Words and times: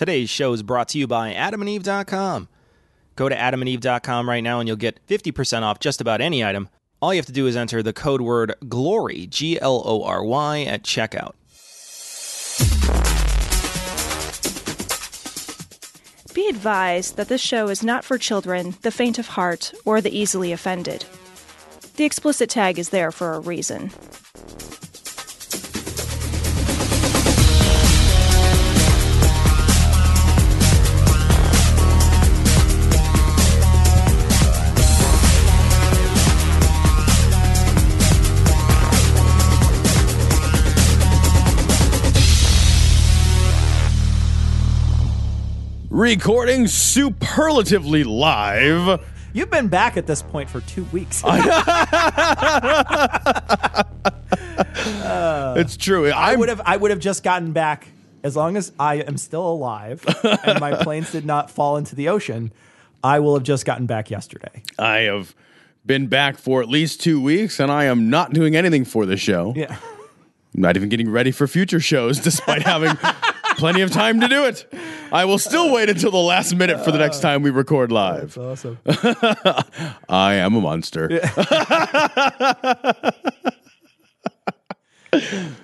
Today's 0.00 0.30
show 0.30 0.54
is 0.54 0.62
brought 0.62 0.88
to 0.88 0.98
you 0.98 1.06
by 1.06 1.34
adamandeve.com. 1.34 2.48
Go 3.16 3.28
to 3.28 3.36
adamandeve.com 3.36 4.30
right 4.30 4.42
now 4.42 4.58
and 4.58 4.66
you'll 4.66 4.78
get 4.78 5.06
50% 5.06 5.60
off 5.60 5.78
just 5.78 6.00
about 6.00 6.22
any 6.22 6.42
item. 6.42 6.70
All 7.02 7.12
you 7.12 7.18
have 7.18 7.26
to 7.26 7.32
do 7.32 7.46
is 7.46 7.54
enter 7.54 7.82
the 7.82 7.92
code 7.92 8.22
word 8.22 8.54
GLORY, 8.66 9.26
G 9.26 9.60
L 9.60 9.82
O 9.84 10.02
R 10.02 10.24
Y, 10.24 10.62
at 10.62 10.84
checkout. 10.84 11.34
Be 16.32 16.48
advised 16.48 17.18
that 17.18 17.28
this 17.28 17.42
show 17.42 17.68
is 17.68 17.84
not 17.84 18.02
for 18.02 18.16
children, 18.16 18.76
the 18.80 18.90
faint 18.90 19.18
of 19.18 19.26
heart, 19.26 19.74
or 19.84 20.00
the 20.00 20.18
easily 20.18 20.50
offended. 20.50 21.04
The 21.96 22.04
explicit 22.04 22.48
tag 22.48 22.78
is 22.78 22.88
there 22.88 23.12
for 23.12 23.34
a 23.34 23.40
reason. 23.40 23.90
Recording 46.00 46.66
superlatively 46.66 48.04
live. 48.04 49.04
You've 49.34 49.50
been 49.50 49.68
back 49.68 49.98
at 49.98 50.06
this 50.06 50.22
point 50.22 50.48
for 50.48 50.62
two 50.62 50.84
weeks. 50.84 51.22
it's 51.26 51.36
true. 55.76 56.08
I 56.08 56.30
I'm- 56.30 56.38
would 56.38 56.48
have 56.48 56.62
I 56.64 56.78
would 56.78 56.90
have 56.90 57.00
just 57.00 57.22
gotten 57.22 57.52
back 57.52 57.88
as 58.24 58.34
long 58.34 58.56
as 58.56 58.72
I 58.80 59.02
am 59.02 59.18
still 59.18 59.46
alive 59.46 60.02
and 60.24 60.58
my 60.58 60.74
planes 60.82 61.12
did 61.12 61.26
not 61.26 61.50
fall 61.50 61.76
into 61.76 61.94
the 61.94 62.08
ocean. 62.08 62.50
I 63.04 63.20
will 63.20 63.34
have 63.34 63.44
just 63.44 63.66
gotten 63.66 63.84
back 63.84 64.10
yesterday. 64.10 64.62
I 64.78 65.00
have 65.00 65.34
been 65.84 66.06
back 66.06 66.38
for 66.38 66.62
at 66.62 66.70
least 66.70 67.02
two 67.02 67.20
weeks, 67.20 67.60
and 67.60 67.70
I 67.70 67.84
am 67.84 68.08
not 68.08 68.32
doing 68.32 68.56
anything 68.56 68.86
for 68.86 69.04
the 69.04 69.18
show. 69.18 69.52
Yeah. 69.54 69.76
I'm 70.54 70.62
not 70.62 70.78
even 70.78 70.88
getting 70.88 71.10
ready 71.10 71.30
for 71.30 71.46
future 71.46 71.80
shows, 71.80 72.20
despite 72.20 72.62
having 72.62 72.96
plenty 73.56 73.82
of 73.82 73.90
time 73.90 74.20
to 74.20 74.28
do 74.28 74.44
it. 74.44 74.72
I 75.12 75.24
will 75.24 75.38
still 75.38 75.72
wait 75.72 75.88
until 75.88 76.10
the 76.10 76.18
last 76.18 76.54
minute 76.54 76.84
for 76.84 76.92
the 76.92 76.98
next 76.98 77.18
uh, 77.18 77.22
time 77.22 77.42
we 77.42 77.50
record 77.50 77.90
live. 77.92 78.36
Awesome. 78.38 78.78
I 80.08 80.34
am 80.34 80.54
a 80.54 80.60
monster. 80.60 81.08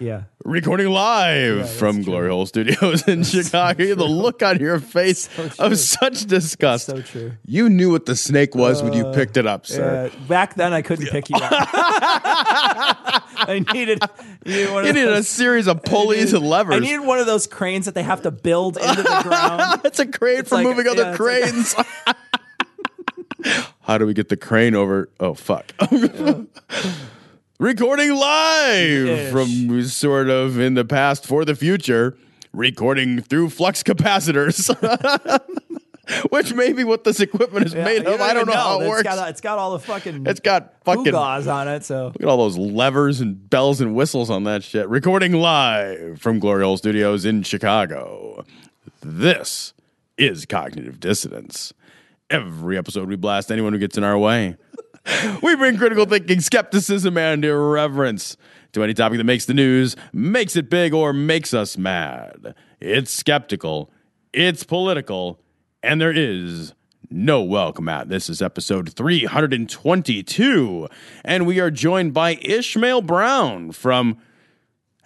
Yeah. 0.00 0.22
Recording 0.46 0.90
live 0.90 1.68
from 1.68 2.02
Glory 2.02 2.28
Hole 2.30 2.46
Studios 2.46 3.08
in 3.08 3.24
Chicago. 3.24 3.96
the 3.96 4.04
look 4.04 4.44
on 4.44 4.60
your 4.60 4.78
face 4.94 5.28
of 5.58 5.76
such 5.76 6.24
disgust. 6.26 6.86
So 6.86 7.02
true. 7.02 7.32
You 7.46 7.68
knew 7.68 7.90
what 7.90 8.06
the 8.06 8.14
snake 8.14 8.54
was 8.54 8.80
when 8.80 8.92
you 8.92 9.10
picked 9.12 9.36
it 9.36 9.44
up, 9.48 9.66
sir. 9.66 10.08
Uh, 10.14 10.26
back 10.28 10.54
then 10.54 10.72
I 10.72 10.82
couldn't 10.82 11.08
pick 11.08 11.28
you 11.30 11.36
up. 11.36 11.50
I 11.52 13.64
needed, 13.72 14.00
needed 14.44 14.70
one 14.72 14.82
of 14.82 14.86
You 14.86 14.92
needed 14.92 15.14
a 15.14 15.24
series 15.24 15.66
of 15.66 15.82
pulleys 15.82 16.32
and 16.32 16.48
levers. 16.48 16.76
I 16.76 16.78
needed 16.78 17.00
one 17.00 17.18
of 17.18 17.26
those 17.26 17.48
cranes 17.48 17.86
that 17.86 17.96
they 17.96 18.04
have 18.04 18.22
to 18.22 18.30
build 18.30 18.76
into 18.76 19.02
the 19.02 19.20
ground. 19.24 19.80
That's 19.82 19.98
a 19.98 20.06
crane 20.06 20.44
for 20.44 20.54
like- 20.56 20.64
moving 20.64 20.86
other 20.86 21.02
yeah, 21.02 21.10
it's 21.50 21.76
like- 21.76 21.86
cranes. 21.88 22.16
How 23.80 23.98
do 23.98 24.06
we 24.06 24.14
get 24.14 24.28
the 24.28 24.36
crane 24.36 24.76
over? 24.76 25.08
Oh, 25.18 25.34
fuck. 25.34 25.72
Recording 27.58 28.14
live 28.14 29.06
Ish. 29.08 29.32
from 29.32 29.82
sort 29.84 30.28
of 30.28 30.58
in 30.58 30.74
the 30.74 30.84
past 30.84 31.26
for 31.26 31.44
the 31.44 31.54
future, 31.54 32.16
recording 32.52 33.22
through 33.22 33.48
flux 33.50 33.82
capacitors. 33.82 34.68
Which 36.30 36.52
may 36.54 36.72
be 36.72 36.84
what 36.84 37.02
this 37.02 37.18
equipment 37.18 37.66
is 37.66 37.74
Yeah, 37.74 37.84
made 37.84 38.06
of. 38.06 38.20
I 38.20 38.32
don't 38.32 38.42
even 38.42 38.54
know 38.54 38.60
how 38.60 38.80
it 38.80 38.82
It's 38.84 38.88
works. 38.90 39.02
got, 39.02 39.28
it's 39.30 39.40
got 39.40 39.58
all 39.58 39.72
the 39.72 39.80
fucking 39.80 40.24
it's 40.26 40.38
got 40.38 40.74
fucking 40.84 41.04
gauze 41.10 41.48
on 41.48 41.66
it. 41.66 41.82
So 41.84 42.06
Look 42.08 42.20
at 42.22 42.28
all 42.28 42.36
those 42.36 42.56
levers 42.56 43.20
and 43.20 43.48
bells 43.50 43.80
and 43.80 43.92
whistles 43.94 44.30
on 44.30 44.44
that 44.44 44.62
shit. 44.62 44.88
Recording 44.88 45.32
live 45.32 46.20
from 46.20 46.38
Glory 46.38 46.62
Hole 46.62 46.76
Studios 46.76 47.24
in 47.24 47.42
Chicago. 47.42 48.44
This 49.00 49.72
is 50.16 50.44
Cognitive 50.46 51.00
Dissonance. 51.00 51.72
Every 52.30 52.76
episode, 52.78 53.08
we 53.08 53.16
blast 53.16 53.50
anyone 53.50 53.72
who 53.72 53.78
gets 53.80 53.96
in 53.98 54.04
our 54.04 54.18
way. 54.18 54.56
We 55.42 55.54
bring 55.56 55.76
critical 55.76 56.06
thinking, 56.06 56.40
skepticism, 56.40 57.16
and 57.16 57.44
irreverence 57.44 58.36
to 58.72 58.82
any 58.82 58.94
topic 58.94 59.18
that 59.18 59.24
makes 59.24 59.46
the 59.46 59.54
news, 59.54 59.96
makes 60.12 60.56
it 60.56 60.68
big, 60.68 60.92
or 60.92 61.12
makes 61.12 61.54
us 61.54 61.78
mad. 61.78 62.54
It's 62.80 63.10
skeptical, 63.10 63.90
it's 64.32 64.64
political, 64.64 65.40
and 65.82 66.00
there 66.00 66.12
is 66.12 66.74
no 67.10 67.42
welcome 67.42 67.88
at. 67.88 68.08
This 68.08 68.28
is 68.28 68.42
episode 68.42 68.92
322, 68.92 70.88
and 71.24 71.46
we 71.46 71.60
are 71.60 71.70
joined 71.70 72.12
by 72.12 72.34
Ishmael 72.42 73.02
Brown 73.02 73.72
from. 73.72 74.18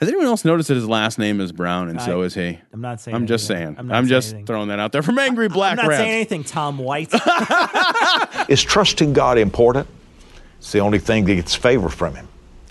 Has 0.01 0.09
anyone 0.09 0.27
else 0.27 0.47
noticed 0.47 0.69
that 0.69 0.77
his 0.77 0.89
last 0.89 1.19
name 1.19 1.41
is 1.43 1.53
Brown, 1.53 1.91
and 1.91 2.01
so 2.01 2.23
I- 2.23 2.25
is 2.25 2.35
he? 2.35 2.59
I'm 2.73 2.81
not 2.81 3.01
saying 3.03 3.15
I'm 3.15 3.27
just 3.27 3.51
anything. 3.51 3.67
saying. 3.67 3.77
I'm 3.79 3.81
I'm, 3.81 3.87
not 3.89 3.95
saying 3.97 4.09
just 4.09 4.29
anything. 4.31 4.47
throwing 4.47 4.69
that 4.69 4.79
out 4.79 4.93
there 4.93 5.03
from 5.03 5.19
Angry 5.19 5.49
Black 5.49 5.73
I'm 5.73 5.77
not 5.85 5.89
Rant. 5.89 6.01
saying 6.01 6.15
anything, 6.15 6.45
Tom 6.45 6.79
White. 6.79 7.13
Is 8.49 8.63
trusting 8.63 9.13
God 9.13 9.37
important? 9.37 9.87
It's 10.59 10.73
the 10.73 10.79
only 10.81 10.99
thing 10.99 11.27
that 11.27 11.35
gets 11.35 11.55
favor 11.55 11.89
from 11.91 12.15
Him. 12.15 12.29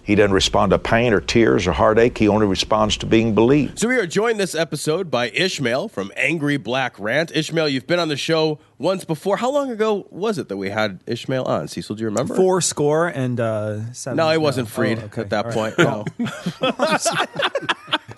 He 0.09 0.15
doesn't 0.15 0.33
respond 0.33 0.71
to 0.71 0.79
pain 0.79 1.13
or 1.13 1.21
tears 1.21 1.67
or 1.67 1.71
heartache. 1.71 2.17
He 2.17 2.27
only 2.27 2.47
responds 2.47 2.97
to 2.97 3.05
being 3.05 3.35
believed. 3.35 3.77
So 3.77 3.87
we 3.87 3.95
are 3.97 4.07
joined 4.07 4.39
this 4.39 4.55
episode 4.55 5.11
by 5.11 5.29
Ishmael 5.29 5.87
from 5.87 6.11
Angry 6.17 6.57
Black 6.57 6.99
Rant. 6.99 7.31
Ishmael, 7.31 7.69
you've 7.69 7.85
been 7.85 7.99
on 7.99 8.07
the 8.07 8.17
show 8.17 8.57
once 8.79 9.05
before. 9.05 9.37
How 9.37 9.51
long 9.51 9.69
ago 9.69 10.07
was 10.09 10.39
it 10.39 10.47
that 10.49 10.57
we 10.57 10.71
had 10.71 10.99
Ishmael 11.05 11.43
on? 11.43 11.67
Cecil, 11.67 11.95
do 11.95 12.01
you 12.01 12.07
remember? 12.07 12.33
Four 12.35 12.59
score 12.59 13.07
and 13.07 13.39
uh, 13.39 13.93
seven. 13.93 14.17
No, 14.17 14.31
he 14.31 14.39
wasn't 14.39 14.67
Oh, 14.67 14.71
freed 14.71 14.97
okay. 14.97 15.21
at 15.21 15.29
that 15.29 15.45
All 15.45 15.51
point. 15.51 15.77
right. 15.77 15.87
No. 15.87 16.05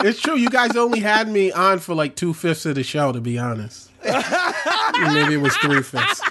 It's 0.04 0.20
true. 0.20 0.34
You 0.34 0.48
guys 0.48 0.74
only 0.76 1.00
had 1.00 1.28
me 1.28 1.52
on 1.52 1.78
for 1.78 1.94
like 1.94 2.16
two 2.16 2.32
fifths 2.34 2.64
of 2.66 2.74
the 2.74 2.82
show, 2.82 3.12
to 3.12 3.20
be 3.20 3.38
honest. 3.38 3.90
Maybe 4.04 5.34
it 5.34 5.40
was 5.42 5.54
three 5.58 5.82
fifths. 5.82 6.22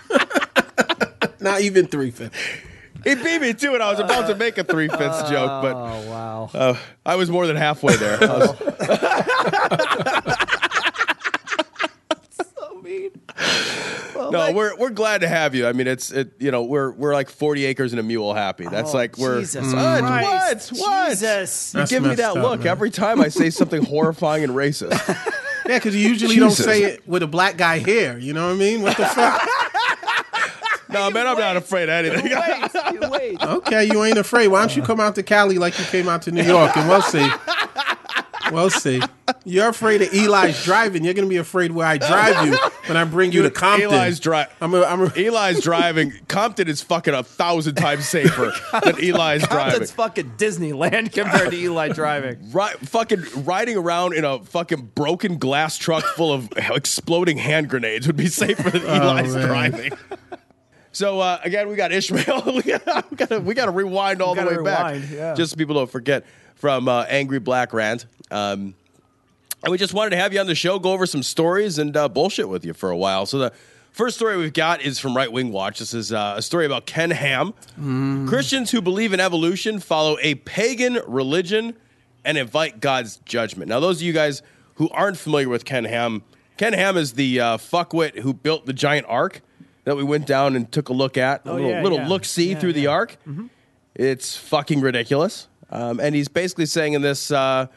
Not 1.40 1.62
even 1.62 1.86
three 1.88 2.10
fifths. 2.12 2.38
He 3.04 3.16
beat 3.16 3.42
me 3.42 3.54
too, 3.54 3.74
and 3.74 3.84
I 3.84 3.90
was 3.92 4.00
about 4.00 4.28
to 4.28 4.36
make 4.36 4.58
a 4.58 4.64
three 4.64 4.88
fifths 4.88 5.30
joke, 5.30 5.62
but 5.62 5.74
Oh 5.76 6.10
wow. 6.10 6.50
uh, 6.54 6.78
I 7.06 7.16
was 7.16 7.30
more 7.30 7.48
than 7.48 7.56
halfway 7.56 7.96
there. 7.96 8.18
I 8.22 8.22
so 12.30 12.82
mean. 12.82 13.12
no, 14.32 14.52
we're 14.54 14.76
we're 14.78 14.90
glad 14.90 15.22
to 15.22 15.28
have 15.28 15.56
you. 15.56 15.68
I 15.68 15.74
mean, 15.74 15.88
it's 15.88 16.12
it. 16.12 16.34
You 16.40 16.52
know, 16.52 16.64
we're 16.64 16.92
we're 16.92 17.14
like 17.14 17.30
forty 17.30 17.66
acres 17.66 17.94
and 17.94 18.00
a 18.00 18.04
mule 18.04 18.34
happy. 18.34 18.68
That's 18.68 18.94
Oh, 18.94 18.98
like 18.98 19.18
we're 19.18 19.40
Jesus 19.42 19.74
what 19.74 20.00
Christ. 20.00 20.72
what 20.74 20.80
what. 20.82 21.10
Jesus. 21.10 21.74
You 21.74 21.80
That's 21.80 21.92
give 21.92 22.04
me 22.04 22.16
that 22.16 22.32
up, 22.32 22.36
look 22.36 22.60
man. 22.60 22.68
every 22.68 22.92
time 22.92 23.22
I 23.22 23.30
say 23.30 23.50
something 23.50 23.84
horrifying 23.84 24.44
and 24.44 24.54
racist. 24.54 25.28
Yeah, 25.64 25.78
because 25.78 25.96
you 25.96 26.10
usually 26.10 26.36
don't 26.38 26.50
say 26.50 26.82
it 26.84 27.08
with 27.08 27.22
a 27.22 27.28
black 27.28 27.56
guy 27.56 27.78
here. 27.78 28.18
You 28.18 28.34
know 28.34 28.48
what 28.48 28.54
I 28.54 28.58
mean? 28.58 28.82
What 28.82 28.98
the 28.98 29.06
fuck? 29.16 29.48
No, 30.92 31.10
man, 31.12 31.28
I'm 31.28 31.38
not 31.38 31.58
afraid 31.58 31.90
of 31.90 32.06
anything. 32.06 32.32
Wait, 32.32 33.10
wait. 33.12 33.42
Okay, 33.42 33.86
you 33.86 34.04
ain't 34.04 34.18
afraid. 34.18 34.48
Why 34.50 34.60
don't 34.60 34.76
you 34.76 34.84
come 34.84 35.00
out 35.00 35.16
to 35.16 35.24
Cali 35.24 35.58
like 35.58 35.78
you 35.80 35.86
came 35.86 36.08
out 36.08 36.22
to 36.24 36.32
New 36.32 36.44
York, 36.44 36.76
and 36.76 36.90
we'll 36.90 37.02
see. 37.02 37.30
We'll 38.52 38.70
see. 38.70 39.02
You're 39.46 39.70
afraid 39.70 40.02
of 40.02 40.14
Eli's 40.14 40.64
driving. 40.64 41.06
You're 41.06 41.14
gonna 41.14 41.28
be 41.28 41.38
afraid 41.38 41.72
where 41.72 41.88
I 41.88 41.98
drive 41.98 42.46
you 42.46 42.58
when 42.88 42.98
I 42.98 43.06
bring 43.06 43.32
you 43.32 43.44
to 43.44 43.52
Compton. 43.52 43.90
Eli's 43.92 44.20
dri- 44.20 44.46
I'm 44.60 44.74
a, 44.74 44.84
I'm 44.84 45.02
a, 45.02 45.14
Eli's 45.16 45.62
driving. 45.62 46.12
Compton 46.28 46.68
is 46.68 46.82
fucking 46.82 47.14
a 47.14 47.24
thousand 47.24 47.76
times 47.76 48.08
safer 48.10 48.52
than 48.84 48.96
Eli's 48.96 49.48
driving. 49.48 49.48
Compton's 49.48 49.92
fucking 49.92 50.32
Disneyland 50.38 51.14
compared 51.14 51.52
to 51.52 51.58
Eli 51.58 51.90
driving. 51.94 52.52
Right, 52.52 52.78
fucking 52.80 53.24
riding 53.46 53.78
around 53.78 54.16
in 54.16 54.26
a 54.26 54.40
fucking 54.44 54.92
broken 54.96 55.38
glass 55.38 55.78
truck 55.78 56.04
full 56.04 56.34
of 56.34 56.50
exploding 56.58 57.38
hand 57.38 57.70
grenades 57.70 58.06
would 58.08 58.18
be 58.18 58.28
safer 58.28 58.70
than 58.70 58.84
oh, 58.86 59.18
Eli's 59.18 59.34
man. 59.34 59.48
driving. 59.48 59.92
So 61.02 61.20
uh, 61.20 61.40
again, 61.44 61.68
we 61.68 61.76
got 61.76 61.92
Ishmael. 61.92 62.44
we 62.58 62.62
got 62.62 63.44
we 63.44 63.56
got 63.56 63.66
to 63.66 63.72
rewind 63.72 64.22
all 64.22 64.36
the 64.36 64.44
way 64.44 64.50
gotta 64.52 64.62
back, 64.62 64.94
rewind, 64.94 65.10
yeah. 65.10 65.34
just 65.34 65.54
so 65.54 65.58
people 65.58 65.74
don't 65.74 65.90
forget 65.90 66.28
from 66.54 66.88
uh, 66.88 67.06
Angry 67.10 67.40
Black 67.40 67.74
Rant. 67.74 68.06
Um, 68.30 68.76
and 69.64 69.72
we 69.72 69.80
just 69.80 69.96
wanted 69.96 70.12
to 70.12 70.18
have 70.18 70.32
you 70.32 70.40
on 70.40 70.46
the 70.46 70.54
show, 70.54 70.78
go 70.78 70.92
over 70.92 71.08
some 71.08 71.24
stories 71.24 71.80
and 71.80 71.98
uh, 71.98 72.08
bullshit 72.08 72.48
with 72.48 72.64
you 72.64 72.74
for 72.74 72.92
a 72.92 72.96
while. 72.96 73.26
So 73.26 73.40
the 73.40 73.52
first 73.92 74.16
story 74.16 74.38
we've 74.38 74.54
got 74.54 74.84
is 74.84 75.00
from 75.00 75.18
Right 75.18 75.32
Wing 75.32 75.52
Watch. 75.52 75.80
This 75.80 75.96
is 75.96 76.14
uh, 76.14 76.36
a 76.38 76.42
story 76.44 76.68
about 76.68 76.86
Ken 76.86 77.10
Ham. 77.10 77.56
Christians 78.28 78.70
who 78.70 78.80
believe 78.80 79.12
in 79.12 79.20
evolution 79.20 79.80
follow 79.80 80.20
a 80.22 80.36
pagan 80.36 81.00
religion 81.08 81.76
and 82.24 82.38
invite 82.38 82.80
God's 82.80 83.16
judgment. 83.26 83.70
Now, 83.70 83.80
those 83.80 83.98
of 83.98 84.04
you 84.04 84.14
guys 84.14 84.44
who 84.76 84.88
aren't 84.90 85.18
familiar 85.18 85.50
with 85.50 85.66
Ken 85.66 85.86
Ham, 85.86 86.22
Ken 86.58 86.74
Ham 86.74 86.96
is 86.96 87.14
the 87.14 87.40
uh, 87.40 87.58
fuckwit 87.58 88.20
who 88.20 88.36
built 88.36 88.68
the 88.68 88.74
giant 88.74 89.08
ark 89.10 89.42
that 89.84 89.96
we 89.98 90.04
went 90.04 90.28
down 90.28 90.56
and 90.56 90.72
took 90.72 90.90
a 90.90 90.94
look 90.94 91.18
at, 91.18 91.46
a 91.46 91.50
Oh, 91.50 91.54
little, 91.56 91.70
yeah, 91.70 91.82
little 91.84 91.98
yeah. 92.00 92.08
look 92.08 92.26
see 92.26 92.52
Yeah, 92.52 92.60
through 92.60 92.74
the 92.74 92.82
yeah. 92.82 92.90
ark. 92.90 93.18
It's 93.96 94.38
fucking 94.38 94.82
ridiculous. 94.82 95.48
Um, 95.70 96.00
and 96.00 96.16
he's 96.16 96.28
basically 96.28 96.66
saying 96.66 96.94
in 96.94 97.02
this 97.02 97.32
uh, 97.32 97.68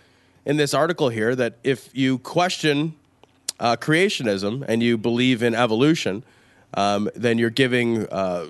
in 0.44 0.56
this 0.56 0.74
article 0.74 1.08
here 1.08 1.34
that 1.36 1.54
if 1.64 1.88
you 1.92 2.18
question 2.18 2.94
uh, 3.60 3.76
creationism 3.76 4.64
and 4.68 4.82
you 4.82 4.98
believe 4.98 5.42
in 5.42 5.54
evolution, 5.54 6.24
um, 6.74 7.08
then 7.14 7.38
you're 7.38 7.50
giving 7.50 8.06
uh, 8.08 8.46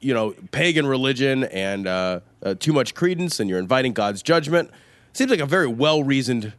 you 0.00 0.12
know 0.14 0.34
pagan 0.50 0.86
religion 0.86 1.44
and 1.44 1.86
uh, 1.86 2.20
uh, 2.42 2.54
too 2.58 2.72
much 2.72 2.94
credence, 2.94 3.38
and 3.40 3.48
you're 3.48 3.58
inviting 3.60 3.92
God's 3.92 4.22
judgment. 4.22 4.70
Seems 5.12 5.30
like 5.30 5.40
a 5.40 5.46
very 5.46 5.68
well 5.68 6.02
reasoned, 6.02 6.52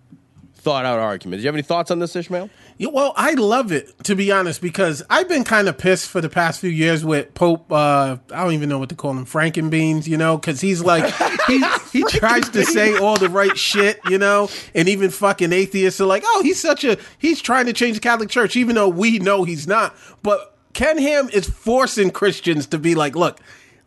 thought 0.64 0.86
out 0.86 0.98
argument. 0.98 1.40
Do 1.40 1.44
you 1.44 1.48
have 1.48 1.56
any 1.56 1.62
thoughts 1.62 1.92
on 1.92 2.00
this, 2.00 2.16
Ishmael? 2.16 2.50
Yeah, 2.78 2.88
well, 2.92 3.14
I 3.18 3.34
love 3.34 3.72
it 3.72 3.92
to 4.06 4.16
be 4.16 4.32
honest 4.32 4.62
because 4.62 5.04
I've 5.10 5.28
been 5.28 5.44
kind 5.44 5.68
of 5.68 5.78
pissed 5.78 6.10
for 6.10 6.22
the 6.22 6.30
past 6.30 6.62
few 6.62 6.70
years 6.70 7.04
with 7.04 7.34
Pope. 7.34 7.72
Uh, 7.72 8.18
I 8.32 8.44
don't 8.44 8.54
even 8.54 8.70
know 8.70 8.80
what 8.80 8.90
to 8.90 8.96
call 8.96 9.12
him, 9.12 9.26
Frankenbeans. 9.26 10.08
You 10.08 10.18
know, 10.18 10.38
because 10.38 10.62
he's 10.62 10.82
like 10.82 11.14
he 11.48 11.64
he 11.92 12.04
tries 12.10 12.50
to 12.50 12.66
say 12.66 12.98
all 12.98 13.18
the 13.18 13.30
right 13.30 13.58
shit. 13.58 14.00
You 14.10 14.18
know, 14.18 14.50
and 14.74 14.88
even 14.88 15.10
fucking 15.10 15.52
atheists 15.52 16.00
are 16.00 16.06
like, 16.06 16.24
oh, 16.26 16.42
he's 16.44 16.62
such 16.62 16.84
a 16.84 16.98
he's 17.18 17.42
trying 17.42 17.66
to 17.66 17.74
change 17.74 17.96
the 17.96 18.02
Catholic 18.02 18.30
Church, 18.30 18.56
even 18.56 18.76
though 18.76 18.90
we 18.90 19.20
know 19.20 19.44
he's 19.44 19.68
not. 19.68 19.96
But 20.24 20.56
Ken 20.74 20.98
Ham 20.98 21.30
is 21.34 21.48
forcing 21.48 22.10
Christians 22.10 22.68
to 22.68 22.78
be 22.80 22.96
like, 22.96 23.16
look. 23.16 23.40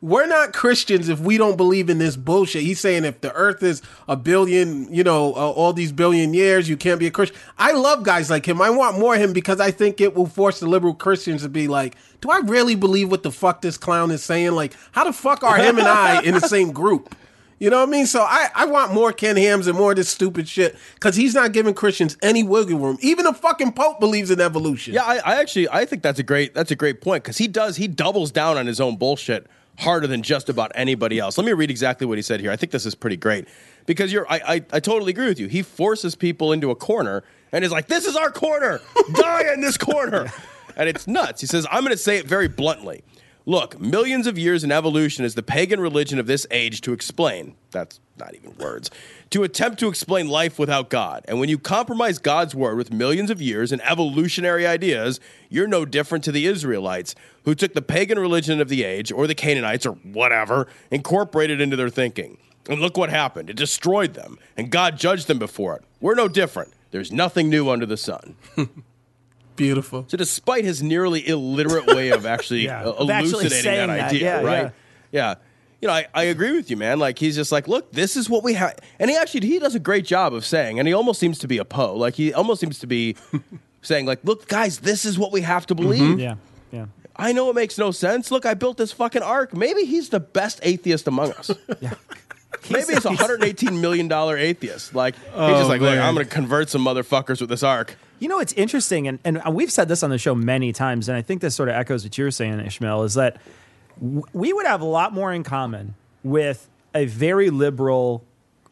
We're 0.02 0.26
not 0.26 0.52
Christians 0.52 1.08
if 1.08 1.20
we 1.20 1.38
don't 1.38 1.56
believe 1.56 1.88
in 1.88 1.98
this 1.98 2.16
bullshit. 2.16 2.62
He's 2.62 2.78
saying 2.78 3.04
if 3.04 3.22
the 3.22 3.32
earth 3.32 3.62
is 3.62 3.80
a 4.06 4.16
billion, 4.16 4.92
you 4.92 5.02
know, 5.02 5.32
uh, 5.34 5.50
all 5.50 5.72
these 5.72 5.90
billion 5.90 6.34
years, 6.34 6.68
you 6.68 6.76
can't 6.76 7.00
be 7.00 7.06
a 7.06 7.10
Christian. 7.10 7.38
I 7.58 7.72
love 7.72 8.02
guys 8.02 8.28
like 8.28 8.46
him. 8.46 8.60
I 8.60 8.68
want 8.70 8.98
more 8.98 9.14
of 9.14 9.20
him 9.20 9.32
because 9.32 9.58
I 9.58 9.70
think 9.70 10.00
it 10.00 10.14
will 10.14 10.26
force 10.26 10.60
the 10.60 10.66
liberal 10.66 10.94
Christians 10.94 11.42
to 11.42 11.48
be 11.48 11.66
like, 11.66 11.96
do 12.20 12.30
I 12.30 12.40
really 12.44 12.74
believe 12.74 13.10
what 13.10 13.22
the 13.22 13.32
fuck 13.32 13.62
this 13.62 13.78
clown 13.78 14.10
is 14.10 14.22
saying? 14.22 14.52
Like, 14.52 14.74
how 14.92 15.04
the 15.04 15.14
fuck 15.14 15.42
are 15.42 15.56
him 15.56 15.78
and 15.78 15.88
I 15.88 16.22
in 16.22 16.34
the 16.34 16.40
same 16.48 16.72
group? 16.72 17.14
You 17.58 17.70
know 17.70 17.78
what 17.78 17.88
I 17.88 17.92
mean? 17.92 18.06
So 18.06 18.20
I, 18.20 18.48
I 18.54 18.66
want 18.66 18.92
more 18.92 19.12
Ken 19.12 19.36
Hams 19.36 19.66
and 19.66 19.78
more 19.78 19.92
of 19.92 19.96
this 19.96 20.10
stupid 20.10 20.46
shit 20.46 20.76
because 20.94 21.16
he's 21.16 21.34
not 21.34 21.52
giving 21.52 21.72
Christians 21.72 22.18
any 22.20 22.42
wiggle 22.42 22.78
room. 22.78 22.98
Even 23.00 23.24
the 23.24 23.32
fucking 23.32 23.72
Pope 23.72 23.98
believes 23.98 24.30
in 24.30 24.40
evolution. 24.42 24.92
Yeah, 24.92 25.04
I, 25.04 25.16
I 25.24 25.40
actually 25.40 25.66
I 25.70 25.86
think 25.86 26.02
that's 26.02 26.18
a 26.18 26.22
great 26.22 26.52
that's 26.52 26.70
a 26.70 26.76
great 26.76 27.00
point 27.00 27.24
because 27.24 27.38
he 27.38 27.48
does 27.48 27.76
he 27.76 27.88
doubles 27.88 28.30
down 28.30 28.58
on 28.58 28.66
his 28.66 28.78
own 28.78 28.96
bullshit 28.96 29.46
harder 29.78 30.06
than 30.06 30.22
just 30.22 30.48
about 30.48 30.72
anybody 30.74 31.18
else. 31.18 31.38
Let 31.38 31.46
me 31.46 31.52
read 31.52 31.70
exactly 31.70 32.06
what 32.06 32.18
he 32.18 32.22
said 32.22 32.40
here. 32.40 32.50
I 32.50 32.56
think 32.56 32.72
this 32.72 32.86
is 32.86 32.94
pretty 32.94 33.16
great 33.16 33.46
because 33.86 34.12
you're 34.12 34.26
I, 34.30 34.40
I, 34.46 34.54
I 34.72 34.80
totally 34.80 35.10
agree 35.10 35.28
with 35.28 35.38
you. 35.38 35.46
He 35.48 35.62
forces 35.62 36.14
people 36.14 36.52
into 36.52 36.70
a 36.70 36.74
corner 36.74 37.24
and 37.52 37.64
is 37.64 37.72
like, 37.72 37.86
"This 37.88 38.06
is 38.06 38.16
our 38.16 38.30
corner, 38.30 38.80
die 39.14 39.52
in 39.52 39.60
this 39.60 39.76
corner," 39.76 40.32
and 40.76 40.88
it's 40.88 41.06
nuts. 41.06 41.40
He 41.40 41.46
says, 41.46 41.66
"I'm 41.70 41.82
going 41.82 41.92
to 41.92 41.98
say 41.98 42.18
it 42.18 42.26
very 42.26 42.48
bluntly." 42.48 43.02
Look, 43.48 43.80
millions 43.80 44.26
of 44.26 44.36
years 44.36 44.64
in 44.64 44.72
evolution 44.72 45.24
is 45.24 45.36
the 45.36 45.42
pagan 45.42 45.78
religion 45.78 46.18
of 46.18 46.26
this 46.26 46.48
age 46.50 46.80
to 46.80 46.92
explain. 46.92 47.54
That's 47.70 48.00
not 48.18 48.34
even 48.34 48.56
words. 48.56 48.90
To 49.30 49.42
attempt 49.42 49.80
to 49.80 49.88
explain 49.88 50.28
life 50.28 50.58
without 50.58 50.88
God. 50.88 51.24
And 51.26 51.40
when 51.40 51.48
you 51.48 51.58
compromise 51.58 52.18
God's 52.18 52.54
word 52.54 52.76
with 52.76 52.92
millions 52.92 53.28
of 53.28 53.42
years 53.42 53.72
and 53.72 53.82
evolutionary 53.82 54.66
ideas, 54.66 55.18
you're 55.48 55.66
no 55.66 55.84
different 55.84 56.22
to 56.24 56.32
the 56.32 56.46
Israelites, 56.46 57.14
who 57.44 57.54
took 57.54 57.74
the 57.74 57.82
pagan 57.82 58.18
religion 58.18 58.60
of 58.60 58.68
the 58.68 58.84
age, 58.84 59.10
or 59.10 59.26
the 59.26 59.34
Canaanites, 59.34 59.84
or 59.84 59.92
whatever, 59.92 60.68
incorporated 60.90 61.60
into 61.60 61.74
their 61.76 61.90
thinking. 61.90 62.38
And 62.68 62.80
look 62.80 62.96
what 62.96 63.10
happened. 63.10 63.50
It 63.50 63.56
destroyed 63.56 64.14
them, 64.14 64.38
and 64.56 64.70
God 64.70 64.96
judged 64.96 65.26
them 65.26 65.38
before 65.38 65.76
it. 65.76 65.84
We're 66.00 66.14
no 66.14 66.28
different. 66.28 66.72
There's 66.90 67.12
nothing 67.12 67.48
new 67.48 67.68
under 67.68 67.86
the 67.86 67.96
sun. 67.96 68.36
Beautiful. 69.56 70.04
So, 70.08 70.16
despite 70.16 70.64
his 70.64 70.82
nearly 70.82 71.26
illiterate 71.26 71.86
way 71.86 72.10
of 72.10 72.26
actually 72.26 72.60
Yeah, 72.64 72.84
uh, 72.84 72.92
of 72.92 73.10
actually 73.10 73.46
elucidating 73.46 73.88
that 73.88 73.96
that, 73.96 74.08
idea, 74.08 74.42
yeah, 74.42 74.46
right? 74.46 74.72
Yeah. 75.12 75.34
You 75.80 75.88
know, 75.88 75.94
I, 75.94 76.06
I 76.14 76.22
agree 76.24 76.52
with 76.52 76.70
you, 76.70 76.76
man. 76.76 76.98
Like, 76.98 77.18
he's 77.18 77.36
just 77.36 77.52
like, 77.52 77.68
look, 77.68 77.92
this 77.92 78.16
is 78.16 78.30
what 78.30 78.42
we 78.42 78.54
have. 78.54 78.78
And 78.98 79.10
he 79.10 79.16
actually, 79.16 79.46
he 79.46 79.58
does 79.58 79.74
a 79.74 79.80
great 79.80 80.06
job 80.06 80.32
of 80.32 80.44
saying, 80.44 80.78
and 80.78 80.88
he 80.88 80.94
almost 80.94 81.20
seems 81.20 81.38
to 81.40 81.48
be 81.48 81.58
a 81.58 81.64
Poe. 81.64 81.94
Like, 81.94 82.14
he 82.14 82.32
almost 82.32 82.60
seems 82.60 82.78
to 82.78 82.86
be 82.86 83.16
saying, 83.82 84.06
like, 84.06 84.20
look, 84.24 84.48
guys, 84.48 84.78
this 84.78 85.04
is 85.04 85.18
what 85.18 85.32
we 85.32 85.42
have 85.42 85.66
to 85.66 85.74
believe. 85.74 86.00
Mm-hmm. 86.00 86.20
Yeah, 86.20 86.36
yeah. 86.72 86.86
I 87.16 87.32
know 87.32 87.50
it 87.50 87.54
makes 87.54 87.78
no 87.78 87.90
sense. 87.90 88.30
Look, 88.30 88.44
I 88.46 88.54
built 88.54 88.76
this 88.76 88.92
fucking 88.92 89.22
ark. 89.22 89.54
Maybe 89.54 89.84
he's 89.84 90.10
the 90.10 90.20
best 90.20 90.60
atheist 90.62 91.06
among 91.06 91.32
us. 91.32 91.50
Yeah. 91.80 91.94
Maybe 92.70 92.94
he's 92.94 93.04
a 93.04 93.10
$118 93.10 93.80
million 93.80 94.10
atheist. 94.10 94.94
Like, 94.94 95.14
he's 95.14 95.24
oh, 95.34 95.50
just 95.58 95.68
like, 95.68 95.80
look. 95.80 95.98
I'm 95.98 96.14
going 96.14 96.26
to 96.26 96.32
convert 96.32 96.68
some 96.70 96.84
motherfuckers 96.84 97.40
with 97.40 97.50
this 97.50 97.62
ark. 97.62 97.96
You 98.18 98.28
know, 98.28 98.40
it's 98.40 98.54
interesting, 98.54 99.06
and, 99.06 99.18
and 99.24 99.42
we've 99.54 99.70
said 99.70 99.88
this 99.88 100.02
on 100.02 100.10
the 100.10 100.18
show 100.18 100.34
many 100.34 100.72
times, 100.72 101.08
and 101.08 101.16
I 101.18 101.22
think 101.22 101.42
this 101.42 101.54
sort 101.54 101.68
of 101.68 101.74
echoes 101.74 102.02
what 102.02 102.16
you're 102.16 102.30
saying, 102.30 102.58
Ishmael, 102.60 103.02
is 103.02 103.14
that 103.14 103.34
w- 103.34 103.44
we 104.00 104.52
would 104.52 104.66
have 104.66 104.80
a 104.80 104.86
lot 104.86 105.12
more 105.12 105.32
in 105.32 105.42
common 105.42 105.94
with 106.22 106.68
a 106.94 107.06
very 107.06 107.50
liberal 107.50 108.24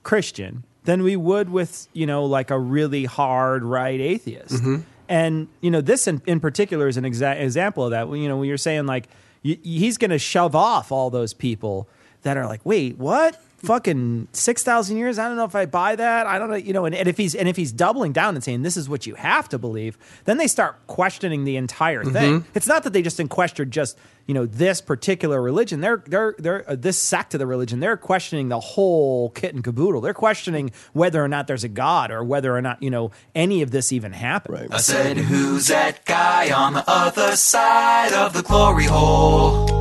Christian 0.02 0.64
than 0.84 1.02
we 1.02 1.16
would 1.16 1.50
with, 1.50 1.88
you 1.92 2.06
know, 2.06 2.24
like 2.24 2.50
a 2.50 2.58
really 2.58 3.04
hard 3.04 3.64
right 3.64 4.00
atheist. 4.00 4.56
Mm-hmm. 4.56 4.76
And, 5.08 5.48
you 5.60 5.70
know, 5.70 5.80
this 5.80 6.06
in, 6.06 6.22
in 6.26 6.40
particular 6.40 6.88
is 6.88 6.96
an 6.96 7.04
exa- 7.04 7.40
example 7.40 7.84
of 7.84 7.90
that. 7.90 8.08
You 8.08 8.28
know, 8.28 8.38
when 8.38 8.48
you're 8.48 8.56
saying, 8.56 8.86
like, 8.86 9.08
y- 9.44 9.58
he's 9.62 9.98
going 9.98 10.10
to 10.10 10.18
shove 10.18 10.54
off 10.54 10.92
all 10.92 11.10
those 11.10 11.34
people 11.34 11.88
that 12.22 12.36
are 12.36 12.46
like, 12.46 12.64
wait, 12.64 12.98
what? 12.98 13.38
Fucking 13.66 14.28
six 14.32 14.62
thousand 14.62 14.96
years? 14.96 15.18
I 15.18 15.28
don't 15.28 15.36
know 15.36 15.44
if 15.44 15.54
I 15.54 15.66
buy 15.66 15.96
that. 15.96 16.26
I 16.26 16.38
don't 16.38 16.50
know, 16.50 16.56
you 16.56 16.72
know. 16.72 16.84
And, 16.84 16.94
and 16.94 17.08
if 17.08 17.16
he's 17.16 17.34
and 17.34 17.48
if 17.48 17.56
he's 17.56 17.72
doubling 17.72 18.12
down 18.12 18.34
and 18.34 18.44
saying 18.44 18.62
this 18.62 18.76
is 18.76 18.88
what 18.88 19.06
you 19.06 19.14
have 19.14 19.48
to 19.50 19.58
believe, 19.58 19.98
then 20.24 20.36
they 20.36 20.46
start 20.46 20.86
questioning 20.86 21.44
the 21.44 21.56
entire 21.56 22.04
thing. 22.04 22.44
It's 22.54 22.66
not 22.66 22.84
that 22.84 22.92
they 22.92 23.02
just 23.02 23.20
question 23.28 23.70
just 23.70 23.98
you 24.26 24.34
know 24.34 24.46
this 24.46 24.80
particular 24.80 25.40
religion. 25.42 25.80
They're 25.80 26.02
they're 26.06 26.34
they're 26.38 26.70
uh, 26.70 26.76
this 26.76 26.98
sect 26.98 27.34
of 27.34 27.40
the 27.40 27.46
religion. 27.46 27.80
They're 27.80 27.96
questioning 27.96 28.48
the 28.48 28.60
whole 28.60 29.30
kit 29.30 29.54
and 29.54 29.62
caboodle. 29.62 30.00
They're 30.00 30.14
questioning 30.14 30.70
whether 30.92 31.22
or 31.22 31.28
not 31.28 31.46
there's 31.46 31.64
a 31.64 31.68
god 31.68 32.10
or 32.10 32.24
whether 32.24 32.56
or 32.56 32.62
not 32.62 32.82
you 32.82 32.90
know 32.90 33.10
any 33.34 33.62
of 33.62 33.70
this 33.70 33.92
even 33.92 34.12
happened. 34.12 34.54
Right. 34.54 34.74
I 34.74 34.78
said, 34.78 35.16
Who's 35.18 35.68
that 35.68 36.04
guy 36.04 36.52
on 36.52 36.74
the 36.74 36.84
other 36.86 37.36
side 37.36 38.12
of 38.12 38.32
the 38.32 38.42
glory 38.42 38.84
hole? 38.84 39.73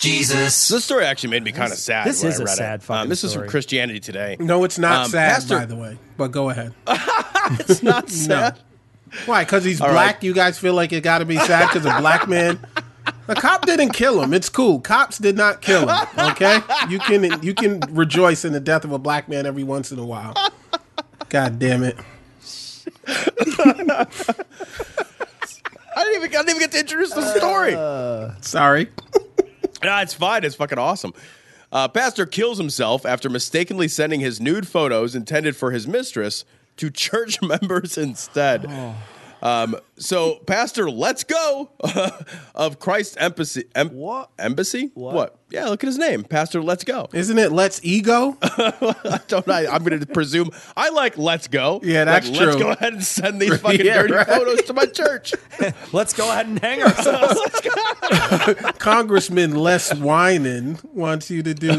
Jesus. 0.00 0.68
This 0.68 0.84
story 0.84 1.04
actually 1.04 1.30
made 1.30 1.44
me 1.44 1.52
kind 1.52 1.70
of 1.72 1.78
sad. 1.78 2.06
This 2.06 2.22
when 2.22 2.32
is 2.32 2.40
I 2.40 2.42
a 2.42 2.46
read 2.46 2.56
sad 2.56 2.80
it. 2.80 2.82
fucking 2.82 3.02
Um, 3.02 3.08
this 3.08 3.22
is 3.22 3.32
from 3.32 3.40
story. 3.40 3.48
Christianity 3.50 4.00
Today. 4.00 4.36
No, 4.40 4.64
it's 4.64 4.78
not 4.78 5.04
Um, 5.06 5.10
sad, 5.10 5.34
Pastor- 5.34 5.58
by 5.58 5.64
the 5.66 5.76
way. 5.76 5.98
But 6.16 6.32
go 6.32 6.50
ahead. 6.50 6.72
It's 7.58 7.82
not 7.82 8.08
sad. 8.08 8.58
Why? 9.26 9.42
Because 9.44 9.64
he's 9.64 9.80
All 9.80 9.88
black. 9.90 10.14
right. 10.16 10.22
You 10.24 10.32
guys 10.32 10.56
feel 10.58 10.72
like 10.74 10.92
it 10.92 11.02
got 11.02 11.18
to 11.18 11.24
be 11.24 11.36
sad 11.36 11.66
because 11.68 11.84
a 11.84 11.98
black 12.00 12.28
man. 12.28 12.60
The 13.26 13.34
cop 13.34 13.66
didn't 13.66 13.90
kill 13.90 14.22
him. 14.22 14.32
It's 14.32 14.48
cool. 14.48 14.78
Cops 14.80 15.18
did 15.18 15.36
not 15.36 15.60
kill 15.62 15.88
him. 15.88 16.06
Okay, 16.16 16.60
you 16.88 16.98
can 17.00 17.42
you 17.42 17.54
can 17.54 17.80
rejoice 17.90 18.44
in 18.44 18.52
the 18.52 18.60
death 18.60 18.84
of 18.84 18.92
a 18.92 18.98
black 18.98 19.28
man 19.28 19.46
every 19.46 19.64
once 19.64 19.90
in 19.90 19.98
a 19.98 20.04
while. 20.04 20.34
God 21.28 21.58
damn 21.58 21.82
it! 21.82 21.96
I 23.08 24.04
didn't 25.96 26.22
even, 26.22 26.28
I 26.36 26.42
didn't 26.42 26.48
even 26.50 26.60
get 26.60 26.72
to 26.72 26.78
introduce 26.80 27.12
the 27.12 27.34
story. 27.36 27.72
Sorry. 28.42 28.88
Nah, 29.82 30.02
it's 30.02 30.14
fine. 30.14 30.44
It's 30.44 30.54
fucking 30.56 30.78
awesome. 30.78 31.14
Uh, 31.72 31.88
Pastor 31.88 32.26
kills 32.26 32.58
himself 32.58 33.06
after 33.06 33.30
mistakenly 33.30 33.88
sending 33.88 34.20
his 34.20 34.40
nude 34.40 34.66
photos 34.66 35.14
intended 35.14 35.56
for 35.56 35.70
his 35.70 35.86
mistress 35.86 36.44
to 36.76 36.90
church 36.90 37.40
members 37.42 37.96
instead. 37.96 38.68
Um, 39.42 39.76
so, 39.96 40.36
Pastor, 40.46 40.90
let's 40.90 41.24
go 41.24 41.70
of 42.54 42.78
Christ 42.78 43.16
Embassy. 43.18 43.64
Em- 43.74 43.90
What? 43.94 44.30
Embassy? 44.38 44.90
What? 44.94 45.36
Yeah, 45.50 45.64
look 45.66 45.82
at 45.82 45.88
his 45.88 45.98
name, 45.98 46.22
Pastor. 46.24 46.62
Let's 46.62 46.84
go. 46.84 47.08
Isn't 47.12 47.38
it 47.38 47.50
Let's 47.50 47.80
Ego? 47.82 48.36
I 48.42 49.20
don't. 49.28 49.48
I, 49.48 49.66
I'm 49.66 49.82
going 49.82 49.98
to 49.98 50.06
presume. 50.06 50.50
I 50.76 50.90
like 50.90 51.18
Let's 51.18 51.48
Go. 51.48 51.80
Yeah, 51.82 52.04
that's 52.04 52.28
Like, 52.28 52.38
true. 52.38 52.46
Let's 52.48 52.62
go 52.62 52.70
ahead 52.70 52.92
and 52.92 53.04
send 53.04 53.40
these 53.42 53.58
fucking 53.60 53.84
Yeah, 53.84 54.02
dirty 54.02 54.12
right. 54.14 54.26
photos 54.26 54.62
to 54.62 54.72
my 54.74 54.86
church. 54.86 55.34
Let's 55.92 56.12
go 56.12 56.30
ahead 56.30 56.46
and 56.46 56.58
hang 56.60 56.82
ourselves. 56.82 57.40
Congressman 58.78 59.54
Les 59.56 59.92
Winan 59.94 60.84
wants 60.94 61.30
you 61.30 61.42
to 61.42 61.54
do. 61.54 61.70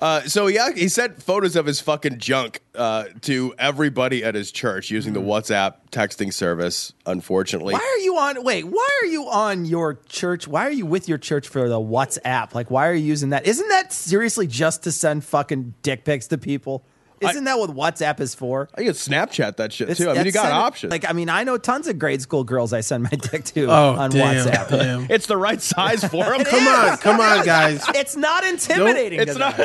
Uh, 0.00 0.22
so 0.22 0.46
yeah, 0.46 0.70
he 0.72 0.88
sent 0.88 1.22
photos 1.22 1.56
of 1.56 1.66
his 1.66 1.80
fucking 1.80 2.18
junk 2.18 2.60
uh, 2.74 3.04
to 3.22 3.54
everybody 3.58 4.24
at 4.24 4.34
his 4.34 4.52
church 4.52 4.90
using 4.90 5.12
the 5.12 5.20
WhatsApp 5.20 5.74
texting 5.90 6.32
service. 6.32 6.92
Unfortunately, 7.06 7.74
Why 7.74 7.96
are 7.96 8.02
you 8.02 8.16
on? 8.16 8.42
Wait, 8.42 8.64
why 8.64 8.88
are 9.02 9.06
you 9.06 9.28
on 9.28 9.64
your 9.64 10.00
church? 10.08 10.46
Why 10.46 10.66
are 10.66 10.70
you 10.72 10.86
with 10.86 11.08
your 11.08 11.18
church 11.18 11.48
for 11.48 11.68
the 11.68 11.80
WhatsApp? 11.80 12.54
Like, 12.54 12.70
why 12.70 12.88
are 12.88 12.94
you 12.94 13.04
using 13.04 13.30
that? 13.30 13.46
Isn't 13.46 13.68
that 13.68 13.92
seriously 13.92 14.46
just 14.46 14.82
to 14.84 14.92
send 14.92 15.24
fucking 15.24 15.74
dick 15.82 16.04
pics 16.04 16.26
to 16.28 16.38
people? 16.38 16.84
Isn't 17.20 17.44
that 17.44 17.58
what 17.58 17.70
WhatsApp 17.70 18.20
is 18.20 18.34
for? 18.34 18.68
I 18.74 18.82
can 18.84 18.92
Snapchat 18.92 19.56
that 19.56 19.72
shit 19.72 19.88
It's- 19.90 19.96
too. 19.98 20.10
I 20.10 20.14
mean, 20.14 20.26
you 20.26 20.32
got 20.32 20.42
send- 20.42 20.52
options. 20.54 20.90
Like, 20.90 21.08
I 21.08 21.12
mean, 21.12 21.28
I 21.30 21.44
know 21.44 21.56
tons 21.56 21.86
of 21.88 21.98
grade 21.98 22.20
school 22.20 22.44
girls 22.44 22.72
I 22.72 22.80
send 22.82 23.04
my 23.04 23.08
dick 23.10 23.44
to 23.44 23.66
Oh, 23.70 23.94
on 23.96 24.10
damn, 24.10 24.46
WhatsApp. 24.46 24.68
damn. 24.68 25.06
it's 25.10 25.26
the 25.26 25.36
right 25.36 25.60
size 25.62 26.04
for 26.04 26.24
them. 26.36 26.44
Come 26.44 26.66
on, 26.68 26.96
come 26.98 27.20
on, 27.20 27.44
guys. 27.46 27.82
It's 27.94 28.16
not 28.16 28.44
intimidating. 28.44 29.20
It's 29.20 29.36
not. 29.38 29.56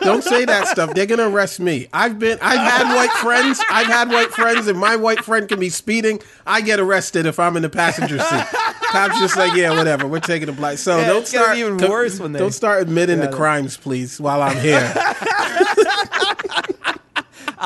Don't 0.00 0.24
say 0.24 0.44
that 0.46 0.66
stuff. 0.68 0.94
They're 0.94 1.06
gonna 1.06 1.28
arrest 1.28 1.60
me. 1.60 1.88
I've 1.92 2.18
been 2.18 2.38
I've 2.42 2.58
had 2.58 2.94
white 2.94 3.12
friends. 3.12 3.60
I've 3.70 3.86
had 3.86 4.08
white 4.10 4.32
friends, 4.32 4.66
and 4.66 4.78
my 4.78 4.96
white 4.96 5.24
friend 5.24 5.48
can 5.48 5.60
be 5.60 5.68
speeding. 5.70 6.20
I 6.46 6.60
get 6.60 6.80
arrested 6.80 7.26
if 7.26 7.38
I'm 7.38 7.56
in 7.56 7.62
the 7.62 7.68
passenger 7.68 8.18
seat. 8.18 8.44
cops 8.90 9.18
just 9.20 9.36
like, 9.36 9.54
yeah, 9.54 9.70
whatever. 9.76 10.06
We're 10.06 10.20
taking 10.20 10.48
a 10.48 10.52
black. 10.52 10.78
So 10.78 10.98
Yeah, 10.98 11.06
don't 11.08 11.22
it's 11.22 11.30
start 11.30 11.56
even 11.56 11.76
don't- 11.76 11.90
worse 11.90 12.18
when 12.20 12.32
they- 12.32 12.38
don't 12.38 12.52
start 12.52 12.82
admitting 12.82 13.18
Yeah, 13.18 13.26
the 13.26 13.36
crimes, 13.36 13.76
please, 13.76 14.20
while 14.20 14.42
I'm 14.42 14.56
here. 14.58 14.92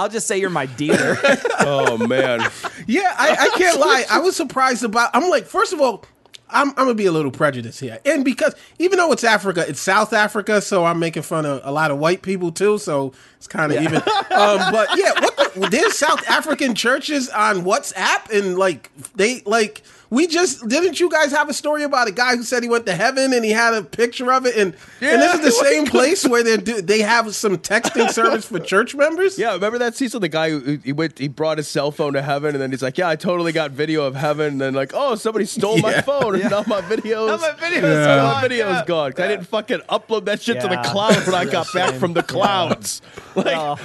I'll 0.00 0.08
just 0.08 0.26
say 0.26 0.38
you're 0.38 0.48
my 0.50 0.66
dealer. 0.66 1.16
Oh 1.62 1.98
man. 1.98 2.40
Yeah, 2.86 3.14
I, 3.18 3.36
I 3.38 3.58
can't 3.58 3.78
lie. 3.78 4.04
I 4.10 4.20
was 4.20 4.34
surprised 4.34 4.82
about. 4.82 5.10
I'm 5.12 5.28
like, 5.28 5.44
first 5.44 5.74
of 5.74 5.80
all, 5.80 6.04
I'm, 6.52 6.68
I'm 6.70 6.74
gonna 6.74 6.94
be 6.94 7.06
a 7.06 7.12
little 7.12 7.30
prejudiced 7.30 7.80
here, 7.80 7.98
and 8.04 8.24
because 8.24 8.54
even 8.78 8.98
though 8.98 9.12
it's 9.12 9.24
Africa, 9.24 9.64
it's 9.66 9.80
South 9.80 10.12
Africa, 10.12 10.60
so 10.60 10.84
I'm 10.84 10.98
making 10.98 11.22
fun 11.22 11.46
of 11.46 11.60
a 11.64 11.72
lot 11.72 11.90
of 11.90 11.98
white 11.98 12.22
people 12.22 12.52
too. 12.52 12.78
So 12.78 13.12
it's 13.36 13.46
kind 13.46 13.72
of 13.72 13.82
even. 13.82 14.02
Um, 14.30 14.72
but 14.72 14.88
yeah, 14.96 15.12
what 15.20 15.36
the, 15.36 15.68
there's 15.70 15.98
South 15.98 16.28
African 16.28 16.74
churches 16.74 17.28
on 17.30 17.62
WhatsApp, 17.62 18.30
and 18.30 18.56
like 18.56 18.90
they 19.16 19.42
like 19.44 19.82
we 20.10 20.26
just 20.26 20.66
didn't 20.68 20.98
you 20.98 21.08
guys 21.08 21.30
have 21.30 21.48
a 21.48 21.54
story 21.54 21.84
about 21.84 22.08
a 22.08 22.12
guy 22.12 22.36
who 22.36 22.42
said 22.42 22.62
he 22.62 22.68
went 22.68 22.84
to 22.86 22.92
heaven 22.92 23.32
and 23.32 23.44
he 23.44 23.52
had 23.52 23.74
a 23.74 23.82
picture 23.82 24.32
of 24.32 24.44
it, 24.44 24.56
and 24.56 24.74
and 25.00 25.22
this 25.22 25.34
is 25.34 25.40
the 25.40 25.50
same 25.64 25.86
place 25.86 26.26
where 26.26 26.42
they 26.42 26.56
do 26.56 26.82
they 26.82 27.00
have 27.00 27.34
some 27.34 27.56
texting 27.58 28.10
service 28.10 28.44
for 28.44 28.58
church 28.58 28.94
members. 28.94 29.38
Yeah, 29.38 29.52
remember 29.52 29.78
that 29.78 29.94
Cecil, 29.94 30.20
the 30.20 30.28
guy 30.28 30.50
who 30.50 30.78
he 30.84 30.92
went, 30.92 31.18
he 31.18 31.28
brought 31.28 31.58
his 31.58 31.68
cell 31.68 31.92
phone 31.92 32.14
to 32.14 32.22
heaven, 32.22 32.54
and 32.54 32.60
then 32.60 32.70
he's 32.70 32.82
like, 32.82 32.98
"Yeah, 32.98 33.08
I 33.08 33.16
totally 33.16 33.52
got 33.52 33.70
video 33.70 34.04
of 34.04 34.16
heaven." 34.16 34.46
And 34.48 34.60
then 34.60 34.74
like, 34.74 34.90
"Oh, 34.94 35.14
somebody 35.14 35.44
stole 35.44 35.78
my 35.78 36.00
phone, 36.02 36.39
and 36.40 36.50
now 36.50 36.64
my 36.66 36.80
videos, 36.82 37.26
Now 37.28 37.36
my 37.38 37.52
video's 37.52 37.82
now 37.82 38.16
gone, 38.16 38.34
my 38.34 38.40
video's 38.42 38.70
yeah. 38.74 38.84
gone." 38.86 39.12
'Cause 39.12 39.24
I 39.24 39.28
didn't 39.28 39.46
fucking 39.48 39.80
upload 39.88 40.24
that 40.26 40.42
shit 40.42 40.60
to 40.60 40.68
the 40.68 40.74
Yeah. 40.74 40.82
cloud 40.92 41.26
when 41.26 41.34
I 41.34 41.44
got 41.50 41.66
back 41.72 41.94
from 41.94 42.12
the 42.14 42.22
clouds. 42.22 43.02
Like, 43.34 43.56
Oh. 43.56 43.78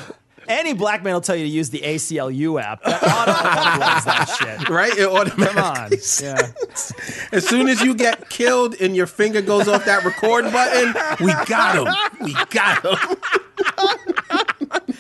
Any 0.48 0.74
black 0.74 1.04
man 1.04 1.16
will 1.16 1.22
tell 1.22 1.36
you 1.36 1.44
to 1.46 1.50
use 1.50 1.72
the 1.72 1.80
ACLU 1.80 2.62
app. 2.62 2.84
That 2.84 3.02
auto 3.02 3.32
that 4.06 4.36
shit. 4.38 4.70
Right, 4.70 4.92
it 4.96 5.06
Come 5.08 5.16
on. 5.16 5.28
automatically 5.28 5.98
Yeah. 6.22 6.52
As 7.32 7.48
soon 7.48 7.68
as 7.68 7.82
you 7.82 7.96
get 7.96 8.30
killed 8.30 8.76
and 8.80 8.96
your 8.96 9.08
finger 9.08 9.42
goes 9.42 9.68
off 9.68 9.86
that 9.86 10.06
record 10.06 10.52
button, 10.52 10.94
we 11.20 11.34
got 11.48 11.76
him. 11.78 11.88
We 12.24 12.36
got 12.52 12.86
him. 12.86 13.18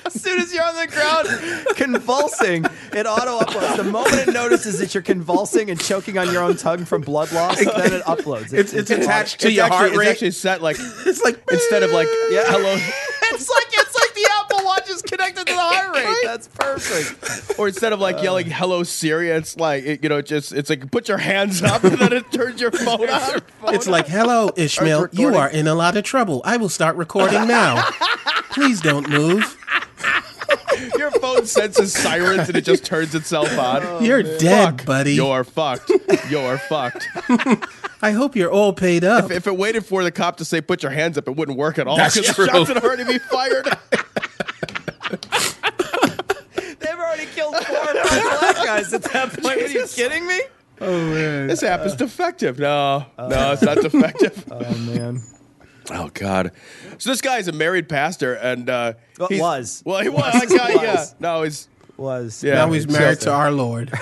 As 0.05 0.21
soon 0.21 0.39
as 0.39 0.53
you're 0.53 0.63
on 0.63 0.75
the 0.75 0.87
ground 0.87 1.75
convulsing, 1.75 2.65
it 2.93 3.05
auto 3.05 3.39
uploads. 3.39 3.77
The 3.77 3.83
moment 3.83 4.27
it 4.27 4.33
notices 4.33 4.79
that 4.79 4.93
you're 4.93 5.03
convulsing 5.03 5.69
and 5.69 5.79
choking 5.79 6.17
on 6.17 6.31
your 6.31 6.43
own 6.43 6.57
tongue 6.57 6.85
from 6.85 7.01
blood 7.01 7.31
loss, 7.31 7.57
then 7.57 7.93
it 7.93 8.03
uploads. 8.03 8.53
It's, 8.53 8.73
it's 8.73 8.91
attached 8.91 9.41
to 9.41 9.47
it's 9.47 9.55
your 9.55 9.65
actually, 9.65 9.89
heart 9.89 9.93
it's 9.93 10.09
actually 10.11 10.31
set 10.31 10.61
like 10.61 10.77
It's 11.05 11.21
like 11.23 11.41
instead 11.51 11.83
of 11.83 11.91
like 11.91 12.07
yeah. 12.29 12.43
hello, 12.45 12.73
It's 13.33 13.49
like 13.49 13.67
it's 13.69 13.94
like 15.03 15.35
the 15.35 15.41
Apple 15.41 15.45
Watch 15.45 15.45
is 15.45 15.45
connected 15.45 15.47
to 15.47 15.53
the 15.53 15.59
heart 15.59 15.95
rate. 15.95 16.17
That's 16.23 16.47
perfect. 16.47 17.59
or 17.59 17.67
instead 17.67 17.93
of 17.93 17.99
like 17.99 18.21
yelling 18.21 18.49
"Hello 18.49 18.83
Siri," 18.83 19.29
it's 19.29 19.57
like 19.57 19.83
it, 19.83 20.03
you 20.03 20.09
know, 20.09 20.21
just 20.21 20.53
it's 20.53 20.69
like 20.69 20.91
put 20.91 21.07
your 21.07 21.17
hands 21.17 21.61
up 21.61 21.83
and 21.83 21.97
then 21.97 22.13
it 22.13 22.31
turns 22.31 22.61
your 22.61 22.71
phone 22.71 23.09
on. 23.09 23.41
it's 23.67 23.87
like, 23.87 24.07
hello, 24.07 24.51
Ishmael. 24.55 25.09
You 25.11 25.35
are 25.35 25.49
in 25.49 25.67
a 25.67 25.75
lot 25.75 25.97
of 25.97 26.03
trouble. 26.03 26.41
I 26.45 26.57
will 26.57 26.69
start 26.69 26.95
recording 26.95 27.47
now. 27.47 27.83
Please 28.51 28.81
don't 28.81 29.09
move. 29.09 29.57
Your 30.97 31.11
phone 31.11 31.45
senses 31.45 31.93
sirens 31.93 32.47
and 32.47 32.57
it 32.57 32.65
just 32.65 32.85
turns 32.85 33.15
itself 33.15 33.57
on. 33.57 34.03
You're 34.03 34.19
oh, 34.19 34.37
dead, 34.37 34.77
Fuck. 34.77 34.85
buddy. 34.85 35.13
You're 35.13 35.43
fucked. 35.43 35.89
You're 36.29 36.57
fucked. 36.57 37.07
I 38.01 38.11
hope 38.11 38.35
you're 38.35 38.51
all 38.51 38.73
paid 38.73 39.03
up. 39.03 39.31
If 39.31 39.47
it 39.47 39.57
waited 39.57 39.85
for 39.85 40.03
the 40.03 40.11
cop 40.11 40.37
to 40.37 40.45
say 40.45 40.61
"put 40.61 40.83
your 40.83 40.91
hands 40.91 41.17
up," 41.17 41.27
it 41.27 41.35
wouldn't 41.35 41.57
work 41.57 41.79
at 41.79 41.87
all. 41.87 41.97
That's 41.97 42.15
because 42.15 42.35
true. 42.35 42.45
the 42.45 42.51
shots 42.51 42.67
had 42.69 42.83
already 42.83 43.03
be 43.03 43.17
fired. 43.19 43.67
They've 47.51 47.69
already 47.69 47.99
killed 47.99 48.01
four 48.01 48.01
or 48.01 48.05
five 48.05 48.39
black 48.39 48.55
guys 48.65 48.93
at 48.93 49.03
that 49.03 49.29
point. 49.41 49.61
Are 49.61 49.67
you 49.67 49.85
kidding 49.87 50.27
me? 50.27 50.41
Oh 50.81 50.91
man, 51.13 51.47
this 51.47 51.63
app 51.63 51.81
is 51.85 51.95
defective. 51.95 52.59
No, 52.59 53.05
no, 53.17 53.51
it's 53.53 53.61
not 53.61 53.77
defective. 53.77 54.43
Oh, 54.51 54.77
man. 54.79 55.21
Oh 55.91 56.09
God! 56.13 56.51
So 56.97 57.11
this 57.11 57.21
guy 57.21 57.37
is 57.37 57.47
a 57.47 57.51
married 57.51 57.87
pastor, 57.87 58.33
and 58.33 58.69
uh, 58.69 58.93
Well, 59.19 59.27
he's- 59.29 59.41
was. 59.41 59.83
Well, 59.85 60.01
he 60.01 60.09
was. 60.09 60.33
Was. 60.33 60.49
That 60.49 60.57
guy, 60.57 60.83
yeah. 60.83 60.95
Was. 60.95 61.15
No, 61.19 61.43
he's 61.43 61.69
Was. 61.97 62.43
yeah. 62.43 62.55
now 62.55 62.71
he's 62.71 62.87
married 62.87 63.19
to 63.21 63.31
our 63.31 63.51
Lord. 63.51 63.91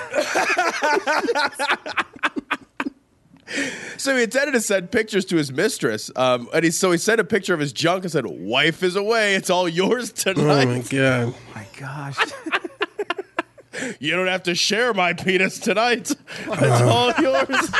So 3.98 4.16
he 4.16 4.24
intended 4.24 4.52
to 4.52 4.60
send 4.60 4.90
pictures 4.90 5.24
to 5.26 5.36
his 5.36 5.52
mistress, 5.52 6.10
um, 6.16 6.48
and 6.52 6.64
he 6.64 6.70
so 6.70 6.90
he 6.90 6.98
sent 6.98 7.20
a 7.20 7.24
picture 7.24 7.54
of 7.54 7.60
his 7.60 7.72
junk 7.72 8.02
and 8.02 8.10
said, 8.10 8.26
"Wife 8.26 8.82
is 8.82 8.96
away. 8.96 9.34
It's 9.36 9.48
all 9.50 9.68
yours 9.68 10.12
tonight." 10.12 10.64
Oh 10.66 10.66
my 10.66 10.78
god. 10.80 11.34
My 11.54 11.66
gosh. 11.78 12.16
You 13.98 14.14
don't 14.14 14.26
have 14.28 14.42
to 14.44 14.54
share 14.54 14.94
my 14.94 15.12
penis 15.12 15.58
tonight. 15.58 16.10
It's 16.10 16.16
uh-huh. 16.48 16.88
all 16.88 17.12
yours. 17.22 17.70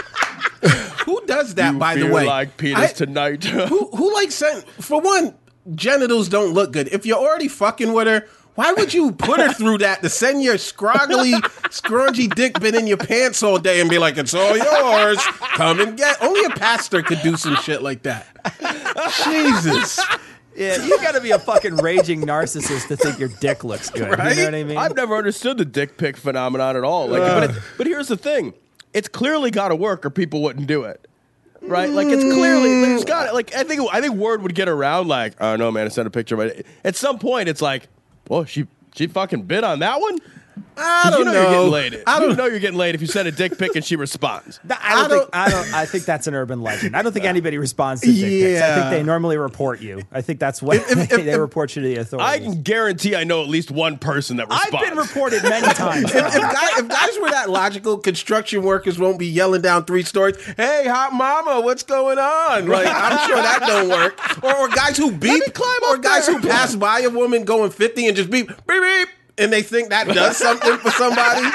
Who 1.05 1.21
does 1.27 1.55
that, 1.57 1.75
You 1.75 1.79
by 1.79 1.95
the 1.95 2.03
feel 2.07 2.15
way? 2.15 2.27
like 2.27 2.57
penis 2.57 2.91
I- 2.91 2.95
tonight. 2.95 3.45
who 3.45 3.87
who 3.89 4.13
like 4.15 4.31
sent 4.33 4.65
for 4.83 5.01
one 5.01 5.35
genitals 5.75 6.29
don't 6.29 6.53
look 6.53 6.73
good 6.73 6.89
if 6.89 7.07
you're 7.07 7.19
already 7.19 7.49
fucking 7.49 7.93
with 7.95 8.07
her 8.07 8.27
why 8.55 8.73
would 8.73 8.93
you 8.93 9.13
put 9.13 9.41
her 9.41 9.51
through 9.53 9.79
that 9.79 10.03
to 10.03 10.11
send 10.11 10.43
your 10.43 10.57
scroggly 10.57 11.33
scrungy 11.71 12.33
dick 12.35 12.61
been 12.61 12.75
in 12.75 12.87
your 12.87 12.99
pants 12.99 13.43
all 13.43 13.59
day 13.59 13.81
and 13.81 13.89
be 13.89 13.97
like 13.99 14.19
it's 14.19 14.35
all 14.35 14.55
yours 14.57 15.19
come 15.55 15.81
and 15.81 15.97
get 15.97 16.23
only 16.23 16.45
a 16.45 16.51
pastor 16.51 17.01
could 17.03 17.19
do 17.23 17.35
some 17.37 17.57
shit 17.57 17.81
like 17.81 18.03
that 18.03 18.27
jesus 19.25 19.99
Yeah, 20.57 20.85
you 20.85 20.97
got 20.99 21.13
to 21.13 21.21
be 21.21 21.33
a 21.33 21.39
fucking 21.39 21.77
raging 21.77 22.23
narcissist 22.23 22.89
to 22.89 22.97
think 22.97 23.19
your 23.19 23.29
dick 23.29 23.65
looks 23.65 23.91
good. 23.91 24.03
You 24.03 24.05
know 24.05 24.45
what 24.45 24.55
I 24.55 24.65
mean? 24.65 24.77
I've 24.77 24.95
never 24.95 25.17
understood 25.17 25.59
the 25.59 25.65
dick 25.65 25.97
pic 25.97 26.17
phenomenon 26.17 26.77
at 26.77 26.85
all. 26.85 27.09
Like, 27.09 27.23
but, 27.23 27.51
it, 27.51 27.63
but 27.77 27.87
here's 27.87 28.09
the 28.09 28.17
thing: 28.17 28.55
it's 28.93 29.09
clearly 29.09 29.51
got 29.51 29.69
to 29.69 29.77
work, 29.77 30.07
or 30.07 30.11
people 30.11 30.43
wouldn't 30.43 30.67
do 30.67 30.85
it. 30.85 31.09
Right? 31.61 31.91
Like, 31.91 32.09
it's 32.09 32.23
clearly 32.23 32.95
it's 32.95 33.05
got 33.05 33.33
like. 33.35 33.55
I 33.55 33.65
think 33.65 33.83
I 33.93 34.01
think 34.01 34.15
word 34.15 34.43
would 34.43 34.55
get 34.55 34.69
around. 34.69 35.09
Like, 35.09 35.41
I 35.41 35.53
oh, 35.53 35.57
know, 35.57 35.71
man, 35.71 35.87
I 35.87 35.89
sent 35.89 36.07
a 36.07 36.11
picture, 36.11 36.37
but 36.37 36.65
at 36.85 36.95
some 36.95 37.19
point, 37.19 37.49
it's 37.49 37.63
like, 37.63 37.89
well, 38.29 38.45
she 38.45 38.67
she 38.95 39.07
fucking 39.07 39.43
bit 39.43 39.65
on 39.65 39.79
that 39.81 40.01
one. 40.01 40.19
I 40.77 41.09
you 41.09 41.11
don't 41.17 41.25
know, 41.27 41.33
know, 41.33 41.41
you're 41.43 41.51
getting 41.51 41.71
laid. 41.71 42.03
i 42.07 42.21
you 42.21 42.27
don't 42.29 42.37
know 42.37 42.47
you're 42.47 42.59
getting 42.59 42.79
laid 42.79 42.95
if 42.95 43.01
you 43.01 43.07
send 43.07 43.29
a 43.29 43.33
dick 43.33 43.57
pic 43.59 43.77
and 43.77 43.85
she 43.85 43.97
responds. 43.97 44.59
Th- 44.67 44.79
I 44.83 44.95
I 45.05 45.09
don't, 45.09 45.11
think 45.11 45.31
don't- 45.31 45.35
I 45.35 45.51
don't. 45.51 45.75
I 45.75 45.87
think 45.87 46.05
that's 46.05 46.27
an 46.27 46.35
urban 46.35 46.61
legend. 46.63 46.97
I 46.97 47.03
don't 47.03 47.13
think 47.13 47.25
anybody 47.25 47.59
responds 47.59 48.01
to 48.03 48.07
dick 48.13 48.21
pics. 48.43 48.61
I 48.63 48.75
think 48.81 48.91
they 48.91 49.03
normally 49.03 49.37
report 49.37 49.81
you. 49.81 50.03
I 50.13 50.21
think 50.21 50.41
that's 50.41 50.61
what 50.63 50.87
they, 50.95 51.05
they 51.23 51.39
report 51.39 51.75
you 51.77 51.83
to 51.83 51.89
the 51.89 51.97
authorities. 52.01 52.29
I 52.29 52.39
can 52.41 52.63
guarantee 52.63 53.15
I 53.15 53.25
know 53.25 53.43
at 53.43 53.49
least 53.49 53.71
one 53.71 53.99
person 53.99 54.37
that 54.39 54.47
I've 54.51 54.71
been 54.71 54.97
reported 54.97 55.43
many 55.45 55.67
times. 55.75 56.05
if, 56.13 56.15
if, 56.15 56.43
guy, 56.43 56.69
if 56.79 56.89
guys 56.89 57.19
were 57.21 57.31
that 57.31 57.51
logical, 57.51 57.99
construction 57.99 58.63
workers 58.63 58.99
won't 58.99 59.19
be 59.19 59.27
yelling 59.27 59.63
down 59.63 59.85
three 59.85 60.03
stories. 60.03 60.37
Hey, 60.57 60.87
hot 60.89 61.13
mama, 61.13 61.61
what's 61.61 61.83
going 61.83 62.19
on? 62.19 62.67
Like, 62.67 62.87
I'm 62.89 63.29
sure 63.29 63.37
that 63.37 63.61
don't 63.67 63.89
work. 63.89 64.43
Or, 64.45 64.55
or 64.57 64.69
guys 64.69 64.97
who 64.97 65.13
beep, 65.13 65.43
climb 65.55 65.79
or 65.89 65.99
guys 65.99 66.27
there. 66.27 66.39
who 66.39 66.49
pass 66.49 66.75
by 66.75 67.01
a 67.01 67.11
woman 67.11 67.45
going 67.45 67.71
50 67.71 68.07
and 68.07 68.17
just 68.17 68.31
beep, 68.31 68.49
beep, 68.49 68.57
beep, 68.83 69.09
and 69.39 69.53
they 69.53 69.63
think 69.63 69.91
that 69.91 70.09
does 70.09 70.37
something 70.37 70.77
for 70.79 70.91
somebody. 70.91 71.47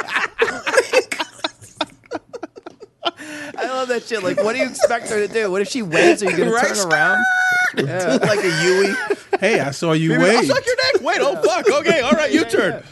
I 3.58 3.66
love 3.68 3.90
that 3.90 4.04
shit. 4.04 4.24
Like, 4.24 4.42
what 4.42 4.54
do 4.54 4.60
you 4.60 4.68
expect 4.68 5.10
her 5.10 5.26
to 5.28 5.32
do? 5.32 5.52
What 5.52 5.62
if 5.62 5.68
she 5.70 5.82
waves? 5.82 6.24
Are 6.24 6.30
you 6.32 6.38
going 6.38 6.50
Right? 6.50 6.68
to 6.68 6.76
turn 6.76 6.92
around? 6.92 7.26
Yeah, 7.78 8.18
like 8.22 8.40
a 8.44 8.64
Yui. 8.64 8.94
Hey, 9.40 9.60
I 9.60 9.72
saw 9.72 9.92
you 9.92 10.10
Maybe 10.10 10.24
I'll 10.24 10.38
wave. 10.38 10.48
suck 10.48 10.66
your 10.66 10.76
dick. 10.76 11.02
Wait, 11.02 11.18
oh 11.20 11.36
fuck. 11.42 11.70
Okay, 11.70 12.02
all 12.02 12.12
right, 12.12 12.32
you 12.32 12.46
turn. 12.46 12.84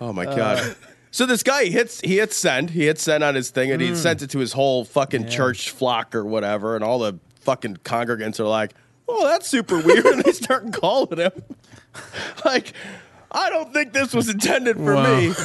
Oh 0.00 0.12
my 0.12 0.24
god. 0.24 0.76
so 1.10 1.24
this 1.26 1.42
guy 1.42 1.64
he 1.64 1.70
hits 1.70 2.00
he 2.02 2.18
hits 2.18 2.36
send. 2.36 2.70
He 2.70 2.86
hits 2.86 3.02
send 3.02 3.24
on 3.24 3.34
his 3.34 3.50
thing 3.50 3.70
and 3.72 3.80
he 3.80 3.90
mm. 3.90 3.96
sends 3.96 4.22
it 4.22 4.30
to 4.30 4.38
his 4.38 4.52
whole 4.52 4.84
fucking 4.84 5.28
church 5.28 5.70
flock 5.70 6.14
or 6.14 6.24
whatever, 6.24 6.74
and 6.74 6.84
all 6.84 6.98
the 6.98 7.18
fucking 7.40 7.78
congregants 7.78 8.38
are 8.38 8.46
like, 8.46 8.74
"Oh, 9.08 9.26
that's 9.26 9.48
super 9.48 9.78
weird," 9.80 10.04
and 10.06 10.22
they 10.22 10.32
start 10.32 10.72
calling 10.72 11.18
him. 11.18 11.32
like, 12.44 12.72
I 13.36 13.50
don't 13.50 13.72
think 13.72 13.92
this 13.92 14.12
was 14.14 14.28
intended 14.28 14.76
for 14.76 14.94
Wow. 14.94 15.20
me. 15.20 15.32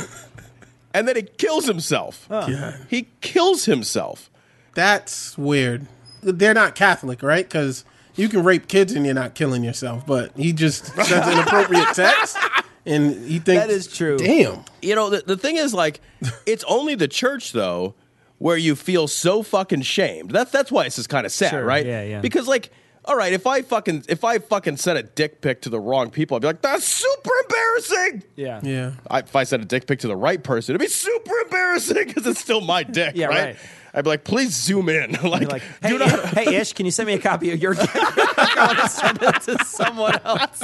And 0.94 1.08
then 1.08 1.16
he 1.16 1.22
kills 1.22 1.68
himself. 1.68 2.28
Yeah. 2.30 2.76
He 2.90 3.08
kills 3.22 3.64
himself. 3.64 4.30
That's 4.74 5.38
weird. 5.38 5.88
They're 6.22 6.54
not 6.54 6.76
Catholic, 6.76 7.24
right? 7.24 7.46
Because 7.48 7.86
you 8.16 8.28
can 8.28 8.44
rape 8.44 8.68
kids 8.68 8.92
and 8.92 9.06
you're 9.06 9.16
not 9.16 9.34
killing 9.34 9.64
yourself. 9.64 10.06
But 10.06 10.36
he 10.36 10.52
just 10.52 10.88
sends 11.06 11.30
inappropriate 11.30 11.94
text, 11.94 12.38
and 12.86 13.26
he 13.26 13.40
thinks 13.40 13.64
That 13.66 13.70
is 13.70 13.88
true. 13.88 14.18
Damn. 14.18 14.66
You 14.82 14.96
know, 14.96 15.10
the, 15.10 15.24
the 15.26 15.38
thing 15.38 15.56
is, 15.56 15.74
like, 15.74 16.02
it's 16.46 16.66
only 16.68 16.96
the 16.96 17.08
church, 17.08 17.54
though, 17.54 17.96
where 18.38 18.58
you 18.58 18.76
feel 18.76 19.08
so 19.08 19.44
fucking 19.44 19.84
shamed. 19.84 20.32
That's 20.32 20.52
that's 20.52 20.74
why 20.74 20.84
this 20.84 21.00
is 21.00 21.08
kind 21.08 21.26
of 21.26 21.32
sad, 21.32 21.52
Sure, 21.52 21.64
right? 21.64 21.86
yeah, 21.86 22.04
yeah. 22.04 22.20
Because, 22.20 22.50
like, 22.50 22.70
all 23.06 23.16
right, 23.16 23.34
if 23.34 23.48
I 23.48 23.62
fucking 23.64 24.06
if 24.10 24.24
I 24.24 24.38
fucking 24.40 24.78
sent 24.78 24.98
a 25.00 25.04
dick 25.04 25.42
pic 25.42 25.62
to 25.64 25.70
the 25.70 25.80
wrong 25.80 26.12
people, 26.12 26.36
I'd 26.36 26.42
be 26.42 26.48
like, 26.48 26.62
that's 26.62 26.86
super 26.88 27.32
embarrassing. 27.44 28.24
yeah. 28.36 28.60
Yeah. 28.64 28.92
I, 29.10 29.20
if 29.20 29.36
I 29.36 29.44
sent 29.44 29.64
a 29.64 29.66
dick 29.66 29.88
pic 29.88 30.00
to 30.00 30.08
the 30.08 30.16
right 30.16 30.42
person, 30.44 30.76
it'd 30.76 30.86
be 30.86 30.92
super 30.92 31.34
embarrassing 31.44 32.04
because 32.08 32.28
it's 32.28 32.40
still 32.40 32.62
my 32.62 32.84
dick, 32.84 33.16
Yeah, 33.16 33.28
right? 33.28 33.38
right. 33.46 33.56
I'd 33.94 34.04
be 34.06 34.10
like, 34.12 34.24
please 34.24 34.56
zoom 34.56 34.88
in, 34.88 35.12
like, 35.24 35.52
like, 35.52 35.64
hey, 35.82 35.90
do 35.90 35.98
not. 36.00 36.26
hey, 36.30 36.56
Ish, 36.56 36.74
can 36.74 36.86
you 36.86 36.92
send 36.94 37.08
me 37.08 37.14
a 37.14 37.20
copy 37.20 37.52
of 37.52 37.62
your 37.62 37.74
dick? 37.76 37.90
I 37.94 38.66
want 38.68 38.80
to 38.80 38.88
send 38.90 39.22
it 39.22 39.42
to 39.42 39.66
someone 39.66 40.18
else. 40.24 40.62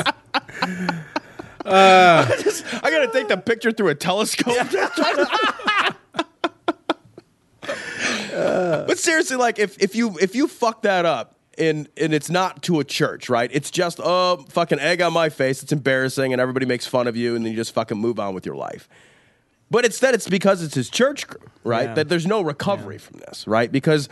Uh. 1.66 2.26
I 2.82 2.90
gotta 2.92 3.10
take 3.12 3.28
the 3.28 3.36
picture 3.38 3.72
through 3.74 3.90
a 3.90 3.96
telescope. 3.96 4.56
But 8.32 8.98
seriously, 9.00 9.36
like 9.38 9.60
if 9.60 9.82
if 9.82 9.96
you 9.96 10.18
if 10.20 10.36
you 10.36 10.48
fuck 10.48 10.84
that 10.84 11.06
up 11.06 11.37
and 11.58 11.90
and 11.98 12.14
it's 12.14 12.30
not 12.30 12.62
to 12.64 12.80
a 12.80 12.84
church, 12.84 13.30
right? 13.30 13.50
It's 13.54 13.72
just 13.72 14.00
oh 14.04 14.46
fucking 14.50 14.80
egg 14.80 15.02
on 15.02 15.14
my 15.14 15.30
face. 15.30 15.64
It's 15.64 15.72
embarrassing, 15.72 16.32
and 16.34 16.42
everybody 16.42 16.66
makes 16.66 16.86
fun 16.88 17.08
of 17.08 17.16
you, 17.18 17.36
and 17.36 17.46
then 17.46 17.52
you 17.52 17.58
just 17.58 17.74
fucking 17.74 17.98
move 17.98 18.20
on 18.20 18.34
with 18.34 18.46
your 18.46 18.56
life. 18.56 18.88
But 19.70 19.84
instead, 19.86 20.14
it's 20.14 20.30
because 20.30 20.64
it's 20.64 20.76
his 20.76 20.90
church 20.90 21.28
group, 21.28 21.50
right? 21.64 21.88
Yeah. 21.90 21.94
That 21.96 22.10
there's 22.10 22.26
no 22.28 22.42
recovery 22.42 22.98
from 22.98 23.20
this, 23.20 23.46
right? 23.48 23.70
Because 23.72 24.08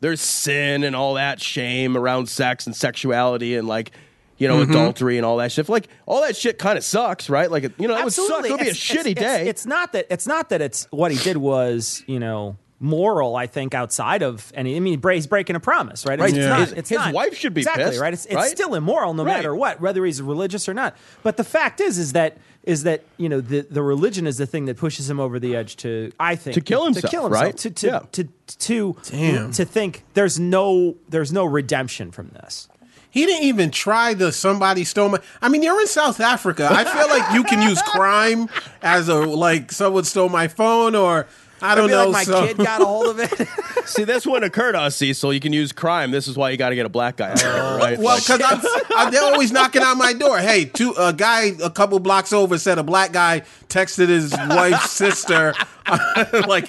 there's 0.00 0.20
sin 0.20 0.82
and 0.84 0.94
all 0.96 1.14
that 1.14 1.40
shame 1.42 1.96
around 1.96 2.28
sex 2.28 2.66
and 2.66 2.74
sexuality 2.74 3.56
and 3.56 3.66
like 3.68 3.90
you 4.38 4.46
know 4.48 4.58
Mm-hmm. 4.62 4.70
adultery 4.70 5.16
and 5.18 5.26
all 5.26 5.38
that 5.38 5.52
shit. 5.52 5.68
Like 5.68 5.88
all 6.06 6.22
that 6.22 6.36
shit 6.36 6.58
kind 6.58 6.78
of 6.78 6.84
sucks, 6.84 7.28
right? 7.28 7.50
Like 7.50 7.64
you 7.78 7.88
know 7.88 7.94
that 7.96 8.04
would 8.04 8.12
suck. 8.14 8.44
It 8.46 8.50
would 8.52 8.60
be 8.60 8.68
a 8.68 8.70
It's- 8.70 8.76
shitty 8.76 9.10
it's- 9.10 9.14
day. 9.16 9.40
It's, 9.42 9.50
it's 9.62 9.66
not 9.66 9.92
that. 9.92 10.06
It's 10.10 10.26
not 10.26 10.48
that. 10.50 10.62
It's 10.62 10.86
what 10.90 11.10
he 11.12 11.18
did 11.18 11.36
was 11.36 12.02
you 12.06 12.18
know 12.20 12.56
moral. 12.80 13.34
I 13.36 13.46
think 13.46 13.74
outside 13.74 14.22
of 14.22 14.52
any. 14.54 14.76
I 14.76 14.80
mean, 14.80 15.00
he's 15.02 15.26
breaking 15.26 15.56
a 15.56 15.60
promise, 15.60 16.06
right? 16.06 16.14
It's, 16.14 16.20
Right. 16.20 16.30
it's 16.30 16.38
Yeah. 16.38 16.48
not. 16.48 16.60
His- 16.60 16.72
It's 16.72 16.88
his 16.90 16.98
not- 16.98 17.12
wife 17.14 17.36
should 17.36 17.54
be 17.54 17.62
exactly 17.62 17.84
pissed, 17.84 18.00
right. 18.00 18.12
It's, 18.12 18.26
it's 18.26 18.34
right? 18.34 18.50
still 18.50 18.74
immoral 18.74 19.14
no 19.14 19.24
Right. 19.24 19.36
matter 19.36 19.54
what, 19.54 19.80
whether 19.80 20.04
he's 20.04 20.22
religious 20.22 20.68
or 20.68 20.74
not. 20.74 20.96
But 21.22 21.36
the 21.36 21.44
fact 21.44 21.80
is, 21.80 21.98
is 21.98 22.12
that 22.12 22.36
is 22.64 22.82
that 22.82 23.02
you 23.16 23.28
know 23.28 23.40
the 23.40 23.66
the 23.70 23.82
religion 23.82 24.26
is 24.26 24.36
the 24.36 24.46
thing 24.46 24.66
that 24.66 24.76
pushes 24.76 25.08
him 25.08 25.18
over 25.18 25.38
the 25.38 25.56
edge 25.56 25.76
to 25.78 26.12
I 26.20 26.36
think 26.36 26.54
To 26.54 26.60
kill 26.60 26.80
to 26.80 26.84
himself, 26.86 27.10
kill 27.10 27.22
himself 27.24 27.42
right? 27.44 27.56
to 27.56 27.70
to, 27.70 27.86
Yeah. 27.86 28.00
to 28.12 28.28
to 28.58 28.96
Damn. 29.10 29.52
to 29.52 29.64
think 29.64 30.04
there's 30.14 30.38
no 30.38 30.96
there's 31.08 31.32
no 31.32 31.44
redemption 31.44 32.10
from 32.10 32.28
this. 32.28 32.68
He 33.10 33.24
didn't 33.24 33.44
even 33.44 33.70
try 33.70 34.12
the 34.12 34.30
somebody 34.32 34.84
stole 34.84 35.08
my. 35.08 35.18
I 35.40 35.48
mean, 35.48 35.62
you're 35.62 35.80
in 35.80 35.86
South 35.86 36.20
Africa. 36.20 36.68
I 36.70 36.84
feel 36.84 37.08
like 37.08 37.32
you 37.32 37.42
can 37.42 37.62
use 37.66 37.80
crime 37.82 38.48
as 38.82 39.08
a 39.08 39.14
like 39.16 39.72
someone 39.72 40.04
stole 40.04 40.28
my 40.28 40.46
phone 40.46 40.94
or 40.94 41.26
I 41.60 41.74
don't 41.74 41.90
know. 41.90 42.08
like 42.08 42.12
my 42.12 42.24
so- 42.24 42.46
kid 42.46 42.56
got 42.58 42.80
a 42.80 42.84
hold 42.84 43.08
of 43.08 43.18
it. 43.20 43.48
See, 43.88 44.04
this 44.04 44.26
wouldn't 44.26 44.44
occur 44.44 44.72
to 44.72 44.80
us, 44.80 44.96
Cecil. 44.96 45.32
You 45.32 45.40
can 45.40 45.52
use 45.52 45.72
crime. 45.72 46.10
This 46.10 46.28
is 46.28 46.36
why 46.36 46.50
you 46.50 46.56
got 46.56 46.68
to 46.70 46.74
get 46.74 46.84
a 46.86 46.90
black 46.90 47.16
guy 47.16 47.30
out 47.30 47.38
there, 47.38 47.52
oh. 47.54 47.78
right? 47.78 47.98
Well, 47.98 48.14
Like- 48.16 48.26
because 48.26 48.42
I'm, 48.44 48.60
I'm, 48.96 49.12
they're 49.12 49.22
always 49.22 49.50
knocking 49.50 49.82
on 49.82 49.96
my 49.98 50.12
door. 50.12 50.38
Hey, 50.38 50.66
two 50.66 50.94
a 50.98 51.12
guy 51.12 51.52
a 51.62 51.70
couple 51.70 51.98
blocks 51.98 52.32
over 52.32 52.58
said 52.58 52.78
a 52.78 52.82
black 52.82 53.12
guy 53.12 53.42
texted 53.68 54.08
his 54.08 54.32
wife's 54.32 54.90
sister 54.90 55.54
like 56.46 56.66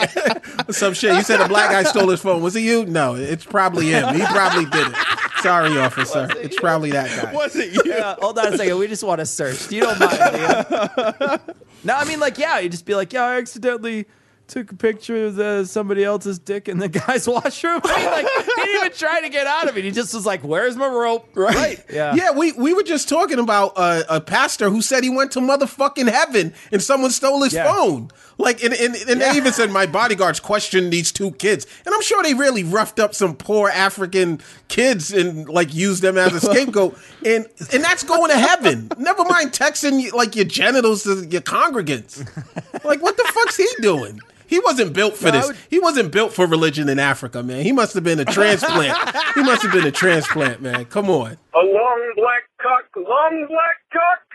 some 0.72 0.93
shit. 0.93 1.15
He 1.15 1.24
said 1.24 1.41
a 1.41 1.48
black 1.48 1.72
guy 1.72 1.84
stole 1.84 2.10
his 2.10 2.22
phone. 2.22 2.41
Was 2.41 2.55
it 2.55 2.62
you? 2.62 2.86
No, 2.86 3.15
it's 3.15 3.46
probably 3.46 3.89
him. 3.89 4.15
He 4.15 4.22
probably 4.22 4.65
did 4.65 4.88
it. 4.88 4.96
Sorry, 5.41 5.77
officer. 5.77 6.27
It's 6.38 6.60
probably 6.60 6.91
that 6.91 7.24
guy. 7.24 7.34
was 7.34 7.55
it 7.55 7.74
you? 7.74 7.81
Yeah, 7.86 8.15
hold 8.19 8.38
on 8.39 8.53
a 8.53 8.58
second. 8.58 8.77
We 8.77 8.88
just 8.88 9.03
want 9.03 9.19
to 9.19 9.25
search. 9.25 9.72
You 9.72 9.81
don't 9.81 10.00
mind, 10.00 10.67
do? 10.69 11.53
No, 11.84 11.96
I 11.96 12.03
mean, 12.05 12.19
like, 12.19 12.38
yeah, 12.38 12.60
you 12.60 12.69
just 12.69 12.86
be 12.86 12.93
like, 12.96 13.13
yeah, 13.13 13.24
I 13.24 13.38
accidentally 13.38 14.05
took 14.50 14.72
a 14.72 14.75
picture 14.75 15.27
of 15.27 15.36
the, 15.36 15.63
somebody 15.65 16.03
else's 16.03 16.39
dick 16.39 16.68
in 16.68 16.79
the 16.79 16.89
guy's 17.08 17.27
washroom. 17.27 17.82
Like, 18.10 18.25
he 18.27 18.44
didn't 18.56 18.75
even 18.75 18.91
try 18.98 19.22
to 19.22 19.29
get 19.29 19.46
out 19.48 19.70
of 19.70 19.77
it. 19.77 19.84
He 19.84 19.91
just 19.91 20.13
was 20.13 20.25
like, 20.25 20.44
where's 20.44 20.75
my 20.75 20.88
rope? 20.88 21.29
Right. 21.36 21.84
Yeah. 21.91 22.15
Yeah, 22.15 22.32
we, 22.32 22.51
we 22.53 22.74
were 22.74 22.84
just 22.84 23.08
talking 23.08 23.39
about 23.39 23.74
uh, 23.75 24.03
a 24.10 24.20
pastor 24.20 24.70
who 24.70 24.82
said 24.82 25.03
he 25.03 25.10
went 25.10 25.32
to 25.34 25.39
motherfucking 25.39 26.10
heaven 26.10 26.53
and 26.72 26.82
someone 26.82 27.12
stole 27.12 27.44
his 27.44 27.53
Yeah. 27.53 27.72
phone. 27.72 28.10
Like, 28.38 28.63
and, 28.63 28.74
and, 28.74 28.96
and 28.96 29.20
Yeah. 29.22 29.32
they 29.32 29.38
even 29.38 29.53
said 29.53 29.70
my 29.70 29.86
bodyguards 29.86 30.39
questioned 30.39 30.91
these 30.91 31.12
two 31.12 31.32
kids. 31.34 31.68
And 31.86 31.94
I'm 31.94 32.01
sure 32.01 32.24
they 32.24 32.34
really 32.34 32.63
roughed 32.63 33.00
up 33.00 33.13
some 33.13 33.36
poor 33.36 33.70
African 33.70 34.41
kids 34.70 35.12
and 35.13 35.48
like 35.48 35.74
used 35.74 36.01
them 36.01 36.18
as 36.18 36.34
a 36.34 36.39
scapegoat. 36.41 36.98
and 37.25 37.46
and 37.72 37.84
that's 37.84 38.03
going 38.03 38.32
to 38.32 38.38
heaven. 38.38 38.89
Never 38.98 39.24
mind 39.25 39.51
texting 39.51 40.12
like 40.13 40.36
your 40.36 40.46
genitals 40.46 41.03
to 41.03 41.25
your 41.27 41.41
congregants. 41.41 42.25
Like, 42.84 43.01
what 43.01 43.18
the 43.18 43.24
fuck's 43.34 43.58
he 43.58 43.68
doing? 43.82 44.20
He 44.50 44.60
wasn't 44.60 44.94
built 44.94 45.15
for 45.15 45.27
I 45.27 45.32
this. 45.32 45.48
would- 45.48 45.56
He 45.70 45.79
wasn't 45.79 46.12
built 46.12 46.34
for 46.34 46.46
religion 46.48 46.89
in 46.89 46.98
Africa, 47.00 47.44
man. 47.44 47.62
He 47.63 47.72
must 47.72 47.94
have 47.94 48.03
been 48.03 48.20
a 48.20 48.25
transplant. 48.25 48.98
he 49.36 49.44
must 49.44 49.62
have 49.62 49.72
been 49.72 49.86
a 49.86 49.91
transplant, 49.91 50.62
man. 50.62 50.86
Come 50.86 51.10
on. 51.10 51.38
A 51.53 51.60
long 51.60 52.13
black 52.15 52.44
cock, 52.62 52.86
long 52.96 53.46
black 53.48 53.77
cock. 53.94 54.25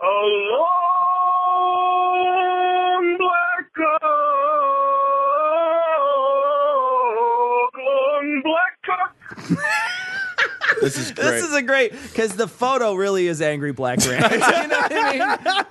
A 0.00 0.04
long 2.98 3.16
black 3.18 3.66
cock, 3.76 4.02
long 7.76 8.42
black 8.44 8.74
cock. 8.84 9.14
This 10.80 10.96
is 10.96 11.10
great. 11.10 11.24
This 11.24 11.42
is 11.44 11.52
a 11.54 11.62
great 11.62 11.90
because 11.90 12.36
the 12.36 12.46
photo 12.46 12.94
really 12.94 13.26
is 13.26 13.42
angry 13.42 13.72
black 13.72 13.98
ranch. 14.06 14.30
you 14.32 14.38
know 14.38 14.78
what 14.78 14.92
I 14.92 15.12
mean? 15.12 15.20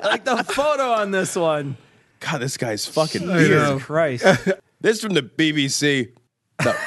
Like 0.04 0.26
the 0.26 0.44
photo 0.44 0.92
on 0.92 1.12
this 1.12 1.34
one. 1.34 1.78
God, 2.20 2.40
this 2.40 2.58
guy's 2.58 2.86
fucking 2.86 3.26
know. 3.28 3.34
weird. 3.36 3.82
Christ. 3.82 4.26
This 4.80 4.98
is 4.98 5.04
from 5.04 5.16
the 5.16 5.24
BBC. 5.24 6.12
The 6.60 6.78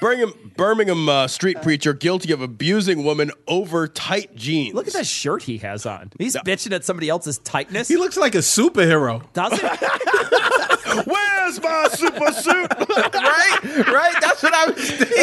Birmingham, 0.00 0.52
Birmingham 0.56 1.08
uh, 1.08 1.26
street 1.26 1.60
preacher 1.62 1.92
guilty 1.92 2.32
of 2.32 2.40
abusing 2.40 3.02
woman 3.02 3.32
over 3.48 3.88
tight 3.88 4.36
jeans. 4.36 4.72
Look 4.72 4.86
at 4.86 4.92
that 4.92 5.06
shirt 5.06 5.42
he 5.42 5.58
has 5.58 5.84
on. 5.84 6.12
He's 6.18 6.36
bitching 6.36 6.72
at 6.72 6.84
somebody 6.84 7.08
else's 7.08 7.38
tightness. 7.38 7.88
He 7.88 7.96
looks 7.96 8.16
like 8.16 8.36
a 8.36 8.38
superhero. 8.38 9.22
Does 9.32 9.52
it? 9.52 9.62
Where's 11.06 11.60
my 11.60 11.88
super 11.92 12.32
suit? 12.32 12.70
right? 13.14 13.86
Right? 13.88 14.14
That's 14.20 14.42
what 14.42 14.54
I 14.54 14.66
was 14.70 14.90
thinking. 14.90 15.16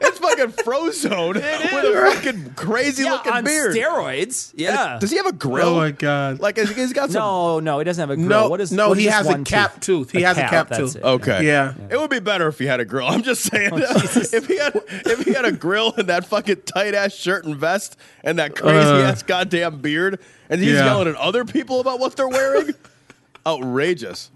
It's 0.00 0.18
fucking 0.18 0.52
Frozone 0.64 1.34
with 1.34 1.44
a 1.44 2.12
fucking 2.14 2.54
crazy 2.54 3.04
yeah, 3.04 3.12
looking 3.12 3.32
on 3.32 3.44
beard. 3.44 3.74
steroids. 3.74 4.52
Yeah. 4.56 4.98
Does 5.00 5.10
he 5.10 5.16
have 5.16 5.26
a 5.26 5.32
grill? 5.32 5.68
Oh 5.68 5.76
my 5.76 5.90
god. 5.90 6.40
Like 6.40 6.56
he's 6.58 6.74
he's 6.74 6.92
got 6.92 7.10
some. 7.10 7.20
No, 7.20 7.60
no, 7.60 7.78
he 7.78 7.84
doesn't 7.84 8.00
have 8.00 8.10
a 8.10 8.16
grill. 8.16 8.28
No, 8.28 8.48
what 8.48 8.60
is, 8.60 8.72
no, 8.72 8.88
what 8.90 8.98
is 8.98 9.04
he 9.04 9.08
this 9.08 9.14
has 9.14 9.26
a 9.26 9.30
one 9.30 9.44
cap 9.44 9.80
tooth. 9.80 10.10
He 10.10 10.22
has 10.22 10.38
a 10.38 10.42
cap 10.42 10.70
tooth. 10.70 10.96
it. 10.96 11.02
Okay. 11.02 11.46
Yeah. 11.46 11.74
It 11.90 11.96
would 11.98 12.10
be 12.10 12.20
better 12.20 12.48
if 12.48 12.58
he 12.58 12.66
had 12.66 12.80
a 12.80 12.84
grill. 12.84 13.06
I'm 13.06 13.22
just 13.22 13.42
saying. 13.42 13.70
Oh, 13.72 13.98
Jesus. 14.00 14.32
if 14.32 14.46
he 14.46 14.58
had 14.58 14.74
if 14.88 15.24
he 15.24 15.32
had 15.32 15.44
a 15.44 15.52
grill 15.52 15.92
and 15.96 16.08
that 16.08 16.24
fucking 16.26 16.62
tight 16.62 16.94
ass 16.94 17.12
shirt 17.12 17.44
and 17.44 17.56
vest 17.56 17.96
and 18.24 18.38
that 18.38 18.52
uh. 18.52 18.62
crazy 18.62 18.78
ass 19.02 19.22
goddamn 19.22 19.80
beard, 19.80 20.18
and 20.48 20.60
he's 20.60 20.72
Yeah. 20.74 20.84
yelling 20.86 21.08
at 21.08 21.16
other 21.16 21.44
people 21.44 21.80
about 21.80 21.98
what 22.00 22.16
they're 22.16 22.28
wearing, 22.28 22.74
outrageous. 23.46 24.30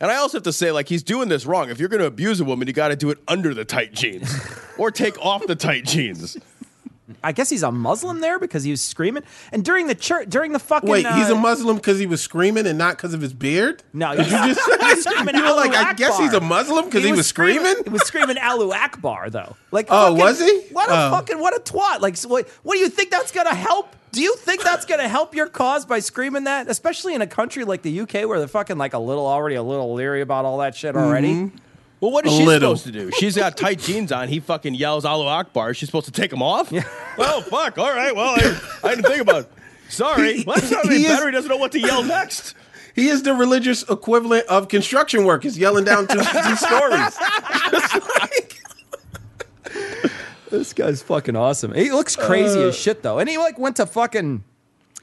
And 0.00 0.10
I 0.10 0.16
also 0.16 0.38
have 0.38 0.44
to 0.44 0.52
say, 0.52 0.72
like, 0.72 0.88
he's 0.88 1.02
doing 1.02 1.28
this 1.28 1.44
wrong. 1.44 1.68
If 1.70 1.78
you're 1.78 1.90
going 1.90 2.00
to 2.00 2.06
abuse 2.06 2.40
a 2.40 2.44
woman, 2.44 2.66
you 2.66 2.72
got 2.72 2.88
to 2.88 2.96
do 2.96 3.10
it 3.10 3.18
under 3.28 3.52
the 3.52 3.64
tight 3.66 3.92
jeans, 3.92 4.34
or 4.78 4.90
take 4.90 5.18
off 5.18 5.46
the 5.46 5.54
tight 5.56 5.84
jeans. 5.84 6.38
I 7.24 7.32
guess 7.32 7.50
he's 7.50 7.64
a 7.64 7.72
Muslim 7.72 8.20
there 8.20 8.38
because 8.38 8.62
he 8.62 8.70
was 8.70 8.80
screaming. 8.80 9.24
And 9.52 9.64
during 9.64 9.88
the 9.88 9.94
church, 9.96 10.30
during 10.30 10.52
the 10.52 10.58
fucking 10.60 10.88
Wait, 10.88 11.06
he's 11.06 11.28
uh, 11.28 11.34
a 11.34 11.38
Muslim 11.38 11.76
because 11.76 11.98
he 11.98 12.06
was 12.06 12.22
screaming 12.22 12.66
and 12.66 12.78
not 12.78 12.96
because 12.96 13.12
of 13.14 13.20
his 13.20 13.34
beard? 13.34 13.82
No, 13.92 14.14
Did 14.16 14.26
you 14.26 14.32
just 14.54 14.60
he 14.64 14.86
was 14.94 15.04
screaming 15.04 15.34
You 15.34 15.42
were 15.42 15.50
like, 15.50 15.70
Allahu 15.72 15.88
I 15.90 15.92
guess 15.94 16.16
he's 16.18 16.32
a 16.32 16.40
Muslim 16.40 16.84
because 16.86 17.02
he, 17.04 17.12
was 17.12 17.26
screaming? 17.26 17.74
He 17.84 17.90
was 17.90 18.02
screaming 18.06 18.38
Allahu 18.38 18.72
Akbar 18.72 19.28
though. 19.28 19.56
Like, 19.72 19.88
Oh, 19.90 20.06
fucking- 20.16 20.18
was 20.18 20.40
he? 20.40 20.60
What 20.72 20.88
a 20.88 20.92
Oh. 20.94 21.10
fucking 21.10 21.40
what 21.40 21.54
a 21.54 21.60
twat! 21.60 22.00
Like, 22.00 22.16
what, 22.22 22.48
what 22.62 22.74
do 22.74 22.78
you 22.78 22.88
think 22.88 23.10
that's 23.10 23.32
gonna 23.32 23.54
help? 23.54 23.94
Do 24.12 24.20
you 24.22 24.34
think 24.36 24.62
that's 24.64 24.86
gonna 24.86 25.08
help 25.08 25.34
your 25.34 25.46
cause 25.46 25.86
by 25.86 26.00
screaming 26.00 26.44
that? 26.44 26.68
Especially 26.68 27.14
in 27.14 27.22
a 27.22 27.26
country 27.26 27.64
like 27.64 27.82
the 27.82 28.00
UK 28.00 28.26
where 28.26 28.38
they're 28.38 28.48
fucking 28.48 28.76
like 28.78 28.92
a 28.94 28.98
little 28.98 29.26
already 29.26 29.54
a 29.56 29.62
little 29.62 29.94
leery 29.94 30.20
about 30.20 30.44
all 30.44 30.58
that 30.58 30.74
shit 30.74 30.96
already. 30.96 31.32
Mm-hmm. 31.34 31.56
Well, 32.00 32.10
what 32.12 32.26
is 32.26 32.32
A 32.32 32.36
she 32.38 32.44
little. 32.46 32.76
supposed 32.76 32.94
to 32.94 32.98
do? 33.04 33.10
She's 33.18 33.36
got 33.36 33.56
tight 33.56 33.78
jeans 33.78 34.10
on. 34.10 34.28
He 34.28 34.40
fucking 34.40 34.74
yells 34.74 35.04
"Allahu 35.04 35.28
Akbar." 35.28 35.70
Is 35.70 35.76
she 35.76 35.86
supposed 35.86 36.06
to 36.06 36.12
take 36.12 36.30
them 36.30 36.42
off? 36.42 36.72
Yeah. 36.72 36.82
Well, 37.18 37.42
fuck. 37.42 37.76
All 37.78 37.92
right. 37.94 38.14
Well, 38.16 38.34
I, 38.36 38.60
I 38.84 38.94
didn't 38.94 39.04
think 39.04 39.20
about. 39.22 39.42
it. 39.42 39.52
Sorry. 39.90 40.38
He- 40.38 40.44
Well, 40.44 40.56
that's 40.56 40.70
not 40.70 40.86
he 40.86 40.94
any 40.94 41.04
is- 41.04 41.22
He 41.24 41.30
doesn't 41.30 41.48
know 41.50 41.56
what 41.58 41.72
to 41.72 41.78
yell 41.80 42.02
next. 42.02 42.54
He 42.96 43.08
is 43.08 43.22
the 43.22 43.34
religious 43.34 43.82
equivalent 43.88 44.46
of 44.46 44.68
construction 44.68 45.24
workers 45.24 45.56
yelling 45.58 45.84
down 45.84 46.06
two, 46.08 46.18
two 46.18 46.56
stories. 46.56 47.16
This 50.50 50.72
guy's 50.72 51.02
fucking 51.02 51.36
awesome. 51.36 51.72
He 51.74 51.90
looks 51.92 52.16
crazy 52.16 52.60
as 52.62 52.76
shit 52.76 53.02
though, 53.02 53.18
and 53.18 53.28
he 53.28 53.38
like 53.38 53.58
went 53.58 53.76
to 53.76 53.86
fucking. 53.86 54.44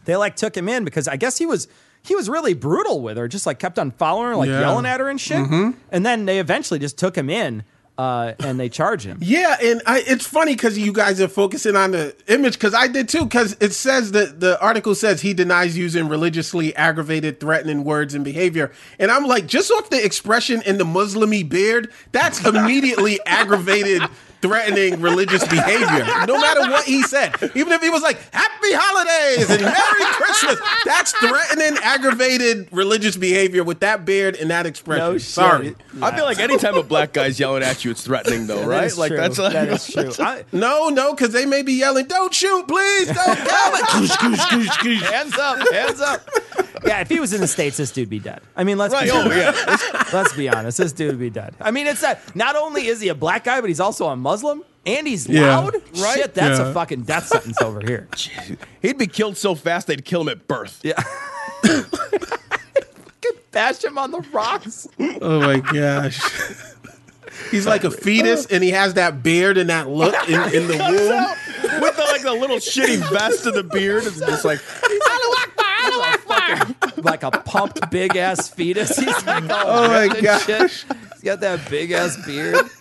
They 0.06 0.16
like 0.16 0.36
took 0.36 0.56
him 0.56 0.70
in 0.70 0.84
because 0.86 1.08
I 1.08 1.16
guess 1.18 1.38
he 1.38 1.46
was 1.46 1.68
he 2.04 2.16
was 2.16 2.30
really 2.30 2.54
brutal 2.54 3.02
with 3.02 3.18
her, 3.18 3.28
just 3.28 3.46
like 3.46 3.60
kept 3.60 3.78
on 3.80 3.92
following 3.92 4.28
her, 4.28 4.36
like 4.36 4.50
Yeah. 4.50 4.62
yelling 4.62 4.86
at 4.86 5.00
her 5.00 5.10
and 5.10 5.20
shit. 5.20 5.38
And 5.92 6.06
then 6.06 6.26
they 6.26 6.40
eventually 6.40 6.80
just 6.80 6.98
took 6.98 7.18
him 7.18 7.30
in, 7.30 7.64
uh, 7.98 8.34
and 8.40 8.58
they 8.58 8.70
charge 8.70 9.04
him. 9.06 9.18
Yeah, 9.22 9.58
and 9.62 9.82
I, 9.86 10.04
it's 10.08 10.26
funny 10.26 10.54
because 10.56 10.78
you 10.78 10.94
guys 10.94 11.20
are 11.20 11.28
focusing 11.28 11.76
on 11.76 11.92
the 11.92 12.16
image 12.28 12.54
because 12.54 12.74
I 12.74 12.88
did 12.88 13.10
too. 13.10 13.26
Because 13.26 13.58
it 13.60 13.74
says 13.74 14.12
that 14.14 14.40
the 14.40 14.58
article 14.62 14.96
says 14.96 15.20
he 15.22 15.34
denies 15.34 15.78
using 15.78 16.08
religiously 16.08 16.74
aggravated, 16.78 17.42
threatening 17.42 17.84
words 17.84 18.14
and 18.14 18.24
behavior, 18.24 18.72
and 19.00 19.12
I'm 19.12 19.26
like, 19.26 19.46
just 19.48 19.70
off 19.72 19.90
the 19.90 20.02
expression 20.06 20.62
in 20.66 20.78
the 20.78 20.86
Muslimy 20.86 21.48
beard, 21.48 21.92
that's 22.14 22.46
immediately 22.46 23.20
aggravated. 23.26 24.04
Threatening 24.42 25.02
religious 25.02 25.46
behavior, 25.48 26.06
no 26.28 26.38
matter 26.40 26.62
what 26.70 26.86
he 26.86 27.02
said. 27.02 27.34
Even 27.56 27.74
if 27.74 27.82
he 27.82 27.90
was 27.90 28.04
like, 28.04 28.18
Happy 28.32 28.68
Holidays 28.72 29.50
and 29.50 29.62
Merry 29.64 30.14
Christmas, 30.14 30.60
that's 30.86 31.12
threatening, 31.14 31.78
aggravated 31.82 32.68
religious 32.72 33.18
behavior 33.18 33.64
with 33.64 33.80
that 33.80 34.06
beard 34.06 34.36
and 34.36 34.52
that 34.52 34.66
expression. 34.68 35.06
No 35.06 35.14
shit. 35.18 35.22
Sorry. 35.28 35.76
I 36.04 36.16
feel 36.16 36.26
like 36.26 36.40
anytime 36.40 36.76
a 36.76 36.84
black 36.84 37.14
guy's 37.14 37.40
yelling 37.40 37.64
at 37.64 37.84
you, 37.84 37.90
it's 37.92 38.04
threatening, 38.04 38.46
though, 38.46 38.60
That 38.60 38.68
right? 38.68 38.84
is 38.86 38.98
Like 38.98 39.10
true. 39.10 39.18
that's 39.18 39.40
like, 39.40 39.54
that 39.54 39.70
is 39.70 39.88
true. 39.92 40.12
I- 40.24 40.44
No, 40.52 40.90
no, 40.90 41.14
because 41.16 41.34
they 41.34 41.46
may 41.48 41.64
be 41.64 41.74
yelling, 41.74 42.06
"Don't 42.06 42.34
shoot, 42.34 42.68
please, 42.68 43.08
don't 43.08 43.36
kill 43.38 43.46
it." 43.48 45.04
Hands 45.04 45.38
up, 45.40 45.74
hands 45.74 46.00
up. 46.02 46.30
Yeah, 46.86 47.02
if 47.02 47.10
he 47.10 47.20
was 47.20 47.34
in 47.34 47.42
the 47.42 47.48
states, 47.48 47.78
this 47.78 47.92
dude'd 47.92 48.10
be 48.10 48.20
dead. 48.20 48.40
I 48.56 48.64
mean, 48.64 48.78
let's 48.78 48.94
Right, 48.94 49.06
be 49.06 49.12
oh, 49.12 49.22
honest. 49.22 49.66
yeah. 49.94 50.04
let's 50.14 50.34
be 50.34 50.48
honest. 50.48 50.78
This 50.78 50.92
dude 50.94 51.10
would 51.10 51.20
be 51.20 51.30
dead. 51.32 51.56
I 51.60 51.72
mean, 51.72 51.88
it's 51.88 52.02
that. 52.02 52.36
Not 52.36 52.56
only 52.56 52.86
is 52.88 53.02
he 53.02 53.10
a 53.10 53.16
black 53.16 53.44
guy, 53.44 53.60
but 53.62 53.68
he's 53.70 53.80
also 53.80 54.08
a 54.08 54.16
Muslim, 54.28 54.62
and 54.86 55.08
he's 55.08 55.26
Yeah. 55.28 55.58
loud. 55.60 55.74
Right? 55.98 56.18
Shit, 56.20 56.34
that's 56.34 56.60
Yeah. 56.60 56.70
a 56.70 56.74
fucking 56.74 57.04
death 57.04 57.28
sentence 57.28 57.62
over 57.62 57.80
here. 57.80 58.10
He'd 58.82 58.98
be 58.98 59.08
killed 59.08 59.38
so 59.38 59.56
fast 59.56 59.88
they'd 59.88 60.04
kill 60.04 60.22
him 60.22 60.30
at 60.30 60.48
birth. 60.50 60.82
Yeah. 60.84 61.02
Could 63.22 63.40
Bash 63.52 63.84
him 63.84 63.98
on 63.98 64.12
the 64.12 64.20
rocks. 64.34 64.88
Oh 65.22 65.40
my 65.40 65.60
gosh. 65.62 66.20
He's 67.52 67.66
like 67.66 67.84
a 67.86 67.92
fetus, 67.92 68.46
and 68.48 68.62
he 68.64 68.72
has 68.72 68.96
that 68.96 69.24
beard 69.24 69.58
and 69.58 69.70
that 69.70 69.88
look 69.90 70.14
in, 70.28 70.42
in 70.54 70.68
the 70.68 70.78
womb. 70.78 71.82
With 71.82 71.96
the, 71.96 72.04
like 72.04 72.24
the 72.24 72.34
little 72.34 72.58
shitty 72.58 72.98
vest 73.12 73.46
and 73.46 73.56
the 73.56 73.64
beard. 73.64 74.04
It's 74.06 74.20
just 74.20 74.44
like, 74.44 74.60
like 76.98 77.24
a 77.24 77.32
pumped 77.32 77.90
big 77.92 78.16
ass 78.16 78.48
fetus. 78.50 78.98
He's 78.98 79.26
like, 79.26 79.44
Oh, 79.50 79.64
oh 79.66 79.88
my 79.88 80.04
ripped 80.06 80.22
gosh. 80.24 80.46
shit. 80.46 80.72
He's 81.14 81.24
got 81.24 81.40
that 81.42 81.70
big 81.70 81.92
ass 81.92 82.18
beard. 82.26 82.66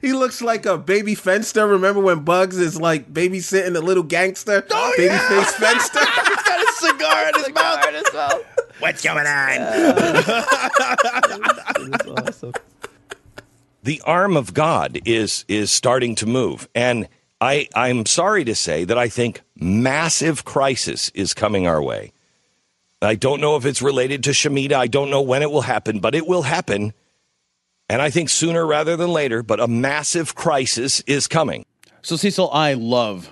He 0.00 0.12
looks 0.12 0.40
like 0.40 0.64
a 0.64 0.78
baby 0.78 1.16
Finster. 1.16 1.66
Remember 1.66 2.00
when 2.00 2.20
Bugs 2.20 2.56
is 2.56 2.80
like 2.80 3.12
babysitting 3.12 3.74
a 3.76 3.80
little 3.80 4.04
gangster? 4.04 4.64
Oh, 4.70 4.94
baby 4.96 5.06
yeah. 5.12 5.28
face 5.28 5.54
Finster. 5.56 5.98
he's 5.98 6.42
got 6.44 6.60
a 6.60 6.72
cigar 6.78 7.28
in 7.30 7.34
his 7.34 7.52
mouth. 7.52 7.88
in 7.88 7.94
his 7.94 8.12
mouth. 8.14 8.44
What's 8.78 9.02
going 9.02 9.26
on? 9.26 9.58
the 13.82 14.00
arm 14.04 14.36
of 14.36 14.54
God 14.54 15.00
is 15.04 15.44
is 15.48 15.70
starting 15.70 16.14
to 16.16 16.26
move, 16.26 16.68
and 16.74 17.08
I 17.40 17.68
I'm 17.74 18.06
sorry 18.06 18.44
to 18.44 18.54
say 18.54 18.84
that 18.84 18.98
I 18.98 19.08
think 19.08 19.42
massive 19.56 20.44
crisis 20.44 21.10
is 21.14 21.34
coming 21.34 21.66
our 21.66 21.82
way. 21.82 22.12
I 23.02 23.16
don't 23.16 23.40
know 23.40 23.56
if 23.56 23.66
it's 23.66 23.82
related 23.82 24.24
to 24.24 24.30
Shemitah. 24.30 24.74
I 24.74 24.86
don't 24.86 25.10
know 25.10 25.22
when 25.22 25.42
it 25.42 25.50
will 25.50 25.62
happen, 25.62 25.98
but 25.98 26.14
it 26.14 26.26
will 26.26 26.42
happen, 26.42 26.92
and 27.88 28.00
I 28.00 28.10
think 28.10 28.28
sooner 28.28 28.64
rather 28.66 28.96
than 28.96 29.10
later. 29.12 29.42
But 29.42 29.60
a 29.60 29.66
massive 29.66 30.34
crisis 30.34 31.00
is 31.00 31.26
coming. 31.26 31.64
So, 32.02 32.16
Cecil, 32.16 32.50
I 32.50 32.74
love 32.74 33.30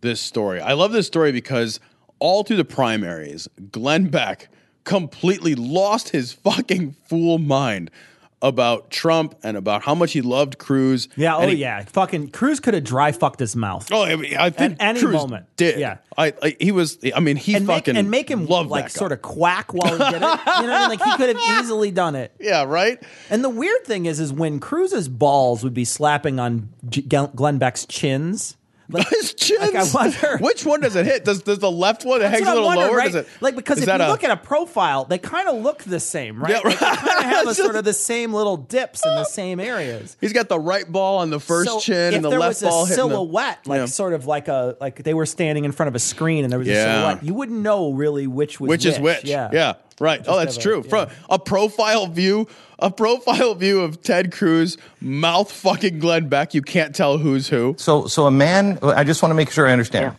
this 0.00 0.20
story. 0.20 0.60
I 0.60 0.72
love 0.72 0.92
this 0.92 1.06
story 1.06 1.32
because 1.32 1.80
all 2.18 2.44
through 2.44 2.56
the 2.56 2.64
primaries, 2.64 3.48
Glenn 3.70 4.08
Beck 4.08 4.48
completely 4.84 5.54
lost 5.54 6.10
his 6.10 6.32
fucking 6.32 6.92
fool 7.08 7.38
mind 7.38 7.90
about 8.40 8.90
Trump 8.90 9.34
and 9.42 9.56
about 9.56 9.82
how 9.82 9.94
much 9.94 10.12
he 10.12 10.20
loved 10.22 10.58
Cruz. 10.58 11.08
Yeah, 11.16 11.36
oh 11.36 11.46
he- 11.48 11.56
yeah. 11.56 11.82
Fucking 11.84 12.30
Cruz 12.30 12.60
could 12.60 12.74
have 12.74 12.84
dry 12.84 13.10
fucked 13.12 13.40
his 13.40 13.56
mouth. 13.56 13.88
Oh, 13.92 14.04
I, 14.04 14.14
mean, 14.16 14.36
I 14.36 14.50
think 14.50 14.74
At 14.80 14.90
any 14.90 15.00
Cruz 15.00 15.12
moment. 15.12 15.46
did. 15.56 15.78
Yeah. 15.80 15.98
I, 16.16 16.32
I 16.42 16.56
he 16.60 16.72
was. 16.72 16.98
I 17.14 17.20
mean, 17.20 17.36
he 17.36 17.54
and 17.54 17.66
make, 17.66 17.76
fucking 17.76 17.96
and 17.96 18.10
make 18.10 18.28
him 18.30 18.46
loved 18.46 18.70
like 18.70 18.90
sort 18.90 19.12
of 19.12 19.22
quack 19.22 19.72
while 19.72 19.92
he 19.92 19.98
did 20.12 20.22
it. 20.22 20.40
You 20.58 20.66
know 20.66 20.72
what 20.72 20.72
I 20.72 20.80
mean? 20.80 20.88
Like 20.88 21.02
he 21.02 21.16
could 21.16 21.36
have 21.36 21.60
easily 21.60 21.90
done 21.90 22.14
it. 22.16 22.32
Yeah, 22.40 22.64
right. 22.64 23.00
And 23.30 23.42
the 23.44 23.48
weird 23.48 23.84
thing 23.84 24.06
is, 24.06 24.18
is 24.20 24.32
when 24.32 24.58
Cruz's 24.60 25.08
balls 25.08 25.62
would 25.64 25.74
be 25.74 25.84
slapping 25.84 26.38
on 26.40 26.68
G- 26.88 27.02
Glenn 27.02 27.58
Beck's 27.58 27.86
chins. 27.86 28.56
Like, 28.90 29.06
His 29.08 29.34
chins. 29.34 29.60
Like, 29.60 29.74
I 29.74 29.84
wonder- 29.92 30.38
Which 30.40 30.64
one 30.64 30.80
does 30.80 30.96
it 30.96 31.04
hit? 31.04 31.24
Does 31.24 31.42
does 31.42 31.58
the 31.58 31.70
left 31.70 32.04
one 32.06 32.22
hangs 32.22 32.40
what 32.46 32.54
little 32.56 32.68
lower? 32.70 32.96
right? 32.96 33.12
Does 33.12 33.16
it, 33.26 33.28
like 33.42 33.54
because 33.54 33.78
if 33.82 33.86
you 33.86 33.92
a- 33.92 34.08
look 34.08 34.24
at 34.24 34.30
a 34.30 34.36
profile, 34.36 35.04
they 35.04 35.18
kind 35.18 35.46
of 35.46 35.62
look 35.62 35.82
the 35.82 36.00
same, 36.00 36.40
right? 36.42 36.52
Yeah, 36.52 36.60
Like, 36.64 36.78
they 36.78 36.86
kind 36.86 37.18
of 37.18 37.24
have 37.24 37.46
a 37.48 37.54
sort 37.54 37.76
of 37.76 37.84
the 37.84 37.92
same 37.92 38.32
little 38.32 38.56
dips 38.56 39.04
in 39.04 39.14
the 39.14 39.24
same 39.30 39.60
areas. 39.60 40.16
He's 40.22 40.32
got 40.32 40.48
the 40.48 40.58
right 40.58 40.90
ball 40.90 41.18
on 41.18 41.28
the 41.28 41.38
first 41.40 41.68
So 41.70 41.80
chin 41.80 42.14
and 42.14 42.24
the 42.24 42.30
left 42.30 42.62
ball 42.62 42.84
a 42.84 42.88
hitting 42.88 43.08
the- 43.08 43.14
silhouette, 43.14 43.66
like 43.66 43.78
Yeah. 43.80 43.84
sort 43.86 44.14
of 44.14 44.24
like 44.26 44.48
a 44.48 44.76
like 44.80 45.02
they 45.04 45.12
were 45.12 45.26
standing 45.26 45.64
in 45.66 45.72
front 45.72 45.88
of 45.88 45.94
a 45.94 45.98
screen 45.98 46.44
and 46.44 46.50
there 46.50 46.58
was 46.58 46.68
a 46.68 46.72
Yeah. 46.72 46.84
silhouette, 46.94 47.24
you 47.24 47.34
wouldn't 47.34 47.60
know 47.60 47.92
really 47.92 48.26
which 48.26 48.58
was 48.58 48.68
which 48.70 48.86
is 48.86 48.98
which. 48.98 49.24
Yeah, 49.24 49.50
yeah, 49.52 49.74
right. 50.00 50.22
Oh, 50.26 50.38
that's 50.38 50.56
a- 50.56 50.60
true. 50.60 50.82
yeah. 50.84 50.88
From 50.88 51.08
a 51.28 51.38
profile 51.38 52.06
view, 52.06 52.48
a 52.78 52.90
profile 52.90 53.54
view 53.54 53.80
of 53.80 54.02
Ted 54.02 54.32
Cruz, 54.32 54.76
mouth 55.00 55.50
fucking 55.50 55.98
Glenn 55.98 56.28
Beck. 56.28 56.54
You 56.54 56.62
can't 56.62 56.94
tell 56.94 57.18
who's 57.18 57.48
who. 57.48 57.74
So, 57.78 58.06
so 58.06 58.26
a 58.26 58.30
man, 58.30 58.78
I 58.82 59.04
just 59.04 59.22
want 59.22 59.30
to 59.30 59.36
make 59.36 59.50
sure 59.50 59.66
I 59.66 59.72
understand. 59.72 60.16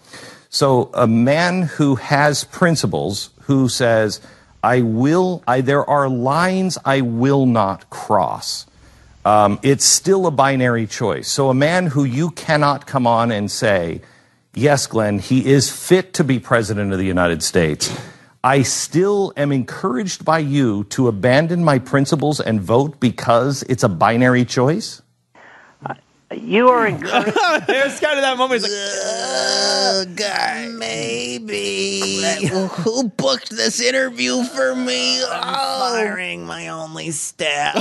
So, 0.49 0.89
a 0.93 1.05
man 1.07 1.63
who 1.63 1.95
has 1.95 2.43
principles, 2.43 3.29
who 3.41 3.69
says, 3.69 4.19
I 4.63 4.81
will, 4.81 5.43
I, 5.47 5.61
there 5.61 5.87
are 5.87 6.09
lines 6.09 6.77
I 6.83 7.01
will 7.01 7.45
not 7.45 7.89
cross. 7.91 8.65
Um, 9.23 9.59
it's 9.61 9.85
still 9.85 10.25
a 10.25 10.31
binary 10.31 10.87
choice. 10.87 11.29
So, 11.29 11.49
a 11.49 11.53
man 11.53 11.85
who 11.85 12.03
you 12.03 12.31
cannot 12.31 12.87
come 12.87 13.05
on 13.05 13.31
and 13.31 13.51
say, 13.51 14.01
yes, 14.55 14.87
Glenn, 14.87 15.19
he 15.19 15.45
is 15.45 15.69
fit 15.69 16.13
to 16.15 16.23
be 16.23 16.39
president 16.39 16.91
of 16.91 16.97
the 16.97 17.05
United 17.05 17.43
States. 17.43 17.95
I 18.43 18.61
still 18.61 19.33
am 19.35 19.51
encouraged 19.51 20.23
by 20.23 20.39
you 20.39 20.85
to 20.85 21.09
abandon 21.09 21.63
my 21.63 21.77
principles 21.77 22.39
and 22.39 22.61
vote 22.61 22.99
because 22.99 23.63
it's 23.63 23.83
a 23.83 23.89
binary 23.89 24.45
choice? 24.45 25.01
You 26.35 26.69
are 26.69 26.85
encouraged. 26.85 27.35
There's 27.67 27.99
kind 27.99 28.17
of 28.17 28.21
that 28.21 28.37
moment. 28.37 28.61
He's 28.61 28.71
like, 30.07 30.69
Maybe. 30.77 32.47
Who 32.47 33.09
booked 33.09 33.49
this 33.49 33.81
interview 33.81 34.43
for 34.43 34.75
me? 34.75 35.21
Oh, 35.21 35.29
oh. 35.31 35.95
firing 35.95 36.45
my 36.45 36.67
only 36.67 37.09
staff. 37.11 37.75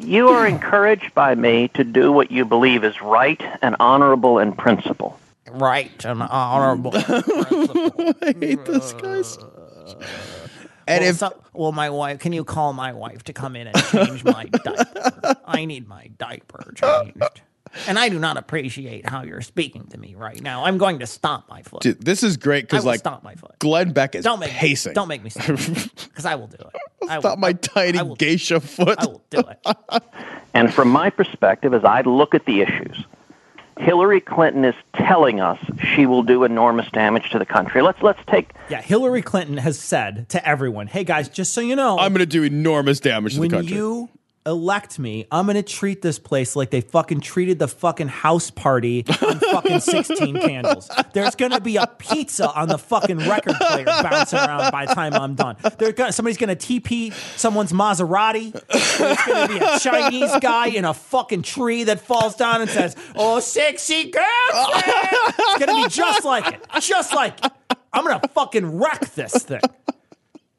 you 0.00 0.28
are 0.28 0.46
encouraged 0.46 1.12
by 1.12 1.34
me 1.34 1.68
to 1.74 1.82
do 1.82 2.12
what 2.12 2.30
you 2.30 2.44
believe 2.44 2.84
is 2.84 3.02
right 3.02 3.42
and 3.62 3.74
honorable 3.80 4.38
in 4.38 4.52
principle. 4.52 5.18
Right 5.52 6.04
and 6.04 6.22
honorable. 6.22 6.92
I 6.96 8.34
hate 8.38 8.64
this 8.64 8.92
guy. 8.94 9.22
And 10.88 11.02
well, 11.02 11.10
if 11.10 11.16
so- 11.16 11.42
well, 11.52 11.72
my 11.72 11.90
wife, 11.90 12.18
can 12.18 12.32
you 12.32 12.44
call 12.44 12.72
my 12.72 12.92
wife 12.92 13.22
to 13.24 13.32
come 13.32 13.54
in 13.56 13.68
and 13.68 13.76
change 13.86 14.24
my 14.24 14.44
diaper? 14.44 15.36
I 15.46 15.64
need 15.64 15.86
my 15.88 16.08
diaper 16.18 16.72
changed. 16.74 17.42
And 17.86 17.98
I 17.98 18.08
do 18.08 18.18
not 18.18 18.36
appreciate 18.36 19.08
how 19.08 19.22
you're 19.22 19.42
speaking 19.42 19.86
to 19.88 19.98
me 19.98 20.16
right 20.16 20.40
now. 20.42 20.64
I'm 20.64 20.76
going 20.76 20.98
to 20.98 21.06
stomp 21.06 21.48
my 21.48 21.62
foot. 21.62 21.82
Dude, 21.82 22.04
this 22.04 22.24
is 22.24 22.36
great 22.36 22.64
I 22.64 22.66
because 22.66 22.84
will 22.84 22.90
like 22.92 23.00
stomp 23.00 23.22
my 23.22 23.36
foot. 23.36 23.56
Glenn 23.60 23.92
Beck 23.92 24.16
is 24.16 24.24
Don't 24.24 24.40
make 24.40 24.50
pacing. 24.50 24.90
Me, 24.90 24.94
don't 24.94 25.06
make 25.06 25.22
me 25.22 25.30
because 25.30 26.24
I 26.24 26.34
will 26.34 26.48
do 26.48 26.56
it. 26.56 26.80
I 27.08 27.18
will, 27.18 27.22
Stop 27.22 27.38
my 27.38 27.52
tiny 27.52 27.98
I 27.98 28.02
will, 28.02 28.16
geisha 28.16 28.58
foot. 28.58 28.98
I 28.98 29.06
will 29.06 29.22
do 29.30 29.38
it. 29.40 30.02
And 30.52 30.74
from 30.74 30.88
my 30.88 31.10
perspective, 31.10 31.72
as 31.72 31.84
I 31.84 32.00
look 32.00 32.34
at 32.34 32.44
the 32.46 32.62
issues, 32.62 33.04
Hillary 33.80 34.20
Clinton 34.20 34.64
is 34.64 34.74
telling 34.94 35.40
us 35.40 35.58
she 35.94 36.04
will 36.04 36.22
do 36.22 36.44
enormous 36.44 36.90
damage 36.90 37.30
to 37.30 37.38
the 37.38 37.46
country. 37.46 37.80
Let's 37.80 38.02
let's 38.02 38.20
take 38.26 38.50
yeah, 38.68 38.82
Hillary 38.82 39.22
Clinton 39.22 39.56
has 39.56 39.78
said 39.78 40.28
to 40.30 40.48
everyone, 40.48 40.86
"Hey 40.86 41.02
guys, 41.02 41.28
just 41.28 41.54
so 41.54 41.60
you 41.62 41.74
know, 41.76 41.98
I'm 41.98 42.12
going 42.12 42.20
to 42.20 42.26
do 42.26 42.42
enormous 42.42 43.00
damage 43.00 43.34
to 43.34 43.40
the 43.40 43.48
country. 43.48 43.72
When 43.72 43.84
you 43.84 44.08
elect 44.46 44.98
me, 44.98 45.26
I'm 45.30 45.46
to 45.56 45.62
treat 45.62 46.00
this 46.02 46.18
place 46.18 46.56
like 46.56 46.70
they 46.70 46.80
fucking 46.80 47.20
treated 47.20 47.58
the 47.58 47.68
fucking 47.68 48.08
house 48.08 48.50
party 48.50 49.04
on 49.22 49.38
fucking 49.38 49.80
16 49.80 50.34
candles. 50.40 50.90
There's 51.12 51.34
to 51.52 51.60
be 51.60 51.76
a 51.76 51.86
pizza 51.86 52.50
on 52.50 52.68
the 52.68 52.78
fucking 52.78 53.18
record 53.18 53.54
player 53.56 53.84
bouncing 53.84 54.38
around 54.38 54.70
by 54.72 54.86
the 54.86 54.94
time 54.94 55.14
I'm 55.14 55.34
done. 55.34 55.56
They're 55.78 55.92
gonna, 55.92 56.12
somebody's 56.12 56.38
to 56.56 56.66
TP 56.66 57.12
someone's 57.36 57.72
Maserati. 57.72 58.52
There's 58.52 59.48
to 59.48 59.58
be 59.58 59.64
a 59.64 59.78
Chinese 59.78 60.32
guy 60.40 60.68
in 60.68 60.84
a 60.84 60.94
fucking 60.94 61.42
tree 61.42 61.84
that 61.84 62.00
falls 62.00 62.34
down 62.36 62.62
and 62.62 62.70
says, 62.70 62.96
"Oh, 63.14 63.40
sexy 63.40 64.10
girl." 64.10 64.22
It's 64.22 65.58
to 65.70 65.84
be 65.84 65.88
just 65.88 66.24
like 66.24 66.54
it. 66.54 66.66
Just 66.80 67.14
like 67.14 67.44
it. 67.44 67.52
I'm 67.92 68.04
to 68.20 68.28
fucking 68.28 68.78
wreck 68.78 69.00
this 69.14 69.34
thing. 69.44 69.60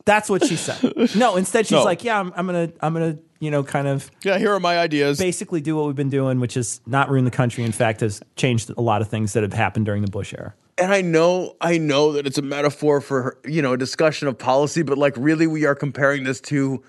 That's 0.05 0.29
what 0.29 0.45
she 0.45 0.55
said. 0.55 0.93
No, 1.15 1.35
instead 1.35 1.65
she's 1.67 1.71
No. 1.73 1.83
like, 1.83 2.03
"Yeah, 2.03 2.19
I'm, 2.19 2.33
I'm 2.35 2.45
gonna, 2.45 2.69
I'm 2.81 2.93
gonna, 2.93 3.17
you 3.39 3.51
know, 3.51 3.63
kind 3.63 3.87
of 3.87 4.09
yeah, 4.23 4.37
here 4.37 4.53
are 4.53 4.59
my 4.59 4.77
ideas. 4.77 5.17
basically 5.19 5.61
do 5.61 5.75
what 5.75 5.85
we've 5.87 5.95
been 5.95 6.09
doing, 6.09 6.39
which 6.39 6.57
is 6.57 6.81
not 6.85 7.09
ruin 7.09 7.25
the 7.25 7.31
country. 7.31 7.63
In 7.63 7.71
fact, 7.71 8.01
has 8.01 8.21
changed 8.35 8.69
a 8.75 8.81
lot 8.81 9.01
of 9.01 9.07
things 9.09 9.33
that 9.33 9.43
have 9.43 9.53
happened 9.53 9.85
during 9.85 10.01
the 10.03 10.11
Bush 10.11 10.33
era." 10.33 10.53
and 10.77 10.91
I 10.91 11.01
know, 11.01 11.55
I 11.61 11.77
know 11.77 12.13
that 12.13 12.25
it's 12.25 12.39
a 12.39 12.41
metaphor 12.41 13.01
for 13.01 13.37
you 13.45 13.61
know 13.61 13.73
a 13.73 13.77
discussion 13.77 14.27
of 14.27 14.37
policy, 14.37 14.81
but 14.81 14.97
like 14.97 15.13
really, 15.17 15.45
we 15.47 15.65
are 15.65 15.75
comparing 15.75 16.23
this 16.23 16.41
to 16.41 16.81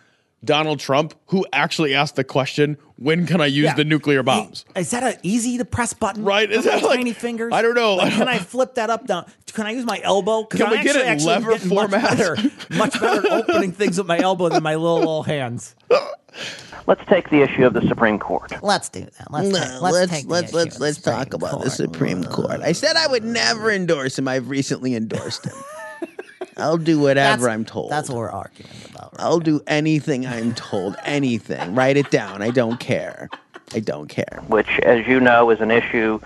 Donald 0.44 0.80
Trump, 0.80 1.14
who 1.26 1.46
actually 1.52 1.94
asked 1.94 2.16
the 2.16 2.24
question, 2.24 2.76
"When 2.96 3.26
can 3.26 3.40
I 3.40 3.46
use 3.46 3.64
Yeah. 3.66 3.74
the 3.74 3.84
nuclear 3.84 4.22
bombs?" 4.22 4.64
Is 4.74 4.90
that 4.90 5.02
an 5.02 5.14
easy 5.22 5.56
to 5.58 5.64
press 5.64 5.92
button? 5.92 6.24
Right, 6.24 6.50
is 6.50 6.64
that 6.64 6.82
like- 6.82 6.96
tiny 6.98 7.12
fingers? 7.12 7.52
I 7.52 7.62
don't 7.62 7.74
know. 7.74 7.94
Like, 7.96 8.08
I 8.08 8.10
can 8.10 8.18
don't- 8.20 8.28
I 8.34 8.38
flip 8.38 8.74
that 8.74 8.90
up 8.90 9.06
down? 9.06 9.26
Can 9.52 9.66
I 9.66 9.70
use 9.72 9.84
my 9.84 10.00
elbow? 10.02 10.44
Can 10.44 10.62
I'm 10.62 10.70
we 10.70 10.82
get 10.82 10.96
actually- 10.96 11.10
it 11.12 11.26
lever 11.26 11.52
getting 11.52 11.68
format? 11.68 12.02
Much 12.02 12.18
better, 12.18 12.36
much 12.70 13.00
better 13.00 13.28
opening 13.30 13.72
things 13.72 13.98
with 13.98 14.06
my 14.06 14.18
elbow 14.18 14.48
than 14.48 14.62
my 14.62 14.74
little 14.74 14.98
little 14.98 15.22
hands. 15.22 15.74
let's 16.86 17.02
take 17.08 17.30
the 17.30 17.42
issue 17.42 17.64
of 17.66 17.74
the 17.74 17.82
Supreme 17.86 18.18
Court. 18.18 18.52
Let's 18.62 18.88
do 18.88 19.00
that. 19.18 19.30
Let's 19.30 19.48
No, 19.48 19.58
take, 19.58 19.80
let's 19.80 19.82
let's 19.82 20.10
take 20.10 20.24
the 20.26 20.30
let's 20.32 20.48
issue 20.48 20.56
let's, 20.56 20.74
of 20.74 20.78
the 20.78 20.84
let's 20.84 21.00
talk 21.02 21.32
Supreme 21.32 21.50
about 21.50 21.64
the 21.64 21.70
Supreme 21.70 22.24
Court. 22.24 22.60
I 22.62 22.72
said 22.72 22.96
I 22.96 23.06
would 23.06 23.24
never 23.24 23.70
endorse 23.70 24.18
him. 24.18 24.26
I've 24.26 24.48
recently 24.48 24.94
endorsed 24.96 25.44
him. 25.46 25.54
I'll 26.56 26.78
do 26.78 26.98
whatever 27.00 27.42
That's- 27.42 27.54
I'm 27.54 27.64
told. 27.64 27.90
That's 27.90 28.08
what 28.08 28.18
we're 28.18 28.30
arguing 28.30 28.70
about. 28.90 29.14
I'll 29.18 29.40
do 29.40 29.60
anything 29.66 30.26
I'm 30.26 30.54
told. 30.54 30.96
Anything. 31.04 31.74
Write 31.74 31.96
it 31.96 32.10
down. 32.10 32.42
I 32.42 32.50
don't 32.50 32.78
care. 32.80 33.28
I 33.74 33.80
don't 33.80 34.08
care. 34.08 34.42
which, 34.48 34.68
as 34.80 35.06
you 35.06 35.20
know, 35.20 35.50
is 35.50 35.60
an 35.60 35.70
issue 35.70 36.20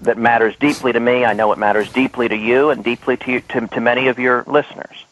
that 0.00 0.18
matters 0.18 0.54
deeply 0.56 0.92
to 0.92 1.00
me. 1.00 1.24
I 1.24 1.32
know 1.32 1.52
it 1.52 1.58
matters 1.58 1.92
deeply 1.92 2.28
to 2.28 2.36
you 2.36 2.70
and 2.70 2.82
deeply 2.84 3.16
to, 3.18 3.30
you, 3.30 3.40
to, 3.40 3.66
to 3.68 3.80
many 3.80 4.08
of 4.08 4.18
your 4.18 4.44
listeners. 4.46 5.04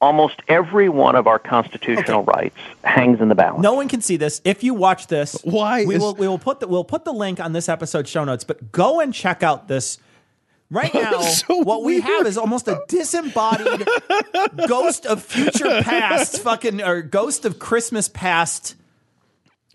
almost 0.00 0.40
every 0.48 0.88
one 0.88 1.14
of 1.16 1.26
our 1.26 1.38
constitutional 1.38 2.24
rights 2.24 2.56
hangs 2.84 3.20
in 3.20 3.28
the 3.28 3.34
balance. 3.34 3.62
No 3.62 3.74
one 3.74 3.88
can 3.88 4.00
see 4.00 4.16
this. 4.16 4.40
If 4.44 4.62
you 4.64 4.74
watch 4.74 5.06
this, 5.06 5.36
why 5.44 5.84
we 5.84 5.94
is- 5.96 6.00
will 6.02 6.14
we 6.14 6.26
will 6.28 6.38
put 6.38 6.60
the 6.60 6.66
we'll 6.68 6.84
put 6.84 7.04
the 7.04 7.12
link 7.12 7.38
on 7.40 7.52
this 7.52 7.68
episode 7.68 8.06
show 8.08 8.24
notes. 8.24 8.44
But 8.44 8.72
go 8.72 9.00
and 9.00 9.14
check 9.14 9.42
out 9.42 9.68
this. 9.68 9.98
Right 10.72 10.92
now, 10.94 11.22
what 11.48 11.82
we 11.84 12.00
have 12.00 12.26
is 12.26 12.38
almost 12.38 12.66
a 12.66 12.80
disembodied 12.88 13.86
ghost 14.66 15.04
of 15.04 15.22
future 15.22 15.66
past, 15.82 16.38
fucking 16.40 16.80
or 16.80 17.02
ghost 17.02 17.44
of 17.44 17.58
Christmas 17.58 18.08
past. 18.08 18.74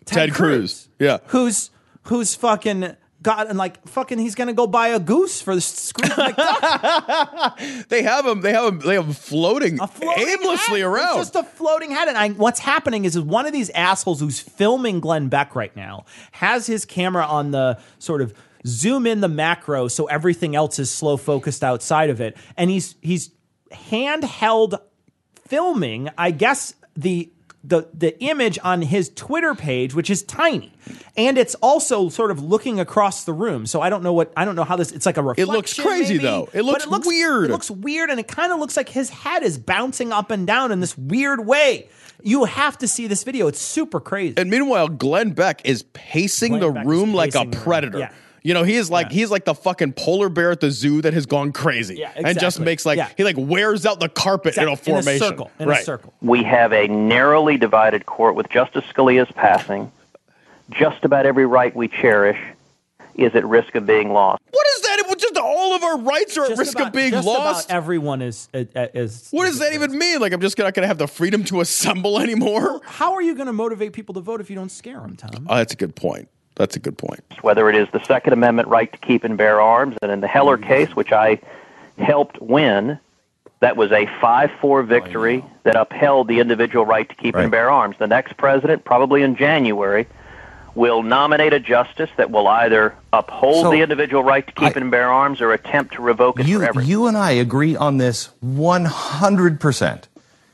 Ted 0.05 0.33
Cruz. 0.33 0.89
Yeah. 0.97 1.19
who's 1.27 1.69
who's 2.03 2.33
fucking 2.33 2.95
got 3.21 3.47
and 3.47 3.57
like 3.59 3.85
fucking 3.87 4.17
he's 4.17 4.33
gonna 4.33 4.53
go 4.53 4.65
buy 4.65 4.87
a 4.87 4.99
goose 4.99 5.39
for 5.39 5.53
the 5.53 5.61
McDuck. 5.61 6.37
They 7.89 8.01
have 8.01 8.25
him. 8.25 8.41
They 8.41 8.53
have 8.53 8.73
him. 8.73 8.79
They 8.79 8.95
have 8.95 9.05
him 9.05 9.13
floating, 9.13 9.73
aimlessly 9.73 10.79
head. 10.79 10.87
around. 10.87 11.19
It's 11.19 11.29
just 11.31 11.35
a 11.35 11.43
floating 11.43 11.91
head. 11.91 12.07
And 12.07 12.17
I, 12.17 12.29
what's 12.29 12.59
happening 12.59 13.05
is, 13.05 13.15
is 13.15 13.21
one 13.21 13.45
of 13.45 13.53
these 13.53 13.69
assholes 13.71 14.19
who's 14.19 14.39
filming 14.39 14.99
Glenn 14.99 15.27
Beck 15.29 15.55
right 15.55 15.75
now 15.75 16.05
has 16.31 16.65
his 16.67 16.85
camera 16.85 17.25
on 17.25 17.51
the 17.51 17.77
sort 17.99 18.21
of 18.21 18.33
zoom 18.67 19.07
in 19.07 19.21
the 19.21 19.29
macro 19.29 19.87
so 19.87 20.05
everything 20.05 20.55
else 20.55 20.77
is 20.79 20.91
slow 20.91 21.17
focused 21.17 21.63
outside 21.63 22.09
of 22.09 22.21
it. 22.21 22.37
And 22.55 22.69
he's 22.69 22.95
he's 23.01 23.31
handheld 23.71 24.79
filming, 25.47 26.09
I 26.17 26.31
guess 26.31 26.73
the 26.95 27.31
the 27.63 27.87
the 27.93 28.17
image 28.21 28.57
on 28.63 28.81
his 28.81 29.09
Twitter 29.09 29.53
page, 29.53 29.93
which 29.93 30.09
is 30.09 30.23
tiny, 30.23 30.73
and 31.17 31.37
it's 31.37 31.55
also 31.55 32.07
sort 32.09 32.31
of 32.31 32.41
looking 32.41 32.79
across 32.79 33.25
the 33.25 33.33
room. 33.33 33.65
So 33.65 33.81
I 33.81 33.89
don't 33.89 34.03
know 34.03 34.13
what 34.13 34.31
I 34.37 34.45
don't 34.45 34.55
know 34.55 34.63
how 34.63 34.75
this. 34.75 34.91
It's 34.91 35.05
like 35.05 35.17
a 35.17 35.23
reflection. 35.23 35.49
It 35.49 35.51
looks 35.53 35.73
crazy, 35.73 36.13
maybe, 36.15 36.23
though. 36.23 36.49
It 36.53 36.63
but 36.63 36.87
looks 36.87 37.07
weird. 37.07 37.45
It 37.45 37.51
looks 37.51 37.69
weird, 37.69 38.09
and 38.09 38.19
it 38.19 38.27
kind 38.27 38.53
of 38.53 38.59
looks 38.59 38.77
like 38.77 38.89
his 38.89 39.09
head 39.09 39.43
is 39.43 39.57
bouncing 39.57 40.11
up 40.11 40.31
and 40.31 40.47
down 40.47 40.71
in 40.71 40.79
this 40.79 40.97
weird 40.97 41.45
way. 41.45 41.89
You 42.23 42.45
have 42.45 42.77
to 42.79 42.87
see 42.87 43.07
this 43.07 43.23
video. 43.23 43.47
It's 43.47 43.61
super 43.61 43.99
crazy. 43.99 44.35
And 44.37 44.49
meanwhile, 44.49 44.87
Glenn 44.87 45.31
Beck 45.31 45.61
is 45.65 45.83
pacing 45.93 46.57
Glenn 46.57 46.61
the 46.61 46.71
Beck 46.71 46.85
room 46.85 47.13
like 47.13 47.35
a 47.35 47.39
pacing 47.39 47.51
the 47.51 47.57
room. 47.57 47.63
predator. 47.63 47.99
Yeah. 47.99 48.11
You 48.47 48.53
know, 48.53 48.63
he 48.63 48.75
is 48.75 48.89
like 48.89 49.11
he's 49.11 49.29
like 49.29 49.43
the 49.43 49.53
fucking 49.53 49.91
polar 49.91 50.29
bear 50.29 50.51
at 50.51 50.61
the 50.61 50.71
zoo 50.71 51.01
that 51.01 51.13
has 51.13 51.25
gone 51.25 51.51
crazy 51.51 51.95
Yeah, 51.95 52.13
and 52.15 52.39
just 52.39 52.61
makes 52.61 52.85
like 52.85 52.95
Yeah. 52.95 53.09
he 53.17 53.25
like 53.25 53.35
wears 53.37 53.85
out 53.85 53.99
the 53.99 54.07
carpet 54.07 54.55
in 54.57 54.69
a 54.69 54.71
Exactly. 54.71 54.93
In 54.93 54.99
a 54.99 55.01
formation. 55.03 55.27
circle, 55.27 55.51
in 55.59 55.67
a 55.67 55.69
right. 55.71 55.83
circle. 55.83 56.13
We 56.21 56.43
have 56.43 56.71
a 56.71 56.87
narrowly 56.87 57.57
divided 57.57 58.05
court 58.05 58.35
with 58.35 58.47
Justice 58.47 58.85
Scalia's 58.85 59.29
passing. 59.33 59.91
Just 60.69 61.03
about 61.03 61.25
every 61.25 61.45
right 61.45 61.75
we 61.75 61.89
cherish 61.89 62.39
is 63.15 63.35
at 63.35 63.45
risk 63.45 63.75
of 63.75 63.85
being 63.85 64.13
lost. 64.13 64.41
What 64.49 64.67
is 64.77 64.81
that? 64.83 64.99
It 64.99 65.07
was 65.07 65.15
just 65.17 65.35
all 65.35 65.73
of 65.75 65.83
our 65.83 65.97
rights 65.99 66.37
are 66.37 66.45
at 66.45 66.57
risk 66.57 66.75
about- 66.75 66.87
of 66.87 66.93
being 66.93 67.11
just 67.11 67.27
lost. 67.27 67.65
About 67.65 67.75
everyone 67.75 68.21
is 68.21 68.47
uh, 68.53 68.63
uh, 68.73 68.87
is. 68.93 69.27
What 69.31 69.47
does 69.47 69.59
that 69.59 69.73
even 69.73 69.97
mean? 69.97 70.21
Like 70.21 70.31
I'm 70.31 70.39
just 70.39 70.57
not 70.57 70.73
going 70.73 70.83
to 70.83 70.87
have 70.87 70.99
the 70.99 71.07
freedom 71.09 71.43
to 71.45 71.59
assemble 71.67 72.17
anymore? 72.17 72.79
How 72.85 73.13
are 73.13 73.21
you 73.21 73.35
going 73.35 73.47
to 73.47 73.53
motivate 73.53 73.91
people 73.91 74.13
to 74.15 74.21
vote 74.21 74.39
if 74.39 74.49
you 74.49 74.55
don't 74.55 74.71
scare 74.71 75.01
them, 75.01 75.17
Tom? 75.17 75.47
Oh, 75.49 75.57
that's 75.57 75.73
a 75.73 75.75
good 75.77 75.97
point. 75.97 76.29
That's 76.57 76.75
a 76.75 76.79
good 76.79 76.97
point. 76.97 77.23
whether 77.41 77.69
it 77.69 77.75
is 77.75 77.87
the 77.91 78.03
Second 78.03 78.33
Amendment 78.33 78.67
right 78.67 78.91
to 78.91 78.97
keep 78.97 79.23
and 79.23 79.37
bear 79.37 79.61
arms, 79.61 79.95
and 80.01 80.11
in 80.11 80.21
the 80.21 80.27
Heller 80.27 80.57
mm-hmm. 80.57 80.67
case, 80.67 80.95
which 80.95 81.11
I 81.11 81.39
helped 81.97 82.41
win, 82.41 82.99
that 83.59 83.77
was 83.77 83.91
a 83.91 84.07
5 84.19 84.51
4 84.59 84.83
victory 84.83 85.43
that 85.63 85.75
upheld 85.75 86.27
the 86.27 86.39
individual 86.39 86.85
right 86.85 87.07
to 87.07 87.15
keep 87.15 87.35
and 87.35 87.49
bear 87.51 87.69
arms. 87.69 87.95
The 87.97 88.07
next 88.07 88.37
president, 88.37 88.85
probably 88.85 89.21
in 89.21 89.35
January, 89.35 90.07
will 90.75 91.01
nominate 91.01 91.53
a 91.53 91.59
justice 91.59 92.09
that 92.17 92.29
will 92.29 92.47
either 92.47 92.95
uphold 93.11 93.63
So, 93.63 93.71
the 93.71 93.81
individual 93.81 94.23
right 94.23 94.45
to 94.45 94.53
keep 94.53 94.75
and 94.75 94.91
bear 94.91 95.11
arms 95.11 95.41
or 95.41 95.51
attempt 95.51 95.95
to 95.95 96.01
revoke 96.01 96.39
it 96.39 96.47
You, 96.47 96.59
forever. 96.59 96.81
you 96.81 97.07
and 97.07 97.17
I 97.17 97.31
agree 97.31 97.75
on 97.75 97.97
this 97.97 98.29
100%. 98.45 100.03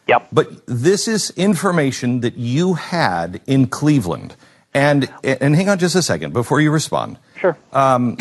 Yep. 0.08 0.28
But 0.32 0.66
this 0.66 1.08
is 1.08 1.32
information 1.32 2.22
that 2.22 2.36
you 2.38 2.74
had 2.76 3.42
in 3.46 3.68
Cleveland. 3.68 4.36
And, 4.74 5.12
and 5.24 5.56
hang 5.56 5.70
on 5.70 5.78
just 5.80 5.96
a 5.96 6.02
second 6.02 6.34
before 6.34 6.60
you 6.62 6.72
respond. 6.72 7.20
Sure. 7.40 7.58
Um, 7.72 8.18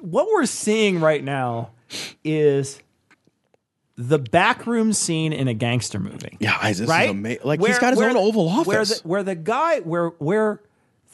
what 0.00 0.28
we're 0.32 0.46
seeing 0.46 1.00
right 1.00 1.22
now 1.22 1.70
is 2.24 2.80
the 3.96 4.18
backroom 4.18 4.92
scene 4.92 5.32
in 5.32 5.48
a 5.48 5.54
gangster 5.54 5.98
movie. 5.98 6.36
Yeah, 6.40 6.56
this 6.68 6.80
is 6.80 6.88
right? 6.88 7.10
ama- 7.10 7.36
like, 7.44 7.60
he's 7.60 7.78
got 7.78 7.92
his 7.92 8.00
own 8.00 8.14
the- 8.14 8.18
Oval 8.18 8.46
Where 8.64 8.80
Office. 8.80 9.00
the, 9.00 9.08
where 9.08 9.22
the 9.22 9.34
guy 9.34 9.80
where 9.80 10.08
where 10.18 10.60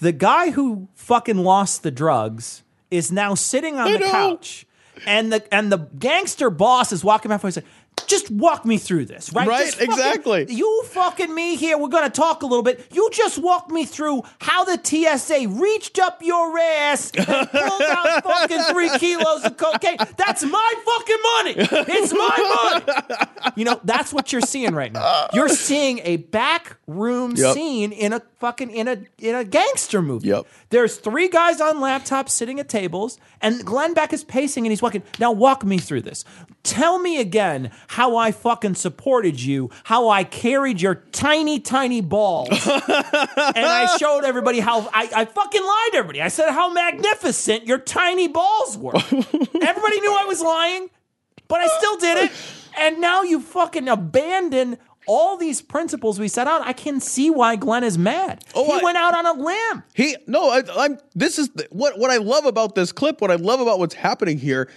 the 0.00 0.12
guy 0.12 0.50
who 0.50 0.86
fucking 0.94 1.38
lost 1.38 1.82
the 1.82 1.90
drugs 1.90 2.62
is 2.90 3.10
now 3.10 3.34
sitting 3.34 3.76
on 3.78 3.88
I 3.88 3.92
the 3.94 3.98
know. 3.98 4.10
couch, 4.10 4.64
and 5.06 5.32
the 5.32 5.54
and 5.54 5.72
the 5.72 5.78
gangster 5.98 6.50
boss 6.50 6.92
is 6.92 7.02
walking 7.02 7.30
back. 7.30 7.42
He's 7.42 7.56
like, 7.56 7.64
"Just 8.06 8.30
walk 8.30 8.64
me 8.64 8.78
through 8.78 9.06
this, 9.06 9.32
right? 9.32 9.46
Right, 9.48 9.68
fucking- 9.72 9.90
exactly. 9.90 10.46
you 10.48 10.82
fucking 10.86 11.34
me 11.34 11.56
here. 11.56 11.76
We're 11.78 11.88
gonna 11.88 12.10
talk 12.10 12.42
a 12.42 12.46
little 12.46 12.62
bit. 12.62 12.86
You 12.92 13.08
just 13.12 13.38
walk 13.38 13.70
me 13.70 13.84
through 13.84 14.22
how 14.40 14.64
the 14.64 14.78
TSA 14.82 15.48
reached 15.48 15.98
up 15.98 16.22
your 16.22 16.58
ass 16.58 17.10
and 17.16 17.26
pulled 17.26 17.82
out 17.82 18.22
fucking 18.24 18.62
three 18.72 18.90
kilos 18.98 19.44
of 19.44 19.56
cocaine. 19.56 19.96
That's 20.16 20.42
my 20.44 20.74
fucking 20.84 21.16
money. 21.22 21.84
It's 21.88 22.12
my 22.12 22.82
money. 22.86 23.52
You 23.56 23.64
know, 23.64 23.80
that's 23.84 24.12
what 24.12 24.32
you're 24.32 24.40
seeing 24.40 24.74
right 24.74 24.92
now. 24.92 25.28
You're 25.32 25.48
seeing 25.48 26.00
a 26.04 26.16
back 26.16 26.76
room 26.86 27.34
Yep. 27.36 27.54
scene 27.54 27.92
in 27.92 28.12
a 28.12 28.20
fucking 28.38 28.70
in 28.70 28.88
a 28.88 28.98
in 29.18 29.34
a 29.34 29.44
gangster 29.44 30.00
movie. 30.00 30.28
Yep. 30.28 30.46
There's 30.70 30.96
three 30.96 31.28
guys 31.28 31.60
on 31.60 31.76
laptops 31.76 32.30
sitting 32.30 32.60
at 32.60 32.68
tables, 32.68 33.18
and 33.40 33.64
Glenn 33.64 33.94
Beck 33.94 34.12
is 34.12 34.24
pacing 34.24 34.64
and 34.64 34.72
he's 34.72 34.82
walking. 34.82 35.02
Now 35.18 35.32
walk 35.32 35.64
me 35.64 35.78
through 35.78 36.02
this. 36.02 36.24
Tell 36.62 36.98
me 36.98 37.20
again 37.20 37.70
how 37.88 38.16
I 38.16 38.32
fucking 38.32 38.74
supported 38.74 39.40
you, 39.40 39.70
how 39.84 40.08
I 40.08 40.24
carried 40.24 40.80
your 40.80 40.96
tiny, 41.12 41.60
tiny 41.60 42.00
balls. 42.00 42.48
and 42.66 43.66
I 43.66 43.96
showed 43.98 44.24
everybody 44.24 44.60
how 44.60 44.88
I, 44.92 45.08
I 45.14 45.24
fucking 45.24 45.62
lied 45.62 45.92
to 45.92 45.98
everybody. 45.98 46.22
I 46.22 46.28
said 46.28 46.50
how 46.50 46.72
magnificent 46.72 47.66
your 47.66 47.78
tiny 47.78 48.28
balls 48.28 48.76
were. 48.76 48.94
everybody 48.96 50.00
knew 50.00 50.16
I 50.18 50.24
was 50.26 50.40
lying, 50.42 50.90
but 51.48 51.60
I 51.60 51.66
still 51.78 51.96
did 51.96 52.18
it. 52.24 52.32
And 52.78 53.00
now 53.00 53.22
you 53.22 53.40
fucking 53.40 53.88
abandon 53.88 54.78
all 55.08 55.36
these 55.36 55.60
principles 55.60 56.20
we 56.20 56.28
set 56.28 56.46
out. 56.46 56.62
I 56.64 56.72
can 56.72 57.00
see 57.00 57.30
why 57.30 57.56
Glenn 57.56 57.82
is 57.82 57.98
mad. 57.98 58.44
Oh, 58.54 58.64
he 58.64 58.72
I- 58.72 58.82
went 58.82 58.96
out 58.96 59.14
on 59.14 59.26
a 59.26 59.32
limb. 59.32 59.82
He 59.94 60.16
no, 60.26 60.50
I, 60.50 60.62
I'm. 60.76 60.98
This 61.14 61.38
is 61.38 61.48
the, 61.50 61.66
what 61.70 61.98
what 61.98 62.10
I 62.10 62.18
love 62.18 62.44
about 62.44 62.74
this 62.74 62.92
clip. 62.92 63.20
What 63.20 63.30
I 63.30 63.36
love 63.36 63.60
about 63.60 63.78
what's 63.78 63.94
happening 63.94 64.38
here 64.38 64.70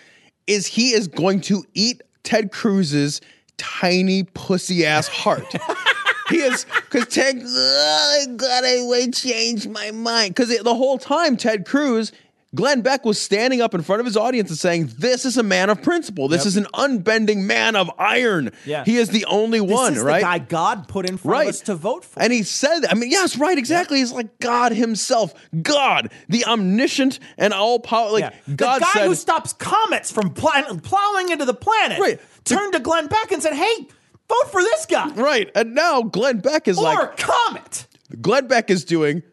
is 0.47 0.65
he 0.65 0.93
is 0.93 1.07
going 1.07 1.41
to 1.41 1.63
eat 1.73 2.01
Ted 2.23 2.51
Cruz's 2.51 3.21
tiny 3.57 4.23
pussy 4.23 4.85
ass 4.85 5.07
heart. 5.07 5.45
he 6.29 6.37
is 6.37 6.65
because 6.75 7.07
Ted. 7.07 7.41
Oh, 7.45 8.25
God, 8.37 8.63
I 8.65 8.85
might 8.89 9.13
change 9.13 9.67
my 9.67 9.91
mind. 9.91 10.33
Because 10.35 10.57
the 10.57 10.75
whole 10.75 10.97
time 10.97 11.37
Ted 11.37 11.65
Cruz. 11.65 12.11
Glenn 12.53 12.81
Beck 12.81 13.05
was 13.05 13.19
standing 13.19 13.61
up 13.61 13.73
in 13.73 13.81
front 13.81 14.01
of 14.01 14.05
his 14.05 14.17
audience 14.17 14.49
and 14.49 14.59
saying, 14.59 14.91
This 14.97 15.23
is 15.23 15.37
a 15.37 15.43
man 15.43 15.69
of 15.69 15.81
principle. 15.81 16.27
This 16.27 16.41
Yep. 16.41 16.47
is 16.47 16.57
an 16.57 16.67
unbending 16.73 17.47
man 17.47 17.77
of 17.77 17.89
iron. 17.97 18.51
Yeah. 18.65 18.83
He 18.83 18.97
is 18.97 19.07
the 19.09 19.23
only 19.25 19.59
This 19.61 19.69
one, 19.71 19.93
is 19.93 19.99
right? 20.03 20.19
the 20.19 20.25
guy 20.25 20.39
God 20.39 20.87
put 20.89 21.09
in 21.09 21.15
front 21.17 21.31
Right. 21.31 21.43
of 21.47 21.49
us 21.55 21.61
to 21.61 21.75
vote 21.75 22.03
for. 22.03 22.21
And 22.21 22.33
he 22.33 22.43
said, 22.43 22.81
I 22.89 22.93
mean, 22.95 23.09
yes, 23.09 23.37
right, 23.37 23.57
exactly. 23.57 23.99
He's 23.99 24.11
like 24.11 24.37
God 24.39 24.73
himself, 24.73 25.33
God, 25.61 26.11
the 26.27 26.43
omniscient 26.45 27.19
and 27.37 27.53
all 27.53 27.79
power. 27.79 28.11
Like 28.11 28.33
the 28.45 28.55
God 28.55 28.81
guy 28.81 28.91
said, 28.95 29.07
who 29.07 29.15
stops 29.15 29.53
comets 29.53 30.11
from 30.11 30.31
pl- 30.33 30.51
plowing 30.83 31.29
into 31.29 31.45
the 31.45 31.53
planet 31.53 31.99
Right. 32.01 32.19
turned 32.43 32.73
to 32.73 32.79
Glenn 32.79 33.07
Beck 33.07 33.31
and 33.31 33.41
said, 33.41 33.53
"Hey, 33.53 33.87
vote 34.27 34.51
for 34.51 34.61
this 34.61 34.85
guy." 34.85 35.07
right. 35.11 35.49
And 35.55 35.73
now 35.73 36.01
Glenn 36.01 36.39
Beck 36.39 36.67
is 36.67 36.77
Or 36.77 36.83
like, 36.83 36.99
Or 36.99 37.07
Comet. 37.17 37.87
Glenn 38.21 38.47
Beck 38.47 38.69
is 38.69 38.83
doing 38.83 39.23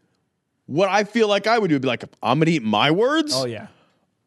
what 0.69 0.89
I 0.89 1.03
feel 1.03 1.27
like 1.27 1.49
I 1.49 1.59
would 1.59 1.69
do. 1.69 1.79
Be 1.81 1.89
like, 1.89 2.05
I'm 2.23 2.39
gonna 2.39 2.53
eat 2.53 2.63
my 2.63 2.93
words. 2.93 3.33
Oh 3.35 3.47
yeah. 3.47 3.67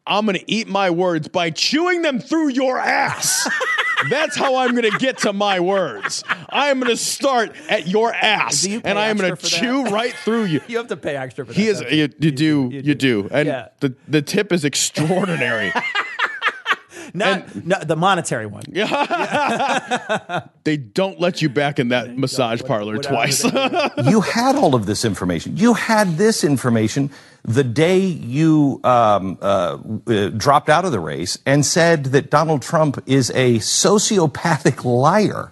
I'm 0.06 0.26
gonna 0.26 0.40
eat 0.46 0.68
my 0.68 0.90
words 0.90 1.28
by 1.28 1.50
chewing 1.50 2.02
them 2.02 2.18
through 2.18 2.48
your 2.50 2.78
ass. 2.78 3.48
That's 4.10 4.36
how 4.36 4.56
I'm 4.56 4.74
gonna 4.74 4.90
get 4.98 5.18
to 5.18 5.32
my 5.32 5.60
words. 5.60 6.24
I 6.48 6.70
am 6.70 6.80
gonna 6.80 6.96
start 6.96 7.54
at 7.68 7.86
your 7.86 8.12
ass, 8.12 8.66
you 8.66 8.80
and 8.84 8.98
I 8.98 9.06
am 9.10 9.16
gonna 9.16 9.32
extra 9.34 9.48
for 9.48 9.54
that? 9.54 9.60
chew 9.88 9.94
right 9.94 10.12
through 10.12 10.44
you. 10.46 10.60
You 10.68 10.78
have 10.78 10.88
to 10.88 10.96
pay 10.96 11.14
extra 11.16 11.46
for 11.46 11.52
that. 11.52 11.58
He 11.60 11.68
is. 11.68 11.78
though. 11.80 11.86
You, 11.88 12.08
you 12.18 12.30
do. 12.32 12.70
You 12.72 12.94
do. 12.96 13.28
And 13.30 13.46
Yeah. 13.46 13.68
the 13.78 13.94
the 14.08 14.20
tip 14.22 14.52
is 14.52 14.64
extraordinary. 14.64 15.72
Not 17.14 17.54
no, 17.66 17.78
the 17.78 17.96
monetary 17.96 18.46
one. 18.46 18.62
they 20.64 20.76
don't 20.76 21.20
let 21.20 21.42
you 21.42 21.48
back 21.48 21.78
in 21.78 21.88
that 21.88 22.16
massage 22.16 22.62
parlor 22.62 22.98
twice. 22.98 23.44
you 24.04 24.20
had 24.22 24.56
all 24.56 24.74
of 24.74 24.86
this 24.86 25.04
information. 25.04 25.56
You 25.56 25.74
had 25.74 26.16
this 26.16 26.42
information 26.42 27.10
the 27.44 27.64
day 27.64 27.98
you 27.98 28.80
um, 28.84 29.36
uh, 29.42 29.78
uh, 30.06 30.28
dropped 30.30 30.68
out 30.68 30.84
of 30.84 30.92
the 30.92 31.00
race 31.00 31.38
and 31.44 31.66
said 31.66 32.06
that 32.06 32.30
Donald 32.30 32.62
Trump 32.62 33.02
is 33.06 33.30
a 33.30 33.56
sociopathic 33.56 34.84
liar. 34.84 35.50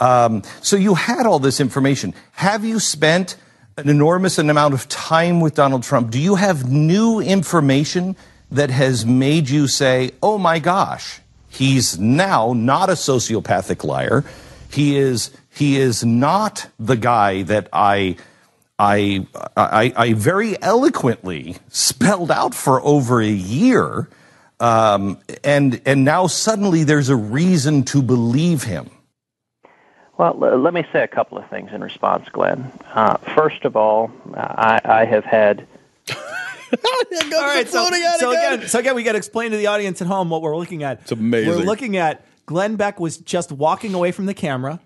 Um, 0.00 0.42
so 0.60 0.76
you 0.76 0.94
had 0.94 1.26
all 1.26 1.38
this 1.38 1.60
information. 1.60 2.14
Have 2.32 2.64
you 2.64 2.80
spent 2.80 3.36
an 3.76 3.88
enormous 3.88 4.38
amount 4.38 4.74
of 4.74 4.88
time 4.88 5.40
with 5.40 5.54
Donald 5.54 5.84
Trump? 5.84 6.10
Do 6.10 6.18
you 6.18 6.34
have 6.34 6.70
new 6.70 7.20
information 7.20 8.16
that 8.50 8.70
has 8.70 9.04
made 9.04 9.48
you 9.48 9.66
say, 9.68 10.12
oh 10.22 10.38
my 10.38 10.58
gosh, 10.58 11.20
he's 11.48 11.98
now 11.98 12.52
not 12.52 12.88
a 12.88 12.94
sociopathic 12.94 13.84
liar? 13.84 14.24
He 14.70 14.96
is 14.96 15.30
he 15.50 15.76
is 15.76 16.04
not 16.04 16.68
the 16.78 16.96
guy 16.96 17.42
that 17.42 17.68
I 17.72 18.16
I 18.78 19.26
I, 19.56 19.92
I 19.96 20.12
very 20.12 20.60
eloquently 20.62 21.56
spelled 21.68 22.30
out 22.30 22.54
for 22.54 22.80
over 22.82 23.20
a 23.20 23.26
year, 23.26 24.08
um, 24.60 25.18
and 25.42 25.80
and 25.84 26.04
now 26.04 26.26
suddenly 26.26 26.84
there's 26.84 27.08
a 27.08 27.16
reason 27.16 27.82
to 27.84 28.02
believe 28.02 28.62
him. 28.62 28.90
Well, 30.16 30.34
let 30.36 30.74
me 30.74 30.84
say 30.92 31.04
a 31.04 31.08
couple 31.08 31.38
of 31.38 31.48
things 31.48 31.70
in 31.72 31.80
response, 31.80 32.28
Glenn. 32.28 32.72
Uh, 32.92 33.18
first 33.36 33.64
of 33.64 33.76
all, 33.76 34.10
I, 34.34 34.80
I 34.84 35.04
have 35.04 35.24
had 35.24 35.64
All 36.72 37.40
right, 37.46 37.68
so, 37.68 37.88
so 38.18 38.30
again. 38.30 38.68
so 38.68 38.78
again, 38.78 38.94
we 38.94 39.02
got 39.02 39.12
to 39.12 39.18
explain 39.18 39.50
to 39.52 39.56
the 39.56 39.66
audience 39.68 40.00
at 40.00 40.06
home 40.08 40.30
what 40.30 40.42
we're 40.42 40.56
looking 40.56 40.82
at. 40.82 41.00
It's 41.02 41.12
amazing. 41.12 41.50
We're 41.50 41.64
looking 41.64 41.96
at 41.96 42.24
Glenn 42.46 42.76
Beck 42.76 43.00
was 43.00 43.16
just 43.18 43.52
walking 43.52 43.94
away 43.94 44.12
from 44.12 44.26
the 44.26 44.34
camera. 44.34 44.80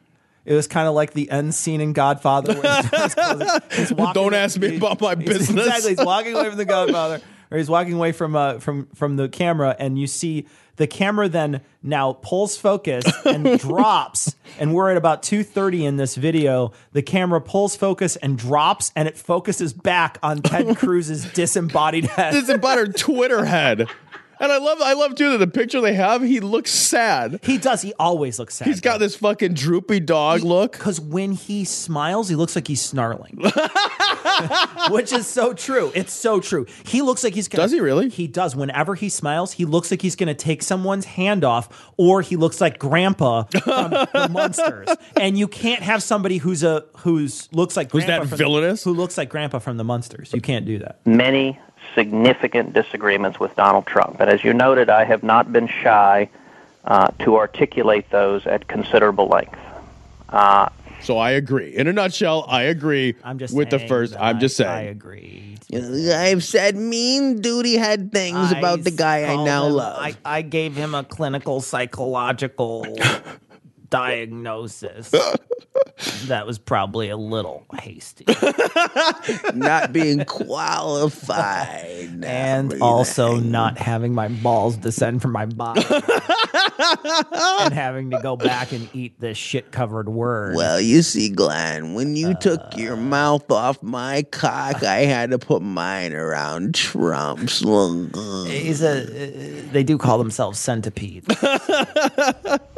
It 0.44 0.54
was 0.54 0.66
kind 0.66 0.88
of 0.88 0.94
like 0.94 1.12
the 1.12 1.30
end 1.30 1.54
scene 1.54 1.80
in 1.80 1.92
Godfather. 1.92 2.54
Where 2.60 2.82
he's, 3.70 3.76
he's 3.76 3.92
walking- 3.92 4.14
Don't 4.22 4.34
ask 4.34 4.58
me 4.58 4.76
about 4.76 5.00
my 5.00 5.14
he's- 5.14 5.38
business. 5.38 5.66
Exactly, 5.66 5.90
he's 5.94 6.04
walking 6.04 6.34
away 6.34 6.48
from 6.48 6.58
the 6.58 6.64
Godfather, 6.76 7.20
or 7.50 7.58
he's 7.58 7.70
walking 7.70 7.92
away 7.94 8.12
from 8.12 8.34
uh, 8.34 8.58
from 8.58 8.86
from 8.94 9.16
the 9.16 9.28
camera, 9.28 9.76
and 9.78 9.98
you 9.98 10.06
see 10.06 10.46
the 10.76 10.86
camera 10.86 11.28
then 11.28 11.60
now 11.82 12.14
pulls 12.14 12.56
focus 12.56 13.04
and 13.24 13.58
drops, 13.60 14.34
and 14.58 14.74
we're 14.74 14.90
at 14.90 14.96
about 14.96 15.22
two 15.22 15.42
thirty 15.42 15.84
in 15.84 15.96
this 15.96 16.14
video. 16.14 16.72
The 16.92 17.02
camera 17.02 17.40
pulls 17.40 17.76
focus 17.76 18.16
and 18.16 18.38
drops, 18.38 18.92
and 18.96 19.08
it 19.08 19.16
focuses 19.16 19.72
back 19.72 20.18
on 20.22 20.42
Ted 20.42 20.76
Cruz's 20.78 21.30
disembodied 21.32 22.04
head. 22.04 22.32
Disembodied 22.32 22.96
Twitter 22.96 23.44
head. 23.44 23.88
And 24.42 24.50
I 24.50 24.58
love, 24.58 24.78
I 24.82 24.94
love 24.94 25.14
too 25.14 25.30
that 25.30 25.38
the 25.38 25.46
picture 25.46 25.80
they 25.80 25.94
have. 25.94 26.20
He 26.20 26.40
looks 26.40 26.72
sad. 26.72 27.38
He 27.44 27.58
does. 27.58 27.80
He 27.80 27.94
always 27.96 28.40
looks 28.40 28.56
sad. 28.56 28.66
He's 28.66 28.80
got 28.80 28.98
this 28.98 29.14
fucking 29.14 29.54
droopy 29.54 30.00
dog 30.00 30.42
look. 30.42 30.72
Because 30.72 31.00
when 31.00 31.30
he 31.30 31.64
smiles, 31.64 32.28
he 32.28 32.34
looks 32.34 32.56
like 32.56 32.66
he's 32.66 32.80
snarling, 32.80 33.38
which 34.90 35.12
is 35.12 35.28
so 35.28 35.52
true. 35.52 35.92
It's 35.94 36.12
so 36.12 36.40
true. 36.40 36.66
He 36.84 37.02
looks 37.02 37.22
like 37.22 37.34
he's 37.34 37.46
gonna, 37.46 37.62
Does 37.62 37.70
he 37.72 37.78
really? 37.80 38.08
He 38.08 38.26
does. 38.26 38.56
Whenever 38.56 38.96
he 38.96 39.08
smiles, 39.08 39.52
he 39.52 39.64
looks 39.64 39.92
like 39.92 40.02
he's 40.02 40.16
going 40.16 40.26
to 40.26 40.34
take 40.34 40.62
someone's 40.64 41.04
hand 41.04 41.44
off, 41.44 41.92
or 41.96 42.20
he 42.20 42.34
looks 42.34 42.60
like 42.60 42.80
Grandpa 42.80 43.44
from 43.44 43.90
the 44.12 44.28
Munsters. 44.30 44.88
And 45.16 45.38
you 45.38 45.46
can't 45.46 45.82
have 45.82 46.02
somebody 46.02 46.38
who's 46.38 46.64
a 46.64 46.84
who's 46.98 47.48
looks 47.52 47.76
like 47.76 47.92
Who's 47.92 48.04
Grandpa 48.04 48.24
that 48.24 48.28
from 48.30 48.38
villainous? 48.38 48.82
who 48.82 48.92
looks 48.92 49.16
like 49.16 49.28
Grandpa 49.28 49.60
from 49.60 49.76
the 49.76 49.84
Munsters. 49.84 50.32
You 50.32 50.40
can't 50.40 50.66
do 50.66 50.78
that. 50.80 50.98
many 51.06 51.58
significant 51.94 52.72
disagreements 52.72 53.38
with 53.40 53.54
Donald 53.56 53.86
Trump. 53.86 54.20
And 54.20 54.30
as 54.30 54.42
you 54.44 54.52
noted, 54.54 54.88
I 54.90 55.04
have 55.04 55.22
not 55.22 55.52
been 55.52 55.68
shy 55.68 56.28
uh, 56.84 57.08
to 57.20 57.36
articulate 57.36 58.10
those 58.10 58.46
at 58.46 58.66
considerable 58.68 59.28
length. 59.28 59.58
Uh, 60.28 60.68
So 61.02 61.18
I 61.18 61.32
agree. 61.32 61.74
In 61.76 61.86
a 61.88 61.92
nutshell, 61.92 62.44
I 62.48 62.62
agree 62.62 63.14
I'm 63.24 63.38
just 63.38 63.54
with 63.54 63.70
the 63.70 63.78
first. 63.80 64.14
I'm 64.18 64.38
just 64.40 64.56
saying. 64.56 64.70
I 64.70 64.82
agree. 64.82 65.56
I've 65.74 66.44
said 66.44 66.76
mean 66.76 67.40
duty 67.40 67.76
had 67.76 68.12
things 68.12 68.52
about 68.52 68.84
the 68.84 68.90
guy 68.90 69.24
I 69.24 69.34
called 69.34 69.46
now 69.46 69.66
him- 69.66 69.72
love. 69.74 69.96
I, 70.00 70.14
I 70.24 70.42
gave 70.42 70.74
him 70.76 70.94
a 70.94 71.02
clinical 71.04 71.60
psychological 71.60 72.86
diagnosis. 73.92 75.10
that 76.24 76.46
was 76.46 76.58
probably 76.58 77.10
a 77.10 77.16
little 77.16 77.66
hasty. 77.80 78.24
Not 79.54 79.92
being 79.92 80.24
qualified. 80.24 82.24
and 82.24 82.80
also 82.80 83.36
not 83.36 83.78
having 83.78 84.14
my 84.14 84.28
balls 84.28 84.76
descend 84.76 85.22
from 85.22 85.32
my 85.32 85.46
body. 85.46 85.84
and 87.60 87.74
having 87.74 88.10
to 88.10 88.18
go 88.20 88.36
back 88.36 88.72
and 88.72 88.88
eat 88.94 89.20
this 89.20 89.36
shit 89.36 89.70
covered 89.70 90.08
word. 90.08 90.56
Well, 90.56 90.80
you 90.80 91.02
see, 91.02 91.28
Glenn, 91.28 91.94
when 91.94 92.16
you 92.16 92.28
uh, 92.28 92.34
took 92.34 92.76
your 92.76 92.96
mouth 92.96 93.50
off 93.50 93.82
my 93.82 94.22
cock, 94.30 94.82
I 94.82 95.00
had 95.00 95.30
to 95.30 95.38
put 95.38 95.62
mine 95.62 96.14
around 96.14 96.74
Trump's. 96.74 97.60
He's 97.60 98.82
a, 98.82 99.02
uh, 99.02 99.72
they 99.72 99.82
do 99.82 99.98
call 99.98 100.18
themselves 100.18 100.58
centipedes. 100.58 101.26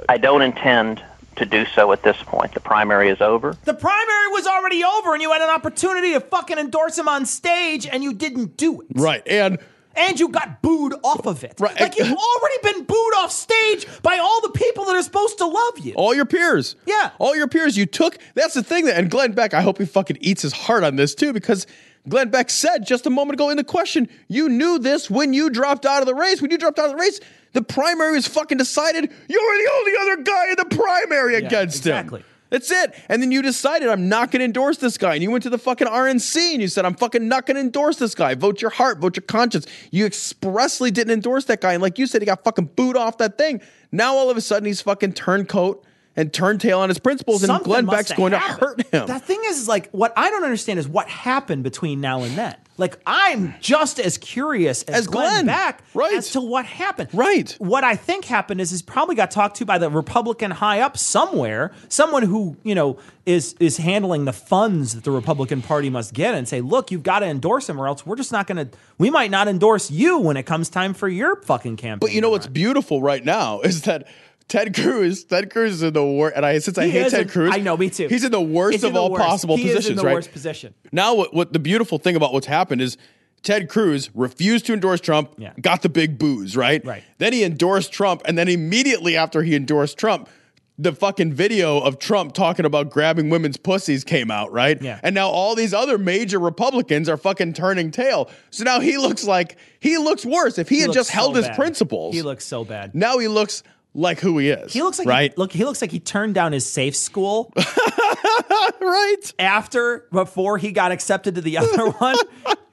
I 0.08 0.18
don't 0.20 0.42
intend 0.42 1.03
to 1.36 1.46
do 1.46 1.64
so 1.66 1.92
at 1.92 2.02
this 2.02 2.16
point. 2.22 2.54
The 2.54 2.60
primary 2.60 3.08
is 3.08 3.20
over. 3.20 3.56
The 3.64 3.74
primary 3.74 4.28
was 4.28 4.46
already 4.46 4.84
over, 4.84 5.12
and 5.12 5.22
you 5.22 5.32
had 5.32 5.42
an 5.42 5.50
opportunity 5.50 6.12
to 6.12 6.20
fucking 6.20 6.58
endorse 6.58 6.98
him 6.98 7.08
on 7.08 7.26
stage, 7.26 7.86
and 7.86 8.02
you 8.02 8.12
didn't 8.12 8.56
do 8.56 8.80
it. 8.82 8.88
Right. 8.94 9.22
And 9.26 9.58
and 9.96 10.18
you 10.18 10.28
got 10.28 10.60
booed 10.60 10.94
off 11.04 11.26
of 11.26 11.44
it. 11.44 11.54
Right. 11.60 11.78
Like 11.80 11.96
you've 11.96 12.08
already 12.08 12.56
been 12.62 12.84
booed 12.84 13.14
off 13.16 13.30
stage 13.30 13.86
by 14.02 14.18
all 14.18 14.40
the 14.40 14.50
people 14.50 14.84
that 14.86 14.96
are 14.96 15.02
supposed 15.02 15.38
to 15.38 15.46
love 15.46 15.78
you. 15.78 15.94
all 15.94 16.14
your 16.14 16.24
peers. 16.24 16.76
Yeah. 16.86 17.10
All 17.18 17.36
your 17.36 17.46
peers. 17.48 17.76
You 17.76 17.86
took. 17.86 18.18
That's 18.34 18.54
the 18.54 18.62
thing. 18.62 18.86
That, 18.86 18.98
and 18.98 19.10
Glenn 19.10 19.32
Beck, 19.32 19.54
I 19.54 19.60
hope 19.60 19.78
he 19.78 19.84
fucking 19.84 20.18
eats 20.20 20.42
his 20.42 20.52
heart 20.52 20.82
on 20.82 20.96
this 20.96 21.14
too, 21.14 21.32
because 21.32 21.66
Glenn 22.08 22.30
Beck 22.30 22.50
said 22.50 22.86
just 22.86 23.06
a 23.06 23.10
moment 23.10 23.34
ago 23.34 23.50
in 23.50 23.56
the 23.56 23.64
question, 23.64 24.08
you 24.28 24.48
knew 24.48 24.78
this 24.78 25.08
when 25.08 25.32
you 25.32 25.48
dropped 25.48 25.86
out 25.86 26.02
of 26.02 26.06
the 26.06 26.14
race. 26.14 26.42
When 26.42 26.50
you 26.50 26.58
dropped 26.58 26.78
out 26.78 26.86
of 26.86 26.92
the 26.92 26.98
race, 26.98 27.20
the 27.54 27.62
primary 27.62 28.12
was 28.12 28.28
fucking 28.28 28.58
decided. 28.58 29.10
You 29.28 29.40
were 29.40 29.64
the 29.64 29.70
only 29.74 29.92
other 30.00 30.22
guy 30.22 30.50
in 30.50 30.56
the 30.56 30.76
primary 30.76 31.36
against 31.36 31.78
exactly. 31.78 32.20
him. 32.20 32.26
That's 32.50 32.70
it. 32.70 32.94
And 33.08 33.22
then 33.22 33.32
you 33.32 33.42
decided, 33.42 33.88
I'm 33.88 34.08
not 34.08 34.30
going 34.30 34.40
to 34.40 34.44
endorse 34.44 34.76
this 34.78 34.98
guy. 34.98 35.14
And 35.14 35.22
you 35.22 35.30
went 35.30 35.42
to 35.44 35.50
the 35.50 35.58
fucking 35.58 35.88
RNC 35.88 36.52
and 36.52 36.60
you 36.60 36.68
said, 36.68 36.84
I'm 36.84 36.94
fucking 36.94 37.26
not 37.26 37.46
going 37.46 37.56
to 37.56 37.60
endorse 37.60 37.96
this 37.96 38.14
guy. 38.14 38.34
Vote 38.34 38.60
your 38.60 38.70
heart, 38.70 38.98
vote 38.98 39.16
your 39.16 39.22
conscience. 39.22 39.66
You 39.90 40.04
expressly 40.04 40.90
didn't 40.90 41.12
endorse 41.12 41.46
that 41.46 41.60
guy. 41.60 41.72
And 41.72 41.82
like 41.82 41.98
you 41.98 42.06
said, 42.06 42.22
he 42.22 42.26
got 42.26 42.44
fucking 42.44 42.70
booed 42.76 42.96
off 42.96 43.18
that 43.18 43.38
thing. 43.38 43.60
Now 43.90 44.14
all 44.14 44.30
of 44.30 44.36
a 44.36 44.40
sudden 44.40 44.66
he's 44.66 44.80
fucking 44.82 45.14
turncoat 45.14 45.84
and 46.16 46.32
turn 46.32 46.58
tail 46.58 46.80
on 46.80 46.88
his 46.88 46.98
principles. 46.98 47.42
And 47.42 47.48
Something 47.48 47.64
Glenn 47.64 47.86
Beck's 47.86 48.12
going 48.12 48.32
to 48.32 48.38
hurt 48.38 48.82
him. 48.92 49.06
The 49.06 49.18
thing 49.18 49.40
is, 49.46 49.58
is 49.58 49.68
like 49.68 49.90
what 49.90 50.12
I 50.16 50.30
don't 50.30 50.44
understand 50.44 50.78
is 50.78 50.88
what 50.88 51.08
happened 51.08 51.62
between 51.64 52.00
now 52.00 52.22
and 52.22 52.36
then. 52.36 52.56
Like 52.76 52.98
I'm 53.06 53.54
just 53.60 54.00
as 54.00 54.18
curious 54.18 54.82
as, 54.84 54.94
As 54.94 55.06
Glenn, 55.06 55.44
Glenn. 55.44 55.46
Beck 55.46 55.82
as 56.12 56.30
to 56.32 56.40
what 56.40 56.66
happened. 56.66 57.08
Right. 57.12 57.52
What 57.58 57.84
I 57.84 57.94
think 57.94 58.24
happened 58.24 58.60
is 58.60 58.70
he's 58.70 58.82
probably 58.82 59.14
got 59.14 59.30
talked 59.30 59.56
to 59.58 59.64
by 59.64 59.78
the 59.78 59.88
Republican 59.88 60.50
high 60.50 60.80
up 60.80 60.98
somewhere, 60.98 61.70
someone 61.88 62.24
who 62.24 62.56
you 62.64 62.74
know 62.74 62.98
is 63.26 63.54
is 63.60 63.76
handling 63.76 64.24
the 64.24 64.32
funds 64.32 64.94
that 64.94 65.04
the 65.04 65.12
Republican 65.12 65.62
Party 65.62 65.88
must 65.88 66.14
get, 66.14 66.34
and 66.34 66.48
say, 66.48 66.60
look, 66.60 66.90
you've 66.90 67.04
got 67.04 67.20
to 67.20 67.26
endorse 67.26 67.68
him, 67.68 67.80
or 67.80 67.86
else 67.86 68.04
we're 68.04 68.16
just 68.16 68.32
not 68.32 68.48
going 68.48 68.68
to. 68.68 68.76
We 68.98 69.08
might 69.08 69.30
not 69.30 69.46
endorse 69.46 69.90
you 69.90 70.18
when 70.18 70.36
it 70.36 70.42
comes 70.42 70.68
time 70.68 70.94
for 70.94 71.08
your 71.08 71.36
fucking 71.42 71.76
campaign. 71.76 72.00
But 72.00 72.12
you 72.12 72.20
know 72.20 72.30
what's 72.30 72.48
beautiful 72.48 73.00
right 73.00 73.24
now 73.24 73.60
is 73.60 73.82
that 73.82 74.08
Ted 74.48 74.74
Cruz, 74.74 75.24
Ted 75.24 75.50
Cruz 75.50 75.72
is 75.74 75.82
in 75.82 75.92
the 75.94 76.04
worst, 76.04 76.36
and 76.36 76.44
I 76.44 76.58
since 76.58 76.76
I 76.78 76.84
He 76.84 76.90
hate 76.90 77.10
Ted 77.10 77.22
in- 77.22 77.28
Cruz, 77.28 77.52
I 77.54 77.58
know, 77.60 77.76
me 77.76 77.88
too. 77.90 78.08
He's 78.08 78.24
in 78.24 78.32
the 78.32 78.40
worst 78.40 78.80
in 78.80 78.86
of 78.86 78.92
the 78.94 79.00
all 79.00 79.10
worst. 79.10 79.24
possible 79.24 79.56
He 79.56 79.64
positions, 79.64 79.98
the 80.00 80.06
right? 80.06 80.14
worst 80.14 80.32
position. 80.32 80.74
Now, 80.92 81.14
what, 81.14 81.32
what 81.34 81.52
the 81.52 81.58
beautiful 81.58 81.98
thing 81.98 82.14
about 82.16 82.32
what's 82.32 82.46
happened 82.46 82.80
is 82.82 82.96
Ted 83.42 83.68
Cruz 83.68 84.10
refused 84.14 84.66
to 84.66 84.72
endorse 84.74 85.00
Trump, 85.00 85.38
got 85.60 85.82
the 85.82 85.88
big 85.88 86.18
booze, 86.18 86.56
right? 86.56 86.84
Right. 86.84 87.02
Then 87.18 87.32
he 87.32 87.42
endorsed 87.44 87.92
Trump, 87.92 88.22
and 88.26 88.36
then 88.38 88.48
immediately 88.48 89.16
after 89.16 89.42
he 89.42 89.54
endorsed 89.54 89.98
Trump, 89.98 90.28
the 90.76 90.92
fucking 90.92 91.32
video 91.32 91.78
of 91.78 91.98
Trump 92.00 92.32
talking 92.32 92.64
about 92.66 92.90
grabbing 92.90 93.30
women's 93.30 93.56
pussies 93.56 94.02
came 94.02 94.28
out, 94.30 94.50
right? 94.50 94.80
Yeah. 94.82 94.98
And 95.04 95.14
now 95.14 95.28
all 95.28 95.54
these 95.54 95.72
other 95.72 95.98
major 95.98 96.40
Republicans 96.40 97.08
are 97.08 97.16
fucking 97.16 97.52
turning 97.52 97.92
tail. 97.92 98.28
So 98.50 98.64
now 98.64 98.80
he 98.80 98.98
looks 98.98 99.24
like 99.24 99.56
he 99.78 99.98
looks 99.98 100.26
worse. 100.26 100.58
If 100.58 100.68
he, 100.68 100.80
had 100.80 100.88
looks 100.88 100.96
just 100.96 101.10
held 101.10 101.36
so 101.36 101.42
his 101.42 101.56
principles, 101.56 102.12
He 102.14 102.22
looks 102.22 102.44
so 102.44 102.64
bad. 102.64 102.92
now 102.94 103.18
he 103.18 103.28
looks 103.28 103.62
like 103.94 104.20
who 104.20 104.38
he 104.38 104.50
is. 104.50 104.72
He 104.72 104.82
looks 104.82 104.98
like 104.98 105.08
right. 105.08 105.30
He, 105.32 105.36
look. 105.36 105.52
He 105.52 105.64
looks 105.64 105.80
like 105.80 105.90
he 105.92 106.00
turned 106.00 106.34
down 106.34 106.52
his 106.52 106.66
safe 106.66 106.96
school. 106.96 107.52
right 108.80 109.32
after 109.38 110.06
before 110.12 110.58
he 110.58 110.72
got 110.72 110.92
accepted 110.92 111.36
to 111.36 111.40
the 111.40 111.58
other 111.58 111.90
one, 111.98 112.16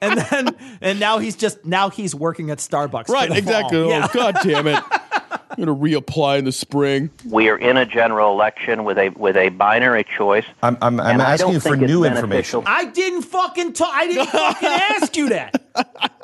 and 0.00 0.18
then 0.18 0.56
and 0.80 1.00
now 1.00 1.18
he's 1.18 1.36
just 1.36 1.64
now 1.64 1.90
he's 1.90 2.14
working 2.14 2.50
at 2.50 2.58
Starbucks. 2.58 3.08
Right, 3.08 3.30
exactly. 3.30 3.78
fall. 3.78 3.86
Oh, 3.86 3.90
Yeah. 3.90 4.08
God 4.12 4.36
damn 4.42 4.66
it. 4.66 4.82
I'm 5.58 5.64
going 5.64 5.92
to 5.92 6.00
reapply 6.00 6.38
in 6.38 6.44
the 6.46 6.52
spring. 6.52 7.10
We 7.28 7.48
are 7.50 7.58
in 7.58 7.76
a 7.76 7.84
general 7.84 8.32
election 8.32 8.84
with 8.84 8.96
a 8.98 9.10
with 9.10 9.36
a 9.36 9.50
binary 9.50 10.04
choice. 10.04 10.46
I'm, 10.62 10.78
I'm, 10.80 10.98
I'm 10.98 11.20
asking 11.20 11.52
you 11.52 11.60
for 11.60 11.76
new 11.76 12.04
information. 12.04 12.62
I 12.66 12.86
didn't 12.86 13.22
fucking 13.22 13.74
talk. 13.74 13.90
I 13.92 14.06
didn't 14.06 14.26
fucking 14.30 14.68
ask 14.68 15.16
you 15.16 15.28
that. 15.28 15.62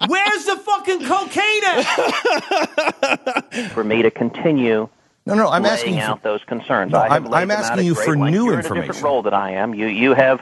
Where's 0.07 0.45
the 0.47 0.57
fucking 0.57 1.05
cocaine 1.05 1.65
at? 1.65 3.45
for 3.73 3.85
me 3.85 4.03
to 4.03 4.11
continue 4.11 4.89
No, 5.27 5.35
no, 5.35 5.49
I'm 5.49 5.63
laying 5.63 5.75
asking 5.75 5.95
you 5.95 6.01
for- 6.01 6.07
out 6.07 6.23
those 6.23 6.43
concerns. 6.45 6.93
No, 6.93 6.99
I 7.01 7.09
have 7.15 7.25
I'm- 7.27 7.35
I'm 7.35 7.51
asking 7.51 7.85
you 7.87 7.95
for 7.95 8.17
length. 8.17 8.33
new 8.35 8.45
You're 8.47 8.53
in 8.55 8.59
a 8.61 8.63
information. 8.63 8.87
different 8.89 9.05
role 9.05 9.23
than 9.23 9.35
I 9.35 9.51
am. 9.53 9.75
You 9.75 9.87
you 9.87 10.15
have 10.15 10.41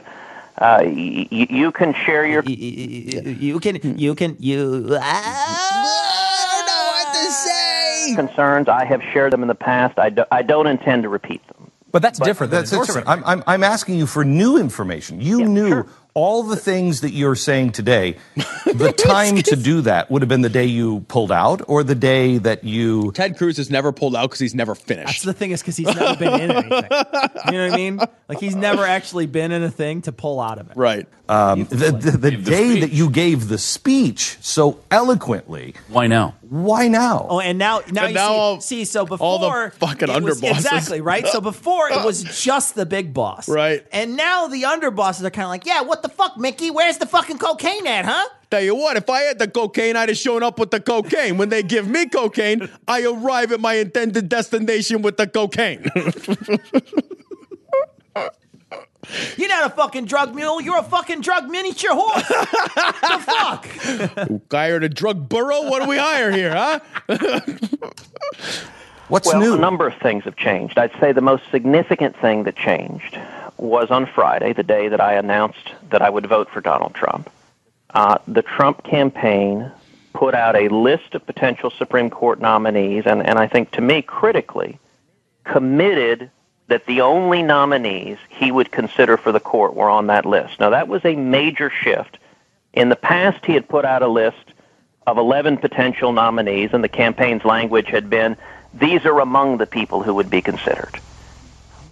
uh, 0.59 0.79
y- 0.83 1.27
y- 1.31 1.47
you 1.49 1.71
can 1.71 1.93
share 1.93 2.25
your 2.25 2.41
You 2.43 3.59
can, 3.59 3.99
you 3.99 4.15
can, 4.15 4.35
you. 4.39 4.81
what 4.87 5.01
to 5.01 6.06
say. 8.09 8.15
concerns. 8.15 8.67
I 8.67 8.85
have 8.85 9.01
shared 9.13 9.33
them 9.33 9.41
in 9.41 9.47
the 9.47 9.55
past. 9.55 9.97
I, 9.99 10.09
do, 10.09 10.23
I 10.31 10.41
don't 10.41 10.67
intend 10.67 11.03
to 11.03 11.09
repeat 11.09 11.45
them. 11.47 11.71
But 11.91 12.01
that's 12.01 12.19
different. 12.19 12.51
That's 12.51 12.69
different. 12.69 13.07
I'm, 13.07 13.23
I'm, 13.23 13.43
I'm 13.47 13.63
asking 13.63 13.95
you 13.95 14.07
for 14.07 14.25
new 14.25 14.57
information. 14.57 15.21
You 15.21 15.45
knew 15.45 15.85
all 16.13 16.41
the 16.41 16.55
things 16.55 17.01
that 17.01 17.11
you're 17.11 17.35
saying 17.35 17.71
today, 17.71 18.17
the 18.65 18.91
time 18.91 19.37
to 19.37 19.55
do 19.55 19.81
that 19.81 20.09
would 20.09 20.23
have 20.23 20.29
been 20.29 20.41
the 20.41 20.49
day 20.49 20.65
you 20.65 21.01
pulled 21.01 21.31
out 21.31 21.61
or 21.67 21.83
the 21.83 21.93
day 21.93 22.39
that 22.39 22.63
you. 22.63 23.11
Ted 23.11 23.37
Cruz 23.37 23.57
has 23.57 23.69
never 23.69 23.91
pulled 23.91 24.15
out 24.15 24.23
because 24.23 24.39
he's 24.39 24.55
never 24.55 24.73
finished. 24.73 25.07
That's 25.07 25.21
the 25.23 25.33
thing 25.33 25.51
is 25.51 25.61
because 25.61 25.77
he's 25.77 25.87
never 25.95 26.15
been 26.15 26.41
in 26.41 26.51
anything. 26.51 26.69
You 26.71 27.51
know 27.51 27.69
what 27.69 27.73
I 27.73 27.75
mean? 27.75 27.99
Like 28.27 28.39
he's 28.39 28.55
never 28.55 28.83
actually 28.83 29.27
been 29.27 29.51
in 29.51 29.61
a 29.61 29.69
thing 29.71 30.01
to 30.03 30.11
pull 30.11 30.41
out 30.41 30.57
of 30.57 30.71
it. 30.71 30.75
Right. 30.75 31.07
Um, 31.29 31.65
the 31.65 31.91
the, 31.91 32.17
the 32.17 32.31
day 32.31 32.79
that 32.79 32.91
you 32.91 33.09
gave 33.09 33.47
the 33.47 33.57
speech 33.57 34.37
so 34.41 34.79
eloquently. 34.89 35.75
Why 35.87 36.07
now? 36.07 36.33
Why 36.49 36.87
now? 36.87 37.25
Oh, 37.29 37.39
and 37.39 37.57
now 37.57 37.81
now 37.91 38.03
And 38.05 38.09
you 38.11 38.15
now 38.15 38.27
see, 38.29 38.33
all- 38.35 38.61
see 38.61 38.85
so 38.85 39.05
before 39.05 39.27
all 39.27 39.39
the 39.39 39.71
fucking 39.77 40.09
it 40.09 40.23
was- 40.23 40.41
underbosses. 40.41 40.51
exactly 40.51 41.01
right. 41.01 41.27
So 41.27 41.41
before 41.51 41.89
it 41.91 42.03
was 42.05 42.23
just 42.23 42.75
the 42.75 42.85
big 42.85 43.13
boss, 43.13 43.49
Right. 43.49 43.85
And 43.91 44.15
now 44.15 44.47
the 44.47 44.63
underbosses 44.63 45.23
are 45.23 45.29
kind 45.29 45.45
of 45.45 45.49
like, 45.49 45.65
yeah, 45.65 45.81
what 45.81 46.01
the 46.03 46.09
fuck, 46.09 46.37
Mickey? 46.37 46.71
Where's 46.71 46.97
the 46.97 47.05
fucking 47.05 47.37
cocaine 47.39 47.85
at, 47.87 48.05
huh? 48.05 48.25
Tell 48.49 48.61
you 48.61 48.75
what, 48.75 48.95
if 48.95 49.09
I 49.09 49.21
had 49.23 49.39
the 49.39 49.47
cocaine, 49.49 49.95
I'd 49.97 50.07
have 50.09 50.17
shown 50.17 50.41
up 50.41 50.57
with 50.57 50.71
the 50.71 50.79
cocaine. 50.79 51.37
When 51.37 51.49
they 51.49 51.63
give 51.63 51.87
me 51.87 52.05
cocaine, 52.07 52.69
I 52.87 53.03
arrive 53.03 53.51
at 53.51 53.59
my 53.59 53.73
intended 53.73 54.29
destination 54.29 55.01
with 55.01 55.17
the 55.17 55.27
cocaine. 55.27 55.85
You're 59.37 59.49
not 59.49 59.71
a 59.71 59.75
fucking 59.75 60.05
drug 60.05 60.35
mule. 60.35 60.61
You're 60.61 60.79
a 60.79 60.83
fucking 60.83 61.21
drug 61.21 61.47
miniature 61.49 61.93
horse. 61.93 62.29
What 62.29 63.01
the 63.01 64.27
fuck? 64.27 64.49
Guy 64.49 64.67
or 64.67 64.79
the 64.79 64.89
drug 64.89 65.29
burro? 65.29 65.69
What 65.69 65.83
do 65.83 65.89
we 65.89 65.97
hire 65.97 66.31
here, 66.31 66.53
huh? 66.53 66.79
What's 69.07 69.27
well, 69.27 69.39
new? 69.39 69.55
a 69.55 69.57
number 69.57 69.87
of 69.87 69.95
things 69.95 70.25
have 70.25 70.35
changed. 70.35 70.77
I'd 70.77 70.91
say 70.99 71.13
the 71.13 71.21
most 71.21 71.43
significant 71.49 72.17
thing 72.17 72.43
that 72.43 72.57
changed 72.57 73.17
was 73.57 73.89
on 73.89 74.05
Friday, 74.05 74.53
the 74.53 74.63
day 74.63 74.89
that 74.89 74.99
I 74.99 75.13
announced 75.13 75.71
that 75.89 76.01
I 76.01 76.09
would 76.09 76.27
vote 76.27 76.49
for 76.49 76.59
Donald 76.61 76.93
Trump. 76.93 77.29
Uh, 77.91 78.17
the 78.27 78.41
Trump 78.41 78.83
campaign 78.83 79.71
put 80.13 80.35
out 80.35 80.55
a 80.55 80.67
list 80.67 81.15
of 81.15 81.25
potential 81.25 81.71
Supreme 81.71 82.09
Court 82.09 82.41
nominees, 82.41 83.05
and, 83.05 83.25
and 83.25 83.39
I 83.39 83.47
think 83.47 83.71
to 83.71 83.81
me, 83.81 84.01
critically, 84.01 84.77
committed 85.45 86.29
that 86.67 86.85
the 86.85 87.01
only 87.01 87.41
nominees 87.43 88.17
he 88.29 88.51
would 88.51 88.71
consider 88.71 89.17
for 89.17 89.31
the 89.31 89.39
court 89.39 89.73
were 89.73 89.89
on 89.89 90.07
that 90.07 90.25
list. 90.25 90.59
Now, 90.59 90.71
that 90.71 90.87
was 90.87 91.03
a 91.05 91.15
major 91.15 91.69
shift. 91.69 92.17
In 92.73 92.89
the 92.89 92.95
past, 92.95 93.45
he 93.45 93.53
had 93.53 93.69
put 93.69 93.85
out 93.85 94.01
a 94.01 94.07
list 94.07 94.53
of 95.05 95.17
11 95.17 95.57
potential 95.57 96.11
nominees, 96.11 96.71
and 96.73 96.83
the 96.83 96.89
campaign's 96.89 97.45
language 97.45 97.87
had 97.87 98.09
been 98.09 98.35
these 98.73 99.05
are 99.05 99.19
among 99.19 99.57
the 99.57 99.65
people 99.65 100.03
who 100.03 100.13
would 100.15 100.29
be 100.29 100.41
considered. 100.41 100.99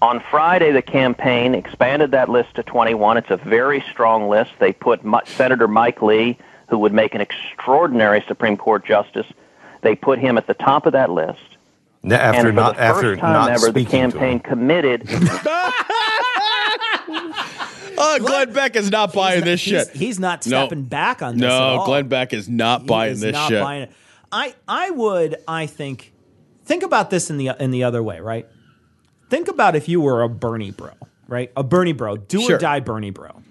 On 0.01 0.19
Friday, 0.19 0.71
the 0.71 0.82
campaign 0.82 1.55
expanded 1.55 2.11
that 2.11 2.30
list 2.30 2.55
to 2.55 2.63
21. 2.63 3.17
It's 3.17 3.32
a 3.32 3.38
very 3.38 3.84
strong 3.91 4.28
list. 4.28 4.51
They 4.59 4.73
put 4.73 5.01
Senator 5.26 5.69
Mike 5.69 6.01
Lee, 6.01 6.38
who 6.67 6.80
would 6.80 6.93
make 6.93 7.15
an 7.15 7.21
extraordinary 7.21 8.23
Supreme 8.28 8.57
Court 8.57 8.86
justice, 8.86 9.28
they 9.82 9.95
put 9.95 10.19
him 10.19 10.38
at 10.38 10.47
the 10.47 10.53
top 10.53 10.86
of 10.86 10.93
that 10.93 11.11
list. 11.11 11.55
After 12.14 12.39
and 12.39 12.47
for 12.49 12.51
not 12.53 12.76
the 12.76 12.82
after 12.82 13.01
first 13.01 13.22
time 13.22 13.34
not 13.34 13.49
ever, 13.51 13.60
the 13.72 13.82
speaking 13.82 14.12
to 14.12 14.18
campaign 14.18 14.34
him. 14.34 14.39
committed 14.41 15.10
Oh, 17.97 18.20
Glenn 18.20 18.51
Beck 18.51 18.76
is 18.76 18.91
not 18.91 19.14
buying 19.14 19.43
this 19.45 19.62
he's, 19.62 19.72
shit. 19.88 19.89
He's 19.95 20.20
not 20.20 20.45
No. 20.45 20.66
stepping 20.66 20.84
back 20.84 21.22
on 21.22 21.36
this. 21.38 21.43
at 21.43 21.47
No, 21.47 21.53
all. 21.80 21.86
Glenn 21.86 22.08
Beck 22.10 22.34
is 22.34 22.49
not 22.49 22.82
He 22.82 22.88
buying 22.88 23.12
is 23.14 23.22
this 23.22 23.34
not 23.34 23.49
shit. 23.49 23.62
buying 23.64 23.84
it. 23.84 23.91
I 24.32 24.53
I 24.68 24.89
would 24.89 25.38
I 25.47 25.66
think 25.66 26.14
think 26.66 26.84
about 26.84 27.10
this 27.10 27.30
in 27.30 27.38
the 27.38 27.51
in 27.60 27.72
the 27.72 27.84
other 27.84 28.03
way, 28.03 28.20
right? 28.20 28.47
Think 29.30 29.47
about 29.47 29.76
if 29.76 29.88
you 29.88 30.01
were 30.01 30.24
a 30.24 30.30
Bernie 30.30 30.72
bro, 30.72 30.91
right? 31.28 31.51
A 31.56 31.64
Bernie 31.64 31.93
bro, 31.93 32.18
do 32.18 32.41
Sure. 32.41 32.56
or 32.56 32.60
die 32.60 32.80
Bernie 32.82 33.12
bro. 33.12 33.41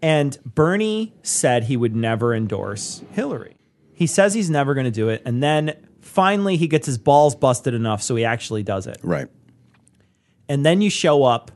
And 0.00 0.38
Bernie 0.44 1.12
said 1.22 1.64
he 1.64 1.76
would 1.76 1.94
never 1.94 2.34
endorse 2.34 3.02
Hillary. 3.12 3.56
He 3.92 4.06
says 4.06 4.32
he's 4.32 4.48
never 4.48 4.72
going 4.74 4.84
to 4.86 4.90
do 4.92 5.08
it, 5.08 5.20
and 5.26 5.42
then 5.42 5.74
finally 6.18 6.56
he 6.56 6.66
gets 6.66 6.84
his 6.84 6.98
balls 6.98 7.36
busted 7.36 7.74
enough 7.74 8.02
so 8.02 8.16
he 8.16 8.24
actually 8.24 8.64
does 8.64 8.88
it. 8.88 8.98
Right. 9.04 9.28
And 10.48 10.66
then 10.66 10.80
you 10.80 10.90
show 10.90 11.22
up, 11.22 11.52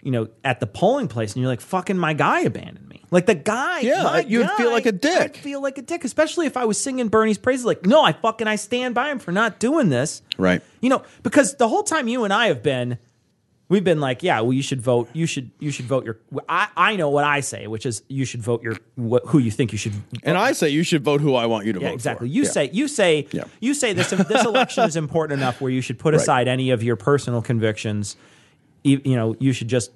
you 0.00 0.12
know, 0.12 0.28
at 0.44 0.60
the 0.60 0.66
polling 0.68 1.08
place, 1.08 1.32
and 1.32 1.42
you're 1.42 1.50
like, 1.50 1.60
"Fucking 1.60 1.98
my 1.98 2.12
guy 2.12 2.42
abandoned 2.42 2.88
me." 2.88 3.02
Like 3.10 3.26
the 3.26 3.34
guy, 3.34 3.80
Yeah, 3.80 4.18
you'd 4.18 4.48
feel 4.52 4.70
like 4.70 4.86
a 4.86 4.92
dick. 4.92 5.20
I'd 5.20 5.36
feel 5.36 5.60
like 5.60 5.76
a 5.78 5.82
dick, 5.82 6.04
especially 6.04 6.46
if 6.46 6.56
I 6.56 6.66
was 6.66 6.80
singing 6.80 7.08
Bernie's 7.08 7.38
praises. 7.38 7.64
Like, 7.66 7.84
no, 7.84 8.04
I 8.04 8.12
fucking 8.12 8.46
I 8.46 8.54
stand 8.54 8.94
by 8.94 9.10
him 9.10 9.18
for 9.18 9.32
not 9.32 9.58
doing 9.58 9.88
this. 9.88 10.22
Right. 10.38 10.62
You 10.80 10.90
know, 10.90 11.02
because 11.24 11.56
the 11.56 11.66
whole 11.66 11.82
time 11.82 12.06
you 12.06 12.22
and 12.22 12.32
I 12.32 12.46
have 12.46 12.62
been, 12.62 12.98
we've 13.68 13.84
been 13.84 14.00
like, 14.00 14.22
yeah, 14.22 14.40
well, 14.40 14.52
you 14.52 14.62
should 14.62 14.80
vote. 14.80 15.08
You 15.12 15.26
should 15.26 15.50
you 15.58 15.70
should 15.70 15.86
vote 15.86 16.04
your. 16.04 16.18
I 16.48 16.68
I 16.76 16.96
know 16.96 17.10
what 17.10 17.24
I 17.24 17.40
say, 17.40 17.66
which 17.66 17.86
is 17.86 18.02
you 18.08 18.24
should 18.24 18.42
vote 18.42 18.62
your 18.62 18.74
wh- 18.96 19.26
who 19.28 19.38
you 19.38 19.50
think 19.50 19.72
you 19.72 19.78
should. 19.78 19.94
And 20.22 20.36
I 20.36 20.52
say 20.52 20.68
you 20.68 20.82
should 20.82 21.02
vote 21.04 21.20
who 21.20 21.34
I 21.34 21.46
want 21.46 21.66
you 21.66 21.72
to 21.72 21.80
Yeah, 21.80 21.88
vote 21.88 21.94
exactly. 21.94 22.28
for. 22.28 22.32
You 22.34 22.42
Yeah. 22.44 22.50
say 22.50 22.70
you 22.72 22.88
say 22.88 23.26
Yeah. 23.32 23.44
you 23.60 23.74
say 23.74 23.92
this 23.92 24.10
this 24.10 24.44
election 24.52 24.84
is 24.84 24.96
important 24.96 25.40
enough 25.40 25.60
where 25.60 25.70
you 25.70 25.80
should 25.80 25.98
put 25.98 26.14
Right. 26.14 26.20
aside 26.22 26.48
any 26.48 26.70
of 26.70 26.82
your 26.82 26.96
personal 26.96 27.42
convictions. 27.42 28.16
You, 28.82 29.00
you 29.04 29.16
know, 29.16 29.34
you 29.40 29.52
should 29.52 29.68
just 29.68 29.90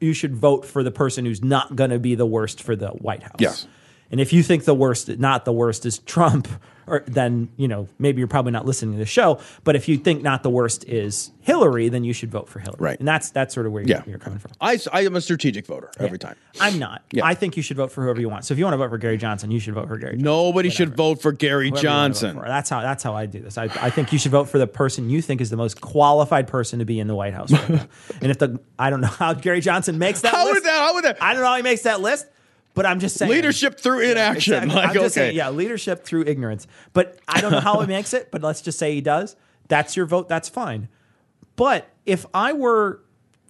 you 0.00 0.12
should 0.12 0.34
vote 0.36 0.64
for 0.64 0.82
the 0.82 0.90
person 0.92 1.24
who's 1.24 1.42
not 1.42 1.74
going 1.76 1.90
to 1.90 1.98
be 1.98 2.14
the 2.14 2.26
worst 2.26 2.62
for 2.62 2.76
the 2.76 2.88
White 2.88 3.22
House. 3.22 3.36
Yes. 3.38 3.66
And 4.12 4.20
if 4.20 4.32
you 4.32 4.42
think 4.42 4.64
the 4.64 4.74
worst, 4.74 5.08
not 5.18 5.44
the 5.44 5.52
worst, 5.52 5.84
is 5.86 5.98
Trump, 6.00 6.46
or 6.86 7.02
then 7.06 7.48
you 7.56 7.68
know 7.68 7.88
maybe 7.98 8.18
you're 8.18 8.28
probably 8.28 8.52
not 8.52 8.66
listening 8.66 8.92
to 8.92 8.98
the 8.98 9.06
show. 9.06 9.40
But 9.64 9.74
if 9.74 9.88
you 9.88 9.96
think 9.96 10.22
not 10.22 10.42
the 10.42 10.50
worst 10.50 10.84
is 10.84 11.30
Hillary, 11.40 11.88
then 11.88 12.04
you 12.04 12.12
should 12.12 12.30
vote 12.30 12.48
for 12.48 12.58
Hillary. 12.58 12.78
Right. 12.78 12.98
And 12.98 13.08
that's 13.08 13.30
that's 13.30 13.54
sort 13.54 13.66
of 13.66 13.72
where 13.72 13.82
you're, 13.82 14.02
you're 14.06 14.18
coming 14.18 14.38
from. 14.38 14.52
I, 14.60 14.78
I 14.92 15.04
am 15.06 15.16
a 15.16 15.20
strategic 15.20 15.64
voter 15.66 15.90
every 15.98 16.18
time. 16.18 16.36
I'm 16.60 16.78
not. 16.78 17.02
Yeah. 17.12 17.24
I 17.24 17.34
think 17.34 17.56
you 17.56 17.62
should 17.62 17.76
vote 17.78 17.90
for 17.90 18.02
whoever 18.04 18.20
you 18.20 18.28
want. 18.28 18.44
So 18.44 18.52
if 18.52 18.58
you 18.58 18.64
want 18.64 18.74
to 18.74 18.78
vote 18.78 18.90
for 18.90 18.98
Gary 18.98 19.16
Johnson, 19.16 19.50
you 19.50 19.60
should 19.60 19.74
vote 19.74 19.88
for 19.88 19.96
Gary. 19.96 20.16
Nobody 20.16 20.68
should 20.68 20.94
vote 20.94 21.22
for 21.22 21.32
Gary 21.32 21.70
Whoever 21.70 21.82
you 21.82 21.88
wanna 21.88 22.08
vote 22.08 22.08
Johnson. 22.20 22.36
for. 22.36 22.44
That's 22.46 22.68
how 22.68 22.80
that's 22.82 23.02
how 23.02 23.14
I 23.14 23.26
do 23.26 23.40
this. 23.40 23.56
I, 23.56 23.64
I 23.64 23.88
think 23.90 24.12
you 24.12 24.18
should 24.18 24.32
vote 24.32 24.48
for 24.50 24.58
the 24.58 24.66
person 24.66 25.08
you 25.08 25.22
think 25.22 25.40
is 25.40 25.48
the 25.50 25.56
most 25.56 25.80
qualified 25.80 26.48
person 26.48 26.80
to 26.80 26.84
be 26.84 27.00
in 27.00 27.06
the 27.06 27.14
White 27.14 27.32
House. 27.32 27.50
Right 27.52 27.70
and 28.20 28.30
if 28.30 28.38
the 28.38 28.60
I 28.78 28.90
don't 28.90 29.00
know 29.00 29.06
how 29.06 29.32
Gary 29.32 29.60
Johnson 29.60 29.98
makes 29.98 30.20
that 30.20 30.34
How 30.34 30.44
list. 30.44 30.56
would 30.56 30.64
that? 30.64 30.78
How 30.80 30.94
would 30.94 31.04
that? 31.04 31.22
I 31.22 31.32
don't 31.32 31.42
know 31.42 31.48
how 31.48 31.56
he 31.56 31.62
makes 31.62 31.82
that 31.82 32.00
list, 32.00 32.26
but 32.74 32.86
I'm 32.86 33.00
just 33.00 33.16
saying 33.16 33.30
Leadership 33.30 33.78
through 33.78 34.00
inaction. 34.00 34.54
Exactly. 34.54 34.74
Like 34.74 34.88
I'm 34.88 34.94
just 34.94 35.16
okay. 35.16 35.26
saying, 35.26 35.36
yeah, 35.36 35.50
leadership 35.50 36.04
through 36.04 36.24
ignorance. 36.26 36.66
But 36.92 37.18
I 37.28 37.40
don't 37.40 37.52
know 37.52 37.60
how 37.60 37.80
he 37.80 37.86
makes 37.98 38.12
it, 38.14 38.30
but 38.30 38.42
let's 38.42 38.60
just 38.62 38.78
say 38.78 38.94
he 38.94 39.00
does. 39.00 39.36
That's 39.68 39.96
your 39.96 40.06
vote. 40.06 40.28
That's 40.28 40.48
fine. 40.48 40.88
But 41.56 41.88
if 42.06 42.24
I 42.34 42.52
were 42.52 43.00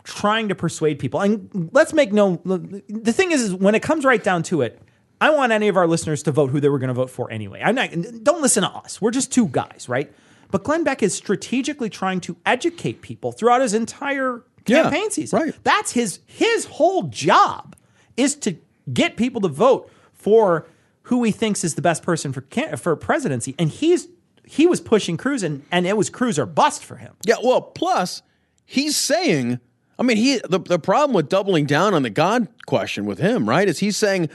trying 0.04 0.48
to 0.48 0.54
persuade 0.54 0.98
people, 0.98 1.20
and 1.20 1.70
let's 1.72 1.92
make 1.92 2.12
no, 2.12 2.40
the 2.44 3.12
thing 3.12 3.30
is, 3.32 3.42
is 3.42 3.54
when 3.54 3.74
it 3.74 3.82
comes 3.82 4.04
right 4.04 4.22
down 4.22 4.42
to 4.44 4.62
it, 4.62 4.80
I 5.20 5.30
want 5.30 5.52
any 5.52 5.68
of 5.68 5.76
our 5.76 5.86
listeners 5.86 6.22
to 6.24 6.32
vote 6.32 6.50
who 6.50 6.58
they 6.58 6.68
were 6.68 6.80
going 6.80 6.88
to 6.88 6.94
vote 6.94 7.10
for 7.10 7.30
anyway. 7.30 7.62
I'm 7.64 7.76
not. 7.76 7.90
Don't 8.24 8.42
listen 8.42 8.64
to 8.64 8.70
us. 8.70 9.00
We're 9.00 9.12
just 9.12 9.32
two 9.32 9.46
guys, 9.46 9.86
right? 9.88 10.12
But 10.50 10.64
Glenn 10.64 10.82
Beck 10.84 11.02
is 11.02 11.14
strategically 11.14 11.88
trying 11.88 12.20
to 12.22 12.36
educate 12.44 13.02
people 13.02 13.30
throughout 13.32 13.60
his 13.60 13.72
entire 13.72 14.42
Yeah, 14.66 14.82
campaign 14.82 15.10
season. 15.12 15.38
right. 15.38 15.54
That's 15.62 15.92
his 15.92 16.18
his 16.26 16.64
whole 16.66 17.04
job 17.04 17.76
is 18.16 18.34
to 18.36 18.56
get 18.92 19.16
people 19.16 19.40
to 19.42 19.48
vote 19.48 19.90
for 20.12 20.66
who 21.04 21.22
he 21.24 21.32
thinks 21.32 21.64
is 21.64 21.74
the 21.74 21.82
best 21.82 22.02
person 22.02 22.32
for 22.32 22.44
for 22.76 22.96
presidency, 22.96 23.54
and 23.58 23.70
he's 23.70 24.08
he 24.44 24.66
was 24.66 24.80
pushing 24.80 25.16
Cruz, 25.16 25.42
and, 25.42 25.62
and 25.70 25.86
it 25.86 25.96
was 25.96 26.10
Cruz 26.10 26.38
or 26.38 26.46
bust 26.46 26.84
for 26.84 26.96
him. 26.96 27.14
Yeah, 27.24 27.36
well, 27.42 27.60
plus 27.60 28.22
he's 28.64 28.96
saying, 28.96 29.60
I 29.98 30.02
mean, 30.02 30.16
he 30.16 30.40
the, 30.48 30.58
the 30.58 30.78
problem 30.78 31.14
with 31.14 31.28
doubling 31.28 31.64
down 31.66 31.94
on 31.94 32.02
the 32.02 32.10
God 32.10 32.48
question 32.66 33.04
with 33.04 33.18
him, 33.18 33.48
right, 33.48 33.68
is 33.68 33.78
he's 33.78 33.96
saying 33.96 34.30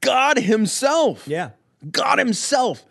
God 0.00 0.38
himself, 0.38 1.26
Yeah, 1.26 1.50
God 1.90 2.18
himself 2.18 2.84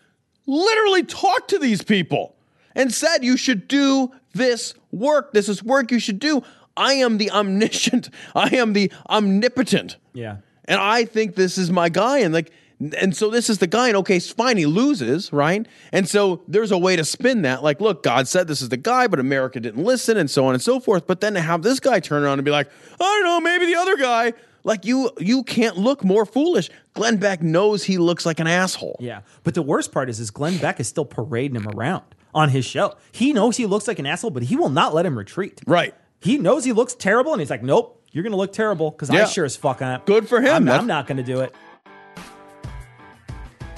literally 0.46 1.02
talked 1.04 1.48
to 1.50 1.58
these 1.58 1.82
people 1.82 2.36
and 2.74 2.92
said 2.92 3.22
you 3.22 3.36
should 3.36 3.68
do 3.68 4.10
this 4.34 4.74
work. 4.90 5.32
This 5.32 5.48
is 5.48 5.62
work 5.62 5.90
you 5.90 5.98
should 5.98 6.18
do. 6.18 6.42
I 6.76 6.94
am 6.94 7.18
the 7.18 7.30
omniscient. 7.30 8.08
I 8.34 8.54
am 8.56 8.72
the 8.72 8.90
omnipotent. 9.08 9.96
yeah. 10.14 10.36
And 10.66 10.80
I 10.80 11.04
think 11.04 11.34
this 11.34 11.58
is 11.58 11.70
my 11.70 11.88
guy. 11.88 12.18
And 12.18 12.32
like, 12.32 12.52
and 12.98 13.16
so 13.16 13.30
this 13.30 13.48
is 13.48 13.58
the 13.58 13.66
guy. 13.66 13.88
And 13.88 13.96
okay, 13.98 14.18
fine. 14.18 14.56
He 14.56 14.66
loses, 14.66 15.32
right? 15.32 15.66
And 15.92 16.08
so 16.08 16.42
there's 16.48 16.72
a 16.72 16.78
way 16.78 16.96
to 16.96 17.04
spin 17.04 17.42
that. 17.42 17.62
Like, 17.62 17.80
look, 17.80 18.02
God 18.02 18.26
said 18.26 18.48
this 18.48 18.62
is 18.62 18.70
the 18.70 18.76
guy, 18.76 19.06
but 19.06 19.20
America 19.20 19.60
didn't 19.60 19.84
listen, 19.84 20.16
and 20.16 20.30
so 20.30 20.46
on 20.46 20.54
and 20.54 20.62
so 20.62 20.80
forth. 20.80 21.06
But 21.06 21.20
then 21.20 21.34
to 21.34 21.40
have 21.40 21.62
this 21.62 21.80
guy 21.80 22.00
turn 22.00 22.24
around 22.24 22.38
and 22.38 22.44
be 22.44 22.50
like, 22.50 22.68
I 23.00 23.04
don't 23.04 23.24
know, 23.24 23.40
maybe 23.40 23.66
the 23.66 23.76
other 23.76 23.96
guy. 23.96 24.32
Like 24.64 24.84
you, 24.84 25.10
you 25.18 25.42
can't 25.42 25.76
look 25.76 26.04
more 26.04 26.24
foolish. 26.24 26.70
Glenn 26.94 27.16
Beck 27.16 27.42
knows 27.42 27.84
he 27.84 27.98
looks 27.98 28.24
like 28.24 28.38
an 28.38 28.46
asshole. 28.46 28.96
Yeah, 29.00 29.22
but 29.42 29.54
the 29.54 29.62
worst 29.62 29.92
part 29.92 30.08
is, 30.08 30.20
is 30.20 30.30
Glenn 30.30 30.58
Beck 30.58 30.78
is 30.78 30.86
still 30.86 31.04
parading 31.04 31.56
him 31.56 31.68
around 31.68 32.04
on 32.34 32.48
his 32.48 32.64
show. 32.64 32.94
He 33.10 33.32
knows 33.32 33.56
he 33.56 33.66
looks 33.66 33.88
like 33.88 33.98
an 33.98 34.06
asshole, 34.06 34.30
but 34.30 34.44
he 34.44 34.56
will 34.56 34.68
not 34.68 34.94
let 34.94 35.04
him 35.04 35.18
retreat. 35.18 35.60
Right. 35.66 35.94
He 36.20 36.38
knows 36.38 36.64
he 36.64 36.72
looks 36.72 36.94
terrible, 36.94 37.32
and 37.32 37.40
he's 37.40 37.50
like, 37.50 37.64
"Nope, 37.64 38.01
you're 38.12 38.22
going 38.22 38.30
to 38.32 38.36
look 38.38 38.52
terrible 38.52 38.90
because 38.90 39.10
Yeah. 39.10 39.22
I 39.22 39.24
sure 39.26 39.44
as 39.44 39.56
fuck 39.56 39.82
am. 39.82 40.00
Good 40.06 40.28
for 40.28 40.40
him. 40.40 40.68
I'm, 40.68 40.68
I'm 40.68 40.86
not 40.86 41.06
going 41.06 41.16
to 41.18 41.22
do 41.22 41.40
it." 41.40 41.54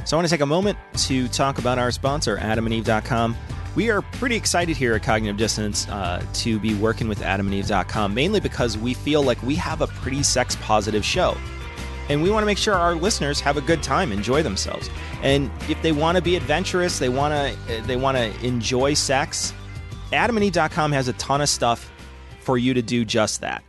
So 0.05 0.17
I 0.17 0.19
want 0.19 0.29
to 0.29 0.35
take 0.35 0.43
a 0.43 0.47
moment 0.47 0.77
to 1.07 1.29
talk 1.29 1.59
about 1.59 1.79
our 1.79 1.91
sponsor, 1.91 2.37
adamandeve.com. 2.37 3.37
We 3.75 3.91
are 3.91 4.03
pretty 4.03 4.37
excited 4.37 4.77
here 4.77 4.95
at 4.95 5.03
Cognitive 5.03 5.37
Dissonance 5.39 5.89
uh, 5.89 6.23
to 6.35 6.59
be 6.61 6.75
working 6.75 7.09
with 7.09 7.21
adamandeve.com, 7.21 8.15
mainly 8.15 8.39
because 8.39 8.77
we 8.77 8.93
feel 8.95 9.23
like 9.23 9.43
we 9.43 9.55
have 9.57 9.81
a 9.81 9.87
pretty 9.89 10.23
sex 10.23 10.57
positive 10.61 11.05
show. 11.05 11.37
and 12.11 12.23
we 12.23 12.31
want 12.31 12.43
to 12.43 12.47
make 12.47 12.59
sure 12.59 12.75
our 12.75 12.95
listeners 12.95 13.41
have 13.41 13.57
a 13.57 13.63
good 13.63 13.83
time, 13.83 14.13
enjoy 14.13 14.43
themselves. 14.43 14.91
And 15.23 15.51
if 15.71 15.81
they 15.81 15.91
want 15.93 16.17
to 16.17 16.23
be 16.23 16.37
adventurous, 16.37 16.99
they 16.99 17.09
want 17.09 17.33
to 17.33 17.83
they 17.87 17.97
want 17.97 18.17
to 18.19 18.47
enjoy 18.47 18.93
sex, 18.93 19.55
adamandeve.com 20.13 20.93
has 20.93 21.09
a 21.09 21.15
ton 21.15 21.41
of 21.41 21.49
stuff 21.49 21.91
for 22.41 22.59
you 22.59 22.75
to 22.75 22.83
do 22.83 23.07
just 23.07 23.41
that. 23.41 23.65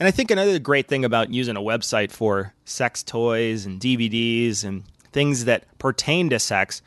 And 0.00 0.06
I 0.06 0.10
think 0.10 0.30
another 0.30 0.58
great 0.58 0.88
thing 0.88 1.04
about 1.04 1.30
using 1.30 1.56
a 1.56 1.60
website 1.60 2.10
for 2.10 2.54
sex 2.64 3.02
toys 3.02 3.66
and 3.66 3.78
DVDs 3.78 4.64
and 4.64 4.82
things 5.12 5.44
that 5.44 5.66
pertain 5.78 6.30
to 6.30 6.38
sex 6.38 6.80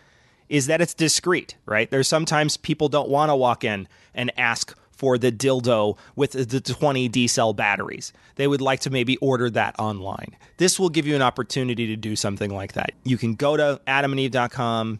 is 0.50 0.66
that 0.66 0.82
it's 0.82 0.96
discreet, 0.96 1.56
right? 1.68 1.90
There's 1.92 2.08
sometimes 2.08 2.58
people 2.58 2.90
don't 2.90 3.10
want 3.10 3.30
to 3.30 3.36
walk 3.36 3.64
in 3.64 3.88
and 4.16 4.32
ask 4.36 4.76
for 4.92 5.20
the 5.20 5.32
dildo 5.32 5.96
with 6.16 6.32
the 6.32 6.60
20 6.60 7.08
D 7.08 7.28
cell 7.28 7.54
batteries. 7.54 8.14
They 8.36 8.48
would 8.48 8.62
like 8.62 8.80
to 8.82 8.90
maybe 8.90 9.18
order 9.18 9.48
that 9.52 9.76
online. 9.78 10.36
This 10.58 10.80
will 10.80 10.90
give 10.90 11.06
you 11.06 11.16
an 11.16 11.22
opportunity 11.22 11.86
to 11.88 11.96
do 11.96 12.16
something 12.16 12.52
like 12.52 12.74
that. 12.74 12.94
You 13.04 13.18
can 13.18 13.36
go 13.36 13.56
to 13.56 13.80
adamandeve.com, 13.88 15.00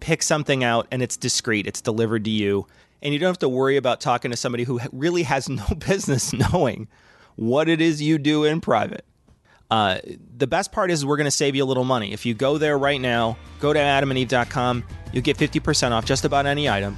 pick 0.00 0.24
something 0.24 0.64
out, 0.64 0.88
and 0.90 1.00
it's 1.00 1.16
discreet, 1.16 1.68
it's 1.68 1.80
delivered 1.80 2.24
to 2.24 2.30
you. 2.30 2.66
And 3.02 3.12
you 3.12 3.20
don't 3.20 3.28
have 3.28 3.38
to 3.40 3.48
worry 3.48 3.76
about 3.76 4.00
talking 4.00 4.32
to 4.32 4.36
somebody 4.36 4.64
who 4.64 4.80
really 4.90 5.22
has 5.22 5.48
no 5.48 5.66
business 5.78 6.32
knowing 6.32 6.88
what 7.42 7.68
it 7.68 7.80
is 7.80 8.00
you 8.00 8.18
do 8.18 8.44
in 8.44 8.60
private. 8.60 9.04
Uh, 9.70 9.98
the 10.36 10.46
best 10.46 10.70
part 10.70 10.90
is 10.90 11.04
we're 11.04 11.16
going 11.16 11.24
to 11.24 11.30
save 11.30 11.56
you 11.56 11.64
a 11.64 11.66
little 11.66 11.84
money. 11.84 12.12
If 12.12 12.26
you 12.26 12.34
go 12.34 12.58
there 12.58 12.76
right 12.76 13.00
now, 13.00 13.38
go 13.58 13.72
to 13.72 13.78
adamandeve.com, 13.78 14.84
you'll 15.12 15.22
get 15.22 15.38
50% 15.38 15.92
off 15.92 16.04
just 16.04 16.24
about 16.24 16.46
any 16.46 16.68
item. 16.68 16.96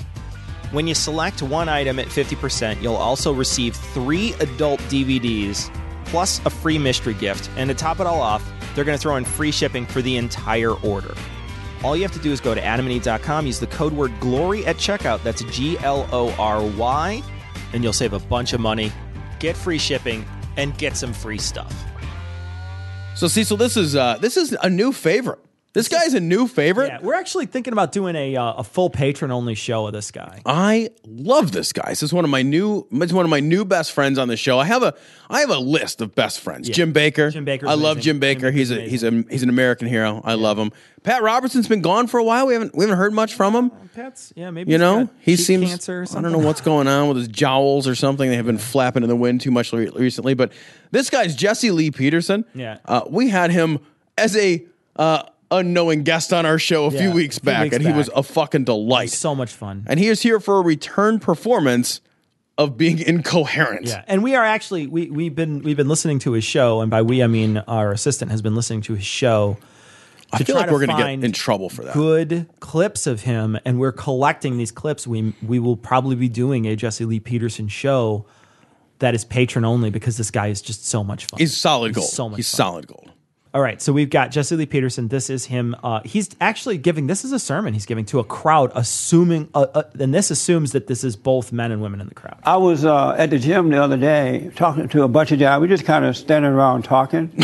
When 0.72 0.88
you 0.88 0.94
select 0.94 1.40
one 1.40 1.68
item 1.68 1.98
at 1.98 2.08
50%, 2.08 2.82
you'll 2.82 2.96
also 2.96 3.32
receive 3.32 3.76
three 3.76 4.32
adult 4.40 4.80
DVDs 4.82 5.72
plus 6.06 6.44
a 6.44 6.50
free 6.50 6.78
mystery 6.78 7.14
gift. 7.14 7.48
And 7.56 7.68
to 7.68 7.74
top 7.74 8.00
it 8.00 8.06
all 8.06 8.20
off, 8.20 8.44
they're 8.74 8.84
going 8.84 8.98
to 8.98 9.02
throw 9.02 9.16
in 9.16 9.24
free 9.24 9.52
shipping 9.52 9.86
for 9.86 10.02
the 10.02 10.16
entire 10.16 10.72
order. 10.72 11.14
All 11.84 11.96
you 11.96 12.02
have 12.02 12.12
to 12.12 12.18
do 12.18 12.32
is 12.32 12.40
go 12.40 12.54
to 12.54 12.60
adamandeve.com, 12.60 13.46
use 13.46 13.60
the 13.60 13.66
code 13.68 13.92
word 13.92 14.12
GLORY 14.18 14.66
at 14.66 14.76
checkout. 14.76 15.22
That's 15.22 15.44
G 15.44 15.78
L 15.78 16.08
O 16.12 16.34
R 16.38 16.62
Y, 16.62 17.22
and 17.72 17.84
you'll 17.84 17.92
save 17.92 18.14
a 18.14 18.18
bunch 18.18 18.52
of 18.52 18.60
money, 18.60 18.90
get 19.44 19.56
free 19.56 19.78
shipping, 19.78 20.24
and 20.56 20.76
get 20.78 20.96
some 20.96 21.12
free 21.12 21.36
stuff. 21.38 21.74
So 23.14 23.28
Cecil, 23.28 23.58
this 23.58 23.76
is 23.76 23.94
uh, 23.94 24.16
this 24.18 24.36
is 24.38 24.56
a 24.62 24.70
new 24.70 24.90
favorite. 24.90 25.38
This 25.74 25.88
guy's 25.88 26.14
a 26.14 26.20
new 26.20 26.46
favorite. 26.46 26.86
Yeah, 26.86 26.98
we're 27.02 27.14
actually 27.14 27.46
thinking 27.46 27.72
about 27.72 27.90
doing 27.90 28.14
a 28.14 28.36
uh, 28.36 28.52
a 28.54 28.64
full 28.64 28.90
patron 28.90 29.32
only 29.32 29.56
show 29.56 29.88
of 29.88 29.92
this 29.92 30.12
guy. 30.12 30.40
I 30.46 30.90
love 31.04 31.50
this 31.50 31.72
guy. 31.72 31.90
This 31.90 32.04
is 32.04 32.12
one 32.12 32.24
of 32.24 32.30
my 32.30 32.42
new. 32.42 32.86
It's 32.92 33.12
one 33.12 33.24
of 33.26 33.30
my 33.30 33.40
new 33.40 33.64
best 33.64 33.90
friends 33.90 34.16
on 34.16 34.28
the 34.28 34.36
show. 34.36 34.58
I 34.60 34.66
have 34.66 34.84
a 34.84 34.94
I 35.28 35.40
have 35.40 35.50
a 35.50 35.58
list 35.58 36.00
of 36.00 36.14
best 36.14 36.38
friends. 36.38 36.68
Yeah. 36.68 36.76
Jim 36.76 36.94
Bakker. 36.94 37.32
Jim 37.32 37.44
Bakker's 37.44 37.64
I 37.68 37.74
love. 37.74 37.98
Jim 38.00 38.20
Bakker. 38.20 38.40
Jim 38.42 38.52
he's 38.54 38.70
a 38.70 38.80
he's 38.82 39.02
a 39.02 39.24
he's 39.28 39.42
an 39.42 39.48
American 39.48 39.88
hero. 39.88 40.22
I 40.24 40.34
love 40.34 40.56
him. 40.58 40.70
Pat 41.02 41.22
Robertson's 41.22 41.66
been 41.68 41.82
gone 41.82 42.06
for 42.06 42.18
a 42.18 42.24
while. 42.24 42.46
We 42.46 42.52
haven't 42.54 42.74
we 42.76 42.84
haven't 42.84 42.96
heard 42.98 43.12
much 43.12 43.34
from 43.34 43.54
him. 43.54 43.70
Pat's, 43.96 44.32
yeah, 44.36 44.50
maybe 44.50 44.70
You 44.70 44.78
know, 44.78 45.10
he 45.20 45.34
seems. 45.36 45.68
cancer 45.68 46.02
or 46.02 46.18
I 46.18 46.22
don't 46.22 46.30
know 46.32 46.38
what's 46.38 46.60
going 46.60 46.86
on 46.86 47.08
with 47.08 47.16
his 47.16 47.28
jowls 47.28 47.88
or 47.88 47.96
something. 47.96 48.30
They 48.30 48.36
have 48.36 48.46
been 48.46 48.58
flapping 48.58 49.02
in 49.02 49.08
the 49.08 49.16
wind 49.16 49.40
too 49.40 49.50
much 49.50 49.72
re- 49.72 49.90
recently. 49.90 50.34
But 50.34 50.52
this 50.92 51.10
guy's 51.10 51.34
Jesse 51.34 51.72
Lee 51.72 51.90
Peterson. 51.90 52.44
Yeah. 52.54 52.78
uh, 52.86 53.02
we 53.08 53.28
had 53.28 53.50
him 53.50 53.80
as 54.16 54.36
a 54.36 54.64
uh, 54.96 55.24
unknowing 55.50 56.02
guest 56.02 56.32
on 56.32 56.46
our 56.46 56.58
show 56.58 56.86
a 56.86 56.90
few 56.90 57.10
weeks 57.12 57.36
a 57.38 57.40
few 57.40 57.46
back, 57.46 57.62
weeks 57.64 57.76
and 57.76 57.86
he 57.86 57.92
was 57.92 58.10
a 58.14 58.22
fucking 58.22 58.64
delight. 58.64 59.10
So 59.10 59.34
much 59.34 59.52
fun. 59.52 59.84
And 59.86 59.98
he 60.00 60.08
is 60.08 60.22
here 60.22 60.40
for 60.40 60.58
a 60.58 60.62
return 60.62 61.18
performance 61.20 62.00
of 62.56 62.76
being 62.76 62.98
incoherent. 62.98 63.86
Yeah, 63.86 64.04
and 64.06 64.22
we 64.22 64.34
are 64.34 64.44
actually 64.44 64.86
we 64.86 65.10
we've 65.10 65.34
been 65.34 65.62
we've 65.62 65.76
been 65.76 65.88
listening 65.88 66.18
to 66.20 66.32
his 66.32 66.44
show, 66.44 66.80
and 66.80 66.90
by 66.90 67.02
we 67.02 67.22
I 67.22 67.26
mean 67.26 67.58
our 67.58 67.92
assistant 67.92 68.30
has 68.30 68.42
been 68.42 68.54
listening 68.54 68.82
to 68.82 68.94
his 68.94 69.04
show. 69.04 69.56
I 70.32 70.38
feel 70.42 70.56
like 70.56 70.66
to 70.66 70.72
we're 70.72 70.84
going 70.84 70.96
to 70.96 71.02
get 71.20 71.24
in 71.24 71.32
trouble 71.32 71.68
for 71.68 71.84
that. 71.84 71.94
Good 71.94 72.48
clips 72.58 73.06
of 73.06 73.22
him, 73.22 73.56
and 73.64 73.78
we're 73.78 73.92
collecting 73.92 74.56
these 74.56 74.72
clips. 74.72 75.06
We 75.06 75.34
we 75.42 75.58
will 75.58 75.76
probably 75.76 76.16
be 76.16 76.28
doing 76.28 76.66
a 76.66 76.74
Jesse 76.74 77.04
Lee 77.04 77.20
Peterson 77.20 77.68
show 77.68 78.26
that 79.00 79.14
is 79.14 79.24
patron 79.24 79.64
only 79.64 79.90
because 79.90 80.16
this 80.16 80.30
guy 80.30 80.48
is 80.48 80.62
just 80.62 80.86
so 80.86 81.04
much 81.04 81.26
fun. 81.26 81.38
He's 81.38 81.56
solid 81.56 81.88
He's 81.88 81.96
gold. 81.96 82.10
So 82.10 82.28
much 82.28 82.36
He's 82.38 82.50
fun. 82.50 82.56
solid 82.56 82.86
gold. 82.86 83.12
All 83.54 83.62
right, 83.62 83.80
so 83.80 83.92
we've 83.92 84.10
got 84.10 84.32
Jesse 84.32 84.56
Lee 84.56 84.66
Peterson. 84.66 85.06
This 85.06 85.30
is 85.30 85.44
him. 85.44 85.76
Uh, 85.84 86.00
he's 86.04 86.28
actually 86.40 86.76
giving. 86.76 87.06
This 87.06 87.24
is 87.24 87.30
a 87.30 87.38
sermon 87.38 87.72
he's 87.72 87.86
giving 87.86 88.04
to 88.06 88.18
a 88.18 88.24
crowd, 88.24 88.72
assuming, 88.74 89.48
uh, 89.54 89.66
uh, 89.72 89.84
and 90.00 90.12
this 90.12 90.32
assumes 90.32 90.72
that 90.72 90.88
this 90.88 91.04
is 91.04 91.14
both 91.14 91.52
men 91.52 91.70
and 91.70 91.80
women 91.80 92.00
in 92.00 92.08
the 92.08 92.16
crowd. 92.16 92.40
I 92.42 92.56
was 92.56 92.84
uh, 92.84 93.10
at 93.10 93.30
the 93.30 93.38
gym 93.38 93.68
the 93.68 93.80
other 93.80 93.96
day 93.96 94.50
talking 94.56 94.88
to 94.88 95.04
a 95.04 95.08
bunch 95.08 95.30
of 95.30 95.38
guys. 95.38 95.60
We 95.60 95.68
just 95.68 95.84
kind 95.84 96.04
of 96.04 96.16
standing 96.16 96.50
around 96.50 96.82
talking. 96.82 97.28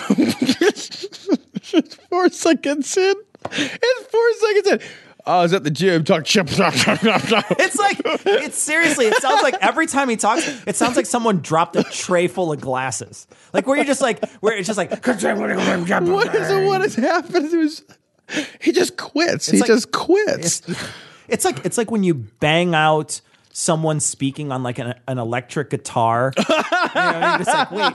four 2.10 2.28
seconds 2.30 2.96
in. 2.96 3.14
It's 3.52 4.06
four 4.06 4.32
seconds 4.32 4.66
in. 4.66 4.80
Oh, 5.26 5.38
I 5.40 5.42
was 5.42 5.52
at 5.52 5.64
the 5.64 5.70
gym 5.70 6.04
talking 6.04 6.24
shit. 6.24 6.48
It's 6.50 7.76
like 7.76 8.00
it's 8.04 8.56
seriously. 8.58 9.06
It 9.06 9.16
sounds 9.20 9.42
like 9.42 9.54
every 9.60 9.86
time 9.86 10.08
he 10.08 10.16
talks, 10.16 10.46
it 10.66 10.76
sounds 10.76 10.96
like 10.96 11.06
someone 11.06 11.40
dropped 11.40 11.76
a 11.76 11.82
tray 11.84 12.26
full 12.28 12.52
of 12.52 12.60
glasses. 12.60 13.26
Like 13.52 13.66
where 13.66 13.76
you're 13.76 13.84
just 13.84 14.00
like 14.00 14.24
where 14.40 14.56
it's 14.56 14.66
just 14.66 14.78
like 14.78 14.90
what 14.90 15.10
is 15.10 16.50
it? 16.50 16.66
What 16.66 16.80
has 16.80 16.94
happened? 16.94 17.52
Was, 17.52 17.82
he 18.60 18.72
just 18.72 18.96
quits. 18.96 19.48
It's 19.48 19.52
he 19.52 19.58
like- 19.60 19.66
just 19.68 19.92
quits. 19.92 20.62
It's, 20.68 20.80
it's 21.28 21.44
like 21.44 21.64
it's 21.66 21.76
like 21.78 21.90
when 21.90 22.02
you 22.02 22.14
bang 22.14 22.74
out 22.74 23.20
someone 23.52 24.00
speaking 24.00 24.52
on 24.52 24.62
like 24.62 24.78
an, 24.78 24.94
an 25.08 25.18
electric 25.18 25.70
guitar. 25.70 26.32
You 26.38 26.44
know, 26.48 26.54
you're 26.94 27.38
just 27.38 27.46
like, 27.48 27.70
wait, 27.72 27.92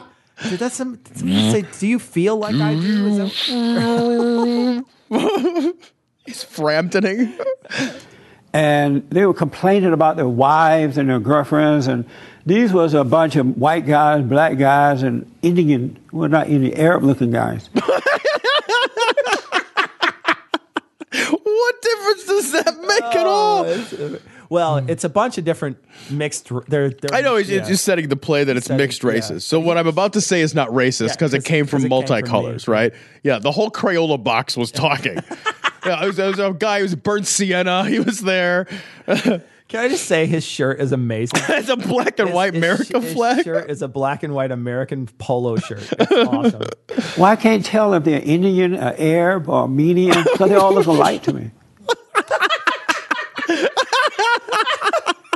did 0.49 0.59
that 0.59 0.71
some 0.73 0.99
say? 1.15 1.63
Do 1.79 1.87
you 1.87 1.97
feel 1.99 2.37
like 2.37 2.55
I 2.55 2.75
do? 2.75 3.29
Is 6.25 6.43
He's 6.43 6.57
Framptoning. 6.57 7.39
and 8.53 9.09
they 9.09 9.25
were 9.25 9.33
complaining 9.33 9.91
about 9.91 10.15
their 10.15 10.29
wives 10.29 10.97
and 10.97 11.09
their 11.09 11.19
girlfriends 11.19 11.87
and 11.87 12.05
these 12.45 12.71
was 12.71 12.93
a 12.93 13.03
bunch 13.03 13.35
of 13.35 13.57
white 13.57 13.85
guys 13.85 14.23
black 14.23 14.57
guys 14.57 15.03
and 15.03 15.29
indian 15.41 15.97
well 16.13 16.29
not 16.29 16.47
indian 16.47 16.77
arab 16.77 17.03
looking 17.03 17.31
guys 17.31 17.69
what 17.73 17.91
difference 21.81 22.25
does 22.25 22.51
that 22.53 22.77
make 22.81 23.03
at 23.03 23.25
oh, 23.25 23.29
all? 23.29 24.17
Well, 24.49 24.81
hmm. 24.81 24.89
it's 24.89 25.03
a 25.03 25.09
bunch 25.09 25.37
of 25.37 25.45
different 25.45 25.77
mixed. 26.09 26.49
They're, 26.67 26.89
they're 26.89 27.13
I 27.13 27.21
know 27.21 27.35
he's, 27.37 27.49
yeah. 27.49 27.59
he's 27.59 27.67
just 27.69 27.83
setting 27.85 28.09
the 28.09 28.15
play 28.15 28.43
that 28.43 28.55
it's 28.57 28.67
Setting- 28.67 28.77
mixed 28.83 29.03
races. 29.03 29.43
So 29.45 29.59
what 29.59 29.77
I'm 29.77 29.87
about 29.87 30.13
to 30.13 30.21
say 30.21 30.41
is 30.41 30.53
not 30.55 30.69
racist 30.69 31.07
Yeah, 31.09 31.13
because 31.29 31.43
came 31.43 31.65
from 31.65 31.79
'cause 31.81 31.83
it 31.83 31.87
came 31.87 32.25
from 32.25 32.29
me. 32.29 32.29
multicolors, 32.29 32.67
right? 32.67 32.93
Yeah, 33.23 33.39
the 33.39 33.51
whole 33.51 33.71
Crayola 33.71 34.23
box 34.23 34.55
was 34.57 34.71
talking. 34.71 35.15
yeah, 35.85 36.03
it 36.03 36.07
was, 36.07 36.19
it 36.19 36.27
was 36.27 36.39
a 36.39 36.53
guy 36.53 36.77
who 36.79 36.83
was 36.83 36.95
burnt 36.95 37.27
sienna. 37.27 37.85
He 37.89 37.99
was 37.99 38.19
there. 38.21 38.67
Can 39.67 39.79
I 39.83 39.87
just 39.89 40.05
say 40.05 40.27
his 40.27 40.43
shirt 40.43 40.79
is 40.79 40.91
amazing? 40.91 41.39
it's 41.49 41.69
a 41.69 41.75
black 41.75 42.19
and 42.19 42.31
white 42.33 42.55
America 42.55 42.99
his 42.99 43.13
flag. 43.13 43.43
shirt 43.43 43.69
is 43.71 43.81
a 43.81 43.87
black 43.87 44.21
and 44.21 44.35
white 44.35 44.51
American 44.51 45.07
polo 45.17 45.55
shirt. 45.57 45.91
It's 45.99 46.11
awesome. 46.11 46.61
well 47.17 47.25
i 47.25 47.35
can't 47.35 47.65
tell 47.65 47.93
if 47.95 48.03
they're 48.03 48.21
indian 48.21 48.75
or 48.75 48.93
arab 48.97 49.49
or 49.49 49.67
median 49.67 50.23
because 50.23 50.49
they 50.49 50.55
all 50.55 50.73
look 50.73 50.85
alike 50.85 51.23
to 51.23 51.33
me 51.33 51.49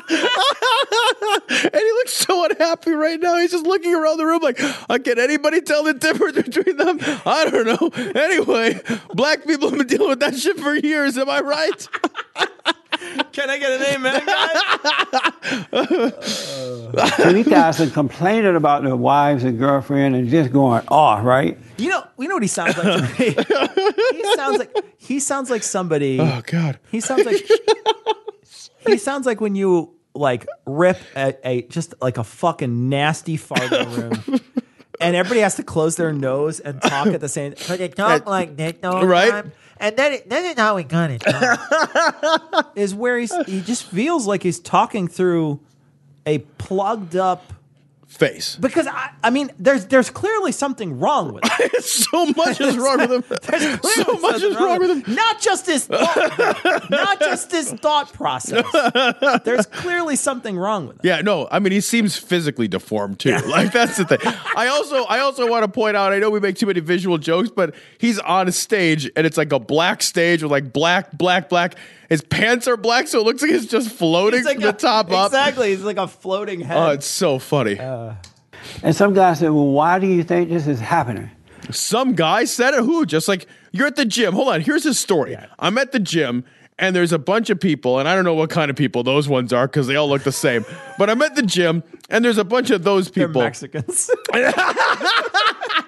and 0.09 1.73
he 1.73 1.91
looks 1.91 2.13
so 2.13 2.45
unhappy 2.45 2.91
right 2.91 3.19
now. 3.19 3.37
He's 3.37 3.51
just 3.51 3.65
looking 3.65 3.93
around 3.93 4.17
the 4.17 4.25
room 4.25 4.41
like, 4.41 4.59
uh, 4.89 4.97
can 4.99 5.19
anybody 5.19 5.61
tell 5.61 5.83
the 5.83 5.93
difference 5.93 6.35
between 6.35 6.77
them? 6.77 6.97
I 7.25 7.49
don't 7.49 7.65
know. 7.65 7.89
Anyway, 8.19 8.79
black 9.13 9.45
people 9.45 9.69
have 9.69 9.77
been 9.77 9.87
dealing 9.87 10.09
with 10.09 10.19
that 10.21 10.35
shit 10.35 10.59
for 10.59 10.73
years. 10.75 11.17
Am 11.17 11.29
I 11.29 11.39
right? 11.41 11.87
Can 13.31 13.49
I 13.49 13.57
get 13.57 13.71
an 13.71 13.81
amen, 13.95 14.25
guys? 14.25 14.57
so 17.15 17.31
these 17.31 17.47
guys 17.47 17.79
are 17.79 17.89
complaining 17.89 18.55
about 18.55 18.83
their 18.83 18.95
wives 18.95 19.43
and 19.43 19.57
girlfriend 19.57 20.15
and 20.15 20.29
just 20.29 20.51
going 20.51 20.85
off 20.89 21.23
right 21.23 21.57
You 21.77 21.89
know, 21.89 22.03
you 22.17 22.27
know 22.27 22.35
what 22.35 22.43
he 22.43 22.47
sounds 22.49 22.77
like 22.77 22.85
to 22.85 23.01
me. 23.19 23.31
he 24.17 24.23
sounds 24.35 24.57
like 24.59 24.75
he 24.97 25.19
sounds 25.19 25.49
like 25.49 25.63
somebody. 25.63 26.19
Oh 26.19 26.41
God. 26.45 26.77
He 26.91 26.99
sounds 26.99 27.25
like 27.25 27.37
he 28.85 28.97
sounds 28.97 29.25
like 29.25 29.39
when 29.41 29.55
you 29.55 29.93
like 30.15 30.47
rip 30.65 30.97
a, 31.15 31.35
a 31.47 31.61
just 31.63 31.93
like 32.01 32.17
a 32.17 32.23
fucking 32.23 32.89
nasty 32.89 33.37
fart 33.37 33.61
in 33.63 33.69
the 33.69 33.85
room. 34.29 34.39
And 35.01 35.15
everybody 35.15 35.39
has 35.41 35.55
to 35.55 35.63
close 35.63 35.95
their 35.95 36.11
nose 36.11 36.59
and 36.59 36.81
talk 36.81 37.07
at 37.07 37.21
the 37.21 37.29
same. 37.29 37.53
But 37.69 37.79
they 37.79 37.87
talk 37.87 38.25
like 38.25 38.57
that 38.57 38.83
all 38.83 39.05
Right? 39.05 39.29
time. 39.31 39.51
And 39.77 39.95
then 39.95 40.19
it's 40.27 40.59
how 40.59 40.75
we 40.75 40.83
got 40.83 41.09
it. 41.09 41.23
is 42.75 42.93
where 42.93 43.17
he's 43.17 43.33
he 43.45 43.61
just 43.61 43.83
feels 43.85 44.27
like 44.27 44.43
he's 44.43 44.59
talking 44.59 45.07
through 45.07 45.61
a 46.25 46.39
plugged 46.57 47.15
up 47.15 47.53
face. 48.09 48.55
Because 48.55 48.87
I, 48.87 49.11
I 49.23 49.29
mean, 49.29 49.51
there's 49.59 49.85
there's 49.85 50.09
clearly 50.09 50.51
something 50.51 50.99
wrong 50.99 51.31
with 51.31 51.43
it. 51.45 51.83
so 51.83 52.25
much 52.35 52.59
is 52.59 52.75
wrong 52.75 52.97
with 52.97 53.11
him. 53.11 53.23
There's 53.43 53.77
clearly 53.77 54.03
So 54.03 54.19
much 54.19 54.41
is 54.41 54.55
wrong 54.55 54.79
with 54.79 54.89
him. 54.89 55.15
Not 55.15 55.39
just 55.39 55.67
his 55.67 55.85
thought, 55.85 56.89
not 56.89 57.19
just 57.19 57.51
his 57.51 57.71
thought 57.71 58.11
process. 58.11 58.65
There's 59.45 59.67
clearly 59.67 60.15
something 60.15 60.57
wrong 60.57 60.87
with 60.87 60.97
him. 60.97 61.01
Yeah, 61.03 61.21
no, 61.21 61.47
I 61.51 61.59
mean 61.59 61.71
he 61.71 61.81
seems 61.81 62.17
physically 62.17 62.67
deformed 62.67 63.19
too. 63.19 63.37
Like 63.37 63.71
that's 63.71 63.97
the 63.97 64.05
thing. 64.05 64.19
I 64.55 64.67
also 64.67 65.03
I 65.03 65.19
also 65.19 65.47
want 65.49 65.63
to 65.63 65.67
point 65.71 65.95
out, 65.95 66.11
I 66.11 66.19
know 66.19 66.29
we 66.29 66.39
make 66.39 66.55
too 66.55 66.65
many 66.65 66.79
visual 66.79 67.17
jokes, 67.17 67.49
but 67.55 67.75
he's 67.99 68.19
on 68.19 68.47
a 68.47 68.51
stage 68.51 69.09
and 69.15 69.25
it's 69.27 69.37
like 69.37 69.53
a 69.53 69.59
black 69.59 70.01
stage 70.01 70.41
with 70.41 70.51
like 70.51 70.73
black, 70.73 71.15
black, 71.17 71.47
black. 71.47 71.75
His 72.09 72.21
pants 72.21 72.67
are 72.67 72.75
black, 72.75 73.07
so 73.07 73.19
it 73.19 73.23
looks 73.25 73.41
like 73.41 73.51
he's 73.51 73.67
just 73.67 73.91
floating 73.91 74.39
It's 74.39 74.45
like 74.47 74.55
from 74.55 74.63
the 74.63 74.69
a- 74.69 74.73
top 74.73 75.11
up. 75.11 75.27
Exactly, 75.27 75.69
He's 75.69 75.83
like 75.83 75.97
a 75.97 76.07
floating 76.07 76.59
head. 76.59 76.77
Oh, 76.77 76.89
it's 76.89 77.05
so 77.05 77.37
funny. 77.39 77.79
Uh. 77.79 78.15
And 78.83 78.95
some 78.95 79.13
guy 79.13 79.33
said, 79.33 79.49
Well, 79.51 79.67
why 79.67 79.99
do 79.99 80.07
you 80.07 80.23
think 80.23 80.49
this 80.49 80.67
is 80.67 80.79
happening? 80.79 81.29
Some 81.71 82.13
guy 82.15 82.45
said 82.45 82.73
it. 82.73 82.83
Who? 82.83 83.05
Just 83.05 83.27
like 83.27 83.45
you're 83.71 83.87
at 83.87 83.95
the 83.95 84.05
gym. 84.05 84.33
Hold 84.33 84.47
on. 84.49 84.61
Here's 84.61 84.83
his 84.83 84.99
story. 84.99 85.37
I'm 85.59 85.77
at 85.77 85.91
the 85.91 85.99
gym 85.99 86.43
and 86.79 86.95
there's 86.95 87.11
a 87.11 87.19
bunch 87.19 87.49
of 87.49 87.59
people, 87.59 87.99
and 87.99 88.07
I 88.07 88.15
don't 88.15 88.23
know 88.23 88.33
what 88.33 88.49
kind 88.49 88.71
of 88.71 88.77
people 88.77 89.03
those 89.03 89.27
ones 89.27 89.51
are 89.51 89.67
because 89.67 89.85
they 89.87 89.97
all 89.97 90.07
look 90.07 90.23
the 90.23 90.31
same. 90.31 90.65
but 90.97 91.09
I'm 91.09 91.21
at 91.21 91.35
the 91.35 91.41
gym 91.43 91.83
and 92.09 92.23
there's 92.25 92.37
a 92.37 92.43
bunch 92.45 92.69
of 92.71 92.83
those 92.83 93.11
They're 93.11 93.27
people. 93.27 93.41
Mexicans. 93.41 94.09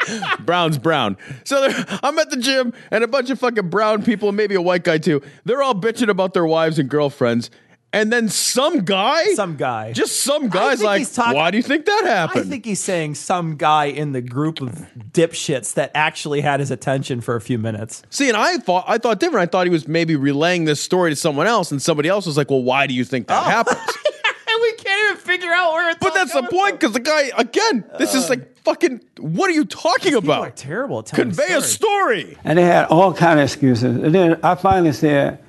Brown's 0.39 0.77
brown. 0.77 1.17
So 1.43 1.67
I'm 2.03 2.17
at 2.19 2.29
the 2.29 2.37
gym 2.37 2.73
and 2.91 3.03
a 3.03 3.07
bunch 3.07 3.29
of 3.29 3.39
fucking 3.39 3.69
brown 3.69 4.03
people, 4.03 4.31
maybe 4.31 4.55
a 4.55 4.61
white 4.61 4.83
guy 4.83 4.97
too. 4.97 5.21
They're 5.45 5.61
all 5.61 5.75
bitching 5.75 6.09
about 6.09 6.33
their 6.33 6.45
wives 6.45 6.79
and 6.79 6.89
girlfriends. 6.89 7.49
And 7.93 8.09
then 8.11 8.29
some 8.29 8.85
guy, 8.85 9.33
some 9.33 9.57
guy, 9.57 9.91
just 9.91 10.21
some 10.21 10.47
guy's 10.47 10.81
like, 10.81 11.05
why 11.17 11.51
do 11.51 11.57
you 11.57 11.63
think 11.63 11.85
that 11.87 12.05
happened? 12.05 12.45
I 12.45 12.49
think 12.49 12.63
he's 12.63 12.79
saying 12.79 13.15
some 13.15 13.57
guy 13.57 13.85
in 13.85 14.13
the 14.13 14.21
group 14.21 14.61
of 14.61 14.87
dipshits 15.11 15.73
that 15.73 15.91
actually 15.93 16.39
had 16.39 16.61
his 16.61 16.71
attention 16.71 17.19
for 17.19 17.35
a 17.35 17.41
few 17.41 17.57
minutes. 17.57 18.01
See, 18.09 18.29
and 18.29 18.37
I 18.37 18.59
thought 18.59 18.85
I 18.87 18.97
thought 18.97 19.19
different. 19.19 19.49
I 19.49 19.51
thought 19.51 19.65
he 19.65 19.71
was 19.71 19.89
maybe 19.89 20.15
relaying 20.15 20.63
this 20.63 20.79
story 20.79 21.09
to 21.11 21.17
someone 21.17 21.47
else, 21.47 21.69
and 21.69 21.81
somebody 21.81 22.07
else 22.07 22.25
was 22.25 22.37
like, 22.37 22.49
"Well, 22.49 22.63
why 22.63 22.87
do 22.87 22.93
you 22.93 23.03
think 23.03 23.25
Oh. 23.27 23.33
that 23.33 23.43
happens?" 23.43 23.77
And 23.77 24.57
we 24.61 24.71
can't 24.75 25.05
even 25.11 25.17
figure 25.17 25.51
out 25.51 25.73
where 25.73 25.89
it's. 25.89 25.99
But 25.99 26.13
that's 26.13 26.31
the 26.31 26.43
point, 26.43 26.79
because 26.79 26.93
the 26.93 27.01
guy 27.01 27.31
again, 27.37 27.83
this 27.99 28.15
is 28.15 28.27
uh. 28.27 28.29
like 28.29 28.50
fucking. 28.63 29.01
What 29.19 29.49
are 29.49 29.53
you 29.53 29.65
talking 29.65 30.13
about? 30.15 30.41
are 30.47 30.51
terrible 30.51 30.99
at 30.99 31.11
Convey 31.11 31.53
a 31.53 31.61
story. 31.61 32.37
And 32.43 32.57
they 32.57 32.63
had 32.63 32.85
all 32.85 33.13
kind 33.13 33.39
of 33.39 33.43
excuses. 33.43 33.97
And 34.03 34.13
then 34.13 34.39
I 34.43 34.55
finally 34.55 34.93
said, 34.93 35.39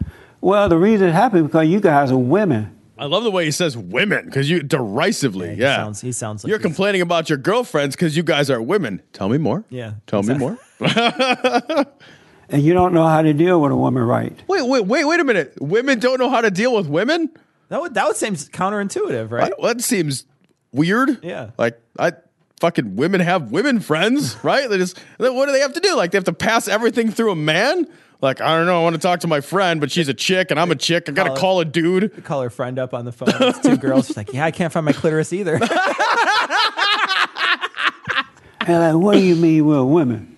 Well, 0.40 0.68
the 0.68 0.78
reason 0.78 1.08
it 1.08 1.12
happened 1.12 1.46
because 1.46 1.68
you 1.68 1.80
guys 1.80 2.10
are 2.10 2.18
women. 2.18 2.76
I 2.98 3.06
love 3.06 3.24
the 3.24 3.30
way 3.32 3.44
he 3.44 3.50
says 3.50 3.76
women 3.76 4.26
because 4.26 4.48
you 4.48 4.62
derisively. 4.62 5.54
Yeah, 5.54 5.76
sounds- 5.76 6.00
he 6.00 6.12
sounds 6.12 6.44
like 6.44 6.50
you're 6.50 6.58
complaining 6.60 7.00
about 7.00 7.28
your 7.28 7.38
girlfriends 7.38 7.96
because 7.96 8.16
you 8.16 8.22
guys 8.22 8.48
are 8.48 8.62
women. 8.62 9.02
Tell 9.12 9.28
me 9.28 9.38
more. 9.38 9.64
Yeah, 9.70 9.94
tell 10.06 10.22
me 10.22 10.34
more. 10.34 10.58
And 12.48 12.62
you 12.62 12.74
don't 12.74 12.92
know 12.92 13.06
how 13.06 13.22
to 13.22 13.32
deal 13.32 13.62
with 13.62 13.72
a 13.72 13.76
woman 13.76 14.02
right. 14.02 14.38
Wait, 14.46 14.62
wait, 14.66 14.84
wait, 14.84 15.04
wait 15.06 15.20
a 15.20 15.24
minute. 15.24 15.54
Women 15.58 15.98
don't 15.98 16.18
know 16.18 16.28
how 16.28 16.42
to 16.42 16.50
deal 16.50 16.74
with 16.74 16.86
women. 16.86 17.30
That 17.70 17.80
would 17.80 17.94
that 17.94 18.06
would 18.06 18.16
seem 18.16 18.34
counterintuitive, 18.34 19.30
right? 19.30 19.54
Well, 19.58 19.72
that 19.72 19.82
seems 19.82 20.26
weird. 20.70 21.24
Yeah. 21.24 21.50
Like 21.56 21.80
I 21.98 22.12
fucking 22.62 22.94
women 22.96 23.20
have 23.20 23.50
women 23.50 23.80
friends, 23.80 24.36
right? 24.44 24.70
They 24.70 24.78
just 24.78 24.98
what 25.18 25.46
do 25.46 25.52
they 25.52 25.60
have 25.60 25.72
to 25.74 25.80
do? 25.80 25.96
Like 25.96 26.12
they 26.12 26.16
have 26.16 26.24
to 26.24 26.32
pass 26.32 26.68
everything 26.68 27.10
through 27.10 27.32
a 27.32 27.36
man? 27.36 27.88
Like 28.20 28.40
I 28.40 28.56
don't 28.56 28.66
know. 28.66 28.80
I 28.80 28.82
want 28.84 28.94
to 28.94 29.02
talk 29.02 29.20
to 29.20 29.26
my 29.26 29.40
friend, 29.40 29.80
but 29.80 29.90
she's 29.90 30.08
a 30.08 30.14
chick 30.14 30.52
and 30.52 30.60
I'm 30.60 30.70
a 30.70 30.76
chick. 30.76 31.08
I 31.08 31.12
got 31.12 31.24
to 31.24 31.30
Call 31.30 31.38
call 31.38 31.60
a 31.60 31.64
dude. 31.64 32.24
Call 32.24 32.40
her 32.40 32.50
friend 32.50 32.78
up 32.78 32.94
on 32.94 33.04
the 33.04 33.10
phone. 33.12 33.30
It's 33.30 33.58
two 33.58 33.76
girls. 33.76 34.06
She's 34.06 34.16
like, 34.16 34.32
"Yeah, 34.32 34.44
I 34.44 34.52
can't 34.52 34.72
find 34.72 34.86
my 34.86 34.92
clitoris 34.92 35.32
either." 35.32 35.58
And 38.64 38.78
like, 38.78 39.04
what 39.04 39.14
do 39.14 39.20
you 39.20 39.34
mean 39.34 39.66
we're 39.66 39.82
women? 39.82 40.36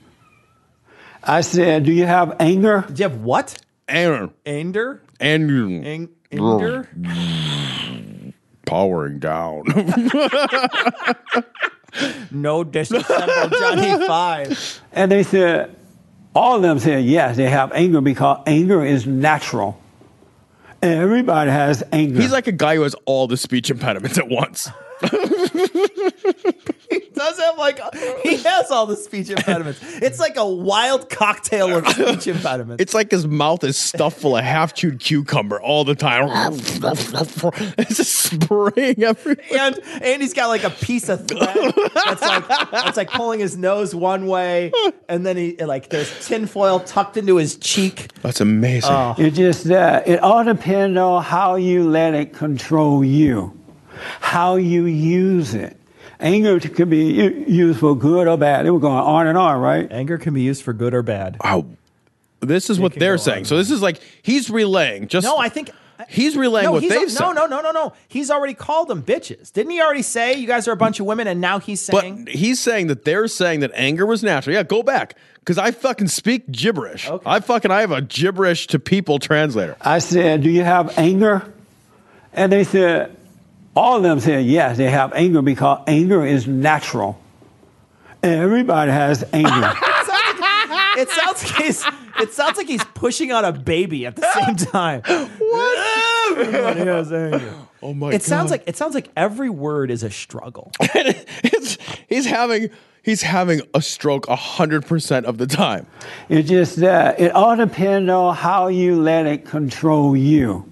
I 1.22 1.42
said, 1.42 1.84
Do 1.84 1.92
you 1.92 2.06
have 2.06 2.36
anger? 2.40 2.84
Do 2.90 3.02
you 3.02 3.08
have 3.10 3.20
what? 3.20 3.58
Anger. 3.86 4.30
Anger. 4.46 5.02
Anger. 5.20 6.08
Anger. 6.32 6.88
Powering 8.64 9.18
down. 9.18 9.64
No 12.30 12.64
disassemble 12.64 13.50
Johnny 13.58 14.06
Five. 14.06 14.80
And 14.92 15.10
they 15.10 15.22
said, 15.22 15.74
all 16.34 16.56
of 16.56 16.62
them 16.62 16.78
said, 16.78 17.04
yes, 17.04 17.36
they 17.36 17.48
have 17.48 17.72
anger 17.72 18.00
because 18.00 18.42
anger 18.46 18.84
is 18.84 19.06
natural. 19.06 19.80
Everybody 20.82 21.50
has 21.50 21.82
anger. 21.92 22.20
He's 22.20 22.32
like 22.32 22.46
a 22.46 22.52
guy 22.52 22.76
who 22.76 22.82
has 22.82 22.94
all 23.06 23.26
the 23.26 23.36
speech 23.36 23.70
impediments 23.70 24.18
at 24.18 24.28
once. 24.28 24.68
He 27.14 27.20
does 27.20 27.38
have 27.38 27.58
like 27.58 27.80
he 28.22 28.36
has 28.38 28.70
all 28.72 28.86
the 28.86 28.96
speech 28.96 29.30
impediments. 29.30 29.80
It's 30.02 30.18
like 30.18 30.36
a 30.36 30.46
wild 30.46 31.08
cocktail 31.10 31.76
of 31.76 31.86
speech 31.88 32.26
impediments. 32.26 32.82
It's 32.82 32.92
like 32.92 33.10
his 33.10 33.26
mouth 33.26 33.62
is 33.62 33.76
stuffed 33.76 34.18
full 34.20 34.36
of 34.36 34.42
half 34.44 34.74
chewed 34.74 34.98
cucumber 34.98 35.60
all 35.60 35.84
the 35.84 35.94
time. 35.94 36.28
it's 37.78 37.96
just 37.96 38.14
spraying 38.14 39.02
everywhere. 39.02 39.44
and 39.52 39.78
and 40.02 40.22
he's 40.22 40.34
got 40.34 40.48
like 40.48 40.64
a 40.64 40.70
piece 40.70 41.08
of 41.08 41.28
thread 41.28 41.72
that's 41.94 42.22
like 42.22 42.48
that's 42.70 42.96
like 42.96 43.10
pulling 43.10 43.38
his 43.38 43.56
nose 43.56 43.94
one 43.94 44.26
way, 44.26 44.72
and 45.08 45.24
then 45.24 45.36
he 45.36 45.56
like 45.56 45.90
there's 45.90 46.26
tinfoil 46.26 46.80
tucked 46.80 47.16
into 47.16 47.36
his 47.36 47.56
cheek. 47.56 48.10
That's 48.22 48.40
amazing. 48.40 48.90
Oh. 48.92 49.14
It's 49.18 49.36
just 49.36 49.64
that 49.64 50.08
it 50.08 50.20
all 50.20 50.42
depends 50.42 50.98
on 50.98 51.22
how 51.22 51.54
you 51.54 51.88
let 51.88 52.14
it 52.14 52.32
control 52.32 53.04
you, 53.04 53.56
how 54.20 54.56
you 54.56 54.86
use 54.86 55.54
it. 55.54 55.78
Anger 56.24 56.58
can 56.58 56.88
be 56.88 57.04
u- 57.12 57.44
used 57.46 57.80
for 57.80 57.94
good 57.96 58.26
or 58.26 58.36
bad. 58.38 58.64
They 58.64 58.70
were 58.70 58.80
going 58.80 58.96
on 58.96 59.26
and 59.26 59.36
on, 59.36 59.60
right? 59.60 59.86
Anger 59.92 60.16
can 60.18 60.32
be 60.34 60.40
used 60.42 60.62
for 60.62 60.72
good 60.72 60.94
or 60.94 61.02
bad. 61.02 61.36
Oh, 61.44 61.66
This 62.40 62.70
is 62.70 62.80
what 62.80 62.94
they're 62.94 63.18
saying. 63.18 63.44
So 63.44 63.56
this 63.58 63.70
is 63.70 63.82
like 63.82 64.00
he's 64.22 64.48
relaying. 64.50 65.08
Just 65.08 65.24
No, 65.26 65.36
I 65.38 65.50
think 65.50 65.70
uh, 65.98 66.04
he's 66.08 66.34
relaying 66.36 66.64
no, 66.64 66.72
what 66.72 66.82
he's 66.82 66.90
they've 66.90 67.02
no, 67.02 67.06
said. 67.08 67.32
no, 67.34 67.46
no, 67.46 67.60
no, 67.60 67.70
no. 67.72 67.92
He's 68.08 68.30
already 68.30 68.54
called 68.54 68.88
them 68.88 69.02
bitches. 69.02 69.52
Didn't 69.52 69.72
he 69.72 69.80
already 69.82 70.02
say 70.02 70.34
you 70.34 70.46
guys 70.46 70.66
are 70.66 70.72
a 70.72 70.76
bunch 70.76 70.98
of 70.98 71.04
women? 71.06 71.26
And 71.28 71.40
now 71.42 71.58
he's 71.58 71.80
saying 71.82 72.24
But 72.24 72.34
he's 72.34 72.58
saying 72.58 72.86
that 72.88 73.04
they're 73.04 73.28
saying 73.28 73.60
that 73.60 73.70
anger 73.74 74.06
was 74.06 74.22
natural. 74.22 74.54
Yeah, 74.54 74.62
go 74.62 74.82
back 74.82 75.16
because 75.40 75.58
I 75.58 75.72
fucking 75.72 76.08
speak 76.08 76.50
gibberish. 76.50 77.08
I 77.26 77.40
fucking 77.40 77.70
I 77.70 77.82
have 77.82 77.92
a 77.92 78.00
gibberish 78.00 78.66
to 78.68 78.78
people 78.78 79.18
translator. 79.18 79.76
I 79.82 79.98
said, 79.98 80.42
Do 80.42 80.48
you 80.50 80.62
have 80.64 80.98
anger? 80.98 81.52
And 82.32 82.50
they 82.50 82.64
said, 82.64 83.14
all 83.76 83.96
of 83.96 84.02
them 84.02 84.20
said, 84.20 84.44
yes, 84.46 84.76
they 84.76 84.90
have 84.90 85.12
anger 85.14 85.42
because 85.42 85.82
anger 85.86 86.24
is 86.24 86.46
natural. 86.46 87.20
Everybody 88.22 88.90
has 88.90 89.22
anger. 89.32 89.50
it 90.96 91.10
sounds 91.10 91.44
like 91.44 91.62
he's 91.62 91.84
it 92.20 92.32
sounds 92.32 92.56
like 92.56 92.68
he's 92.68 92.84
pushing 92.94 93.32
on 93.32 93.44
a 93.44 93.52
baby 93.52 94.06
at 94.06 94.16
the 94.16 94.26
same 94.32 94.56
time. 94.56 95.02
What? 95.02 96.38
Everybody 96.38 96.80
has 96.80 97.12
anger. 97.12 97.54
Oh 97.82 97.92
my 97.92 98.12
It 98.12 98.22
sounds 98.22 98.50
like 98.50 98.62
it 98.66 98.76
sounds 98.76 98.94
like 98.94 99.10
every 99.14 99.50
word 99.50 99.90
is 99.90 100.02
a 100.02 100.10
struggle. 100.10 100.72
it's, 100.80 101.76
he's 102.08 102.24
having 102.24 102.70
he's 103.02 103.20
having 103.20 103.60
a 103.74 103.82
stroke 103.82 104.26
hundred 104.26 104.86
percent 104.86 105.26
of 105.26 105.36
the 105.36 105.46
time. 105.46 105.86
It's 106.30 106.48
just 106.48 106.76
that 106.76 107.20
it 107.20 107.32
all 107.32 107.56
depends 107.56 108.10
on 108.10 108.34
how 108.34 108.68
you 108.68 109.00
let 109.00 109.26
it 109.26 109.44
control 109.44 110.16
you, 110.16 110.64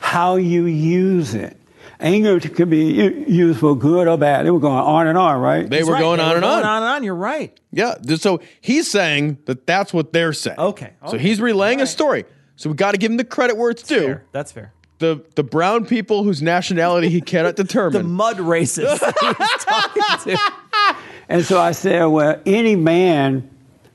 how 0.00 0.36
you 0.36 0.66
use 0.66 1.34
it. 1.34 1.56
Anger 2.02 2.40
can 2.40 2.68
be 2.68 2.92
u- 2.92 3.24
used 3.28 3.60
for 3.60 3.76
good 3.76 4.08
or 4.08 4.18
bad. 4.18 4.44
They 4.44 4.50
were 4.50 4.58
going 4.60 4.74
on 4.82 5.06
and 5.06 5.16
on, 5.16 5.40
right? 5.40 5.68
They 5.70 5.84
were 5.84 5.96
going 5.98 6.18
on 6.20 6.36
and 6.36 6.44
on. 6.44 6.64
on 6.64 6.82
and 6.82 6.84
on. 6.84 7.04
You're 7.04 7.14
right. 7.14 7.58
Yeah. 7.70 7.94
So 8.16 8.40
he's 8.60 8.90
saying 8.90 9.38
that 9.46 9.66
that's 9.66 9.94
what 9.94 10.12
they're 10.12 10.32
saying. 10.32 10.58
Okay. 10.58 10.92
So 11.08 11.16
he's 11.16 11.40
relaying 11.40 11.80
a 11.80 11.86
story. 11.86 12.24
So 12.56 12.68
we 12.70 12.76
got 12.76 12.92
to 12.92 12.98
give 12.98 13.10
him 13.10 13.16
the 13.16 13.24
credit 13.24 13.56
where 13.56 13.70
it's 13.70 13.82
due. 13.84 14.20
That's 14.32 14.52
fair. 14.52 14.72
The 14.98 15.24
the 15.36 15.42
brown 15.44 15.86
people 15.86 16.22
whose 16.24 16.42
nationality 16.42 17.08
he 17.08 17.20
cannot 17.20 17.56
determine. 17.64 17.92
The 18.02 18.08
mud 18.08 18.40
races 18.40 19.00
that 19.00 19.14
he 19.20 19.26
was 19.26 19.64
talking 19.64 20.34
to. 20.34 20.38
And 21.28 21.44
so 21.44 21.58
I 21.58 21.72
said, 21.72 22.04
well, 22.06 22.38
any 22.44 22.76
man 22.76 23.48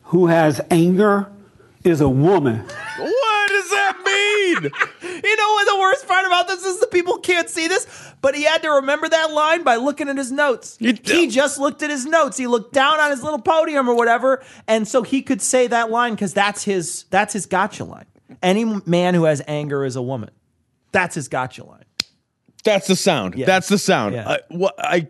who 0.05 0.25
has 0.27 0.59
anger 0.71 1.29
is 1.83 2.01
a 2.01 2.09
woman. 2.09 2.65
What 3.69 3.95
does 3.95 4.03
that 4.03 4.71
mean? 5.01 5.21
You 5.23 5.35
know 5.35 5.51
what 5.53 5.67
the 5.67 5.79
worst 5.79 6.07
part 6.07 6.25
about 6.25 6.47
this 6.47 6.63
is 6.63 6.79
the 6.79 6.87
people 6.87 7.17
can't 7.19 7.49
see 7.49 7.67
this, 7.67 7.87
but 8.21 8.35
he 8.35 8.43
had 8.43 8.61
to 8.63 8.69
remember 8.69 9.09
that 9.09 9.31
line 9.31 9.63
by 9.63 9.75
looking 9.75 10.09
at 10.09 10.17
his 10.17 10.31
notes. 10.31 10.77
He 10.79 11.27
just 11.27 11.59
looked 11.59 11.83
at 11.83 11.89
his 11.89 12.05
notes. 12.05 12.37
He 12.37 12.47
looked 12.47 12.73
down 12.73 12.99
on 12.99 13.11
his 13.11 13.23
little 13.23 13.41
podium 13.41 13.89
or 13.89 13.95
whatever, 13.95 14.43
and 14.67 14.87
so 14.87 15.03
he 15.03 15.21
could 15.21 15.41
say 15.41 15.67
that 15.67 15.89
line 15.89 16.13
because 16.13 16.33
that's 16.33 16.63
his 16.63 17.05
that's 17.09 17.33
his 17.33 17.45
gotcha 17.45 17.83
line. 17.83 18.05
Any 18.41 18.65
man 18.85 19.13
who 19.13 19.23
has 19.23 19.41
anger 19.47 19.85
is 19.85 19.95
a 19.95 20.01
woman. 20.01 20.31
That's 20.91 21.15
his 21.15 21.27
gotcha 21.27 21.63
line. 21.63 21.83
That's 22.63 22.87
the 22.87 22.95
sound. 22.95 23.35
Yeah. 23.35 23.45
That's 23.45 23.69
the 23.69 23.77
sound. 23.77 24.15
Yeah. 24.15 24.27
I, 24.27 24.39
what, 24.49 24.75
I, 24.77 25.07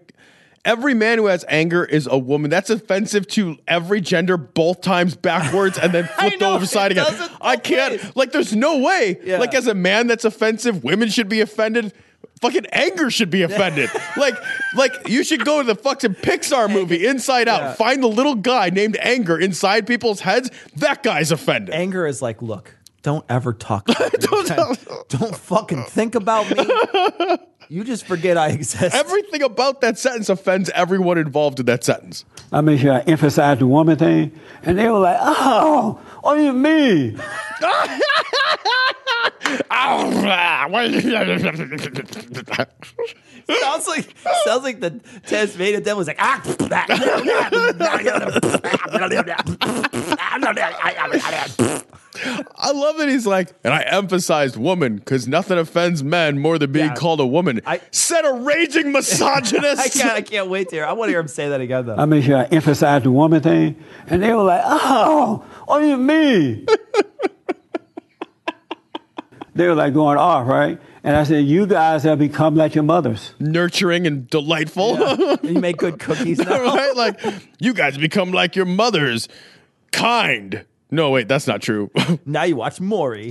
every 0.68 0.93
man 0.93 1.18
who 1.18 1.26
has 1.28 1.45
anger 1.47 1.84
is 1.84 2.07
a 2.11 2.18
woman. 2.18 2.51
That's 2.51 2.70
offensive 2.70 3.26
to 3.30 3.57
every 3.68 4.01
gender, 4.01 4.38
both 4.38 4.82
times 4.82 5.15
backwards 5.15 5.80
and 5.80 5.93
then 5.93 6.07
flipped 6.20 6.43
over 6.43 6.65
side 6.68 6.91
again. 6.91 7.07
I 7.41 7.55
can't. 7.55 8.15
Like, 8.15 8.34
there's 8.34 8.55
no 8.55 8.78
way. 8.80 9.20
Yeah. 9.24 9.39
Like, 9.39 9.55
as 9.55 9.65
a 9.65 9.74
man, 9.74 10.07
that's 10.07 10.26
offensive. 10.26 10.84
Women 10.84 11.09
should 11.09 11.30
be 11.30 11.41
offended. 11.41 11.93
Fucking 12.41 12.68
anger 12.68 13.09
should 13.09 13.32
be 13.32 13.41
offended. 13.41 13.89
like, 14.18 14.36
like 14.76 15.07
you 15.07 15.24
should 15.24 15.43
go 15.43 15.61
to 15.61 15.65
the 15.65 15.76
fucking 15.76 16.15
Pixar 16.15 16.72
movie 16.72 17.07
Inside 17.07 17.47
Out. 17.47 17.61
Yeah. 17.61 17.74
Find 17.74 18.03
the 18.03 18.07
little 18.07 18.36
guy 18.36 18.70
named 18.70 18.97
Anger 19.01 19.39
inside 19.39 19.88
people's 19.88 20.20
heads. 20.20 20.51
That 20.76 21.01
guy's 21.01 21.32
offended. 21.32 21.74
Anger 21.74 22.05
is 22.05 22.22
like, 22.22 22.41
look, 22.43 22.76
don't 23.01 23.26
ever 23.30 23.53
talk 23.53 23.89
about 23.89 24.13
me. 24.13 24.20
don't, 24.20 25.09
don't 25.09 25.36
fucking 25.36 25.84
think 25.86 26.13
about 26.13 26.49
me. 26.51 27.38
You 27.70 27.84
just 27.84 28.05
forget 28.05 28.38
I 28.38 28.49
exist. 28.49 28.95
Everything 28.95 29.43
about 29.43 29.82
that 29.82 29.99
sentence 29.99 30.30
offends 30.30 30.70
everyone 30.70 31.18
involved 31.18 31.59
in 31.59 31.65
that 31.65 31.84
sentence. 31.84 32.24
I 32.51 32.61
made 32.61 32.80
sure 32.80 32.93
I 32.93 32.99
emphasized 33.01 33.59
the 33.59 33.68
woman 33.68 33.97
thing, 33.97 34.32
and 34.63 34.78
they 34.78 34.89
were 34.89 34.99
like, 34.99 35.18
"Oh, 35.20 35.99
what 36.22 36.36
do 36.36 36.43
you 36.43 36.53
mean?" 36.53 37.22
sounds 43.50 43.88
like 43.88 44.14
sounds 44.45 44.64
like 44.64 44.80
the 44.80 44.89
test 45.26 45.58
made 45.58 45.72
Tasmanian 45.74 45.84
devil 45.84 45.98
was 46.00 46.08
like 46.08 46.18
ah. 46.20 46.41
I 52.60 52.72
love 52.72 52.98
that 52.98 53.08
he's 53.10 53.28
like, 53.28 53.54
and 53.64 53.74
I 53.74 53.82
emphasized 53.84 54.58
woman 54.58 54.95
because 54.98 55.28
nothing 55.28 55.58
offends 55.58 56.04
men 56.04 56.39
more 56.39 56.58
than 56.58 56.72
being 56.72 56.88
Yeah. 56.88 56.95
called 56.95 57.20
a 57.20 57.28
woman. 57.28 57.62
I 57.66 57.80
said 57.91 58.26
a 58.26 58.34
raging 58.34 58.91
misogynist. 58.91 59.80
I 59.86 59.89
can't 59.89 60.14
I 60.14 60.22
can't 60.22 60.50
wait 60.50 60.70
to 60.70 60.76
hear. 60.78 60.86
I 60.86 60.93
want 60.93 61.10
to 61.10 61.12
hear 61.12 61.20
him 61.20 61.28
say 61.28 61.50
that 61.50 61.62
again 61.62 61.86
though. 61.86 61.95
I 61.95 62.06
made 62.06 62.24
sure 62.24 62.38
I 62.38 62.45
emphasized 62.45 63.06
the 63.06 63.12
woman 63.12 63.41
thing, 63.41 63.76
and 64.08 64.22
they 64.24 64.34
were 64.34 64.43
like, 64.43 64.62
"Oh, 64.66 65.45
what 65.66 65.80
do 65.80 65.88
you 65.88 65.98
mean?" 65.98 66.66
they 69.58 69.68
were 69.68 69.76
like 69.76 69.93
going 69.93 70.18
off, 70.18 70.47
right? 70.47 70.80
And 71.03 71.16
I 71.16 71.24
said, 71.24 71.45
"You 71.45 71.66
guys 71.66 72.03
have 72.03 72.20
become 72.20 72.55
like 72.55 72.76
your 72.76 72.84
mothers, 72.84 73.34
nurturing 73.39 74.05
and 74.08 74.30
delightful." 74.30 74.97
you 75.43 75.60
make 75.60 75.78
good 75.78 75.99
cookies 75.99 76.38
now. 76.45 76.64
right? 76.64 76.95
Like 76.95 77.20
you 77.60 77.74
guys 77.74 77.97
become 77.97 78.32
like 78.32 78.55
your 78.55 78.66
mothers, 78.66 79.28
kind. 79.91 80.66
No, 80.89 81.10
wait, 81.12 81.28
that's 81.28 81.47
not 81.47 81.62
true. 81.62 81.91
now 82.26 82.43
you 82.43 82.55
watch 82.55 82.80
Maury. 82.80 83.30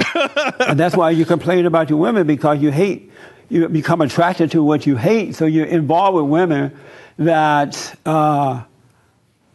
and 0.61 0.79
that's 0.79 0.95
why 0.97 1.11
you 1.11 1.25
complain 1.25 1.65
about 1.65 1.89
your 1.89 1.99
women 1.99 2.27
because 2.27 2.61
you 2.61 2.71
hate, 2.71 3.11
you 3.49 3.67
become 3.69 4.03
attracted 4.03 4.51
to 4.51 4.63
what 4.63 4.87
you 4.87 4.97
hate. 4.97 5.35
So 5.35 5.47
you're 5.47 5.65
involved 5.65 6.17
with 6.17 6.27
women 6.27 6.77
that 7.19 7.99
uh, 8.05 8.63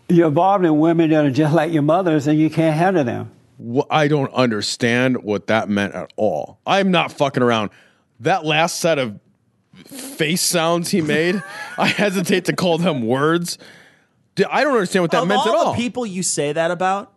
you're 0.10 0.30
involved 0.30 0.66
in 0.66 0.80
women 0.80 1.12
that 1.12 1.26
are 1.26 1.32
just 1.32 1.54
like 1.54 1.72
your 1.72 1.84
mothers, 1.84 2.26
and 2.28 2.40
you 2.40 2.50
can't 2.50 2.76
handle 2.76 3.04
them. 3.04 3.32
I 3.90 4.08
don't 4.08 4.34
understand 4.34 5.24
what 5.24 5.48
that 5.48 5.70
meant 5.70 5.94
at 5.94 6.12
all. 6.16 6.60
I'm 6.66 6.92
not 6.92 7.12
fucking 7.12 7.44
around. 7.44 7.70
That 8.20 8.46
last 8.46 8.80
set 8.80 8.98
of 9.00 9.20
face 9.86 10.42
sounds 10.42 10.90
he 10.92 11.02
made, 11.02 11.42
I 11.78 11.88
hesitate 11.88 12.46
to 12.46 12.54
call 12.56 12.78
them 12.78 13.06
words. 13.06 13.58
I 14.50 14.64
don't 14.64 14.74
understand 14.74 15.04
what 15.04 15.12
that 15.12 15.24
of 15.24 15.28
meant 15.28 15.42
all 15.42 15.50
at 15.50 15.56
all. 15.56 15.74
the 15.74 15.78
people 15.78 16.06
you 16.06 16.24
say 16.24 16.54
that 16.54 16.72
about, 16.72 17.14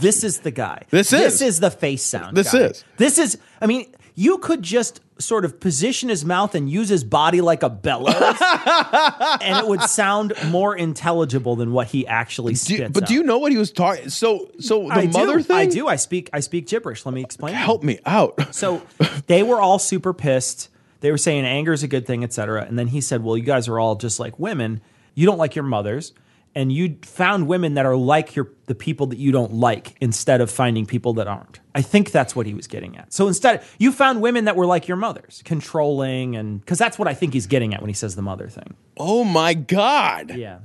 this 0.00 0.24
is 0.24 0.40
the 0.40 0.50
guy. 0.50 0.82
This 0.90 1.12
is 1.12 1.18
This 1.20 1.34
is. 1.34 1.42
is 1.42 1.60
the 1.60 1.70
face 1.70 2.02
sound. 2.02 2.36
This 2.36 2.52
guy. 2.52 2.60
is. 2.60 2.84
This 2.96 3.18
is. 3.18 3.38
I 3.60 3.66
mean, 3.66 3.92
you 4.14 4.38
could 4.38 4.62
just 4.62 5.00
sort 5.24 5.44
of 5.44 5.60
position 5.60 6.08
his 6.08 6.24
mouth 6.24 6.54
and 6.54 6.70
use 6.70 6.88
his 6.88 7.04
body 7.04 7.40
like 7.40 7.62
a 7.62 7.70
bellows, 7.70 8.14
and 9.40 9.58
it 9.58 9.66
would 9.66 9.82
sound 9.82 10.34
more 10.48 10.76
intelligible 10.76 11.56
than 11.56 11.72
what 11.72 11.88
he 11.88 12.06
actually 12.06 12.54
spits. 12.54 12.92
but 12.92 13.06
do 13.06 13.14
you 13.14 13.22
know 13.22 13.38
what 13.38 13.52
he 13.52 13.58
was 13.58 13.72
talking? 13.72 14.08
So, 14.08 14.50
so 14.58 14.88
the 14.88 14.94
I 14.94 15.06
mother 15.06 15.38
do. 15.38 15.42
thing. 15.42 15.56
I 15.56 15.66
do. 15.66 15.88
I 15.88 15.96
speak. 15.96 16.30
I 16.32 16.40
speak 16.40 16.66
gibberish. 16.66 17.06
Let 17.06 17.14
me 17.14 17.22
explain. 17.22 17.54
Help 17.54 17.82
me 17.82 17.98
out. 18.06 18.54
So 18.54 18.82
they 19.26 19.42
were 19.42 19.60
all 19.60 19.78
super 19.78 20.12
pissed. 20.12 20.68
They 21.00 21.10
were 21.10 21.18
saying 21.18 21.44
anger 21.44 21.72
is 21.72 21.82
a 21.82 21.88
good 21.88 22.06
thing, 22.06 22.22
etc. 22.24 22.64
And 22.64 22.78
then 22.78 22.88
he 22.88 23.00
said, 23.00 23.24
"Well, 23.24 23.36
you 23.36 23.44
guys 23.44 23.68
are 23.68 23.78
all 23.78 23.96
just 23.96 24.20
like 24.20 24.38
women. 24.38 24.80
You 25.14 25.26
don't 25.26 25.38
like 25.38 25.54
your 25.56 25.64
mothers, 25.64 26.12
and 26.54 26.72
you 26.72 26.98
found 27.02 27.46
women 27.46 27.74
that 27.74 27.86
are 27.86 27.96
like 27.96 28.36
your 28.36 28.50
the 28.66 28.74
people 28.74 29.06
that 29.08 29.18
you 29.18 29.32
don't 29.32 29.54
like 29.54 29.96
instead 30.00 30.40
of 30.40 30.50
finding 30.50 30.86
people 30.86 31.14
that 31.14 31.26
aren't." 31.26 31.60
I 31.74 31.82
think 31.82 32.10
that's 32.10 32.36
what 32.36 32.46
he 32.46 32.54
was 32.54 32.66
getting 32.66 32.96
at. 32.96 33.12
So 33.12 33.28
instead, 33.28 33.62
you 33.78 33.92
found 33.92 34.20
women 34.20 34.44
that 34.44 34.56
were 34.56 34.66
like 34.66 34.88
your 34.88 34.96
mothers, 34.96 35.42
controlling, 35.44 36.36
and 36.36 36.60
because 36.60 36.78
that's 36.78 36.98
what 36.98 37.08
I 37.08 37.14
think 37.14 37.32
he's 37.32 37.46
getting 37.46 37.74
at 37.74 37.80
when 37.80 37.88
he 37.88 37.94
says 37.94 38.14
the 38.16 38.22
mother 38.22 38.48
thing. 38.48 38.74
Oh 38.96 39.24
my 39.24 39.54
god! 39.54 40.34
Yeah, 40.36 40.60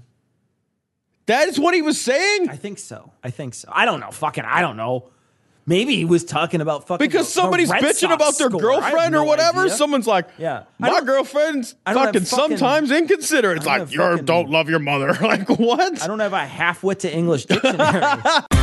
that 1.28 1.48
is 1.48 1.60
what 1.60 1.74
he 1.74 1.82
was 1.82 2.00
saying. 2.00 2.50
I 2.50 2.56
think 2.56 2.80
so. 2.80 3.12
I 3.24 3.30
think 3.30 3.54
so. 3.54 3.70
I 3.72 3.86
don't 3.86 4.00
know. 4.00 4.12
Fucking, 4.12 4.46
I 4.46 4.62
don't 4.62 4.78
know. 4.78 5.10
Maybe 5.70 5.98
he 5.98 6.06
was 6.06 6.24
talking 6.24 6.62
about 6.62 6.88
fucking 6.88 7.06
Because 7.06 7.28
the- 7.34 7.40
the 7.40 7.42
somebody's 7.42 7.70
Red 7.70 7.84
bitching 7.84 7.96
Sox 8.10 8.16
about 8.16 8.38
their 8.38 8.50
score. 8.50 8.62
Girlfriend 8.62 9.16
or 9.16 9.24
whatever. 9.26 9.64
idea. 9.64 9.76
Someone's 9.76 10.08
like, 10.08 10.30
Yeah. 10.38 10.64
My 10.80 11.02
girlfriend's 11.02 11.76
I 11.86 11.94
don't 11.94 12.06
have 12.06 12.14
fucking, 12.14 12.26
sometimes 12.26 12.90
inconsiderate. 12.90 13.58
It's 13.58 13.66
like 13.66 13.92
you 13.92 14.18
don't 14.22 14.50
love 14.50 14.70
your 14.70 14.80
mother. 14.80 15.14
like 15.22 15.50
what? 15.50 16.02
I 16.02 16.08
don't 16.08 16.20
have 16.20 16.34
a 16.34 16.46
half 16.46 16.84
wit 16.84 17.00
to 17.00 17.14
English 17.14 17.46
dictionary. 17.46 18.22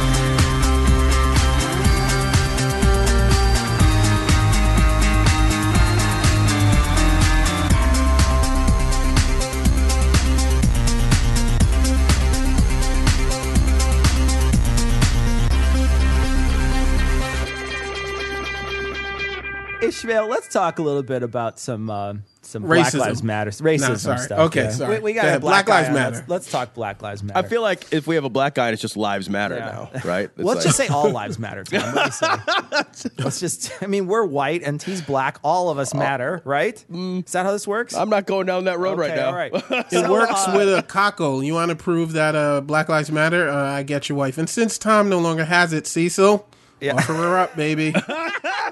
Ishmael, 19.88 20.26
let's 20.28 20.48
talk 20.48 20.78
a 20.78 20.82
little 20.82 21.02
bit 21.02 21.22
about 21.22 21.58
some 21.58 21.90
uh, 21.90 22.14
some 22.42 22.62
Black 22.62 22.92
Lives 22.92 23.22
Matter, 23.22 23.50
racism 23.50 23.88
No, 23.88 23.94
sorry. 23.96 24.18
stuff. 24.18 24.38
Okay, 24.48 24.64
yeah. 24.64 24.70
sorry. 24.70 24.96
We, 24.98 25.02
we 25.04 25.12
Go 25.14 25.20
got 25.20 25.24
a 25.24 25.28
ahead. 25.28 25.40
black, 25.40 25.66
Black 25.66 25.76
Lives 25.76 25.88
guy. 25.88 25.94
Matter. 25.94 26.16
Let's, 26.16 26.28
let's 26.28 26.50
talk 26.50 26.74
Black 26.74 27.00
Lives 27.02 27.22
Matter. 27.22 27.38
I 27.38 27.42
feel 27.48 27.62
like 27.62 27.90
if 27.92 28.06
we 28.06 28.16
have 28.16 28.24
a 28.24 28.28
black 28.30 28.54
guy, 28.54 28.70
it's 28.70 28.82
just 28.82 28.96
lives 28.96 29.30
matter 29.30 29.56
Yeah. 29.56 29.88
now, 29.94 30.00
right? 30.04 30.24
It's 30.36 30.38
Let's 30.38 30.56
like- 30.58 30.64
just 30.64 30.76
say 30.76 30.88
all 30.88 31.10
lives 31.22 31.38
matter. 31.38 31.64
Tom. 31.64 31.94
Let 31.94 32.06
me 32.06 32.10
say. 32.12 33.08
Let's 33.18 33.40
just. 33.40 33.72
I 33.82 33.86
mean, 33.86 34.06
we're 34.06 34.24
white 34.24 34.62
and 34.62 34.82
he's 34.82 35.00
black. 35.00 35.38
All 35.42 35.70
of 35.70 35.78
us 35.78 35.94
matter, 35.94 36.42
right? 36.44 36.74
Is 36.92 37.32
that 37.32 37.46
how 37.46 37.52
this 37.52 37.66
works? 37.66 37.94
I'm 37.94 38.10
not 38.10 38.26
going 38.26 38.46
down 38.46 38.64
that 38.64 38.78
road 38.78 38.98
right 38.98 39.14
now. 39.16 39.28
all 39.28 39.34
right. 39.34 39.52
It 39.70 39.90
So, 39.90 40.10
works 40.12 40.32
uh, 40.48 40.52
with 40.56 40.68
a 40.78 40.82
cockle. 40.82 41.42
You 41.42 41.54
want 41.54 41.70
to 41.70 41.76
prove 41.76 42.12
that 42.12 42.34
uh, 42.34 42.60
Black 42.60 42.88
Lives 42.88 43.10
Matter? 43.10 43.48
Uh, 43.48 43.54
I 43.72 43.82
get 43.82 44.08
your 44.08 44.18
wife. 44.18 44.38
And 44.38 44.48
since 44.48 44.76
Tom 44.78 45.08
no 45.08 45.18
longer 45.18 45.44
has 45.44 45.72
it, 45.72 45.86
Cecil, 45.86 46.46
offer 46.90 47.14
her 47.14 47.38
up, 47.38 47.56
baby. 47.56 47.94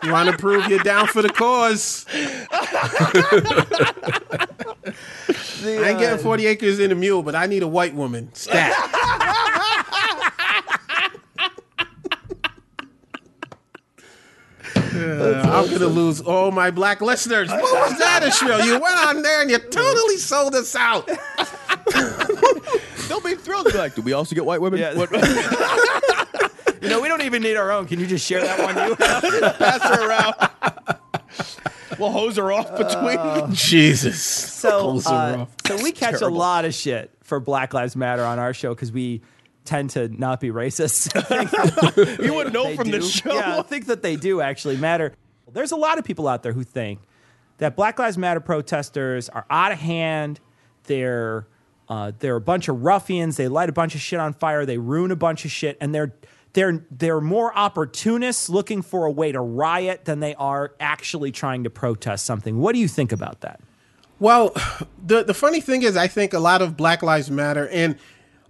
you 0.03 0.13
want 0.13 0.31
to 0.31 0.37
prove 0.37 0.67
you're 0.69 0.79
down 0.81 1.07
for 1.07 1.23
the 1.23 1.29
cause? 1.29 2.07
I 5.65 5.89
ain't 5.89 5.99
getting 5.99 6.19
40 6.19 6.47
acres 6.47 6.79
in 6.79 6.93
a 6.93 6.95
mule, 6.95 7.23
but 7.23 7.35
I 7.35 7.47
need 7.47 7.63
a 7.63 7.69
white 7.69 7.95
woman. 7.95 8.33
Stat. 8.35 8.73
Uh, 14.95 15.43
I'm 15.45 15.71
gonna 15.71 15.87
lose 15.87 16.21
all 16.21 16.51
my 16.51 16.71
black 16.71 17.01
listeners. 17.01 17.49
What 17.51 17.91
was 17.91 17.99
that, 17.99 18.23
Ishmael? 18.23 18.65
You 18.65 18.81
went 18.81 18.97
on 19.07 19.23
there 19.23 19.41
and 19.41 19.51
you 19.51 19.59
totally 19.59 20.17
sold 20.17 20.55
us 20.55 20.75
out. 20.77 21.07
They'll 23.09 23.21
be 23.21 23.35
thrilled 23.35 23.67
to 23.67 23.73
be 23.73 23.79
like, 23.79 23.95
do 23.95 24.03
we 24.03 24.13
also 24.13 24.35
get 24.35 24.45
white 24.45 24.61
women? 24.61 24.81
Yeah. 24.81 24.93
What- 26.83 26.91
You 26.91 26.97
know, 26.97 27.01
we 27.03 27.09
don't 27.09 27.23
even 27.23 27.43
need 27.43 27.57
our 27.57 27.71
own. 27.71 27.87
Can 27.87 28.01
you 28.01 28.07
just 28.07 28.27
share 28.27 28.41
that 28.43 28.59
one? 28.59 28.89
You 28.89 28.97
pass 29.57 29.83
her 29.83 30.09
around. 30.09 30.35
we'll 31.99 32.11
hose 32.11 32.37
her 32.37 32.53
off 32.53 32.77
between. 32.77 33.55
Jesus. 33.55 34.21
So, 34.23 34.99
uh, 35.07 35.47
so 35.67 35.83
we 35.83 35.93
catch 35.93 36.19
terrible. 36.19 36.37
a 36.37 36.39
lot 36.39 36.65
of 36.65 36.75
shit 36.75 37.11
for 37.23 37.41
Black 37.41 37.73
Lives 37.75 37.97
Matter 37.97 38.25
on 38.25 38.39
our 38.39 38.53
show 38.55 38.75
because 38.75 38.93
we 38.93 39.23
tend 39.65 39.91
to 39.91 40.09
not 40.09 40.41
be 40.41 40.51
racist. 40.51 41.15
you 42.25 42.35
wouldn't 42.35 42.55
know 42.55 42.75
from 42.75 42.87
do. 42.87 42.93
this 42.93 43.11
show. 43.13 43.33
Yeah, 43.35 43.59
I 43.59 43.63
think 43.63 43.87
that 43.87 44.03
they 44.03 44.17
do 44.17 44.41
actually 44.41 44.77
matter. 44.77 45.15
There's 45.53 45.73
a 45.73 45.77
lot 45.77 45.99
of 45.99 46.05
people 46.05 46.27
out 46.29 46.43
there 46.43 46.53
who 46.53 46.65
think 46.65 47.01
that 47.59 47.77
Black 47.77 47.99
Lives 47.99 48.19
Matter 48.19 48.41
protesters 48.41 49.29
are 49.29 49.47
out 49.51 49.71
of 49.73 49.79
hand. 49.79 50.41
They're 50.85 51.47
uh, 51.89 52.13
they're 52.19 52.37
a 52.37 52.41
bunch 52.41 52.69
of 52.69 52.83
ruffians. 52.83 53.37
They 53.37 53.49
light 53.49 53.69
a 53.69 53.73
bunch 53.73 53.95
of 53.95 54.01
shit 54.01 54.19
on 54.19 54.33
fire. 54.33 54.65
They 54.67 54.79
ruin 54.79 55.11
a 55.11 55.17
bunch 55.17 55.45
of 55.45 55.51
shit, 55.51 55.77
and 55.81 55.95
they're 55.95 56.15
they're 56.53 56.85
they're 56.91 57.21
more 57.21 57.57
opportunists 57.57 58.49
looking 58.49 58.83
for 58.83 59.07
a 59.07 59.11
way 59.11 59.33
to 59.33 59.41
riot 59.41 60.05
than 60.05 60.21
they 60.21 60.35
are 60.35 60.75
actually 60.81 61.33
trying 61.33 61.65
to 61.65 61.71
protest 61.71 62.25
something. 62.25 62.59
What 62.59 62.73
do 62.73 62.79
you 62.79 62.89
think 62.89 63.13
about 63.13 63.41
that? 63.41 63.61
Well, 64.19 64.55
the 65.05 65.25
the 65.25 65.35
funny 65.35 65.61
thing 65.61 65.83
is, 65.83 65.97
I 65.97 66.09
think 66.09 66.33
a 66.33 66.39
lot 66.39 66.63
of 66.63 66.77
Black 66.77 67.03
Lives 67.03 67.31
Matter 67.31 67.69
and 67.69 67.97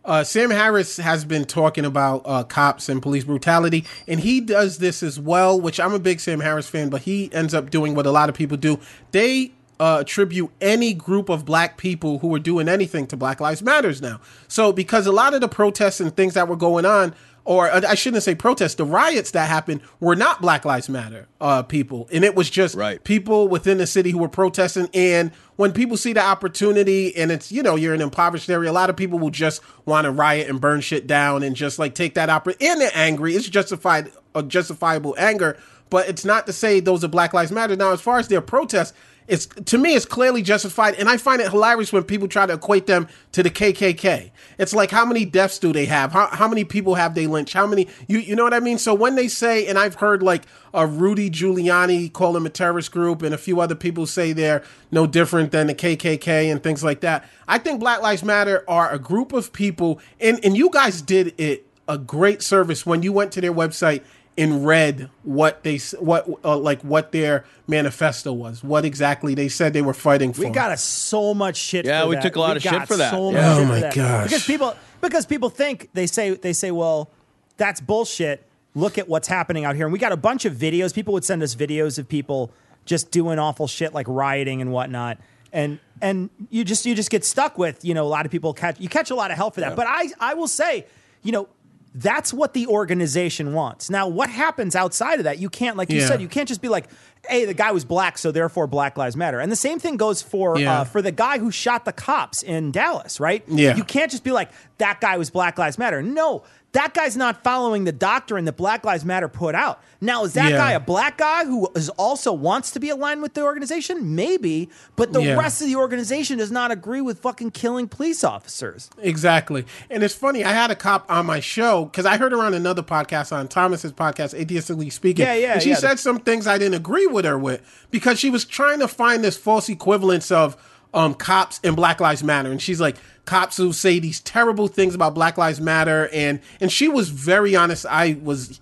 uh, 0.05 0.25
Sam 0.25 0.51
Harris 0.51 0.97
has 0.97 1.25
been 1.25 1.45
talking 1.45 1.85
about 1.85 2.23
uh, 2.25 2.43
cops 2.45 2.89
and 2.89 3.01
police 3.01 3.25
brutality, 3.25 3.85
and 4.09 4.19
he 4.19 4.41
does 4.41 4.79
this 4.79 5.03
as 5.03 5.21
well. 5.21 5.61
Which 5.61 5.79
I'm 5.79 5.95
a 5.95 5.99
big 5.99 6.21
Sam 6.21 6.41
Harris 6.41 6.69
fan, 6.69 6.91
but 6.91 7.03
he 7.03 7.33
ends 7.33 7.55
up 7.55 7.71
doing 7.71 7.95
what 7.95 8.07
a 8.07 8.11
lot 8.11 8.29
of 8.29 8.35
people 8.35 8.57
do. 8.57 8.81
They 9.13 9.53
uh, 9.79 9.99
attribute 10.01 10.51
any 10.61 10.95
group 10.95 11.29
of 11.29 11.45
black 11.45 11.77
people 11.77 12.19
who 12.19 12.35
are 12.35 12.39
doing 12.39 12.69
anything 12.69 13.07
to 13.09 13.17
Black 13.17 13.41
Lives 13.41 13.63
Matters 13.63 14.01
now. 14.01 14.21
So 14.47 14.73
because 14.73 15.07
a 15.07 15.13
lot 15.13 15.35
of 15.35 15.41
the 15.41 15.49
protests 15.49 16.01
and 16.01 16.15
things 16.15 16.35
that 16.35 16.49
were 16.49 16.57
going 16.57 16.85
on 16.85 17.15
or 17.45 17.71
uh, 17.71 17.83
I 17.89 17.95
shouldn't 17.95 18.23
say 18.23 18.35
protests, 18.35 18.77
the 18.77 18.85
riots 18.85 19.33
that 19.33 19.49
happened 19.49 19.81
were 20.01 20.15
not 20.15 20.41
Black 20.41 20.65
Lives 20.65 20.89
Matter 20.89 21.27
uh, 21.41 21.63
people. 21.63 22.09
And 22.13 22.25
it 22.25 22.35
was 22.35 22.49
just 22.49 22.75
right. 22.75 23.03
people 23.03 23.49
within 23.49 23.79
the 23.79 23.87
city 23.87 24.11
who 24.11 24.19
were 24.19 24.29
protesting. 24.29 24.89
And 24.95 25.33
when 25.57 25.73
people 25.73 25.97
see 25.97 26.13
the 26.13 26.23
opportunity 26.23 27.15
and 27.17 27.33
it's, 27.33 27.51
you 27.51 27.63
know, 27.63 27.77
you're 27.77 27.95
in 27.95 28.01
an 28.01 28.07
impoverished 28.07 28.49
area, 28.49 28.71
a 28.71 28.73
lot 28.73 28.91
of 28.91 28.97
people 28.97 29.19
will 29.19 29.31
just 29.31 29.61
want 29.87 30.05
to 30.05 30.11
riot 30.11 30.49
and 30.49 30.61
burn 30.61 30.81
shit 30.81 31.07
down 31.07 31.43
and 31.43 31.57
just 31.57 31.79
like 31.79 31.95
take 31.95 32.15
that 32.15 32.31
opportunity. 32.31 32.67
And 32.67 32.81
they're 32.81 32.91
angry. 32.95 33.35
It's 33.35 33.49
justified, 33.49 34.13
a 34.35 34.43
justifiable 34.43 35.15
anger. 35.19 35.59
But 35.91 36.09
it's 36.09 36.25
not 36.25 36.47
to 36.47 36.53
say 36.55 36.81
those 36.81 37.05
are 37.05 37.09
Black 37.09 37.35
Lives 37.35 37.53
Matter. 37.53 37.77
Now, 37.77 37.93
as 37.93 38.01
far 38.01 38.19
as 38.19 38.29
their 38.29 38.41
protests, 38.41 38.95
it's 39.29 39.47
to 39.47 39.79
me 39.79 39.95
it's 39.95 40.05
clearly 40.05 40.43
justified 40.43 40.95
and 40.95 41.09
i 41.09 41.17
find 41.17 41.41
it 41.41 41.51
hilarious 41.51 41.93
when 41.93 42.03
people 42.05 42.29
try 42.29 42.47
to 42.47 42.55
equate 42.55 42.87
them 42.87 43.09
to 43.33 43.43
the 43.43 43.51
kkk 43.51 44.31
it's 44.59 44.75
like 44.75 44.91
how 44.91 45.05
many 45.05 45.25
deaths 45.25 45.59
do 45.59 45.73
they 45.73 45.87
have? 45.87 46.13
How, 46.13 46.29
how 46.29 46.49
many 46.49 46.65
people 46.65 46.95
have 46.95 47.15
they 47.15 47.27
lynched? 47.27 47.55
How 47.55 47.67
many 47.67 47.89
you 48.07 48.19
you 48.19 48.37
know 48.37 48.45
what 48.45 48.55
i 48.55 48.61
mean? 48.61 48.79
So 48.79 48.95
when 48.95 49.15
they 49.15 49.29
say 49.29 49.67
and 49.67 49.79
i've 49.79 49.97
heard 49.97 50.23
like 50.23 50.45
a 50.75 50.87
rudy 50.87 51.31
giuliani 51.31 52.13
call 52.13 52.33
them 52.33 52.47
a 52.47 52.51
terrorist 52.51 52.93
group 52.93 53.23
and 53.23 53.35
a 53.35 53.39
few 53.39 53.61
other 53.61 53.75
people 53.75 54.07
say 54.07 54.33
they're 54.33 54.63
no 54.91 55.07
different 55.07 55.53
than 55.53 55.67
the 55.67 55.75
kkk 55.75 56.29
and 56.51 56.63
things 56.63 56.83
like 56.83 57.01
that 57.01 57.29
i 57.47 57.59
think 57.59 57.81
black 57.81 58.01
lives 58.01 58.25
matter 58.25 58.65
are 58.69 58.91
a 58.91 58.99
group 58.99 59.33
of 59.33 59.53
people 59.53 60.01
and 60.21 60.43
and 60.45 60.57
you 60.57 60.71
guys 60.71 61.03
did 61.03 61.35
it 61.39 61.67
a 61.89 61.99
great 61.99 62.43
service 62.43 62.87
when 62.87 63.03
you 63.03 63.13
went 63.13 63.33
to 63.33 63.41
their 63.41 63.53
website 63.53 64.03
and 64.39 64.67
read 64.67 65.11
what 65.25 65.63
they 65.63 65.79
what 65.99 66.27
uh, 66.45 66.57
like 66.57 66.81
what 66.83 67.13
their 67.13 67.45
manifesto 67.67 68.33
was, 68.33 68.63
what 68.65 68.85
exactly 68.85 69.35
they 69.35 69.49
said 69.49 69.73
they 69.73 69.83
were 69.83 69.93
fighting 69.95 70.33
for. 70.33 70.41
We 70.43 70.51
got 70.51 70.73
a, 70.73 70.77
so 70.77 71.35
much 71.35 71.57
shit. 71.57 71.85
Yeah, 71.85 72.03
for 72.03 72.09
we 72.09 72.15
that. 72.17 72.23
took 72.23 72.37
a 72.37 72.41
lot 72.41 72.51
We 72.53 72.57
of 72.57 72.63
shit 72.63 72.87
for 72.89 72.97
that. 72.97 73.11
So 73.11 73.31
Yeah. 73.31 73.37
much 73.37 73.45
Oh 73.59 73.65
my 73.67 73.75
for 73.75 73.81
that. 73.81 73.95
gosh. 73.95 74.25
Because 74.29 74.47
people 74.47 74.75
because 75.01 75.27
people 75.27 75.51
think 75.51 75.91
they 75.93 76.07
say 76.07 76.31
they 76.35 76.53
say, 76.53 76.71
well, 76.71 77.11
that's 77.57 77.81
bullshit. 77.81 78.47
Look 78.75 78.97
at 78.97 79.07
what's 79.07 79.29
happening 79.29 79.67
out 79.67 79.77
here, 79.77 79.85
and 79.85 79.93
we 79.93 79.99
got 79.99 80.13
a 80.13 80.17
bunch 80.17 80.47
of 80.47 80.55
videos. 80.55 80.95
People 80.95 81.13
would 81.13 81.25
send 81.25 81.43
us 81.43 81.55
videos 81.55 81.99
of 81.99 82.09
people 82.09 82.51
just 82.87 83.11
doing 83.11 83.39
awful 83.39 83.67
shit 83.67 83.93
like 83.93 84.07
rioting 84.09 84.63
and 84.63 84.73
whatnot. 84.73 85.19
And 85.53 85.79
and 86.01 86.31
you 86.49 86.65
just 86.65 86.87
you 86.87 86.95
just 86.95 87.11
get 87.11 87.23
stuck 87.23 87.59
with 87.59 87.85
you 87.85 87.93
know 87.93 88.05
a 88.05 88.09
lot 88.09 88.25
of 88.25 88.33
people 88.33 88.55
catch 88.55 88.81
you 88.81 88.89
catch 88.89 89.11
a 89.11 89.15
lot 89.15 89.31
of 89.31 89.37
hell 89.37 89.51
for 89.51 89.61
that. 89.61 89.77
But 89.77 89.87
I 89.87 90.09
I 90.19 90.33
will 90.33 90.49
say 90.49 90.87
you 91.23 91.33
know 91.33 91.49
that's 91.95 92.33
what 92.33 92.55
the 92.55 92.67
organization 92.69 93.53
wants. 93.53 93.91
Now, 93.91 94.09
what 94.09 94.31
happens 94.31 94.75
outside 94.75 95.19
of 95.19 95.25
that? 95.25 95.39
You 95.39 95.51
can't, 95.51 95.77
like 95.77 95.91
you 95.91 96.01
Yeah. 96.01 96.07
said, 96.09 96.23
you 96.23 96.29
can't 96.29 96.49
just 96.49 96.63
be 96.63 96.69
like, 96.69 96.87
"Hey, 97.29 97.45
the 97.45 97.53
guy 97.55 97.71
was 97.73 97.85
black, 97.85 98.17
so 98.19 98.33
therefore 98.33 98.67
Black 98.67 98.97
Lives 98.97 99.17
Matter." 99.17 99.41
And 99.41 99.53
the 99.53 99.57
same 99.57 99.79
thing 99.79 99.97
goes 99.97 100.23
for 100.23 100.59
Yeah. 100.59 100.81
uh, 100.81 100.85
for 100.85 101.03
the 101.03 101.13
guy 101.13 101.39
who 101.39 101.51
shot 101.51 101.85
the 101.85 101.93
cops 101.93 102.43
in 102.43 102.71
Dallas, 102.71 103.21
right? 103.21 103.45
Yeah. 103.47 103.77
you 103.77 103.85
can't 103.85 104.11
just 104.11 104.25
be 104.25 104.31
like, 104.33 104.49
"That 104.79 105.01
guy 105.01 105.19
was 105.19 105.29
Black 105.31 105.59
Lives 105.59 105.79
Matter." 105.79 106.03
No, 106.03 106.43
that 106.73 106.95
guy's 106.95 107.17
not 107.17 107.45
following 107.45 107.85
the 107.85 107.93
doctrine 107.93 108.47
that 108.47 108.57
Black 108.57 108.85
Lives 108.85 109.05
Matter 109.05 109.29
put 109.29 109.55
out. 109.55 109.83
Now, 110.01 110.25
is 110.25 110.33
that 110.33 110.51
Yeah. 110.53 110.57
guy 110.57 110.73
a 110.73 110.81
black 110.81 111.19
guy 111.19 111.45
who 111.45 111.69
is 111.77 111.89
also 111.91 112.33
wants 112.33 112.71
to 112.73 112.81
be 112.81 112.89
aligned 112.89 113.21
with 113.23 113.35
the 113.35 113.43
organization? 113.43 114.15
Maybe, 114.15 114.71
but 114.97 115.13
the 115.13 115.23
Yeah. 115.23 115.35
rest 115.39 115.61
of 115.61 115.69
the 115.69 115.77
organization 115.77 116.39
does 116.39 116.51
not 116.51 116.71
agree 116.71 117.01
with 117.03 117.19
fucking 117.21 117.51
killing 117.51 117.89
police 117.89 118.25
officers. 118.25 118.89
Exactly. 119.01 119.65
And 119.91 120.03
it's 120.03 120.15
funny, 120.15 120.45
I 120.45 120.53
had 120.53 120.71
a 120.71 120.75
cop 120.75 121.05
on 121.11 121.27
my 121.27 121.41
show 121.41 121.85
because 121.85 122.07
I 122.07 122.17
heard 122.17 122.33
her 122.33 122.43
on 122.43 122.55
another 122.55 122.83
podcast 122.83 123.33
on 123.37 123.49
Thomas's 123.49 123.93
podcast, 123.93 124.35
Atheistically 124.35 124.91
Speaking. 124.91 125.27
Yeah, 125.27 125.35
yeah, 125.35 125.53
And 125.53 125.63
she 125.63 125.71
yeah. 125.71 125.77
said 125.77 125.99
some 125.99 126.19
things 126.21 126.47
I 126.47 126.57
didn't 126.59 126.75
agree 126.75 127.07
with 127.07 127.25
her 127.27 127.39
with 127.39 127.61
because 127.91 128.19
she 128.19 128.31
was 128.31 128.45
trying 128.45 128.79
to 128.81 128.89
find 128.89 129.23
this 129.23 129.37
false 129.37 129.69
equivalence 129.69 130.31
of 130.31 130.57
um, 130.95 131.15
cops 131.15 131.59
and 131.65 131.75
Black 131.75 132.01
Lives 132.01 132.23
Matter. 132.23 132.51
And 132.51 132.61
she's 132.61 132.79
like, 132.81 132.97
cops 133.25 133.57
who 133.57 133.73
say 133.73 133.99
these 133.99 134.21
terrible 134.21 134.69
things 134.69 134.95
about 134.95 135.15
Black 135.15 135.39
Lives 135.39 135.61
Matter. 135.61 136.09
And, 136.13 136.41
and 136.61 136.73
she 136.73 136.89
was 136.89 137.09
very 137.11 137.55
honest. 137.55 137.87
I 137.87 138.19
was 138.23 138.61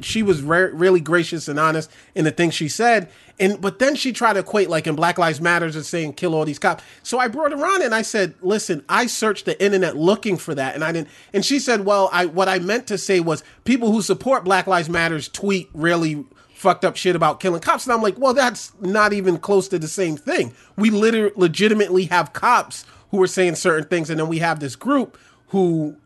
she 0.00 0.22
was 0.22 0.42
re- 0.42 0.70
really 0.72 1.00
gracious 1.00 1.48
and 1.48 1.58
honest 1.58 1.90
in 2.14 2.24
the 2.24 2.30
things 2.30 2.54
she 2.54 2.68
said. 2.68 3.08
And 3.38 3.60
but 3.60 3.78
then 3.78 3.94
she 3.94 4.12
tried 4.12 4.34
to 4.34 4.40
equate 4.40 4.70
like 4.70 4.86
in 4.86 4.96
Black 4.96 5.18
Lives 5.18 5.40
Matters 5.40 5.76
and 5.76 5.84
saying 5.84 6.14
kill 6.14 6.34
all 6.34 6.44
these 6.44 6.58
cops. 6.58 6.82
So 7.02 7.18
I 7.18 7.28
brought 7.28 7.52
her 7.52 7.66
on 7.66 7.82
and 7.82 7.94
I 7.94 8.02
said, 8.02 8.34
"Listen, 8.40 8.82
I 8.88 9.06
searched 9.06 9.44
the 9.44 9.62
internet 9.62 9.96
looking 9.96 10.38
for 10.38 10.54
that, 10.54 10.74
and 10.74 10.82
I 10.82 10.92
didn't." 10.92 11.08
And 11.34 11.44
she 11.44 11.58
said, 11.58 11.84
"Well, 11.84 12.08
I 12.12 12.26
what 12.26 12.48
I 12.48 12.58
meant 12.58 12.86
to 12.86 12.98
say 12.98 13.20
was 13.20 13.44
people 13.64 13.92
who 13.92 14.00
support 14.00 14.44
Black 14.44 14.66
Lives 14.66 14.88
Matters 14.88 15.28
tweet 15.28 15.68
really." 15.74 16.24
Fucked 16.54 16.86
up 16.86 16.96
shit 16.96 17.14
about 17.14 17.38
killing 17.38 17.60
cops, 17.60 17.84
and 17.84 17.92
I'm 17.92 18.00
like, 18.00 18.18
well, 18.18 18.32
that's 18.32 18.72
not 18.80 19.12
even 19.12 19.36
close 19.36 19.68
to 19.68 19.78
the 19.78 19.86
same 19.86 20.16
thing. 20.16 20.54
We 20.74 20.88
literally 20.88 21.34
legitimately 21.36 22.06
have 22.06 22.32
cops 22.32 22.86
who 23.16 23.22
are 23.22 23.28
saying 23.28 23.54
certain 23.54 23.88
things, 23.88 24.10
and 24.10 24.20
then 24.20 24.28
we 24.28 24.38
have 24.38 24.60
this 24.60 24.76
group 24.76 25.18
who 25.48 25.96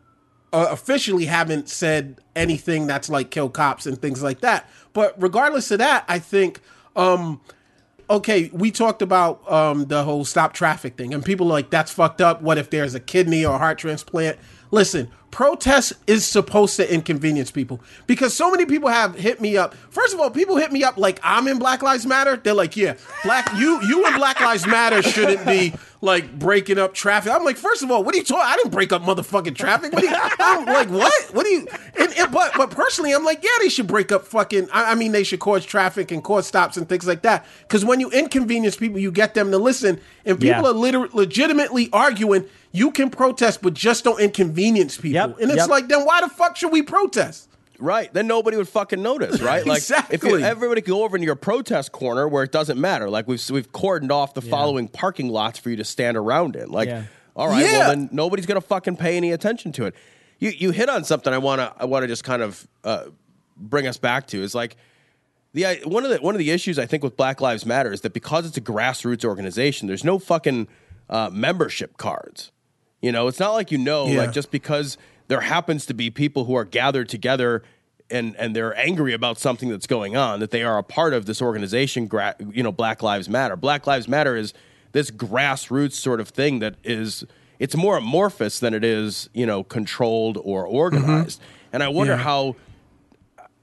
uh, 0.53 0.67
officially 0.69 1.25
haven't 1.25 1.69
said 1.69 2.19
anything 2.35 2.87
that's 2.87 3.09
like 3.09 3.31
kill 3.31 3.49
cops 3.49 3.85
and 3.85 4.01
things 4.01 4.21
like 4.23 4.41
that. 4.41 4.69
But 4.93 5.15
regardless 5.21 5.71
of 5.71 5.79
that, 5.79 6.05
I 6.07 6.19
think, 6.19 6.59
um, 6.95 7.41
okay, 8.09 8.49
we 8.53 8.71
talked 8.71 9.01
about 9.01 9.49
um, 9.51 9.85
the 9.85 10.03
whole 10.03 10.25
stop 10.25 10.53
traffic 10.53 10.97
thing, 10.97 11.13
and 11.13 11.23
people 11.23 11.47
are 11.47 11.51
like, 11.51 11.69
that's 11.69 11.91
fucked 11.91 12.21
up. 12.21 12.41
What 12.41 12.57
if 12.57 12.69
there's 12.69 12.95
a 12.95 12.99
kidney 12.99 13.45
or 13.45 13.57
heart 13.57 13.77
transplant? 13.77 14.37
Listen, 14.71 15.09
protest 15.31 15.93
is 16.07 16.25
supposed 16.25 16.75
to 16.77 16.93
inconvenience 16.93 17.51
people 17.51 17.81
because 18.07 18.33
so 18.33 18.49
many 18.51 18.65
people 18.65 18.89
have 18.89 19.15
hit 19.15 19.39
me 19.41 19.57
up. 19.57 19.73
First 19.89 20.13
of 20.13 20.19
all, 20.19 20.29
people 20.29 20.55
hit 20.57 20.71
me 20.71 20.83
up 20.83 20.97
like 20.97 21.19
I'm 21.23 21.47
in 21.47 21.59
Black 21.59 21.81
Lives 21.81 22.05
Matter. 22.05 22.37
They're 22.37 22.53
like, 22.53 22.75
yeah, 22.77 22.95
black 23.23 23.49
you 23.55 23.81
you 23.83 24.05
and 24.05 24.15
Black 24.15 24.39
Lives 24.39 24.65
Matter 24.65 25.01
shouldn't 25.01 25.45
be 25.45 25.73
like 26.01 26.37
breaking 26.39 26.79
up 26.79 26.93
traffic. 26.93 27.31
I'm 27.31 27.43
like, 27.43 27.57
first 27.57 27.83
of 27.83 27.91
all, 27.91 28.03
what 28.03 28.15
are 28.15 28.17
you 28.17 28.23
talking? 28.23 28.43
I 28.45 28.55
didn't 28.55 28.71
break 28.71 28.91
up 28.91 29.01
motherfucking 29.03 29.55
traffic. 29.55 29.93
What 29.93 30.03
you, 30.03 30.09
I'm 30.11 30.65
like, 30.65 30.89
what? 30.89 31.13
What 31.33 31.43
do 31.45 31.49
you? 31.49 31.67
And, 31.99 32.13
and, 32.17 32.31
but 32.31 32.53
but 32.55 32.71
personally, 32.71 33.11
I'm 33.13 33.23
like, 33.25 33.43
yeah, 33.43 33.49
they 33.61 33.69
should 33.69 33.87
break 33.87 34.11
up 34.11 34.25
fucking. 34.25 34.69
I, 34.73 34.91
I 34.93 34.95
mean, 34.95 35.11
they 35.11 35.23
should 35.23 35.39
cause 35.41 35.65
traffic 35.65 36.11
and 36.11 36.23
cause 36.23 36.47
stops 36.47 36.77
and 36.77 36.87
things 36.89 37.05
like 37.07 37.21
that. 37.23 37.45
Because 37.61 37.83
when 37.85 37.99
you 37.99 38.09
inconvenience 38.09 38.75
people, 38.77 38.99
you 38.99 39.11
get 39.11 39.33
them 39.33 39.51
to 39.51 39.57
listen, 39.57 39.99
and 40.25 40.39
people 40.39 40.63
Yeah. 40.63 40.69
are 40.69 40.73
liter- 40.73 41.09
legitimately 41.13 41.89
arguing. 41.93 42.45
You 42.71 42.91
can 42.91 43.09
protest, 43.09 43.61
but 43.61 43.73
just 43.73 44.03
don't 44.03 44.19
inconvenience 44.21 44.97
people. 44.97 45.35
and 45.39 45.51
it's 45.51 45.55
yep. 45.57 45.69
like, 45.69 45.87
then 45.87 46.05
why 46.05 46.21
the 46.21 46.29
fuck 46.29 46.55
should 46.55 46.71
we 46.71 46.81
protest? 46.81 47.49
Right. 47.79 48.13
Then 48.13 48.27
nobody 48.27 48.57
would 48.57 48.69
fucking 48.69 49.01
notice, 49.01 49.41
right? 49.41 49.65
Like 49.65 49.79
if 49.79 49.89
Exactly. 49.91 50.29
you, 50.29 50.39
everybody 50.39 50.81
could 50.81 50.91
go 50.91 51.03
over 51.03 51.17
into 51.17 51.25
your 51.25 51.35
protest 51.35 51.91
corner 51.91 52.27
where 52.27 52.43
it 52.43 52.51
doesn't 52.51 52.79
matter. 52.79 53.09
Like 53.09 53.27
we've 53.27 53.41
we've 53.49 53.71
cordoned 53.71 54.11
off 54.11 54.33
the 54.35 54.41
following 54.41 54.87
parking 54.87 55.29
lots 55.29 55.57
for 55.59 55.69
you 55.71 55.77
to 55.77 55.83
stand 55.83 56.15
around 56.15 56.55
in. 56.55 56.69
Like, 56.69 56.87
Yeah. 56.89 57.03
all 57.35 57.47
right, 57.49 57.65
Yeah. 57.65 57.79
well 57.79 57.89
then 57.89 58.09
nobody's 58.11 58.45
gonna 58.45 58.61
fucking 58.61 58.97
pay 58.97 59.17
any 59.17 59.31
attention 59.31 59.71
to 59.73 59.85
it. 59.85 59.95
You 60.37 60.51
you 60.51 60.71
hit 60.71 60.89
on 60.89 61.03
something 61.03 61.33
I 61.33 61.39
wanna 61.39 61.73
I 61.77 61.85
wanna 61.85 62.07
just 62.07 62.23
kind 62.23 62.43
of 62.43 62.67
uh, 62.83 63.05
bring 63.57 63.87
us 63.87 63.97
back 63.97 64.27
to 64.27 64.43
is 64.43 64.53
like 64.53 64.77
the 65.53 65.65
I- 65.65 65.81
one 65.83 66.03
of 66.05 66.11
the 66.11 66.17
one 66.17 66.35
of 66.35 66.39
the 66.39 66.51
issues 66.51 66.77
I 66.77 66.85
think 66.85 67.03
with 67.03 67.17
Black 67.17 67.41
Lives 67.41 67.65
Matter 67.65 67.91
is 67.91 68.01
that 68.01 68.13
because 68.13 68.45
it's 68.45 68.57
a 68.57 68.61
grassroots 68.61 69.25
organization, 69.25 69.87
there's 69.87 70.03
no 70.03 70.19
fucking 70.19 70.67
uh, 71.09 71.29
membership 71.33 71.97
cards. 71.97 72.51
You 73.01 73.11
know, 73.11 73.27
it's 73.27 73.39
not 73.39 73.51
like 73.53 73.71
you 73.71 73.77
know, 73.77 74.07
Yeah. 74.07 74.19
like 74.19 74.31
just 74.31 74.51
because 74.51 74.97
there 75.27 75.41
happens 75.41 75.85
to 75.87 75.93
be 75.93 76.09
people 76.09 76.45
who 76.45 76.55
are 76.55 76.65
gathered 76.65 77.09
together 77.09 77.63
and 78.09 78.35
and 78.37 78.55
they're 78.55 78.75
angry 78.77 79.13
about 79.13 79.39
something 79.39 79.69
that's 79.69 79.87
going 79.87 80.15
on 80.17 80.39
that 80.41 80.51
they 80.51 80.63
are 80.63 80.77
a 80.77 80.83
part 80.83 81.13
of 81.13 81.25
this 81.25 81.41
organization. 81.41 82.07
Gra- 82.07 82.35
you 82.51 82.61
know, 82.63 82.71
Black 82.71 83.01
Lives 83.01 83.29
Matter. 83.29 83.55
Black 83.55 83.87
Lives 83.87 84.07
Matter 84.07 84.35
is 84.35 84.53
this 84.91 85.09
grassroots 85.09 85.93
sort 85.93 86.19
of 86.19 86.27
thing 86.29 86.59
that 86.59 86.75
is 86.83 87.23
it's 87.59 87.75
more 87.75 87.97
amorphous 87.97 88.59
than 88.59 88.73
it 88.73 88.83
is 88.83 89.29
you 89.33 89.45
know 89.45 89.63
controlled 89.63 90.37
or 90.43 90.65
organized. 90.65 91.39
Mm-hmm. 91.41 91.69
And 91.73 91.83
I 91.83 91.87
wonder 91.87 92.13
Yeah. 92.13 92.19
how 92.23 92.55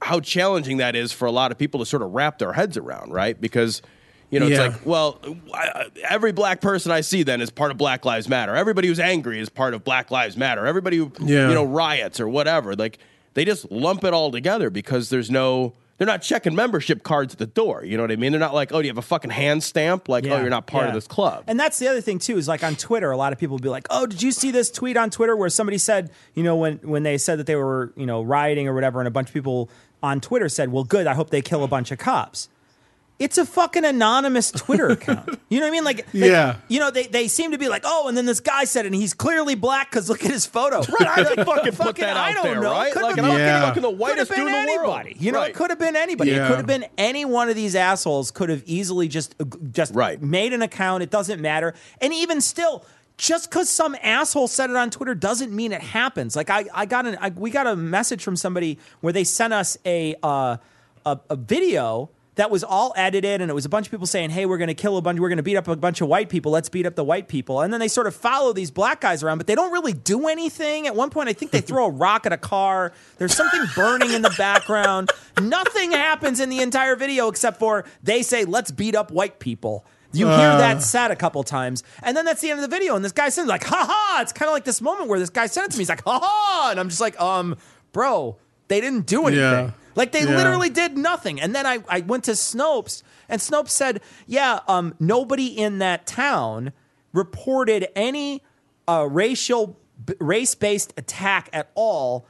how 0.01 0.19
challenging 0.19 0.77
that 0.77 0.95
is 0.95 1.11
for 1.11 1.25
a 1.27 1.31
lot 1.31 1.51
of 1.51 1.57
people 1.57 1.79
to 1.81 1.85
sort 1.85 2.01
of 2.01 2.11
wrap 2.13 2.39
their 2.39 2.53
heads 2.53 2.77
around, 2.77 3.11
right? 3.11 3.39
Because 3.39 3.81
you 4.29 4.39
know, 4.39 4.47
Yeah. 4.47 4.65
it's 4.65 4.75
like, 4.75 4.85
well, 4.85 5.19
I- 5.53 5.87
every 6.07 6.31
black 6.31 6.61
person 6.61 6.91
I 6.91 7.01
see 7.01 7.23
then 7.23 7.41
is 7.41 7.49
part 7.49 7.71
of 7.71 7.77
Black 7.77 8.05
Lives 8.05 8.29
Matter. 8.29 8.55
Everybody 8.55 8.87
who's 8.87 8.99
angry 8.99 9.39
is 9.39 9.49
part 9.49 9.73
of 9.73 9.83
Black 9.83 10.11
Lives 10.11 10.37
Matter. 10.37 10.65
Everybody 10.67 10.97
who 10.97 11.11
Yeah. 11.19 11.47
you 11.49 11.53
know 11.55 11.63
riots 11.63 12.19
or 12.19 12.27
whatever, 12.29 12.75
like 12.75 12.99
they 13.33 13.45
just 13.45 13.71
lump 13.71 14.03
it 14.03 14.13
all 14.13 14.31
together 14.31 14.69
because 14.69 15.09
there's 15.09 15.29
no. 15.31 15.73
They're 15.97 16.05
not 16.07 16.21
checking 16.21 16.55
membership 16.55 17.03
cards 17.03 17.33
at 17.33 17.39
the 17.39 17.45
door. 17.45 17.83
You 17.83 17.97
know 17.97 18.03
what 18.03 18.11
I 18.11 18.15
mean? 18.15 18.31
They're 18.31 18.39
not 18.39 18.53
like, 18.53 18.71
oh, 18.71 18.81
do 18.81 18.87
you 18.87 18.89
have 18.89 18.97
a 18.97 19.01
fucking 19.01 19.31
hand 19.31 19.61
stamp? 19.63 20.07
Like, 20.07 20.25
oh, 20.25 20.39
you're 20.39 20.49
not 20.49 20.65
part 20.65 20.85
yeah. 20.85 20.87
of 20.87 20.93
this 20.93 21.07
club. 21.07 21.43
And 21.45 21.59
that's 21.59 21.77
the 21.77 21.89
other 21.89 21.99
thing 21.99 22.19
too 22.19 22.37
is 22.37 22.47
like 22.47 22.63
on 22.63 22.77
Twitter, 22.77 23.11
a 23.11 23.17
lot 23.17 23.33
of 23.33 23.39
people 23.39 23.57
will 23.57 23.61
be 23.61 23.67
like, 23.67 23.85
"Oh, 23.89 24.05
did 24.05 24.21
you 24.23 24.31
see 24.31 24.49
this 24.49 24.71
tweet 24.71 24.95
on 24.95 25.09
Twitter 25.09 25.35
where 25.35 25.49
somebody 25.49 25.77
said, 25.77 26.09
you 26.35 26.43
know, 26.43 26.55
when 26.55 26.77
when 26.83 27.03
they 27.03 27.17
said 27.17 27.37
that 27.39 27.47
they 27.47 27.55
were, 27.57 27.91
you 27.97 28.05
know, 28.05 28.21
rioting 28.21 28.65
or 28.65 28.73
whatever, 28.73 29.01
and 29.01 29.09
a 29.09 29.11
bunch 29.11 29.27
of 29.27 29.33
people 29.33 29.69
on 30.01 30.21
Twitter 30.21 30.47
said, 30.47 30.71
"Well, 30.71 30.85
good, 30.85 31.05
I 31.05 31.15
hope 31.15 31.31
they 31.31 31.41
kill 31.41 31.65
a 31.65 31.67
bunch 31.67 31.91
of 31.91 31.97
cops." 31.97 32.47
It's 33.19 33.37
a 33.37 33.45
fucking 33.45 33.83
anonymous 33.83 34.49
Twitter 34.49 34.87
account. 34.91 35.37
You 35.49 35.59
know 35.59 35.65
what 35.65 35.69
I 35.69 35.71
mean? 35.71 35.83
Like, 35.83 35.97
like, 35.97 36.13
Yeah. 36.13 36.55
You 36.69 36.79
know, 36.79 36.89
they, 36.89 37.05
they 37.07 37.27
seem 37.27 37.51
to 37.51 37.57
be 37.57 37.67
like, 37.67 37.83
oh, 37.85 38.07
and 38.07 38.15
then 38.15 38.25
this 38.25 38.39
guy 38.39 38.63
said, 38.63 38.85
it, 38.85 38.87
and 38.87 38.95
he's 38.95 39.13
clearly 39.13 39.55
black 39.55 39.91
because 39.91 40.07
look 40.09 40.23
at 40.23 40.31
his 40.31 40.45
photo. 40.45 40.77
Right? 40.77 41.07
I 41.07 41.21
like, 41.23 41.45
fucking, 41.45 41.73
put 41.73 41.97
that 41.97 42.15
I 42.15 42.29
out 42.29 42.35
don't 42.35 42.43
there, 42.45 42.61
know. 42.61 42.71
right? 42.71 42.93
Could 42.93 43.01
Like, 43.03 43.15
have 43.17 43.25
I'm 43.25 43.31
been, 43.31 43.39
Yeah. 43.39 43.61
fucking 43.61 43.81
the 43.83 43.89
whitest 43.89 44.31
been 44.31 44.39
dude 44.45 44.47
in 44.53 44.65
the 44.65 44.73
world. 44.81 45.01
You 45.17 45.31
know, 45.33 45.39
Right. 45.39 45.49
it 45.49 45.55
could 45.55 45.69
have 45.69 45.79
been 45.79 45.95
anybody. 45.97 46.31
It 46.31 46.47
could 46.47 46.57
have 46.57 46.65
been 46.67 46.85
any 46.97 47.25
one 47.25 47.49
of 47.49 47.55
these 47.55 47.75
assholes. 47.75 48.31
Could 48.31 48.49
have 48.49 48.63
easily 48.65 49.09
just 49.09 49.35
uh, 49.39 49.45
just 49.71 49.93
Right. 49.93 50.21
made 50.21 50.53
an 50.53 50.61
account. 50.61 51.03
It 51.03 51.09
doesn't 51.11 51.41
matter. 51.41 51.73
And 51.99 52.13
even 52.13 52.39
still, 52.39 52.85
just 53.17 53.49
because 53.49 53.69
some 53.69 53.97
asshole 54.01 54.47
said 54.47 54.69
it 54.69 54.77
on 54.77 54.91
Twitter 54.91 55.13
doesn't 55.13 55.51
mean 55.53 55.73
it 55.73 55.81
happens. 55.81 56.37
Like 56.37 56.49
I, 56.49 56.65
I 56.73 56.85
got 56.85 57.05
an, 57.05 57.17
I, 57.19 57.29
we 57.31 57.51
got 57.51 57.67
a 57.67 57.75
message 57.75 58.23
from 58.23 58.37
somebody 58.37 58.79
where 59.01 59.11
they 59.11 59.25
sent 59.25 59.51
us 59.53 59.77
a, 59.85 60.15
uh, 60.23 60.55
a, 61.05 61.19
a 61.29 61.35
video 61.35 62.09
that 62.39 62.49
was 62.49 62.63
all 62.63 62.93
edited, 62.95 63.41
and 63.41 63.51
it 63.51 63.53
was 63.53 63.65
a 63.65 63.69
bunch 63.69 63.87
of 63.87 63.91
people 63.91 64.07
saying, 64.07 64.29
"Hey, 64.29 64.45
we're 64.45 64.57
going 64.57 64.69
to 64.69 64.73
kill 64.73 64.95
a 64.95 65.01
bunch, 65.01 65.19
we're 65.19 65.27
going 65.27 65.37
to 65.37 65.43
beat 65.43 65.57
up 65.57 65.67
a 65.67 65.75
bunch 65.75 65.99
of 65.99 66.07
white 66.07 66.29
people. 66.29 66.53
Let's 66.53 66.69
beat 66.69 66.85
up 66.85 66.95
the 66.95 67.03
white 67.03 67.27
people." 67.27 67.59
And 67.61 67.73
then 67.73 67.81
they 67.81 67.89
sort 67.89 68.07
of 68.07 68.15
follow 68.15 68.53
these 68.53 68.71
black 68.71 69.01
guys 69.01 69.23
around, 69.23 69.39
but 69.39 69.47
they 69.47 69.55
don't 69.55 69.71
really 69.73 69.91
do 69.93 70.27
anything. 70.29 70.87
At 70.87 70.95
one 70.95 71.09
point, 71.09 71.27
I 71.27 71.33
think 71.33 71.51
they 71.51 71.59
throw 71.61 71.85
a 71.87 71.89
rock 71.89 72.25
at 72.25 72.31
a 72.31 72.37
car. 72.37 72.93
There's 73.17 73.35
something 73.35 73.61
burning 73.75 74.11
in 74.11 74.21
the 74.21 74.33
background. 74.37 75.11
Nothing 75.41 75.91
happens 75.91 76.39
in 76.39 76.49
the 76.49 76.61
entire 76.61 76.95
video 76.95 77.27
except 77.27 77.59
for 77.59 77.83
they 78.01 78.21
say, 78.23 78.45
"Let's 78.45 78.71
beat 78.71 78.95
up 78.95 79.11
white 79.11 79.39
people." 79.39 79.85
You 80.11 80.27
hear 80.27 80.35
Uh. 80.51 80.57
that 80.57 80.81
said 80.81 81.11
a 81.11 81.15
couple 81.15 81.43
times, 81.43 81.83
and 82.01 82.15
then 82.17 82.25
that's 82.25 82.41
the 82.41 82.49
end 82.49 82.59
of 82.59 82.67
the 82.67 82.75
video. 82.75 82.95
And 82.95 83.03
this 83.05 83.11
guy 83.11 83.29
says 83.29 83.47
like, 83.47 83.63
"Ha 83.65 83.85
ha!" 83.87 84.19
It's 84.21 84.31
kind 84.31 84.47
of 84.49 84.53
like 84.53 84.63
this 84.63 84.81
moment 84.81 85.07
where 85.09 85.19
this 85.19 85.29
guy 85.29 85.45
sent 85.45 85.65
it 85.67 85.71
to 85.71 85.77
me. 85.77 85.81
He's 85.81 85.89
like, 85.89 86.03
"Ha 86.05 86.19
ha!" 86.23 86.67
And 86.71 86.79
I'm 86.79 86.89
just 86.89 87.01
like, 87.01 87.19
"Um, 87.21 87.57
bro, 87.91 88.37
they 88.69 88.81
didn't 88.81 89.05
do 89.05 89.27
anything. 89.27 89.43
Yeah. 89.43 89.71
Like 89.99 90.11
they 90.13 90.23
Yeah. 90.23 90.35
literally 90.37 90.69
did 90.69 90.97
nothing." 90.97 91.39
And 91.41 91.53
then 91.53 91.65
I 91.67 91.83
I 91.87 91.99
went 92.01 92.23
to 92.23 92.31
Snopes, 92.31 93.03
and 93.27 93.39
Snopes 93.41 93.69
said, 93.69 94.01
"Yeah, 94.25 94.61
um, 94.67 94.95
nobody 94.99 95.47
in 95.47 95.77
that 95.79 96.07
town 96.07 96.71
reported 97.13 97.87
any 97.95 98.41
uh, 98.87 99.05
racial 99.09 99.77
race 100.19 100.55
based 100.55 100.93
attack 100.97 101.49
at 101.53 101.69
all." 101.75 102.25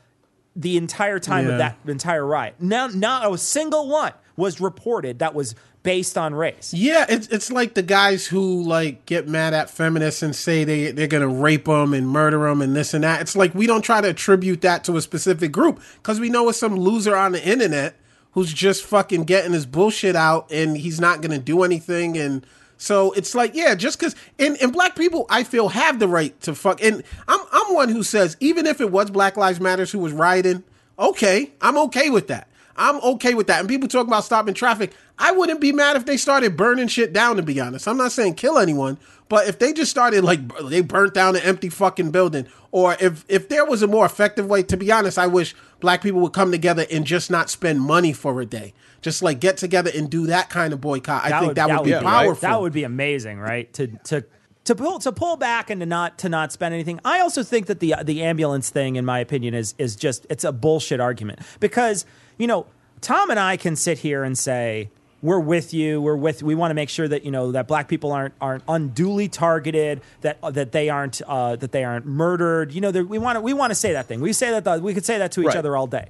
The 0.55 0.75
entire 0.75 1.19
time 1.19 1.45
Yeah. 1.45 1.51
of 1.53 1.57
that 1.59 1.77
entire 1.87 2.25
riot, 2.25 2.55
now 2.59 2.87
not 2.87 3.31
a 3.31 3.37
single 3.37 3.87
one 3.87 4.11
was 4.35 4.59
reported 4.59 5.19
that 5.19 5.33
was 5.33 5.53
based 5.83 6.17
on 6.17 6.35
race. 6.35 6.73
Yeah, 6.73 7.05
it's 7.07 7.27
it's 7.27 7.51
like 7.51 7.73
the 7.73 7.83
guys 7.83 8.27
who 8.27 8.63
like 8.63 9.05
get 9.05 9.27
mad 9.27 9.53
at 9.53 9.69
feminists 9.69 10.21
and 10.21 10.35
say 10.35 10.63
they 10.63 10.91
they're 10.91 11.07
gonna 11.07 11.27
rape 11.27 11.65
them 11.65 11.93
and 11.93 12.07
murder 12.07 12.47
them 12.47 12.61
and 12.61 12.75
this 12.75 12.93
and 12.93 13.03
that. 13.03 13.21
It's 13.21 13.35
like 13.35 13.55
we 13.55 13.67
don't 13.67 13.81
try 13.81 14.01
to 14.01 14.09
attribute 14.09 14.61
that 14.61 14.83
to 14.85 14.97
a 14.97 15.01
specific 15.01 15.51
group 15.51 15.81
because 15.95 16.19
we 16.19 16.29
know 16.29 16.49
it's 16.49 16.59
some 16.59 16.75
loser 16.75 17.15
on 17.15 17.31
the 17.31 17.43
internet 17.43 17.95
who's 18.33 18.53
just 18.53 18.83
fucking 18.85 19.23
getting 19.23 19.53
his 19.53 19.65
bullshit 19.65 20.15
out 20.15 20.51
and 20.51 20.77
he's 20.77 20.99
not 20.99 21.21
gonna 21.21 21.39
do 21.39 21.63
anything 21.63 22.17
and. 22.17 22.45
So 22.81 23.11
it's 23.11 23.35
like, 23.35 23.55
yeah, 23.55 23.75
just 23.75 23.99
because, 23.99 24.15
and, 24.39 24.55
and 24.61 24.71
black 24.71 24.95
people, 24.95 25.25
I 25.29 25.43
feel, 25.43 25.67
have 25.67 25.99
the 25.99 26.07
right 26.07 26.39
to 26.43 26.55
fuck. 26.55 26.81
And 26.81 27.03
I'm, 27.27 27.41
I'm 27.51 27.73
one 27.73 27.89
who 27.89 28.03
says, 28.03 28.37
even 28.39 28.65
if 28.65 28.79
it 28.79 28.89
was 28.89 29.11
Black 29.11 29.35
Lives 29.35 29.59
Matters 29.59 29.91
who 29.91 29.99
was 29.99 30.13
rioting, 30.13 30.63
okay, 30.97 31.51
I'm 31.59 31.77
okay 31.77 32.09
with 32.09 32.29
that. 32.29 32.47
I'm 32.79 32.95
okay 33.01 33.33
with 33.33 33.47
that. 33.47 33.59
And 33.59 33.67
people 33.67 33.89
talk 33.89 34.07
about 34.07 34.23
stopping 34.23 34.53
traffic. 34.53 34.93
I 35.19 35.33
wouldn't 35.33 35.59
be 35.59 35.73
mad 35.73 35.97
if 35.97 36.05
they 36.05 36.17
started 36.17 36.55
burning 36.55 36.87
shit 36.87 37.11
down, 37.11 37.35
to 37.35 37.43
be 37.43 37.59
honest. 37.59 37.87
I'm 37.87 37.97
not 37.97 38.13
saying 38.13 38.35
kill 38.35 38.57
anyone, 38.57 38.97
but 39.27 39.47
if 39.47 39.59
they 39.59 39.73
just 39.73 39.91
started 39.91 40.23
like 40.23 40.39
they 40.69 40.81
burnt 40.81 41.13
down 41.13 41.35
an 41.35 41.41
empty 41.43 41.69
fucking 41.69 42.11
building, 42.11 42.47
or 42.71 42.95
if 42.99 43.25
if 43.27 43.49
there 43.49 43.65
was 43.65 43.83
a 43.83 43.87
more 43.87 44.05
effective 44.05 44.45
way, 44.47 44.63
to 44.63 44.77
be 44.77 44.91
honest, 44.91 45.19
I 45.19 45.27
wish 45.27 45.55
black 45.81 46.01
people 46.01 46.21
would 46.21 46.33
come 46.33 46.51
together 46.51 46.85
and 46.89 47.05
just 47.05 47.29
not 47.29 47.49
spend 47.49 47.81
money 47.81 48.13
for 48.13 48.39
a 48.39 48.45
day. 48.45 48.73
Just 49.01 49.21
like 49.21 49.39
get 49.39 49.57
together 49.57 49.91
and 49.93 50.09
do 50.09 50.27
that 50.27 50.49
kind 50.49 50.73
of 50.73 50.81
boycott. 50.81 51.23
I 51.23 51.39
think 51.39 51.55
that, 51.55 51.69
would 51.69 51.85
be 51.85 51.93
powerful. 51.93 52.41
That 52.41 52.61
would 52.61 52.73
be 52.73 52.83
amazing, 52.83 53.39
right? 53.39 53.71
To 53.73 53.87
to 53.87 54.25
to 54.65 54.75
pull 54.75 54.99
to 54.99 55.11
pull 55.11 55.35
back 55.35 55.69
and 55.69 55.81
to 55.81 55.85
not 55.85 56.17
to 56.19 56.29
not 56.29 56.51
spend 56.51 56.73
anything. 56.73 56.99
I 57.03 57.19
also 57.19 57.43
think 57.43 57.67
that 57.67 57.79
the 57.79 57.95
the 58.03 58.23
ambulance 58.23 58.69
thing, 58.69 58.97
in 58.97 59.05
my 59.05 59.19
opinion, 59.19 59.53
is 59.53 59.73
is 59.77 59.95
just 59.95 60.25
it's 60.29 60.43
a 60.43 60.51
bullshit 60.51 60.99
argument 60.99 61.39
because 61.59 62.05
you 62.39 62.47
know 62.47 62.65
Tom 63.01 63.29
and 63.29 63.39
I 63.39 63.55
can 63.57 63.75
sit 63.75 63.99
here 63.99 64.23
and 64.23 64.35
say 64.35 64.89
we're 65.21 65.39
with 65.39 65.73
you. 65.73 66.01
We're 66.01 66.15
with. 66.15 66.41
We 66.41 66.55
want 66.55 66.71
to 66.71 66.75
make 66.75 66.87
sure 66.89 67.05
that 67.07 67.23
you 67.25 67.31
know 67.31 67.51
that 67.51 67.67
black 67.67 67.87
people 67.89 68.11
aren't 68.13 68.33
aren't 68.39 68.63
unduly 68.67 69.27
targeted. 69.27 70.01
That 70.21 70.41
that 70.41 70.71
they 70.71 70.89
aren't 70.89 71.21
uh, 71.27 71.57
that 71.57 71.71
they 71.73 71.83
aren't 71.83 72.05
murdered. 72.05 72.73
You 72.73 72.81
know, 72.81 72.91
we 72.91 73.17
want 73.19 73.35
to 73.35 73.41
we 73.41 73.53
want 73.53 73.71
to 73.71 73.75
say 73.75 73.91
that 73.93 74.07
thing. 74.07 74.21
We 74.21 74.31
say 74.33 74.49
that 74.51 74.63
the, 74.63 74.79
we 74.79 74.93
could 74.93 75.05
say 75.05 75.17
that 75.17 75.31
to 75.33 75.41
each 75.41 75.47
Right. 75.47 75.57
other 75.57 75.75
all 75.77 75.87
day. 75.87 76.07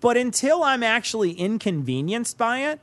But 0.00 0.16
until 0.16 0.62
I'm 0.62 0.82
actually 0.82 1.32
inconvenienced 1.32 2.38
by 2.38 2.60
it, 2.70 2.80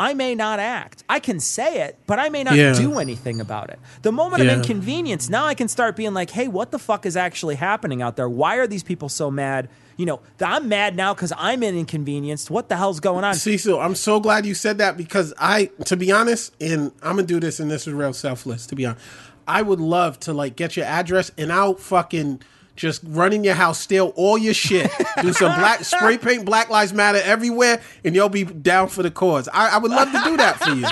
I 0.00 0.14
may 0.14 0.34
not 0.34 0.58
act. 0.58 1.04
I 1.10 1.20
can 1.20 1.38
say 1.40 1.82
it, 1.82 1.98
but 2.06 2.18
I 2.18 2.30
may 2.30 2.42
not 2.42 2.54
Yeah. 2.54 2.72
do 2.72 2.98
anything 2.98 3.38
about 3.38 3.68
it. 3.68 3.78
The 4.00 4.10
moment 4.10 4.42
Yeah. 4.42 4.52
of 4.52 4.56
inconvenience, 4.60 5.28
now 5.28 5.44
I 5.44 5.52
can 5.52 5.68
start 5.68 5.94
being 5.94 6.14
like, 6.14 6.30
hey, 6.30 6.48
what 6.48 6.70
the 6.70 6.78
fuck 6.78 7.04
is 7.04 7.18
actually 7.18 7.56
happening 7.56 8.00
out 8.00 8.16
there? 8.16 8.26
Why 8.28 8.56
are 8.56 8.66
these 8.66 8.82
people 8.82 9.10
so 9.10 9.30
mad? 9.30 9.68
You 9.98 10.06
know, 10.06 10.20
I'm 10.40 10.68
mad 10.70 10.96
now 10.96 11.12
because 11.12 11.34
I'm 11.36 11.62
in 11.62 11.76
inconvenienced. 11.76 12.50
What 12.50 12.70
the 12.70 12.76
hell's 12.78 12.98
going 12.98 13.24
on? 13.24 13.34
Cecil, 13.34 13.78
I'm 13.78 13.94
so 13.94 14.20
glad 14.20 14.46
you 14.46 14.54
said 14.54 14.78
that 14.78 14.96
because 14.96 15.34
I, 15.38 15.68
to 15.84 15.98
be 15.98 16.10
honest, 16.10 16.54
and 16.58 16.92
I'm 17.02 17.16
gonna 17.16 17.24
do 17.24 17.38
this, 17.38 17.60
and 17.60 17.70
this 17.70 17.86
is 17.86 17.92
real 17.92 18.14
selfless. 18.14 18.66
To 18.68 18.74
be 18.74 18.86
honest, 18.86 19.04
I 19.46 19.60
would 19.60 19.80
love 19.80 20.18
to 20.20 20.32
like 20.32 20.56
get 20.56 20.78
your 20.78 20.86
address, 20.86 21.30
and 21.36 21.52
I'll 21.52 21.74
fucking 21.74 22.40
just 22.80 23.02
run 23.06 23.32
in 23.34 23.44
your 23.44 23.54
house, 23.54 23.78
steal 23.78 24.12
all 24.16 24.38
your 24.38 24.54
shit, 24.54 24.90
do 25.20 25.34
some 25.34 25.54
black 25.60 25.84
spray 25.84 26.16
paint 26.16 26.46
Black 26.46 26.70
Lives 26.70 26.94
Matter 26.94 27.20
everywhere, 27.22 27.82
and 28.04 28.14
you'll 28.14 28.30
be 28.30 28.44
down 28.44 28.88
for 28.88 29.02
the 29.02 29.10
cause. 29.10 29.48
I, 29.52 29.68
I 29.74 29.78
would 29.78 29.90
love 29.90 30.10
to 30.10 30.20
do 30.24 30.36
that 30.38 30.58
for 30.60 30.70
you. 30.70 30.86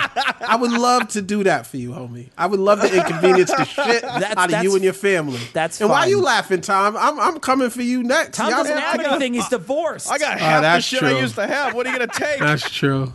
I 0.46 0.56
would 0.56 0.70
love 0.70 1.08
to 1.08 1.22
do 1.22 1.44
that 1.44 1.66
for 1.66 1.78
you, 1.78 1.92
homie. 1.92 2.28
I 2.36 2.46
would 2.46 2.60
love 2.60 2.82
to 2.82 2.94
inconvenience 2.94 3.50
the 3.50 3.64
shit 3.64 4.02
That's- 4.02 4.34
out 4.36 4.52
of 4.52 4.62
you 4.62 4.74
and 4.74 4.84
your 4.84 4.92
family. 4.92 5.40
that's 5.54 5.80
and 5.80 5.88
why 5.88 6.02
fine. 6.02 6.10
you 6.10 6.20
laughing, 6.20 6.60
Tom? 6.60 6.94
I'm 6.98 7.18
I'm 7.18 7.40
coming 7.40 7.70
for 7.70 7.80
you 7.82 8.02
next. 8.02 8.36
Tom 8.36 8.50
Y'all- 8.50 8.58
doesn't 8.64 8.76
have 8.76 9.00
I 9.00 9.02
got- 9.02 9.12
anything. 9.12 9.32
He's 9.34 9.48
divorced. 9.48 10.10
I 10.12 10.18
got 10.18 10.36
Oh, 10.36 10.38
half 10.40 10.58
the 10.58 10.62
that's 10.62 10.84
shit 10.84 10.98
true. 10.98 11.08
I 11.08 11.20
used 11.20 11.36
to 11.36 11.46
have. 11.46 11.72
What 11.74 11.86
are 11.86 11.90
you 11.92 11.98
gonna 11.98 12.12
take? 12.12 12.38
That's 12.40 12.68
true. 12.70 13.12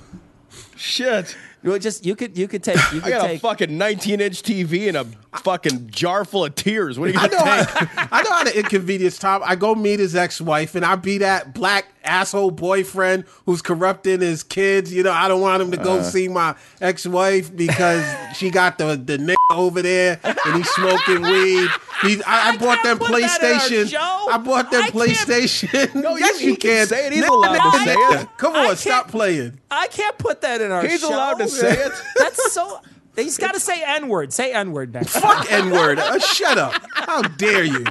shit. 0.76 1.38
You 1.64 1.80
just 1.80 2.06
you 2.06 2.16
could 2.16 2.38
you 2.38 2.48
could 2.48 2.62
take 2.62 2.78
you 2.92 3.02
I 3.04 3.10
got 3.10 3.28
take 3.28 3.38
a 3.38 3.40
fucking 3.40 3.78
19 3.78 4.20
inch 4.20 4.44
TV 4.44 4.90
and 4.90 4.98
a 4.98 5.06
fucking 5.40 5.90
jar 5.90 6.26
full 6.26 6.46
of 6.46 6.56
tears. 6.56 7.00
What 7.00 7.10
are 7.10 7.14
you 7.14 7.20
I 7.20 7.28
gonna 7.30 7.46
know, 7.46 7.64
take? 7.64 7.70
how, 7.90 8.08
I 8.12 8.22
know 8.24 8.32
how 8.32 8.44
to 8.44 8.60
inconvenience 8.60 9.18
Tom. 9.18 9.42
I 9.46 9.56
go 9.56 9.74
meet 9.74 10.00
his 10.00 10.16
ex-wife, 10.16 10.76
and 10.76 10.86
I 10.86 10.96
be 10.96 11.20
that 11.20 11.54
black 11.54 11.86
asshole 12.04 12.52
boyfriend 12.52 13.26
who's 13.46 13.62
corrupting 13.62 14.22
his 14.22 14.44
kids. 14.44 14.94
You 14.94 15.04
know, 15.04 15.12
I 15.12 15.28
don't 15.28 15.42
want 15.42 15.62
him 15.62 15.72
to 15.72 15.78
go 15.78 16.00
Uh. 16.00 16.04
see 16.04 16.28
my 16.28 16.56
ex-wife 16.82 17.56
because 17.56 18.04
she 18.38 18.50
got 18.50 18.78
the 18.78 18.96
the 18.96 19.18
nigga 19.18 19.36
over 19.52 19.82
there 19.82 20.20
and 20.24 20.56
he's 20.56 20.70
smoking 20.72 21.22
weed. 21.22 21.70
He, 22.02 22.22
I, 22.24 22.50
I, 22.50 22.58
bought 22.58 22.84
them 22.84 22.98
put 22.98 23.10
that 23.22 23.42
in 23.42 23.54
our 23.54 23.60
PlayStation. 23.62 23.94
I 24.34 24.38
bought 24.40 24.72
them 24.72 24.84
I 24.84 24.90
PlayStation. 24.90 25.96
No, 25.96 26.16
yes, 26.18 26.42
you- 26.42 26.48
you 26.48 26.52
he 26.54 26.58
can 26.58 26.70
can. 26.80 26.88
say 26.88 27.08
it. 27.08 27.14
He's 27.14 27.24
Nigga, 27.24 27.30
allowed 27.30 27.72
to 27.72 27.78
say 27.86 27.94
it. 27.94 28.28
Come 28.38 28.56
on, 28.56 28.76
stop 28.76 29.08
playing. 29.10 29.60
I 29.72 29.88
can't 29.88 30.18
put 30.18 30.42
that 30.42 30.60
in 30.62 30.72
our 30.72 30.82
show. 30.84 30.88
He's 30.90 31.02
show. 31.02 31.10
allowed 31.10 31.36
to 31.36 31.48
say 31.48 31.74
it. 31.74 31.92
That's 32.18 32.52
so. 32.54 32.80
He's 33.16 33.38
got 33.38 33.54
to 33.54 33.60
say 33.60 33.84
N 33.86 34.08
word. 34.08 34.34
Say 34.34 34.52
N 34.54 34.72
word 34.72 34.92
next. 34.94 35.16
Fuck 35.18 35.52
N 35.52 35.70
word. 35.70 36.00
Uh, 36.00 36.18
shut 36.20 36.58
up. 36.58 36.74
How 36.96 37.22
dare 37.22 37.64
you? 37.64 37.86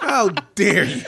How 0.00 0.30
dare 0.54 0.84
you? 0.84 1.02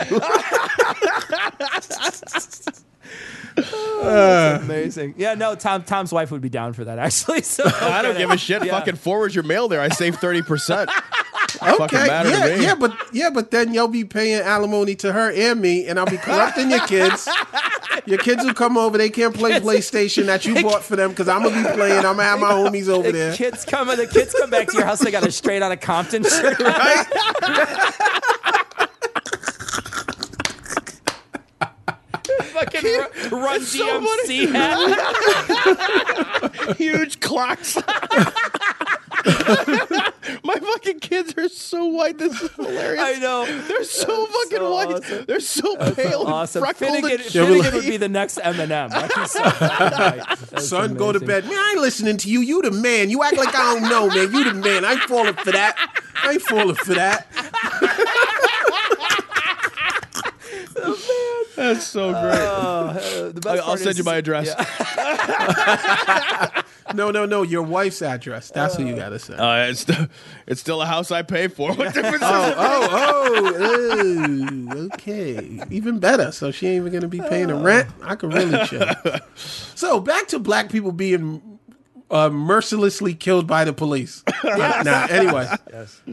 Amazing. 4.02 5.14
Yeah, 5.16 5.34
no, 5.34 5.54
Tom 5.54 5.82
Tom's 5.84 6.12
wife 6.12 6.30
would 6.30 6.40
be 6.40 6.48
down 6.48 6.72
for 6.72 6.84
that 6.84 6.98
actually. 6.98 7.42
So 7.42 7.64
I 7.80 8.00
don't 8.02 8.16
give 8.16 8.30
a 8.30 8.36
shit. 8.38 8.64
Yeah. 8.64 8.72
Fucking 8.78 8.96
forward 8.96 9.34
your 9.34 9.44
mail 9.44 9.68
there. 9.68 9.80
I 9.80 9.88
save 9.88 10.16
30%. 10.16 10.88
Okay, 11.62 11.76
Fucking 11.76 11.98
matter 11.98 12.30
to 12.30 12.36
yeah, 12.38 12.56
me. 12.56 12.62
yeah, 12.64 12.74
but 12.74 12.96
yeah, 13.12 13.30
but 13.30 13.50
then 13.50 13.74
you'll 13.74 13.86
be 13.88 14.04
paying 14.04 14.40
alimony 14.40 14.94
to 14.96 15.12
her 15.12 15.30
and 15.30 15.60
me, 15.60 15.86
and 15.86 15.98
I'll 15.98 16.06
be 16.06 16.16
corrupting 16.16 16.70
your 16.70 16.80
kids. 16.86 17.28
Your 18.06 18.18
kids 18.18 18.42
will 18.42 18.54
come 18.54 18.78
over; 18.78 18.96
they 18.96 19.10
can't 19.10 19.34
play 19.34 19.52
PlayStation 19.60 20.24
that 20.26 20.46
you 20.46 20.60
bought 20.62 20.82
for 20.82 20.96
them 20.96 21.10
because 21.10 21.28
I'm 21.28 21.42
gonna 21.42 21.56
be 21.68 21.74
playing. 21.74 21.98
I'm 21.98 22.16
gonna 22.16 22.22
have 22.24 22.40
my 22.40 22.50
homies 22.52 22.88
over 22.88 23.12
The 23.12 23.18
there. 23.18 23.34
kids 23.36 23.64
come. 23.66 23.88
The 23.88 24.06
kids 24.06 24.34
come 24.38 24.48
back 24.50 24.68
to 24.68 24.76
your 24.78 24.86
house. 24.86 25.00
They 25.00 25.10
got 25.10 25.26
a 25.26 25.30
straight 25.30 25.62
out 25.62 25.72
of 25.72 25.80
Compton 25.80 26.24
shirt. 26.24 26.58
Right? 26.62 27.06
Fucking 32.64 33.30
run, 33.30 33.42
run 33.42 33.60
DMC 33.60 34.52
hat. 34.52 36.52
Huge 36.76 37.20
clocks. 37.20 37.76
My 40.44 40.56
fucking 40.56 40.98
kids 41.00 41.34
are 41.38 41.48
so 41.48 41.84
white. 41.86 42.18
This 42.18 42.40
is 42.42 42.50
hilarious. 42.52 43.00
I 43.02 43.14
know. 43.20 43.44
They're 43.68 43.84
so 43.84 44.26
fucking 44.26 44.58
so 44.58 44.72
white. 44.74 44.88
awesome. 44.88 45.24
They're 45.26 45.40
so 45.40 45.76
pale 45.94 46.24
Awesome. 46.26 46.64
and 46.64 46.76
freckled. 46.76 47.00
Finnegan, 47.02 47.20
and 47.20 47.30
Finnegan 47.30 47.74
would 47.74 47.84
be 47.84 47.96
the 47.98 48.08
next 48.08 48.38
Eminem. 48.38 48.90
Like 48.90 49.12
he's 49.12 49.30
so 49.30 49.42
right. 49.42 50.22
That's 50.50 50.68
Son, 50.68 50.94
go 50.94 51.12
to 51.12 51.20
bed. 51.20 51.44
Man, 51.44 51.52
I 51.54 51.70
ain't 51.72 51.80
listening 51.80 52.16
to 52.18 52.28
you. 52.28 52.40
You 52.40 52.62
the 52.62 52.70
man. 52.72 53.10
You 53.10 53.22
act 53.22 53.36
like 53.36 53.54
I 53.54 53.74
don't 53.74 53.88
know, 53.88 54.08
man. 54.08 54.32
You 54.32 54.44
the 54.44 54.54
man. 54.54 54.84
I 54.84 54.92
ain't 54.92 55.02
falling 55.02 55.34
for 55.34 55.52
that. 55.52 55.76
I 56.24 56.32
ain't 56.32 56.42
falling 56.42 56.76
for 56.76 56.94
that. 56.94 57.26
That's 61.62 61.86
so 61.86 62.10
great. 62.12 62.40
Uh, 62.40 62.92
the 63.32 63.40
best 63.40 63.62
I'll 63.62 63.76
send 63.76 63.90
is- 63.90 63.98
you 63.98 64.04
my 64.04 64.16
address. 64.16 64.48
No, 66.94 67.10
no, 67.10 67.24
no. 67.24 67.40
Your 67.42 67.62
wife's 67.62 68.02
address. 68.02 68.50
That's 68.50 68.76
what 68.76 68.86
you 68.86 68.94
gotta 68.94 69.18
say. 69.18 69.34
Uh, 69.34 69.68
it's, 69.70 69.80
still, 69.80 70.08
it's 70.46 70.60
still 70.60 70.82
a 70.82 70.86
house 70.86 71.10
I 71.10 71.22
pay 71.22 71.48
for. 71.48 71.72
What 71.72 71.94
difference 71.94 72.22
Oh, 72.22 72.50
does 72.50 72.54
oh, 72.58 73.56
oh, 73.56 74.68
oh, 74.74 74.84
okay. 74.92 75.60
Even 75.70 76.00
better. 76.00 76.32
So 76.32 76.50
she 76.50 76.66
ain't 76.66 76.82
even 76.82 76.92
gonna 76.92 77.08
be 77.08 77.20
paying 77.20 77.46
the 77.46 77.54
rent. 77.54 77.88
I 78.02 78.14
could 78.14 78.34
really 78.34 78.66
chill. 78.66 78.86
So 79.74 80.00
back 80.00 80.28
to 80.28 80.38
black 80.38 80.70
people 80.70 80.92
being 80.92 81.58
uh, 82.10 82.28
mercilessly 82.28 83.14
killed 83.14 83.46
by 83.46 83.64
the 83.64 83.72
police. 83.72 84.22
Yes. 84.44 84.84
nah, 84.84 85.06
anyway. 85.08 85.48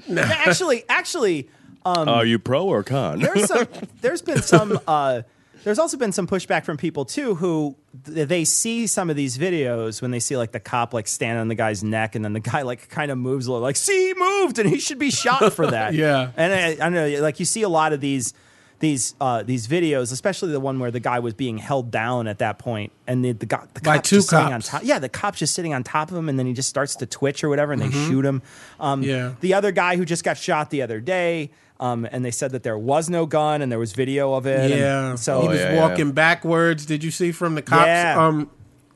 No, 0.08 0.22
actually, 0.22 0.86
actually, 0.88 1.50
um, 1.86 2.08
Are 2.08 2.26
you 2.26 2.40
pro 2.40 2.66
or 2.66 2.84
con? 2.84 3.20
there's 3.20 3.46
some, 3.48 3.68
there's 4.02 4.22
been 4.22 4.42
some 4.42 4.80
uh, 4.88 5.24
there's 5.64 5.80
also 5.80 5.98
been 5.98 6.12
some 6.12 6.28
pushback 6.28 6.66
from 6.66 6.78
people 6.78 7.06
too 7.06 7.36
who 7.36 7.76
th- 8.06 8.28
they 8.28 8.46
see 8.46 8.88
some 8.88 9.10
of 9.10 9.16
these 9.16 9.38
videos 9.38 10.02
when 10.02 10.12
they 10.12 10.20
see 10.20 10.38
like 10.38 10.52
the 10.52 10.60
cop 10.60 10.94
like 10.94 11.08
stand 11.08 11.38
on 11.40 11.48
the 11.48 11.56
guy's 11.56 11.84
neck 11.84 12.16
and 12.16 12.24
then 12.24 12.34
the 12.34 12.40
guy 12.40 12.62
like 12.62 12.90
kind 12.90 13.12
of 13.12 13.18
moves 13.18 13.48
a 13.48 13.52
little 13.52 13.64
like 13.64 13.76
see 13.76 14.08
he 14.08 14.14
moved 14.14 14.60
and 14.60 14.70
he 14.70 14.80
should 14.80 15.00
be 15.00 15.10
shot 15.12 15.52
for 15.54 15.68
that 15.68 15.94
Yeah. 16.00 16.32
and 16.38 16.54
I, 16.54 16.68
I 16.86 16.90
don't 16.90 16.94
know 16.94 17.22
like 17.22 17.40
you 17.40 17.46
see 17.46 17.62
a 17.64 17.70
lot 17.70 17.94
of 17.94 18.02
these 18.02 18.34
these 18.80 19.14
uh, 19.20 19.44
these 19.44 19.68
videos 19.68 20.14
especially 20.14 20.54
the 20.54 20.60
one 20.62 20.80
where 20.80 20.90
the 20.92 21.02
guy 21.02 21.20
was 21.20 21.34
being 21.34 21.58
held 21.58 21.92
down 21.92 22.28
at 22.28 22.38
that 22.40 22.60
point 22.60 22.94
and 23.08 23.26
the, 23.26 23.34
the, 23.34 23.46
guy, 23.46 23.66
the 23.74 23.82
By 23.82 23.96
cop's 23.98 24.10
two 24.10 24.16
just 24.18 24.30
sitting 24.30 24.46
on 24.46 24.52
cops. 24.62 24.70
top 24.70 24.82
yeah 24.86 25.00
the 25.00 25.10
cop's 25.10 25.40
just 25.40 25.54
sitting 25.54 25.74
on 25.74 25.84
top 25.84 26.12
of 26.12 26.16
him 26.18 26.30
and 26.30 26.40
then 26.40 26.46
he 26.46 26.54
just 26.54 26.70
starts 26.70 26.96
to 26.98 27.06
twitch 27.06 27.44
or 27.44 27.50
whatever 27.50 27.74
and 27.74 27.82
they 27.82 27.88
Mhm. 27.90 28.08
shoot 28.08 28.24
him 28.26 28.42
um, 28.80 29.04
Yeah. 29.04 29.34
the 29.42 29.54
other 29.54 29.74
guy 29.74 29.98
who 29.98 30.06
just 30.06 30.24
got 30.24 30.38
shot 30.38 30.70
the 30.70 30.82
other 30.82 31.02
day 31.02 31.52
um, 31.80 32.08
and 32.12 32.24
they 32.26 32.32
said 32.32 32.52
that 32.52 32.64
there 32.64 32.78
was 32.78 33.10
no 33.10 33.26
gun 33.26 33.62
and 33.62 33.72
there 33.72 33.80
was 33.80 33.94
video 33.94 34.34
of 34.34 34.46
it. 34.46 34.72
and 34.72 34.80
Yeah. 34.80 35.16
so 35.16 35.42
he 35.42 35.48
was 35.48 35.62
walking 35.78 36.12
backwards. 36.12 36.86
Did 36.86 37.04
you 37.04 37.12
see 37.12 37.32
from 37.32 37.56
the 37.56 37.62
cops 37.62 37.86
Yeah. 37.88 38.16
um 38.28 38.50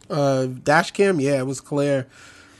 uh 0.10 0.48
dash 0.64 0.92
cam? 0.92 1.20
Yeah, 1.20 1.40
it 1.40 1.46
was 1.48 1.62
clear. 1.62 2.08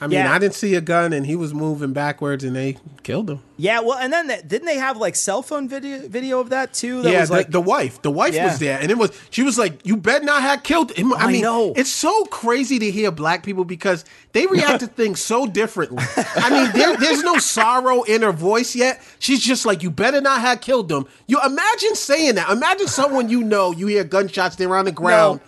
I 0.04 0.08
mean, 0.08 0.20
Yeah. 0.20 0.34
I 0.34 0.38
didn't 0.38 0.56
see 0.56 0.76
a 0.76 0.82
gun 0.82 1.14
and 1.14 1.26
he 1.26 1.38
was 1.38 1.54
moving 1.54 1.94
backwards 1.94 2.44
and 2.44 2.54
they 2.56 2.76
killed 3.04 3.30
him. 3.30 3.40
Yeah, 3.56 3.80
well, 3.80 3.98
and 3.98 4.12
then 4.12 4.28
that, 4.28 4.50
didn't 4.50 4.66
they 4.66 4.76
have 4.78 4.98
like 4.98 5.16
cell 5.16 5.42
phone 5.42 5.70
video 5.70 6.06
video 6.10 6.42
of 6.42 6.50
that 6.50 6.74
too? 6.74 7.02
That 7.04 7.12
yeah, 7.14 7.22
was 7.22 7.30
the, 7.30 7.36
like 7.36 7.52
the 7.52 7.62
wife. 7.62 8.02
The 8.02 8.12
wife 8.12 8.34
Yeah. 8.34 8.48
was 8.48 8.60
there, 8.60 8.78
and 8.82 8.92
it 8.92 8.98
was. 8.98 9.12
She 9.30 9.44
was 9.44 9.58
like, 9.58 9.86
"You 9.86 9.96
better 9.96 10.26
not 10.26 10.42
have 10.42 10.64
killed 10.64 10.92
him." 10.92 11.14
I, 11.14 11.18
I 11.18 11.32
mean, 11.32 11.42
know. 11.44 11.72
it's 11.76 11.90
so 11.92 12.26
crazy 12.26 12.80
to 12.80 12.92
hear 12.92 13.12
black 13.12 13.44
people 13.44 13.64
because 13.64 14.04
they 14.34 14.46
react 14.48 14.82
to 14.82 14.88
things 15.02 15.22
so 15.22 15.46
differently. 15.46 16.04
I 16.36 16.50
mean, 16.50 16.72
there, 16.74 16.98
there's 16.98 17.24
no 17.24 17.38
sorrow 17.38 18.02
in 18.04 18.24
her 18.24 18.34
voice 18.34 18.76
yet. 18.76 19.02
She's 19.20 19.40
just 19.42 19.66
like, 19.66 19.84
"You 19.84 19.92
better 19.92 20.20
not 20.20 20.42
have 20.42 20.60
killed 20.60 20.90
them." 20.90 21.06
You 21.28 21.40
imagine 21.46 21.96
saying 21.96 22.36
that. 22.36 22.50
Imagine 22.50 22.88
someone 22.88 23.30
you 23.30 23.44
know. 23.44 23.72
You 23.72 23.88
hear 23.88 24.04
gunshots. 24.04 24.58
They're 24.58 24.76
on 24.76 24.86
the 24.86 24.92
ground, 24.92 25.40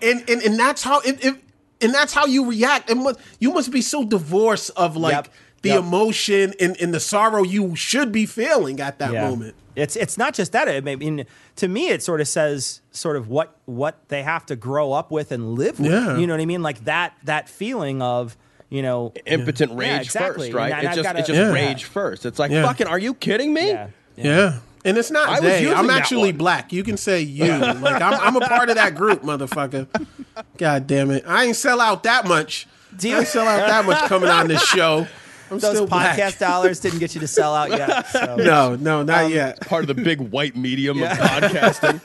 and, 0.00 0.22
and 0.30 0.42
and 0.42 0.56
that's 0.58 0.82
how 0.84 1.00
it. 1.00 1.24
it 1.24 1.36
and 1.80 1.92
that's 1.94 2.12
how 2.12 2.26
you 2.26 2.48
react. 2.48 2.90
And 2.90 3.02
must, 3.04 3.18
you 3.40 3.52
must 3.52 3.70
be 3.70 3.82
so 3.82 4.04
divorced 4.04 4.70
of 4.76 4.96
like 4.96 5.12
Yep. 5.12 5.28
the 5.62 5.68
Yep. 5.70 5.78
emotion 5.80 6.54
and, 6.60 6.76
and 6.80 6.92
the 6.94 7.00
sorrow 7.00 7.42
you 7.42 7.74
should 7.76 8.12
be 8.12 8.26
feeling 8.26 8.80
at 8.80 8.98
that 8.98 9.12
Yeah. 9.12 9.28
moment. 9.30 9.54
It's 9.76 9.96
it's 9.96 10.16
not 10.16 10.34
just 10.34 10.52
that. 10.52 10.68
I 10.68 10.80
mean, 10.80 11.26
to 11.56 11.66
me, 11.68 11.88
it 11.88 12.00
sort 12.02 12.20
of 12.20 12.28
says 12.28 12.80
sort 12.92 13.16
of 13.16 13.28
what 13.28 13.56
what 13.64 13.98
they 14.08 14.22
have 14.22 14.46
to 14.46 14.56
grow 14.56 14.92
up 14.92 15.10
with 15.10 15.32
and 15.32 15.54
live 15.54 15.80
with. 15.80 15.90
Yeah. 15.90 16.16
You 16.16 16.26
know 16.28 16.34
what 16.34 16.40
I 16.40 16.46
mean? 16.46 16.62
Like 16.62 16.84
that 16.84 17.14
that 17.24 17.48
feeling 17.48 18.00
of 18.00 18.36
you 18.70 18.82
know 18.82 19.12
Impotent 19.26 19.72
Yeah, 19.72 19.78
rage 19.78 20.02
exactly. 20.06 20.46
first, 20.48 20.54
right? 20.54 20.72
And 20.72 20.80
It's 20.82 20.88
I've 20.90 20.94
just, 20.94 21.04
gotta- 21.04 21.18
it's 21.18 21.28
just 21.28 21.38
Yeah. 21.38 21.52
rage 21.52 21.84
first. 21.84 22.24
It's 22.24 22.38
like, 22.38 22.50
Yeah. 22.52 22.64
fucking, 22.64 22.86
are 22.86 22.98
you 23.00 23.14
kidding 23.14 23.52
me? 23.52 23.76
Yeah. 24.16 24.58
And 24.84 24.98
it's 24.98 25.10
not 25.10 25.28
I 25.28 25.40
they. 25.40 25.72
I'm 25.72 25.88
actually 25.90 26.32
black. 26.32 26.72
You 26.72 26.82
can 26.84 26.96
say 26.96 27.22
you. 27.22 27.44
Like 27.54 28.02
I'm, 28.02 28.14
I'm 28.14 28.36
a 28.36 28.46
part 28.46 28.68
of 28.68 28.74
that 28.76 28.94
group, 28.94 29.22
motherfucker. 29.22 29.86
God 30.58 30.86
damn 30.86 31.10
it. 31.10 31.24
I 31.26 31.44
ain't 31.44 31.56
sell 31.56 31.80
out 31.80 32.02
that 32.02 32.26
much. 32.28 32.66
Do 32.96 33.08
you- 33.08 33.16
I 33.16 33.18
ain't 33.20 33.28
sell 33.28 33.46
out 33.46 33.66
that 33.66 33.84
much 33.86 33.98
coming 34.08 34.28
on 34.28 34.48
this 34.48 34.62
show. 34.62 35.06
I'm 35.50 35.58
Those 35.58 35.72
still 35.76 35.86
podcast 35.86 36.16
black. 36.16 36.38
dollars 36.38 36.80
didn't 36.80 36.98
get 37.00 37.14
you 37.14 37.20
to 37.20 37.26
sell 37.28 37.54
out 37.54 37.70
yet. 37.70 38.06
So. 38.14 38.36
No, 38.36 38.76
no, 38.76 39.02
not 39.02 39.24
Um, 39.24 39.32
yet. 39.32 39.60
Part 39.60 39.88
of 39.88 39.88
the 39.94 40.02
big 40.02 40.20
white 40.20 40.56
medium 40.56 41.02
of 41.02 41.08
podcasting. 41.10 42.00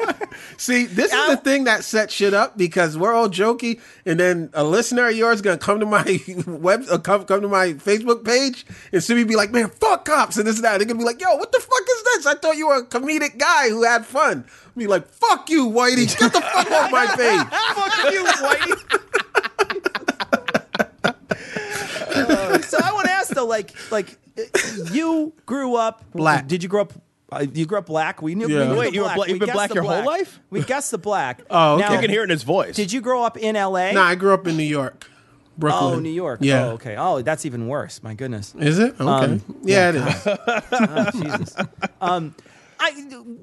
See, 0.58 0.86
this 0.86 1.14
is 1.14 1.28
the 1.28 1.38
thing 1.38 1.64
that 1.66 1.84
sets 1.84 2.14
shit 2.14 2.34
up 2.34 2.58
because 2.58 2.98
we're 2.98 3.14
all 3.14 3.30
jokey, 3.30 3.80
and 4.06 4.20
then 4.20 4.50
a 4.54 4.64
listener 4.64 5.08
of 5.08 5.16
yours 5.16 5.42
gonna 5.42 5.58
come 5.58 5.80
to 5.80 5.86
my 5.86 6.20
web, 6.48 6.84
uh, 6.90 6.98
come 6.98 7.26
come 7.26 7.42
to 7.42 7.48
my 7.48 7.74
Facebook 7.74 8.24
page, 8.26 8.66
and 8.92 9.04
see 9.04 9.16
me 9.16 9.24
be 9.24 9.36
like, 9.36 9.52
"Man, 9.52 9.70
fuck 9.70 10.06
cops," 10.06 10.38
and 10.38 10.46
this 10.48 10.56
and 10.58 10.66
that. 10.66 10.78
They're 10.78 10.88
gonna 10.88 11.00
be 11.00 11.06
like, 11.06 11.22
"Yo, 11.22 11.36
what 11.36 11.52
the 11.52 11.60
fuck 11.60 11.82
is 11.90 12.04
this? 12.04 12.26
I 12.26 12.36
thought 12.36 12.58
you 12.58 12.68
were 12.68 12.78
a 12.78 12.86
comedic 12.86 13.38
guy 13.38 13.70
who 13.70 13.84
had 13.84 14.06
fun." 14.06 14.46
Be 14.78 14.88
like, 14.88 15.08
"Fuck 15.08 15.50
you, 15.50 15.68
Whitey, 15.70 16.08
get 16.18 16.32
the 16.34 16.42
fuck 16.42 16.72
off 16.72 16.92
my 16.92 17.06
page." 17.08 17.48
Fuck 17.76 18.14
you, 18.14 18.26
Whitey. 18.26 19.69
Uh, 22.28 22.62
so 22.62 22.78
I 22.84 22.92
want 22.94 23.06
to 23.06 23.12
ask 23.12 23.30
though, 23.30 23.46
like, 23.46 23.74
like 23.92 24.18
you 24.92 25.34
grew 25.46 25.76
up 25.76 26.04
Black. 26.14 26.48
Did 26.48 26.64
you 26.64 26.70
grow 26.70 26.82
up? 26.82 26.94
Uh, 27.32 27.46
you 27.54 27.66
grew 27.68 27.78
up 27.78 27.86
black. 27.86 28.24
We 28.24 28.34
knew. 28.34 28.48
Yeah. 28.50 28.62
We 28.62 28.68
knew 28.70 28.80
Wait, 28.80 28.90
the 28.90 28.96
you 28.96 29.02
were 29.02 29.06
black. 29.06 29.16
bla- 29.18 29.28
you've 29.28 29.36
We 29.36 29.46
been 29.46 29.54
black 29.54 29.70
the 29.70 29.76
your 29.76 29.84
whole 29.84 30.04
life? 30.04 30.40
We 30.50 30.64
guessed 30.64 30.90
the 30.90 30.98
black. 30.98 31.42
Oh, 31.52 31.76
okay. 31.76 31.82
Now, 31.86 31.94
You 31.94 32.00
can 32.00 32.10
hear 32.10 32.22
it 32.22 32.26
in 32.26 32.30
his 32.32 32.42
voice. 32.42 32.76
Did 32.76 32.92
you 32.92 33.02
grow 33.02 33.24
up 33.24 33.38
in 33.38 33.56
L.A.? 33.56 33.94
Nah, 33.94 34.04
I 34.04 34.16
grew 34.16 34.34
up 34.34 34.48
in 34.48 34.58
New 34.58 34.64
York, 34.64 35.08
Brooklyn. 35.56 35.94
Oh, 35.94 36.00
New 36.00 36.10
York. 36.10 36.40
Yeah. 36.42 36.66
Oh, 36.66 36.70
okay. 36.72 36.96
Oh, 36.98 37.22
that's 37.22 37.46
even 37.46 37.68
worse. 37.68 38.02
My 38.02 38.16
goodness. 38.16 38.56
Is 38.58 38.80
it? 38.80 39.00
Okay. 39.00 39.04
Um, 39.04 39.44
yeah, 39.64 39.90
it 39.90 39.96
is. 39.96 40.28
Oh, 40.72 41.12
Jesus. 41.12 41.56
Um, 42.02 42.34
I 42.80 42.92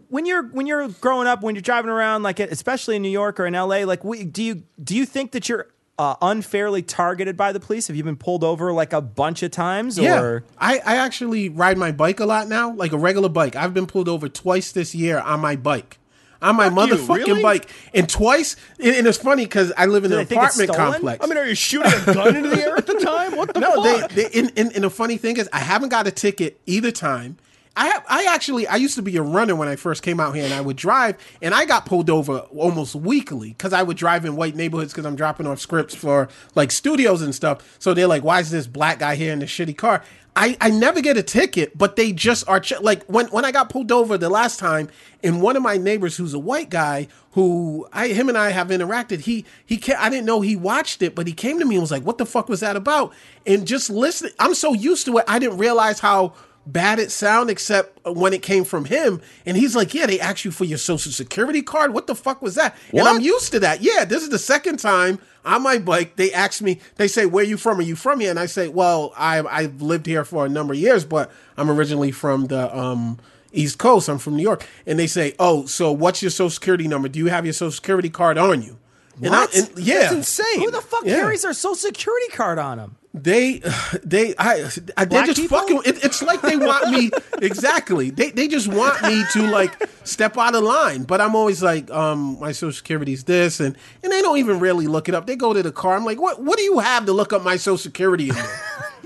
when 0.08 0.24
you're 0.26 0.44
when 0.44 0.66
you're 0.66 0.88
growing 0.88 1.28
up, 1.28 1.42
when 1.42 1.54
you're 1.54 1.62
driving 1.62 1.90
around, 1.90 2.22
like 2.24 2.40
especially 2.40 2.96
in 2.96 3.02
New 3.02 3.10
York 3.10 3.38
or 3.38 3.46
in 3.46 3.52
LA, 3.54 3.84
like 3.84 4.02
we, 4.02 4.24
do 4.24 4.42
you 4.42 4.62
do 4.82 4.96
you 4.96 5.04
think 5.06 5.32
that 5.32 5.48
you're 5.48 5.68
uh, 5.98 6.14
unfairly 6.20 6.82
targeted 6.82 7.36
by 7.36 7.52
the 7.52 7.60
police? 7.60 7.86
Have 7.88 7.96
you 7.96 8.04
been 8.04 8.16
pulled 8.16 8.44
over 8.44 8.72
like 8.72 8.92
a 8.92 9.00
bunch 9.00 9.42
of 9.42 9.50
times? 9.50 9.98
Yeah, 9.98 10.20
Or 10.20 10.44
I, 10.58 10.78
I 10.84 10.96
actually 10.96 11.48
ride 11.48 11.78
my 11.78 11.92
bike 11.92 12.20
a 12.20 12.26
lot 12.26 12.48
now, 12.48 12.72
like 12.74 12.92
a 12.92 12.98
regular 12.98 13.28
bike. 13.28 13.56
I've 13.56 13.72
been 13.74 13.86
pulled 13.86 14.08
over 14.08 14.28
twice 14.28 14.72
this 14.72 14.94
year 14.94 15.18
on 15.18 15.40
my 15.40 15.56
bike. 15.56 15.98
On 16.42 16.54
my 16.54 16.68
Fuck 16.68 16.88
you, 16.90 16.96
motherfucking 16.96 17.26
really? 17.26 17.42
bike. 17.42 17.70
And 17.94 18.06
twice, 18.08 18.56
and, 18.78 18.94
and 18.94 19.06
it's 19.06 19.16
funny 19.16 19.44
because 19.46 19.72
I 19.74 19.86
live 19.86 20.04
in 20.04 20.10
Do 20.10 20.18
an 20.18 20.24
they 20.24 20.28
think 20.28 20.42
it's 20.42 20.56
apartment 20.56 20.74
stolen? 20.74 20.92
complex. 20.92 21.24
I 21.24 21.28
mean, 21.28 21.38
are 21.38 21.46
you 21.48 21.54
shooting 21.54 21.92
a 21.92 22.12
gun 22.14 22.36
into 22.36 22.50
the 22.50 22.62
air 22.62 22.76
at 22.76 22.86
the 22.86 22.94
time? 22.94 23.34
What 23.36 23.54
the 23.54 23.60
no, 23.60 23.82
they, 23.82 24.00
fuck? 24.00 24.10
they 24.12 24.26
and, 24.38 24.52
and, 24.54 24.72
and 24.74 24.84
the 24.84 24.90
funny 24.90 25.16
thing 25.16 25.38
is, 25.38 25.48
I 25.50 25.60
haven't 25.60 25.88
got 25.88 26.06
a 26.06 26.10
ticket 26.10 26.60
either 26.66 26.90
time. 26.92 27.38
I 27.76 27.86
have, 27.88 28.04
I 28.08 28.24
actually, 28.34 28.66
I 28.66 28.76
used 28.76 28.96
to 28.96 29.02
be 29.02 29.16
a 29.18 29.22
runner 29.22 29.54
when 29.54 29.68
I 29.68 29.76
first 29.76 30.02
came 30.02 30.18
out 30.18 30.34
here, 30.34 30.44
and 30.44 30.54
I 30.54 30.62
would 30.62 30.76
drive, 30.76 31.16
and 31.42 31.54
I 31.54 31.66
got 31.66 31.84
pulled 31.84 32.08
over 32.08 32.38
almost 32.38 32.94
weekly 32.94 33.50
because 33.50 33.74
I 33.74 33.82
would 33.82 33.98
drive 33.98 34.24
in 34.24 34.34
white 34.34 34.56
neighborhoods 34.56 34.92
because 34.92 35.04
I'm 35.04 35.16
dropping 35.16 35.46
off 35.46 35.60
scripts 35.60 35.94
for 35.94 36.28
like 36.54 36.70
studios 36.72 37.20
and 37.20 37.34
stuff. 37.34 37.76
So 37.78 37.92
they're 37.92 38.06
like, 38.06 38.24
"Why 38.24 38.40
is 38.40 38.50
this 38.50 38.66
black 38.66 38.98
guy 38.98 39.14
here 39.14 39.32
in 39.32 39.40
this 39.40 39.50
shitty 39.50 39.76
car?" 39.76 40.02
I, 40.38 40.54
I 40.60 40.68
never 40.68 41.00
get 41.00 41.16
a 41.16 41.22
ticket, 41.22 41.76
but 41.76 41.96
they 41.96 42.12
just 42.12 42.46
are 42.46 42.60
ch- 42.60 42.80
like 42.80 43.04
when 43.04 43.26
when 43.28 43.44
I 43.44 43.52
got 43.52 43.70
pulled 43.70 43.90
over 43.90 44.18
the 44.18 44.28
last 44.28 44.58
time, 44.58 44.88
and 45.22 45.40
one 45.40 45.56
of 45.56 45.62
my 45.62 45.78
neighbors 45.78 46.16
who's 46.16 46.34
a 46.34 46.38
white 46.38 46.68
guy 46.70 47.08
who 47.32 47.86
I 47.92 48.08
him 48.08 48.28
and 48.28 48.36
I 48.36 48.50
have 48.50 48.68
interacted. 48.68 49.20
He 49.20 49.46
he 49.64 49.78
ca- 49.78 49.96
I 49.98 50.10
didn't 50.10 50.26
know 50.26 50.42
he 50.42 50.54
watched 50.56 51.02
it, 51.02 51.14
but 51.14 51.26
he 51.26 51.32
came 51.32 51.58
to 51.58 51.64
me 51.64 51.76
and 51.76 51.82
was 51.82 51.90
like, 51.90 52.02
"What 52.04 52.18
the 52.18 52.26
fuck 52.26 52.48
was 52.50 52.60
that 52.60 52.76
about?" 52.76 53.14
And 53.46 53.66
just 53.66 53.88
listening, 53.88 54.32
I'm 54.38 54.54
so 54.54 54.74
used 54.74 55.06
to 55.06 55.18
it, 55.18 55.24
I 55.26 55.38
didn't 55.38 55.58
realize 55.58 56.00
how 56.00 56.34
bad 56.66 56.98
it 56.98 57.10
sound 57.12 57.48
except 57.50 57.98
when 58.06 58.32
it 58.32 58.42
came 58.42 58.64
from 58.64 58.84
him. 58.86 59.20
And 59.44 59.56
he's 59.56 59.76
like 59.76 59.94
yeah 59.94 60.06
they 60.06 60.18
asked 60.20 60.44
you 60.44 60.50
for 60.50 60.64
your 60.64 60.78
social 60.78 61.12
security 61.12 61.62
card. 61.62 61.94
What 61.94 62.06
the 62.06 62.14
fuck 62.14 62.42
was 62.42 62.54
that? 62.56 62.76
And 62.92 63.02
i'm 63.02 63.20
used 63.20 63.52
to 63.52 63.60
that. 63.60 63.80
Yeah 63.82 64.04
this 64.04 64.22
is 64.22 64.30
the 64.30 64.38
second 64.38 64.78
time 64.78 65.18
on 65.44 65.62
my 65.62 65.78
bike 65.78 66.16
they 66.16 66.32
asked 66.32 66.62
me 66.62 66.80
they 66.96 67.06
say 67.08 67.24
where 67.26 67.44
you 67.44 67.56
from? 67.56 67.78
Are 67.78 67.82
you 67.82 67.94
from 67.96 68.20
here? 68.20 68.30
And 68.30 68.38
i 68.38 68.46
say 68.46 68.68
well 68.68 69.12
i 69.16 69.40
i've 69.40 69.80
lived 69.80 70.06
here 70.06 70.24
for 70.24 70.44
a 70.44 70.48
number 70.48 70.72
of 70.74 70.78
years 70.80 71.04
but 71.04 71.30
i'm 71.56 71.70
originally 71.70 72.10
from 72.12 72.46
the 72.46 72.76
um 72.76 73.18
east 73.52 73.78
coast. 73.78 74.08
I'm 74.08 74.18
from 74.18 74.36
new 74.36 74.42
york. 74.42 74.66
And 74.86 74.98
they 74.98 75.06
say 75.06 75.34
oh 75.38 75.66
so 75.66 75.92
what's 75.92 76.20
your 76.22 76.30
social 76.30 76.50
security 76.50 76.88
number? 76.88 77.08
Do 77.08 77.18
you 77.18 77.26
have 77.28 77.44
your 77.46 77.52
social 77.54 77.70
security 77.72 78.10
card 78.10 78.38
on 78.38 78.62
you? 78.62 78.76
And 79.22 79.34
I, 79.34 79.40
What? 79.46 79.54
and, 79.56 79.70
yeah. 79.78 80.00
That's 80.00 80.12
insane. 80.14 80.60
who 80.60 80.70
the 80.70 80.82
fuck 80.82 81.04
Yeah. 81.06 81.20
carries 81.20 81.42
their 81.42 81.54
social 81.54 81.74
security 81.76 82.28
card 82.32 82.58
on 82.58 82.76
them? 82.78 82.96
They 83.16 83.62
they 84.04 84.34
I, 84.38 84.68
I 84.96 85.04
they 85.06 85.24
just 85.24 85.40
people? 85.40 85.58
fucking 85.58 85.82
it, 85.86 86.04
it's 86.04 86.22
like 86.22 86.42
they 86.42 86.56
want 86.56 86.90
me 86.90 87.10
exactly. 87.42 88.10
They 88.10 88.30
they 88.30 88.46
just 88.46 88.68
want 88.68 89.02
me 89.02 89.24
to 89.32 89.42
like 89.50 89.88
step 90.04 90.36
out 90.36 90.54
of 90.54 90.62
line. 90.62 91.04
But 91.04 91.20
i'm 91.20 91.34
always 91.34 91.62
like 91.62 91.90
um 91.90 92.38
my 92.38 92.52
social 92.52 92.72
security's 92.72 93.24
this 93.24 93.58
and 93.58 93.76
and 94.02 94.12
they 94.12 94.20
don't 94.20 94.38
even 94.38 94.60
really 94.60 94.86
look 94.86 95.08
it 95.08 95.14
up. 95.14 95.26
They 95.26 95.36
go 95.36 95.54
to 95.54 95.62
the 95.62 95.72
car. 95.72 95.96
I'm 95.96 96.04
like 96.04 96.20
what 96.20 96.42
what 96.42 96.58
do 96.58 96.62
you 96.64 96.78
have 96.78 97.06
to 97.06 97.12
look 97.12 97.32
up 97.32 97.42
my 97.42 97.56
social 97.56 97.78
security 97.78 98.28
in 98.28 98.36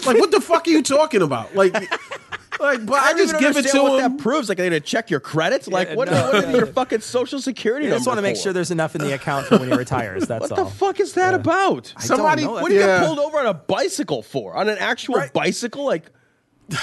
like 0.06 0.18
what 0.18 0.30
the 0.32 0.40
fuck 0.40 0.66
are 0.66 0.70
you 0.70 0.82
talking 0.82 1.22
about? 1.22 1.54
Like 1.54 1.74
like 2.60 2.84
but 2.86 3.00
i, 3.02 3.08
don't 3.12 3.18
just 3.18 3.32
give 3.38 3.42
it 3.52 3.56
understand 3.56 3.72
to 3.72 3.82
what 3.90 4.00
them 4.02 4.16
that 4.16 4.22
proves. 4.22 4.48
Like, 4.48 4.58
they're 4.58 4.68
gonna 4.68 4.80
check 4.80 5.10
your 5.10 5.20
credits? 5.20 5.66
Like, 5.68 5.88
Yeah, 5.88 5.94
what, 5.96 6.08
no, 6.10 6.22
what 6.32 6.32
no. 6.44 6.48
is 6.50 6.56
your 6.56 6.66
fucking 6.66 7.00
social 7.00 7.40
security 7.40 7.86
I 7.88 7.90
just 7.90 8.06
want 8.06 8.18
to 8.18 8.22
make 8.22 8.36
for? 8.36 8.42
sure 8.42 8.52
there's 8.52 8.70
enough 8.70 8.94
in 8.94 9.00
the 9.00 9.12
account 9.14 9.46
for 9.46 9.58
when 9.58 9.70
he 9.70 9.76
retires. 9.76 10.26
That's 10.28 10.42
What 10.50 10.58
all. 10.58 10.64
the 10.66 10.70
fuck 10.70 11.00
is 11.00 11.14
that 11.14 11.34
about? 11.34 11.92
I 11.96 12.00
don't 12.00 12.16
Somebody- 12.16 12.44
know. 12.44 12.52
What 12.52 12.68
do 12.68 12.74
you 12.74 12.80
Yeah. 12.80 13.00
get 13.00 13.06
pulled 13.06 13.18
over 13.18 13.38
on 13.38 13.46
a 13.46 13.54
bicycle 13.54 14.22
for? 14.22 14.56
On 14.56 14.68
an 14.68 14.78
actual 14.78 15.22
bicycle? 15.32 15.84
Like, 15.84 16.10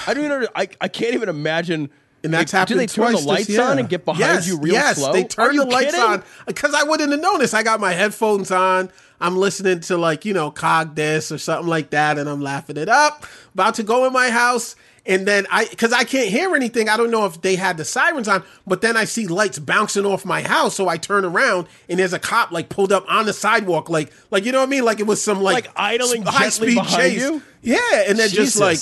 I 0.06 0.14
don't 0.14 0.26
even. 0.26 0.48
I, 0.56 0.68
I 0.82 0.88
can't 0.88 1.14
even 1.14 1.30
imagine. 1.30 1.90
and 2.24 2.34
that's 2.34 2.52
like, 2.52 2.60
happened 2.60 2.76
Do 2.76 2.80
they 2.80 2.88
turn 2.88 3.14
the 3.14 3.20
lights 3.20 3.48
this 3.48 3.56
year. 3.58 3.64
on 3.66 3.80
and 3.80 3.88
get 3.88 4.04
behind 4.04 4.20
yes, 4.22 4.48
you 4.48 4.58
real 4.60 4.74
yes, 4.74 4.98
slow? 4.98 5.14
they 5.14 5.24
turn 5.24 5.56
the 5.56 5.64
lights 5.66 5.92
kidding? 5.96 6.02
on 6.02 6.24
because 6.46 6.74
I 6.74 6.84
wouldn't 6.84 7.12
have 7.12 7.22
noticed. 7.22 7.54
I 7.54 7.64
got 7.64 7.80
my 7.80 7.94
headphones 7.94 8.52
on. 8.52 8.90
I'm 9.22 9.38
listening 9.38 9.80
to 9.82 9.98
like 9.98 10.26
you 10.26 10.34
know 10.34 10.52
cog 10.52 10.96
this 10.96 11.32
or 11.32 11.38
something 11.38 11.68
like 11.70 11.92
that, 11.92 12.18
and 12.18 12.28
I'm 12.30 12.42
laughing 12.42 12.78
it 12.78 12.90
up. 12.90 13.26
About 13.54 13.76
to 13.76 13.84
go 13.84 14.06
in 14.06 14.14
my 14.14 14.30
house, 14.30 14.76
And 15.08 15.26
then 15.26 15.48
I, 15.50 15.66
because 15.66 15.94
I 15.94 16.04
can't 16.04 16.28
hear 16.30 16.54
anything, 16.54 16.90
I 16.90 16.98
don't 16.98 17.10
know 17.12 17.26
if 17.26 17.42
they 17.42 17.56
had 17.56 17.78
the 17.78 17.86
sirens 17.86 18.28
on, 18.28 18.44
but 18.68 18.82
then 18.82 18.98
I 18.98 19.06
see 19.06 19.26
lights 19.26 19.58
bouncing 19.58 20.06
off 20.06 20.26
my 20.26 20.42
house. 20.42 20.76
So 20.76 20.90
I 20.90 20.98
turn 20.98 21.24
around 21.24 21.68
and 21.88 21.98
there's 21.98 22.12
a 22.14 22.20
cop 22.20 22.52
like 22.52 22.68
pulled 22.68 22.92
up 22.92 23.06
on 23.08 23.26
the 23.26 23.34
sidewalk, 23.34 23.90
like, 23.90 24.12
like 24.32 24.44
you 24.44 24.52
know 24.52 24.60
what 24.60 24.68
I 24.68 24.70
mean? 24.70 24.84
Like 24.84 25.00
it 25.00 25.08
was 25.08 25.24
some 25.24 25.42
like, 25.42 25.66
Like 25.66 25.74
idling 25.78 26.24
high 26.24 26.50
speed 26.50 26.84
chase. 26.88 27.22
you? 27.22 27.42
Yeah. 27.62 27.80
And 28.08 28.20
then 28.20 28.30
just 28.30 28.60
like, 28.60 28.80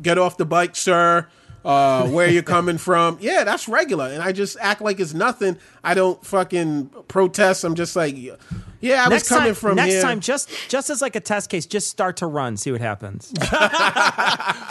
get 0.00 0.18
off 0.18 0.36
the 0.36 0.44
bike, 0.44 0.74
sir. 0.74 1.28
Uh, 1.64 2.08
where 2.08 2.26
you 2.28 2.42
coming 2.42 2.76
from? 2.76 3.18
Yeah, 3.20 3.44
that's 3.44 3.68
regular. 3.68 4.06
And 4.06 4.20
I 4.20 4.32
just 4.32 4.56
act 4.60 4.80
like 4.82 4.98
it's 4.98 5.14
nothing. 5.14 5.58
I 5.84 5.94
don't 5.94 6.24
fucking 6.26 6.90
protest. 7.06 7.62
I'm 7.62 7.76
just 7.76 7.94
like, 7.94 8.16
yeah, 8.82 9.04
I 9.04 9.08
next 9.08 9.22
was 9.22 9.28
coming 9.28 9.44
time, 9.46 9.54
from 9.54 9.76
next 9.76 9.92
here. 9.92 10.02
time, 10.02 10.20
just 10.20 10.50
just 10.68 10.90
as 10.90 11.00
like 11.00 11.16
a 11.16 11.20
test 11.20 11.48
case, 11.48 11.66
just 11.66 11.88
start 11.88 12.16
to 12.18 12.26
run, 12.26 12.56
see 12.56 12.72
what 12.72 12.80
happens. 12.80 13.32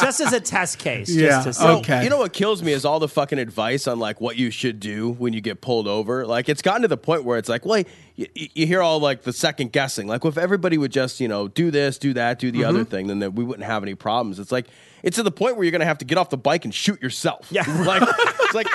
just 0.01 0.19
as 0.19 0.33
a 0.33 0.39
test 0.39 0.79
case. 0.79 1.09
Yeah, 1.09 1.43
Just 1.43 1.47
to 1.47 1.53
see. 1.53 1.65
okay. 1.65 2.03
You 2.03 2.09
know 2.09 2.17
what 2.17 2.33
kills 2.33 2.61
me 2.61 2.73
is 2.73 2.83
all 2.83 2.99
the 2.99 3.07
fucking 3.07 3.39
advice 3.39 3.87
on 3.87 3.99
like 3.99 4.19
what 4.19 4.35
you 4.35 4.51
should 4.51 4.79
do 4.79 5.11
when 5.13 5.33
you 5.33 5.39
get 5.39 5.61
pulled 5.61 5.87
over. 5.87 6.27
Like 6.27 6.49
it's 6.49 6.61
gotten 6.61 6.81
to 6.81 6.87
the 6.89 6.97
point 6.97 7.23
where 7.23 7.37
it's 7.37 7.49
like, 7.49 7.65
well, 7.65 7.83
you, 8.15 8.27
you 8.35 8.67
hear 8.67 8.81
all 8.81 8.99
like 8.99 9.23
the 9.23 9.33
second 9.33 9.71
guessing. 9.71 10.07
Like 10.07 10.23
well, 10.23 10.31
if 10.31 10.37
everybody 10.37 10.77
would 10.77 10.91
just 10.91 11.19
you 11.21 11.29
know 11.29 11.47
do 11.47 11.71
this, 11.71 11.97
do 11.97 12.13
that, 12.13 12.37
do 12.37 12.51
the 12.51 12.59
mm-hmm. 12.59 12.69
other 12.69 12.83
thing, 12.83 13.07
then 13.07 13.19
that 13.19 13.33
we 13.33 13.43
wouldn't 13.45 13.65
have 13.65 13.81
any 13.81 13.95
problems. 13.95 14.39
It's 14.39 14.51
like 14.51 14.67
it's 15.03 15.15
to 15.15 15.23
the 15.23 15.31
point 15.31 15.55
where 15.55 15.63
you're 15.63 15.71
gonna 15.71 15.85
have 15.85 15.99
to 15.99 16.05
get 16.05 16.17
off 16.17 16.29
the 16.29 16.37
bike 16.37 16.65
and 16.65 16.73
shoot 16.73 17.01
yourself. 17.01 17.47
Yeah. 17.49 17.63
like 17.85 18.03
it's 18.03 18.53
like 18.53 18.67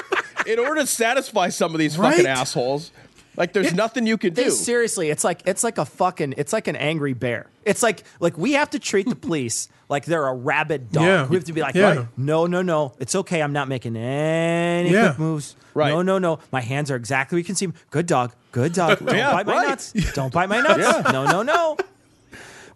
in 0.47 0.59
order 0.59 0.81
to 0.81 0.87
satisfy 0.87 1.49
some 1.49 1.75
of 1.75 1.79
these 1.79 1.97
fucking 1.97 2.27
assholes, 2.27 2.93
like 3.37 3.53
there's 3.53 3.75
nothing 3.75 4.07
you 4.07 4.19
can 4.19 4.35
do. 4.35 4.51
Seriously, 4.51 5.11
it's 5.11 5.25
like 5.25 5.43
it's 5.47 5.63
like 5.65 5.79
a 5.79 5.85
fucking 5.85 6.35
it's 6.37 6.53
like 6.53 6.69
an 6.69 6.77
angry 6.77 7.13
bear. 7.13 7.47
It's 7.65 7.83
like 7.83 8.05
like 8.21 8.39
we 8.39 8.53
have 8.53 8.71
to 8.71 8.79
treat 8.79 9.07
the 9.07 9.15
hmm. 9.15 9.21
police 9.21 9.69
like 9.89 10.05
they're 10.05 10.27
a 10.27 10.35
rabid 10.35 10.91
dog. 10.93 11.05
Yeah. 11.05 11.27
We 11.27 11.37
have 11.37 11.45
to 11.45 11.53
be 11.53 11.61
like, 11.61 11.75
Yeah. 11.75 11.97
"Right, 11.97 12.07
no, 12.17 12.47
no, 12.47 12.63
no, 12.63 12.95
it's 12.99 13.15
okay. 13.15 13.43
I'm 13.43 13.53
not 13.53 13.69
making 13.69 13.97
any 13.97 14.91
Yeah. 14.91 15.09
quick 15.09 15.19
moves. 15.19 15.57
Right. 15.75 15.91
No, 15.91 16.03
no, 16.03 16.19
no. 16.19 16.39
My 16.51 16.61
hands 16.61 16.91
are 16.91 16.97
exactly 16.97 17.37
where 17.37 17.41
you 17.41 17.45
can 17.45 17.55
see 17.55 17.67
'em. 17.67 17.75
Good 17.91 18.07
dog. 18.07 18.33
Good 18.53 18.73
dog. 18.73 18.99
Don't 19.05 19.17
Yeah, 19.17 19.33
bite 19.33 19.47
my 19.47 19.53
right. 19.53 19.69
nuts. 19.69 19.93
Don't 20.15 20.33
bite 20.33 20.49
my 20.49 20.61
nuts. 20.61 21.13
No, 21.13 21.25
no, 21.25 21.43
no. 21.43 21.77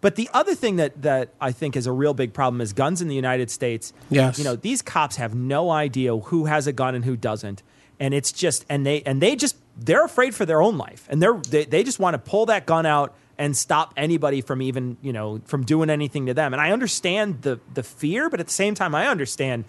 But 0.01 0.15
the 0.15 0.29
other 0.33 0.55
thing 0.55 0.77
that 0.77 1.01
that 1.03 1.29
I 1.39 1.51
think 1.51 1.75
is 1.75 1.85
a 1.87 1.91
real 1.91 2.13
big 2.13 2.33
problem 2.33 2.59
is 2.59 2.73
guns 2.73 3.01
in 3.01 3.07
the 3.07 3.15
United 3.15 3.51
States. 3.51 3.93
Yes. 4.09 4.37
You 4.37 4.43
know, 4.43 4.55
these 4.55 4.81
cops 4.81 5.17
have 5.17 5.35
no 5.35 5.69
idea 5.69 6.17
who 6.17 6.45
has 6.45 6.67
a 6.67 6.73
gun 6.73 6.95
and 6.95 7.05
who 7.05 7.15
doesn't. 7.15 7.61
And 7.99 8.13
it's 8.13 8.31
just 8.31 8.65
and 8.67 8.85
they 8.85 9.03
and 9.03 9.21
they 9.21 9.35
just 9.35 9.57
they're 9.83 10.05
afraid 10.05 10.35
for 10.35 10.45
their 10.45 10.61
own 10.61 10.77
life. 10.77 11.07
And 11.09 11.21
they're 11.21 11.39
they, 11.49 11.65
they 11.65 11.83
just 11.83 11.99
want 11.99 12.13
to 12.13 12.19
pull 12.19 12.45
that 12.47 12.65
gun 12.65 12.85
out 12.85 13.15
and 13.37 13.57
stop 13.57 13.93
anybody 13.97 14.41
from 14.41 14.61
even, 14.61 14.97
you 15.01 15.11
know, 15.11 15.41
from 15.45 15.63
doing 15.65 15.89
anything 15.89 16.27
to 16.27 16.33
them. 16.33 16.53
And 16.53 16.61
I 16.61 16.71
understand 16.71 17.41
the 17.41 17.59
the 17.73 17.83
fear, 17.83 18.29
but 18.29 18.39
at 18.39 18.47
the 18.47 18.53
same 18.53 18.75
time 18.75 18.93
I 18.95 19.07
understand 19.07 19.65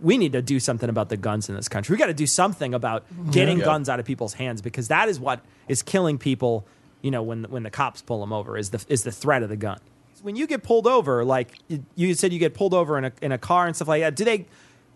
we 0.00 0.18
need 0.18 0.32
to 0.32 0.42
do 0.42 0.58
something 0.58 0.90
about 0.90 1.10
the 1.10 1.16
guns 1.16 1.48
in 1.48 1.54
this 1.54 1.68
country. 1.68 1.94
We 1.94 1.98
got 1.98 2.06
to 2.06 2.14
do 2.14 2.26
something 2.26 2.74
about 2.74 3.04
mm-hmm. 3.08 3.30
getting 3.30 3.58
Yeah. 3.58 3.66
guns 3.66 3.88
out 3.88 4.00
of 4.00 4.06
people's 4.06 4.34
hands 4.34 4.60
because 4.60 4.88
that 4.88 5.08
is 5.08 5.20
what 5.20 5.40
is 5.68 5.82
killing 5.82 6.18
people. 6.18 6.66
You 7.02 7.10
know, 7.12 7.22
when 7.22 7.44
when 7.44 7.62
the 7.62 7.70
cops 7.70 8.02
pull 8.02 8.20
them 8.20 8.32
over, 8.32 8.56
is 8.56 8.70
the 8.70 8.84
is 8.88 9.04
the 9.04 9.12
threat 9.12 9.42
of 9.44 9.48
the 9.48 9.56
gun. 9.56 9.78
When 10.22 10.36
you 10.36 10.46
get 10.46 10.62
pulled 10.62 10.86
over, 10.86 11.24
like 11.24 11.58
you- 11.68 11.84
you 11.96 12.14
said, 12.14 12.32
you 12.32 12.38
get 12.38 12.54
pulled 12.54 12.74
over 12.74 12.96
in 12.98 13.04
a 13.04 13.12
in 13.20 13.32
a 13.32 13.38
car 13.38 13.66
and 13.66 13.74
stuff 13.76 13.88
like 13.88 14.02
that. 14.02 14.16
Do 14.16 14.24
they? 14.24 14.46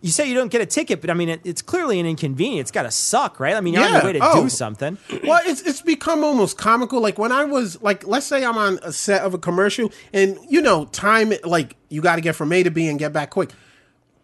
You 0.06 0.12
say 0.12 0.28
you 0.28 0.34
don't 0.34 0.52
get 0.52 0.60
a 0.60 0.66
ticket, 0.66 1.00
but 1.00 1.10
I 1.10 1.14
mean, 1.14 1.28
it, 1.28 1.40
it's 1.42 1.60
clearly 1.62 1.98
an 1.98 2.06
inconvenience. 2.06 2.66
It's 2.66 2.70
got 2.70 2.84
to 2.84 2.92
suck, 2.92 3.40
right? 3.40 3.54
I 3.56 3.60
mean, 3.60 3.74
you're 3.74 3.82
on 3.82 3.88
Yeah. 3.90 3.96
your 3.96 4.04
way 4.04 4.12
to 4.12 4.20
Oh. 4.22 4.42
do 4.44 4.48
something. 4.48 4.98
Well, 5.24 5.40
it's 5.44 5.62
it's 5.62 5.82
become 5.82 6.22
almost 6.22 6.56
comical. 6.56 7.00
Like 7.00 7.18
when 7.18 7.32
I 7.32 7.44
was 7.44 7.82
like, 7.82 8.06
let's 8.06 8.24
say 8.24 8.44
I'm 8.44 8.56
on 8.56 8.78
a 8.84 8.92
set 8.92 9.22
of 9.22 9.34
a 9.34 9.38
commercial, 9.38 9.90
and 10.12 10.38
you 10.48 10.60
know, 10.62 10.84
time 10.86 11.32
like 11.42 11.74
you 11.88 12.00
got 12.02 12.14
to 12.16 12.20
get 12.20 12.36
from 12.36 12.52
A 12.52 12.62
to 12.62 12.70
B 12.70 12.86
and 12.86 13.00
get 13.00 13.12
back 13.12 13.30
quick. 13.30 13.50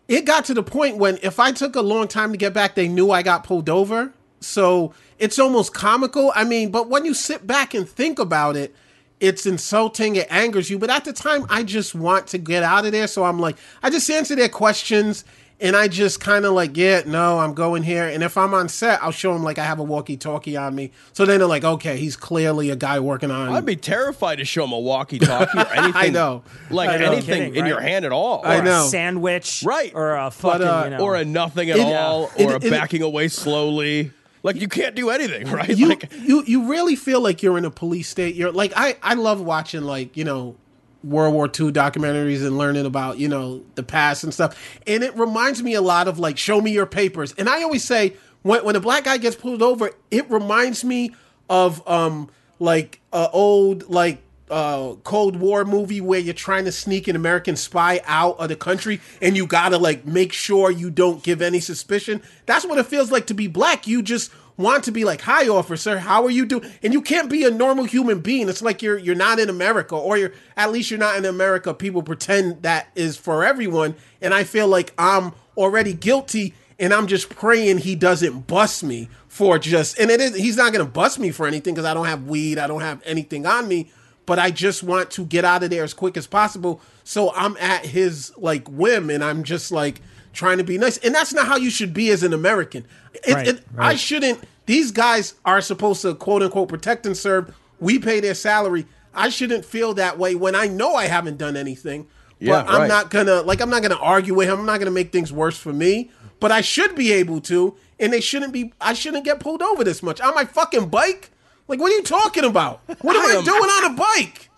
It 0.06 0.24
got 0.24 0.44
to 0.44 0.54
the 0.54 0.62
point 0.62 0.98
when 0.98 1.18
if 1.20 1.40
I 1.40 1.50
took 1.50 1.74
a 1.74 1.80
long 1.82 2.06
time 2.06 2.30
to 2.30 2.38
get 2.38 2.52
back, 2.54 2.76
they 2.76 2.86
knew 2.86 3.10
I 3.10 3.22
got 3.22 3.42
pulled 3.42 3.68
over. 3.68 4.12
So 4.38 4.92
it's 5.18 5.38
almost 5.38 5.74
comical. 5.74 6.30
I 6.36 6.44
mean, 6.44 6.70
but 6.70 6.88
when 6.90 7.04
you 7.04 7.12
sit 7.14 7.44
back 7.46 7.74
and 7.74 7.88
think 7.88 8.20
about 8.20 8.54
it, 8.56 8.72
it's 9.20 9.46
insulting. 9.46 10.16
It 10.16 10.26
angers 10.30 10.68
you. 10.70 10.78
But 10.78 10.90
at 10.90 11.04
the 11.04 11.12
time, 11.12 11.46
I 11.48 11.62
just 11.62 11.94
want 11.94 12.26
to 12.28 12.38
get 12.38 12.62
out 12.64 12.84
of 12.84 12.92
there. 12.92 13.06
So 13.06 13.24
I'm 13.24 13.38
like, 13.38 13.56
I 13.82 13.90
just 13.90 14.08
answer 14.10 14.34
their 14.36 14.48
questions. 14.48 15.24
And 15.62 15.76
I 15.76 15.86
just 15.86 16.18
kind 16.20 16.44
of 16.44 16.52
like, 16.54 16.76
yeah, 16.76 17.02
no, 17.06 17.38
I'm 17.38 17.54
going 17.54 17.84
here. 17.84 18.08
And 18.08 18.22
if 18.24 18.36
I'm 18.36 18.52
on 18.52 18.68
set, 18.68 19.00
I'll 19.02 19.12
show 19.12 19.32
them 19.32 19.44
like 19.44 19.58
I 19.58 19.64
have 19.64 19.78
a 19.78 19.82
walkie-talkie 19.84 20.56
on 20.56 20.74
me. 20.74 20.90
So 21.12 21.24
then 21.24 21.38
they're 21.38 21.46
like, 21.48 21.62
okay, 21.64 21.96
he's 21.96 22.16
clearly 22.16 22.70
a 22.70 22.76
guy 22.76 22.98
working 22.98 23.30
on. 23.30 23.50
I'd 23.50 23.64
be 23.64 23.76
terrified 23.76 24.36
to 24.38 24.44
show 24.44 24.64
him 24.64 24.72
a 24.72 24.78
walkie-talkie 24.80 25.56
or 25.58 25.66
anything. 25.72 25.92
I 25.94 26.08
know. 26.08 26.42
like 26.68 26.90
I 26.90 26.96
know. 26.98 27.12
anything 27.12 27.24
Kidding, 27.42 27.54
in 27.54 27.62
right? 27.62 27.68
your 27.68 27.80
hand 27.80 28.04
at 28.04 28.10
all. 28.12 28.42
I 28.44 28.58
Or 28.58 28.62
know. 28.62 28.86
a 28.86 28.88
sandwich, 28.88 29.62
Right. 29.64 29.92
Or 29.94 30.16
a 30.16 30.30
fucking, 30.32 30.66
uh, 30.66 30.84
you 30.84 30.90
know, 30.90 30.98
or 31.04 31.14
a 31.14 31.24
nothing 31.24 31.70
at 31.70 31.78
It- 31.78 31.82
all, 31.94 32.30
it- 32.36 32.44
or 32.46 32.54
a 32.54 32.56
it- 32.56 32.68
backing 32.70 33.02
away 33.02 33.28
slowly. 33.28 34.10
Like 34.44 34.56
you 34.60 34.66
can't 34.66 34.96
do 34.96 35.10
anything, 35.10 35.46
right? 35.52 35.68
you 35.68 35.86
like 35.86 36.10
you 36.24 36.42
you 36.44 36.64
really 36.68 36.96
feel 36.96 37.20
like 37.20 37.44
you're 37.44 37.56
in 37.56 37.64
a 37.64 37.70
police 37.70 38.08
state. 38.08 38.34
You're 38.34 38.50
like 38.50 38.72
I 38.74 38.96
I 39.00 39.14
love 39.14 39.40
watching 39.40 39.82
like 39.82 40.16
you 40.16 40.24
know 40.24 40.56
World 41.04 41.34
War 41.34 41.46
II 41.46 41.72
documentaries 41.72 42.44
and 42.46 42.58
learning 42.58 42.86
about 42.86 43.18
you 43.18 43.28
know 43.28 43.62
the 43.74 43.82
past 43.82 44.24
and 44.24 44.32
stuff. 44.32 44.78
And 44.86 45.02
it 45.02 45.16
reminds 45.16 45.62
me 45.62 45.74
a 45.74 45.82
lot 45.82 46.08
of 46.08 46.18
like 46.18 46.38
show 46.38 46.60
me 46.60 46.72
your 46.72 46.86
papers. 46.86 47.34
And 47.38 47.48
I 47.48 47.62
always 47.62 47.84
say 47.84 48.14
when 48.42 48.64
when 48.64 48.76
a 48.76 48.80
black 48.80 49.04
guy 49.04 49.18
gets 49.18 49.36
pulled 49.36 49.62
over, 49.62 49.90
it 50.10 50.30
reminds 50.30 50.84
me 50.84 51.14
of 51.48 51.86
um 51.88 52.30
like 52.58 53.00
a 53.12 53.28
old 53.30 53.88
like 53.88 54.22
uh, 54.52 54.94
Cold 55.02 55.36
War 55.36 55.64
movie 55.64 56.02
where 56.02 56.20
you're 56.20 56.34
trying 56.34 56.66
to 56.66 56.72
sneak 56.72 57.08
an 57.08 57.16
American 57.16 57.56
spy 57.56 58.02
out 58.04 58.38
of 58.38 58.50
the 58.50 58.56
country 58.56 59.00
and 59.22 59.34
you 59.34 59.46
gotta 59.46 59.78
like 59.78 60.06
make 60.06 60.32
sure 60.32 60.70
you 60.70 60.90
don't 60.90 61.22
give 61.22 61.40
any 61.40 61.58
suspicion. 61.58 62.20
That's 62.44 62.66
what 62.66 62.76
it 62.76 62.86
feels 62.86 63.10
like 63.10 63.26
to 63.28 63.34
be 63.34 63.46
black. 63.46 63.86
You 63.86 64.02
just 64.02 64.30
want 64.56 64.84
to 64.84 64.92
be 64.92 65.04
like, 65.04 65.22
"Hi, 65.22 65.48
officer, 65.48 65.98
how 65.98 66.24
are 66.24 66.30
you 66.30 66.46
doing?" 66.46 66.70
And 66.82 66.92
you 66.92 67.02
can't 67.02 67.30
be 67.30 67.44
a 67.44 67.50
normal 67.50 67.84
human 67.84 68.20
being. 68.20 68.48
It's 68.48 68.62
like 68.62 68.82
you're 68.82 68.98
you're 68.98 69.14
not 69.14 69.38
in 69.38 69.48
America, 69.48 69.94
or 69.94 70.16
you're 70.16 70.32
at 70.56 70.72
least 70.72 70.90
you're 70.90 70.98
not 70.98 71.16
in 71.16 71.24
America. 71.24 71.74
People 71.74 72.02
pretend 72.02 72.62
that 72.62 72.88
is 72.94 73.16
for 73.16 73.44
everyone, 73.44 73.94
and 74.20 74.34
I 74.34 74.44
feel 74.44 74.68
like 74.68 74.92
I'm 74.98 75.32
already 75.56 75.94
guilty, 75.94 76.54
and 76.78 76.92
I'm 76.92 77.06
just 77.06 77.28
praying 77.28 77.78
he 77.78 77.94
doesn't 77.94 78.46
bust 78.46 78.84
me 78.84 79.08
for 79.28 79.58
just. 79.58 79.98
And 79.98 80.10
it 80.10 80.20
is 80.20 80.36
he's 80.36 80.56
not 80.56 80.72
gonna 80.72 80.84
bust 80.84 81.18
me 81.18 81.30
for 81.30 81.46
anything 81.46 81.74
because 81.74 81.86
I 81.86 81.94
don't 81.94 82.06
have 82.06 82.24
weed, 82.24 82.58
I 82.58 82.66
don't 82.66 82.82
have 82.82 83.02
anything 83.04 83.46
on 83.46 83.68
me 83.68 83.90
but 84.26 84.38
I 84.38 84.50
just 84.50 84.82
want 84.82 85.10
to 85.12 85.24
get 85.24 85.44
out 85.44 85.62
of 85.62 85.70
there 85.70 85.84
as 85.84 85.94
quick 85.94 86.16
as 86.16 86.26
possible. 86.26 86.80
So 87.04 87.32
I'm 87.34 87.56
at 87.56 87.84
his 87.84 88.32
like 88.36 88.68
whim, 88.68 89.10
and 89.10 89.22
I'm 89.22 89.42
just 89.42 89.72
like 89.72 90.00
trying 90.32 90.58
to 90.58 90.64
be 90.64 90.78
nice. 90.78 90.98
And 90.98 91.14
that's 91.14 91.32
not 91.32 91.46
how 91.46 91.56
you 91.56 91.70
should 91.70 91.92
be 91.94 92.10
as 92.10 92.22
an 92.22 92.32
American. 92.32 92.84
It, 93.14 93.34
Right, 93.34 93.48
it- 93.48 93.62
I 93.78 93.94
shouldn't. 93.96 94.42
These 94.66 94.92
guys 94.92 95.34
are 95.44 95.60
supposed 95.60 96.02
to 96.02 96.14
quote 96.14 96.42
unquote 96.42 96.68
protect 96.68 97.04
and 97.06 97.16
serve. 97.16 97.54
We 97.80 97.98
pay 97.98 98.20
their 98.20 98.34
salary. 98.34 98.86
I 99.14 99.28
shouldn't 99.28 99.64
feel 99.64 99.94
that 99.94 100.18
way 100.18 100.34
when 100.34 100.54
I 100.54 100.66
know 100.68 100.94
I 100.94 101.06
haven't 101.06 101.36
done 101.36 101.56
anything. 101.56 102.06
Yeah, 102.38 102.62
but 102.62 102.68
I'm 102.72 102.80
right. 102.82 102.88
not 102.88 103.10
gonna 103.10 103.42
like 103.42 103.60
I'm 103.60 103.70
not 103.70 103.82
gonna 103.82 103.96
argue 104.00 104.34
with 104.34 104.48
him. 104.48 104.60
I'm 104.60 104.66
not 104.66 104.78
gonna 104.78 104.90
make 104.90 105.12
things 105.12 105.32
worse 105.32 105.56
for 105.58 105.72
me. 105.72 106.10
But 106.40 106.50
I 106.50 106.60
should 106.60 106.96
be 106.96 107.12
able 107.12 107.40
to, 107.42 107.76
and 108.00 108.12
they 108.12 108.20
shouldn't 108.20 108.52
be. 108.52 108.72
I 108.80 108.94
shouldn't 108.94 109.24
get 109.24 109.38
pulled 109.38 109.62
over 109.62 109.84
this 109.84 110.02
much 110.02 110.20
on 110.20 110.34
my 110.34 110.44
fucking 110.44 110.88
bike. 110.88 111.30
Like, 111.68 111.78
what 111.78 111.92
are 111.92 111.94
you 111.94 112.02
talking 112.02 112.42
about? 112.44 112.80
What 113.02 113.14
am 113.14 113.22
I 113.22 113.34
I, 113.34 113.38
am- 113.38 113.44
doing 113.44 113.62
on 113.62 113.92
a 113.92 113.96
bike? 113.96 114.48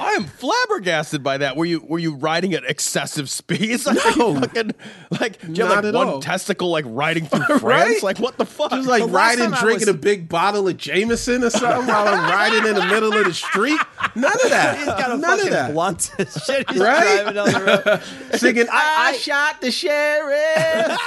I 0.00 0.12
am 0.12 0.24
flabbergasted 0.24 1.22
by 1.22 1.38
that. 1.38 1.56
Were 1.56 1.66
you 1.66 1.80
were 1.86 1.98
you 1.98 2.14
riding 2.14 2.54
at 2.54 2.64
excessive 2.64 3.28
speeds? 3.28 3.86
Like, 3.90 4.16
No. 4.16 4.40
fucking, 4.40 4.72
like 5.20 5.40
do 5.40 5.52
you 5.52 5.64
have 5.66 5.74
Not 5.76 5.76
like 5.76 5.84
at 5.84 5.94
one 5.94 6.08
all. 6.08 6.20
testicle 6.20 6.70
like 6.70 6.84
riding 6.88 7.26
through 7.26 7.40
France? 7.58 7.62
Right? 7.62 8.02
Like 8.02 8.18
what 8.18 8.38
the 8.38 8.46
fuck? 8.46 8.70
Just 8.70 8.88
like 8.88 9.02
The 9.02 9.08
riding, 9.10 9.50
drinking 9.50 9.80
was- 9.80 9.88
a 9.88 9.94
big 9.94 10.28
bottle 10.28 10.66
of 10.68 10.76
Jameson 10.78 11.44
or 11.44 11.50
something 11.50 11.86
while 11.86 12.08
I'm 12.08 12.30
riding 12.30 12.66
in 12.66 12.74
the 12.74 12.86
middle 12.86 13.12
of 13.12 13.24
the 13.26 13.34
street. 13.34 13.78
None 14.14 14.32
of 14.32 14.50
that. 14.50 14.78
He's 14.78 14.86
got 14.86 15.10
a 15.12 15.16
None 15.18 15.40
of 15.40 15.50
that. 15.50 15.72
blunt 15.72 16.10
shit. 16.46 16.70
He's 16.70 16.80
Right? 16.80 17.22
driving 17.22 17.34
down 17.34 17.52
the 17.52 18.02
road. 18.30 18.38
Singing, 18.40 18.66
I, 18.72 19.10
I- 19.10 19.16
shot 19.16 19.60
the 19.60 19.70
sheriff. 19.70 20.98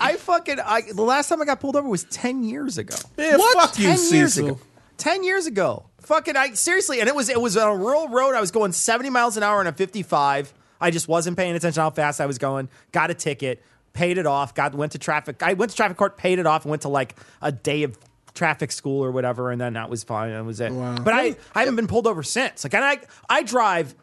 I 0.00 0.16
fucking 0.16 0.58
I 0.64 0.82
the 0.94 1.02
last 1.02 1.28
time 1.28 1.42
I 1.42 1.44
got 1.44 1.60
pulled 1.60 1.76
over 1.76 1.88
was 1.88 2.04
ten 2.04 2.44
years 2.44 2.78
ago. 2.78 2.94
Man, 3.16 3.38
fuck 3.54 3.78
you, 3.78 3.86
ten 3.86 3.98
years 4.12 4.34
Cecil. 4.34 4.46
ago. 4.48 4.60
Ten 4.96 5.24
years 5.24 5.46
ago. 5.46 5.84
Fucking 6.08 6.38
I 6.38 6.54
seriously, 6.54 7.00
and 7.00 7.08
it 7.08 7.14
was 7.14 7.28
it 7.28 7.38
was 7.38 7.54
on 7.58 7.68
a 7.68 7.76
rural 7.76 8.08
road. 8.08 8.34
I 8.34 8.40
was 8.40 8.50
going 8.50 8.72
seventy 8.72 9.10
miles 9.10 9.36
an 9.36 9.42
hour 9.42 9.60
on 9.60 9.66
a 9.66 9.72
fifty-five. 9.74 10.54
I 10.80 10.90
just 10.90 11.06
wasn't 11.06 11.36
paying 11.36 11.54
attention 11.54 11.82
how 11.82 11.90
fast 11.90 12.18
I 12.18 12.24
was 12.24 12.38
going. 12.38 12.70
Got 12.92 13.10
a 13.10 13.14
ticket, 13.14 13.62
paid 13.92 14.16
it 14.16 14.24
off. 14.24 14.54
Got 14.54 14.74
went 14.74 14.92
to 14.92 14.98
traffic. 14.98 15.42
I 15.42 15.52
went 15.52 15.70
to 15.70 15.76
traffic 15.76 15.98
court, 15.98 16.16
paid 16.16 16.38
it 16.38 16.46
off, 16.46 16.64
and 16.64 16.70
went 16.70 16.80
to 16.82 16.88
like 16.88 17.14
a 17.42 17.52
day 17.52 17.82
of 17.82 17.98
traffic 18.32 18.72
school 18.72 19.04
or 19.04 19.10
whatever, 19.10 19.50
and 19.50 19.60
then 19.60 19.74
that 19.74 19.90
was 19.90 20.02
fine. 20.02 20.30
That 20.30 20.46
was 20.46 20.60
it. 20.60 20.72
But 20.72 21.12
I 21.12 21.36
I 21.54 21.60
haven't 21.60 21.76
been 21.76 21.88
pulled 21.88 22.06
over 22.06 22.22
since. 22.22 22.64
Like, 22.64 22.72
and 22.72 22.82
I 22.82 23.00
I 23.28 23.42
drive. 23.42 23.94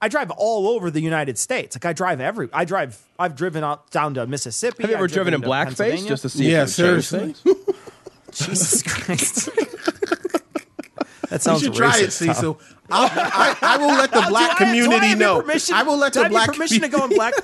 I 0.00 0.06
drive 0.06 0.30
all 0.30 0.68
over 0.68 0.92
the 0.92 1.00
United 1.00 1.38
States. 1.38 1.74
Like 1.74 1.84
I 1.84 1.92
drive 1.92 2.20
every. 2.20 2.48
I 2.52 2.66
drive. 2.66 3.04
I've 3.18 3.34
driven 3.34 3.64
out 3.64 3.90
down 3.90 4.14
to 4.14 4.28
Mississippi. 4.28 4.84
have 4.84 4.90
you 4.90 4.94
ever 4.94 5.06
I've 5.06 5.10
driven 5.10 5.34
in 5.34 5.40
blackface 5.42 6.06
just 6.06 6.22
to 6.22 6.28
see? 6.28 6.52
Yeah, 6.52 6.62
if 6.62 6.68
it 6.68 6.72
shows 6.74 7.08
seriously. 7.08 7.54
Jesus 8.30 8.82
Christ. 8.84 9.48
That 11.30 11.42
sounds 11.42 11.60
you 11.62 11.66
should 11.68 11.74
try 11.74 11.98
it. 11.98 12.10
Cecil. 12.12 12.58
I, 12.90 13.56
I 13.60 13.76
will 13.76 13.88
let 13.88 14.10
the 14.12 14.24
black 14.28 14.58
Do 14.58 14.64
I- 14.64 14.72
do 14.72 14.80
I 14.80 14.88
community 14.98 15.14
know. 15.14 15.42
I 15.72 15.82
will 15.82 15.96
let 15.98 16.14
the 16.14 16.20
I 16.20 16.22
have 16.24 16.32
your 16.32 16.38
black 16.40 16.52
permission 16.52 16.80
to 16.82 16.88
go 16.88 17.00
community- 17.08 17.16
black. 17.16 17.34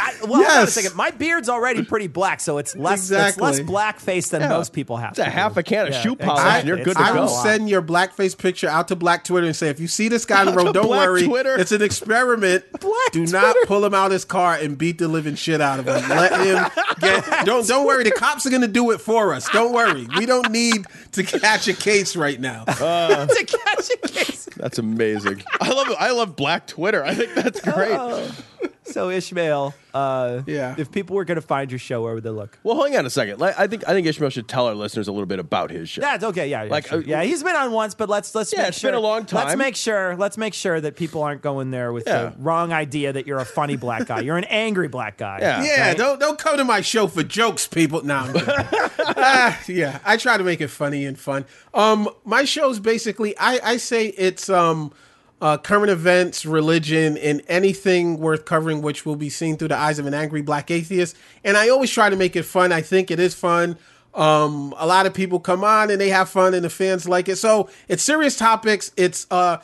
I, 0.00 0.14
well, 0.22 0.34
hold 0.34 0.34
on 0.36 0.40
a 0.40 0.44
Yes. 0.60 0.72
second. 0.74 0.94
My 0.94 1.10
beard's 1.10 1.48
already 1.48 1.84
pretty 1.84 2.06
black, 2.06 2.40
so 2.40 2.58
it's 2.58 2.76
less 2.76 3.10
it's 3.10 3.38
less 3.38 3.60
black 3.60 3.98
face 4.00 4.28
than 4.28 4.40
Yeah. 4.42 4.48
most 4.48 4.72
people 4.72 4.96
have. 4.96 5.10
It's 5.10 5.18
a 5.18 5.24
half 5.24 5.56
a 5.56 5.62
can 5.62 5.88
of 5.88 5.94
shoe 5.94 6.16
polish 6.16 6.42
I, 6.44 6.58
and 6.58 6.68
you're 6.68 6.76
good 6.78 6.96
to 6.96 7.02
I 7.02 7.12
go. 7.12 7.22
will 7.22 7.28
send 7.28 7.68
your 7.68 7.82
blackface 7.82 8.36
picture 8.36 8.68
out 8.68 8.88
to 8.88 8.96
Black 8.96 9.24
Twitter 9.24 9.46
and 9.46 9.54
say, 9.56 9.68
if 9.68 9.80
you 9.80 9.88
see 9.88 10.08
this 10.08 10.24
guy 10.24 10.40
on 10.40 10.46
the 10.46 10.52
road, 10.52 10.72
don't 10.74 10.86
Black 10.86 11.08
worry. 11.08 11.24
Twitter? 11.26 11.56
It's 11.58 11.72
an 11.72 11.82
experiment. 11.82 12.64
Black 12.80 13.12
Do 13.12 13.26
not 13.26 13.56
pull 13.66 13.84
him 13.84 13.94
out 13.94 14.06
of 14.06 14.12
his 14.12 14.24
car 14.24 14.54
and 14.54 14.76
beat 14.78 14.98
the 14.98 15.08
living 15.08 15.34
shit 15.34 15.60
out 15.60 15.78
of 15.80 15.86
him. 15.88 16.08
Let 16.08 16.32
him 16.40 16.66
get. 17.00 17.44
Don't 17.46 17.66
don't 17.66 17.86
worry. 17.86 18.04
The 18.04 18.10
cops 18.12 18.46
are 18.46 18.50
going 18.50 18.62
to 18.62 18.68
do 18.68 18.90
it 18.92 19.00
for 19.00 19.32
us. 19.34 19.48
Don't 19.50 19.72
worry. 19.72 20.06
We 20.16 20.26
don't 20.26 20.50
need 20.50 20.86
to 21.12 21.22
catch 21.22 21.68
a 21.68 21.74
case 21.74 22.16
right 22.16 22.40
now. 22.40 22.64
Uh, 22.66 23.26
to 23.26 23.44
catch 23.44 23.90
a 23.90 24.08
case. 24.08 24.48
that's 24.56 24.78
amazing. 24.78 25.42
I 25.60 25.70
love 25.72 25.94
I 25.98 26.10
love 26.12 26.36
Black 26.36 26.66
Twitter. 26.66 27.04
I 27.04 27.14
think 27.14 27.34
that's 27.34 27.60
great. 27.60 27.92
Oh. 27.92 28.30
So 28.92 29.10
Ishmael, 29.10 29.74
uh, 29.94 30.42
yeah. 30.46 30.74
If 30.78 30.90
people 30.90 31.16
were 31.16 31.24
going 31.24 31.36
to 31.36 31.46
find 31.46 31.70
your 31.70 31.78
show, 31.78 32.02
where 32.02 32.14
would 32.14 32.22
they 32.24 32.30
look? 32.30 32.58
Well, 32.62 32.82
hang 32.82 32.96
on 32.96 33.04
a 33.06 33.10
second. 33.10 33.38
Like, 33.38 33.58
I 33.58 33.66
think 33.66 33.86
I 33.88 33.92
think 33.92 34.06
Ishmael 34.06 34.30
should 34.30 34.48
tell 34.48 34.66
our 34.66 34.74
listeners 34.74 35.08
a 35.08 35.12
little 35.12 35.26
bit 35.26 35.38
about 35.38 35.70
his 35.70 35.88
show. 35.88 36.02
Yeah, 36.02 36.12
that's 36.12 36.24
okay. 36.24 36.48
Yeah, 36.48 36.64
yeah, 36.64 36.70
Like, 36.70 36.86
sure. 36.86 36.98
uh, 36.98 37.02
yeah. 37.06 37.22
He's 37.22 37.42
been 37.42 37.56
on 37.56 37.72
once, 37.72 37.94
but 37.94 38.08
let's 38.08 38.34
let's 38.34 38.52
Yeah, 38.52 38.60
make 38.60 38.68
it's 38.68 38.78
sure. 38.78 38.90
been 38.90 38.98
a 38.98 39.00
long 39.00 39.24
time. 39.26 39.46
Let's 39.46 39.58
make 39.58 39.76
sure. 39.76 40.16
Let's 40.16 40.38
make 40.38 40.54
sure 40.54 40.80
that 40.80 40.96
people 40.96 41.22
aren't 41.22 41.42
going 41.42 41.70
there 41.70 41.92
with 41.92 42.06
Yeah. 42.06 42.24
the 42.30 42.34
wrong 42.38 42.72
idea 42.72 43.12
that 43.12 43.26
you're 43.26 43.38
a 43.40 43.44
funny 43.44 43.76
black 43.76 44.06
guy. 44.06 44.20
You're 44.20 44.38
an 44.38 44.44
angry 44.44 44.88
black 44.88 45.16
guy. 45.18 45.38
yeah. 45.40 45.88
right? 45.88 45.96
Don't 45.96 46.18
don't 46.20 46.38
come 46.38 46.56
to 46.56 46.64
my 46.64 46.80
show 46.80 47.06
for 47.06 47.22
jokes, 47.22 47.66
people. 47.66 48.02
No, 48.04 48.16
I'm 48.16 48.32
kidding. 48.32 48.54
Ah, 49.20 49.60
yeah. 49.68 49.98
I 50.04 50.16
try 50.16 50.36
to 50.36 50.44
make 50.44 50.60
it 50.60 50.68
funny 50.68 51.04
and 51.04 51.18
fun. 51.18 51.44
Um, 51.74 52.08
my 52.24 52.44
show's 52.44 52.78
basically 52.78 53.36
I 53.38 53.60
I 53.62 53.76
say 53.78 54.06
it's 54.06 54.48
um. 54.48 54.92
Uh, 55.40 55.56
current 55.56 55.88
events, 55.88 56.44
religion, 56.44 57.16
and 57.16 57.42
anything 57.46 58.18
worth 58.18 58.44
covering, 58.44 58.82
which 58.82 59.06
will 59.06 59.14
be 59.14 59.28
seen 59.30 59.56
through 59.56 59.68
the 59.68 59.76
eyes 59.76 60.00
of 60.00 60.06
an 60.06 60.12
angry 60.14 60.42
black 60.42 60.68
atheist. 60.68 61.16
And 61.44 61.56
I 61.56 61.68
always 61.68 61.90
try 61.92 62.10
to 62.10 62.16
make 62.16 62.34
it 62.34 62.42
fun. 62.42 62.72
I 62.72 62.80
think 62.80 63.10
it 63.12 63.20
is 63.20 63.34
fun. 63.34 63.78
Um, 64.14 64.74
a 64.76 64.86
lot 64.86 65.06
of 65.06 65.14
people 65.14 65.38
come 65.38 65.62
on 65.62 65.90
and 65.90 66.00
they 66.00 66.08
have 66.08 66.28
fun, 66.28 66.54
and 66.54 66.64
the 66.64 66.70
fans 66.70 67.08
like 67.08 67.28
it. 67.28 67.36
So 67.36 67.70
it's 67.86 68.02
serious 68.02 68.36
topics. 68.36 68.90
It's 68.96 69.28
uh, 69.30 69.58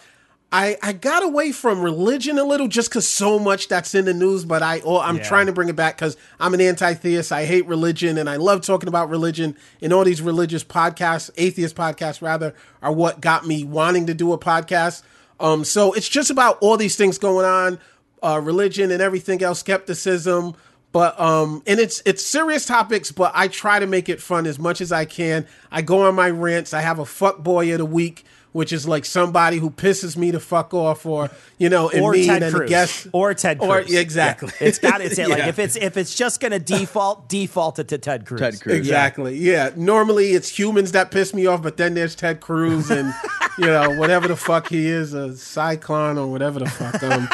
I 0.53 0.77
I 0.81 0.93
got 0.93 1.25
away 1.25 1.51
from 1.51 1.81
religion 1.83 2.39
a 2.39 2.45
little 2.45 2.69
just 2.69 2.89
because 2.89 3.09
so 3.09 3.41
much 3.41 3.67
that's 3.67 3.97
in 3.97 4.05
the 4.05 4.15
news. 4.15 4.45
But 4.45 4.63
I 4.63 4.81
oh, 4.85 5.01
I'm 5.01 5.17
Yeah. 5.17 5.25
trying 5.25 5.47
to 5.47 5.53
bring 5.53 5.69
it 5.71 5.75
back 5.75 5.97
because 5.97 6.17
I'm 6.39 6.55
an 6.55 6.61
anti-theist. 6.61 7.33
I 7.33 7.47
hate 7.47 7.67
religion, 7.67 8.17
and 8.17 8.31
I 8.31 8.37
love 8.37 8.61
talking 8.61 8.89
about 8.89 9.11
religion. 9.11 9.57
And 9.83 9.93
all 9.93 10.05
these 10.05 10.23
religious 10.23 10.63
podcasts, 10.63 11.31
atheist 11.37 11.75
podcasts 11.75 12.23
rather, 12.23 12.55
are 12.81 12.93
what 12.93 13.21
got 13.21 13.45
me 13.45 13.65
wanting 13.65 14.07
to 14.07 14.15
do 14.15 14.33
a 14.33 14.39
podcast. 14.39 15.03
Um, 15.41 15.65
so 15.65 15.93
it's 15.93 16.09
just 16.09 16.31
about 16.31 16.59
all 16.61 16.77
these 16.77 16.97
things 16.97 17.19
going 17.19 17.47
on, 17.47 17.79
uh, 18.23 18.41
religion 18.43 18.91
and 18.91 19.03
everything 19.03 19.43
else, 19.43 19.61
skepticism. 19.61 20.55
But 20.93 21.19
um, 21.19 21.63
and 21.67 21.81
it's 21.81 22.01
it's 22.07 22.25
serious 22.25 22.67
topics, 22.67 23.11
but 23.11 23.33
I 23.35 23.49
try 23.49 23.81
to 23.81 23.87
make 23.87 24.09
it 24.09 24.23
fun 24.23 24.47
as 24.47 24.61
much 24.61 24.81
as 24.81 24.93
I 24.93 25.05
can. 25.05 25.45
I 25.73 25.83
go 25.83 26.03
on 26.03 26.15
my 26.15 26.31
rants. 26.31 26.73
I 26.73 26.83
have 26.83 27.01
a 27.01 27.05
fuck 27.05 27.39
boy 27.39 27.73
of 27.73 27.79
the 27.79 27.85
week, 27.85 28.25
which 28.55 28.73
is 28.73 28.87
like 28.87 29.05
somebody 29.05 29.59
who 29.59 29.69
pisses 29.69 30.17
me 30.17 30.31
to 30.31 30.39
fuck 30.39 30.73
off, 30.73 31.05
or 31.05 31.29
you 31.59 31.69
know, 31.69 31.89
and 31.91 32.01
or 32.03 32.13
me 32.13 32.25
Ted 32.27 32.43
and 32.45 32.55
the 32.55 32.59
Cruz, 32.59 32.71
guest 32.71 33.07
or 33.13 33.35
Ted 33.35 33.59
Cruz. 33.59 33.69
or 33.69 33.83
Cruz. 33.83 33.95
exactly. 33.95 34.53
Yeah. 34.61 34.69
It's 34.69 34.79
got 34.79 35.01
it's 35.01 35.19
like 35.19 35.29
Yeah. 35.39 35.49
if 35.49 35.59
it's 35.59 35.75
if 35.75 35.97
it's 35.97 36.15
just 36.15 36.41
going 36.41 36.53
to 36.53 36.61
default, 36.61 37.29
default 37.29 37.81
it 37.81 37.89
to 37.89 37.99
Ted 37.99 38.25
Cruz. 38.27 38.41
Ted 38.41 38.61
Cruz. 38.61 38.77
Exactly. 38.77 39.37
Yeah. 39.37 39.71
Normally 39.75 40.31
it's 40.35 40.57
humans 40.57 40.93
that 40.93 41.11
piss 41.11 41.35
me 41.35 41.47
off, 41.47 41.63
but 41.63 41.77
then 41.79 41.95
there's 41.95 42.15
Ted 42.15 42.39
Cruz 42.41 42.93
and 42.93 43.13
you 43.59 43.67
know 43.67 43.91
whatever 43.99 44.29
the 44.29 44.37
fuck 44.37 44.69
he 44.69 44.87
is, 44.87 45.15
a 45.15 45.31
Cylon 45.31 46.17
or 46.17 46.29
whatever 46.29 46.61
the 46.61 46.71
fuck. 46.71 47.03
Um, 47.03 47.29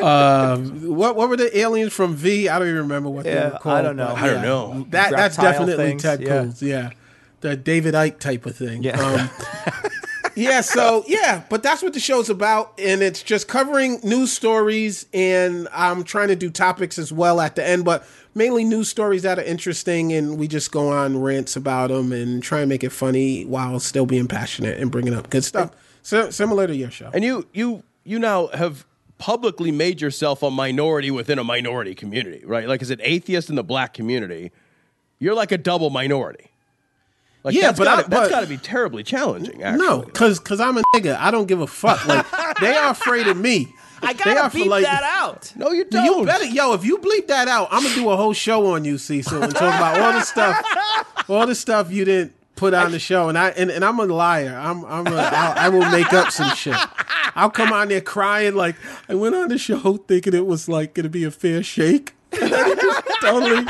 uh, 0.00 0.56
what 0.86 1.16
what 1.16 1.28
were 1.28 1.36
the 1.36 1.58
aliens 1.58 1.92
from 1.92 2.14
V? 2.14 2.48
I 2.48 2.60
don't 2.60 2.68
even 2.68 2.82
remember 2.82 3.08
what 3.10 3.24
they 3.24 3.34
were 3.34 3.58
called. 3.60 3.74
I 3.78 3.82
don't 3.82 3.96
know. 3.96 4.14
but 4.14 4.22
I 4.22 4.26
don't 4.28 4.42
know. 4.42 4.86
That 4.90 5.10
that's 5.10 5.36
definitely 5.36 5.74
things, 5.84 6.02
Ted 6.02 6.20
yeah. 6.20 6.42
Cruz. 6.42 6.62
Yeah. 6.62 6.90
The 7.40 7.56
David 7.56 7.94
Icke 7.94 8.18
type 8.20 8.46
of 8.46 8.56
thing. 8.56 8.82
Yeah. 8.84 9.00
Um, 9.00 9.30
yeah, 10.38 10.60
so 10.60 11.04
yeah, 11.06 11.42
but 11.48 11.62
that's 11.62 11.82
what 11.82 11.94
the 11.94 12.00
show's 12.00 12.30
about, 12.30 12.72
and 12.78 13.02
it's 13.02 13.22
just 13.22 13.48
covering 13.48 14.00
news 14.02 14.32
stories, 14.32 15.06
and 15.12 15.68
I'm 15.72 16.04
trying 16.04 16.28
to 16.28 16.36
do 16.36 16.50
topics 16.50 16.98
as 16.98 17.12
well 17.12 17.40
at 17.40 17.56
the 17.56 17.66
end, 17.66 17.84
but 17.84 18.06
mainly 18.34 18.64
news 18.64 18.88
stories 18.88 19.22
that 19.22 19.38
are 19.38 19.42
interesting, 19.42 20.12
and 20.12 20.38
we 20.38 20.48
just 20.48 20.70
go 20.70 20.88
on 20.88 21.20
rants 21.20 21.56
about 21.56 21.88
them 21.88 22.12
and 22.12 22.42
try 22.42 22.60
and 22.60 22.68
make 22.68 22.84
it 22.84 22.90
funny 22.90 23.44
while 23.44 23.80
still 23.80 24.06
being 24.06 24.28
passionate 24.28 24.78
and 24.78 24.90
bringing 24.90 25.14
up 25.14 25.28
good 25.30 25.44
stuff. 25.44 25.72
So, 26.02 26.30
similar 26.30 26.66
to 26.66 26.74
your 26.74 26.90
show. 26.90 27.10
And 27.12 27.24
you 27.24 27.46
you 27.52 27.82
you 28.04 28.18
now 28.18 28.46
have 28.48 28.86
publicly 29.18 29.72
made 29.72 30.00
yourself 30.00 30.42
a 30.42 30.50
minority 30.50 31.10
within 31.10 31.38
a 31.38 31.44
minority 31.44 31.94
community, 31.94 32.44
right? 32.46 32.68
Like 32.68 32.80
as 32.80 32.90
an 32.90 33.00
atheist 33.02 33.50
in 33.50 33.56
the 33.56 33.64
black 33.64 33.92
community, 33.92 34.52
you're 35.18 35.34
like 35.34 35.52
a 35.52 35.58
double 35.58 35.90
minority. 35.90 36.47
Like 37.44 37.54
Yeah, 37.54 37.62
that's 37.68 37.78
but 37.78 37.84
gotta, 37.84 38.04
I- 38.04 38.08
that's 38.08 38.22
but- 38.28 38.30
got 38.30 38.40
to 38.40 38.46
be 38.46 38.56
terribly 38.58 39.02
challenging. 39.02 39.62
Actually. 39.62 39.86
No, 39.86 40.00
because 40.02 40.38
cause 40.40 40.60
I'm 40.60 40.76
a 40.78 40.82
nigga. 40.94 41.16
I 41.18 41.30
don't 41.30 41.46
give 41.46 41.60
a 41.60 41.66
fuck. 41.66 42.04
Like 42.06 42.26
they 42.60 42.76
are 42.76 42.90
afraid 42.90 43.26
of 43.28 43.36
me. 43.36 43.74
I 44.02 44.12
gotta 44.12 44.54
beat 44.56 44.68
like- 44.68 44.84
that 44.84 45.02
out. 45.02 45.52
no, 45.56 45.70
you 45.72 45.84
don't. 45.84 46.04
You 46.20 46.24
better, 46.26 46.44
yo. 46.44 46.72
If 46.74 46.84
you 46.84 46.98
bleep 46.98 47.26
that 47.28 47.48
out, 47.48 47.68
I'm 47.72 47.82
gonna 47.82 47.94
do 47.94 48.08
a 48.10 48.16
whole 48.16 48.32
show 48.32 48.66
on 48.74 48.84
you, 48.84 48.96
Cecil, 48.98 49.42
and 49.42 49.52
talk 49.52 49.74
about 49.74 49.98
all 50.00 50.12
the 50.12 50.22
stuff, 50.22 50.64
all 51.28 51.46
the 51.46 51.54
stuff 51.56 51.90
you 51.90 52.04
didn't 52.04 52.32
put 52.54 52.74
on 52.74 52.92
the 52.92 52.98
show. 53.00 53.28
And 53.28 53.36
I 53.36 53.48
and, 53.50 53.70
and 53.70 53.84
I'm 53.84 53.98
a 53.98 54.04
liar. 54.04 54.56
I'm 54.56 54.84
I'm 54.84 55.06
a, 55.08 55.16
I'll, 55.16 55.58
I 55.58 55.68
will 55.68 55.88
make 55.90 56.12
up 56.12 56.30
some 56.30 56.50
shit. 56.54 56.76
I'll 57.34 57.50
come 57.50 57.72
on 57.72 57.88
there 57.88 58.00
crying 58.00 58.54
like 58.54 58.76
I 59.08 59.14
went 59.16 59.34
on 59.34 59.48
the 59.48 59.58
show 59.58 59.96
thinking 59.96 60.32
it 60.34 60.46
was 60.46 60.68
like 60.68 60.94
gonna 60.94 61.08
be 61.08 61.24
a 61.24 61.30
fair 61.32 61.62
shake. 61.64 62.14
totally. 63.20 63.66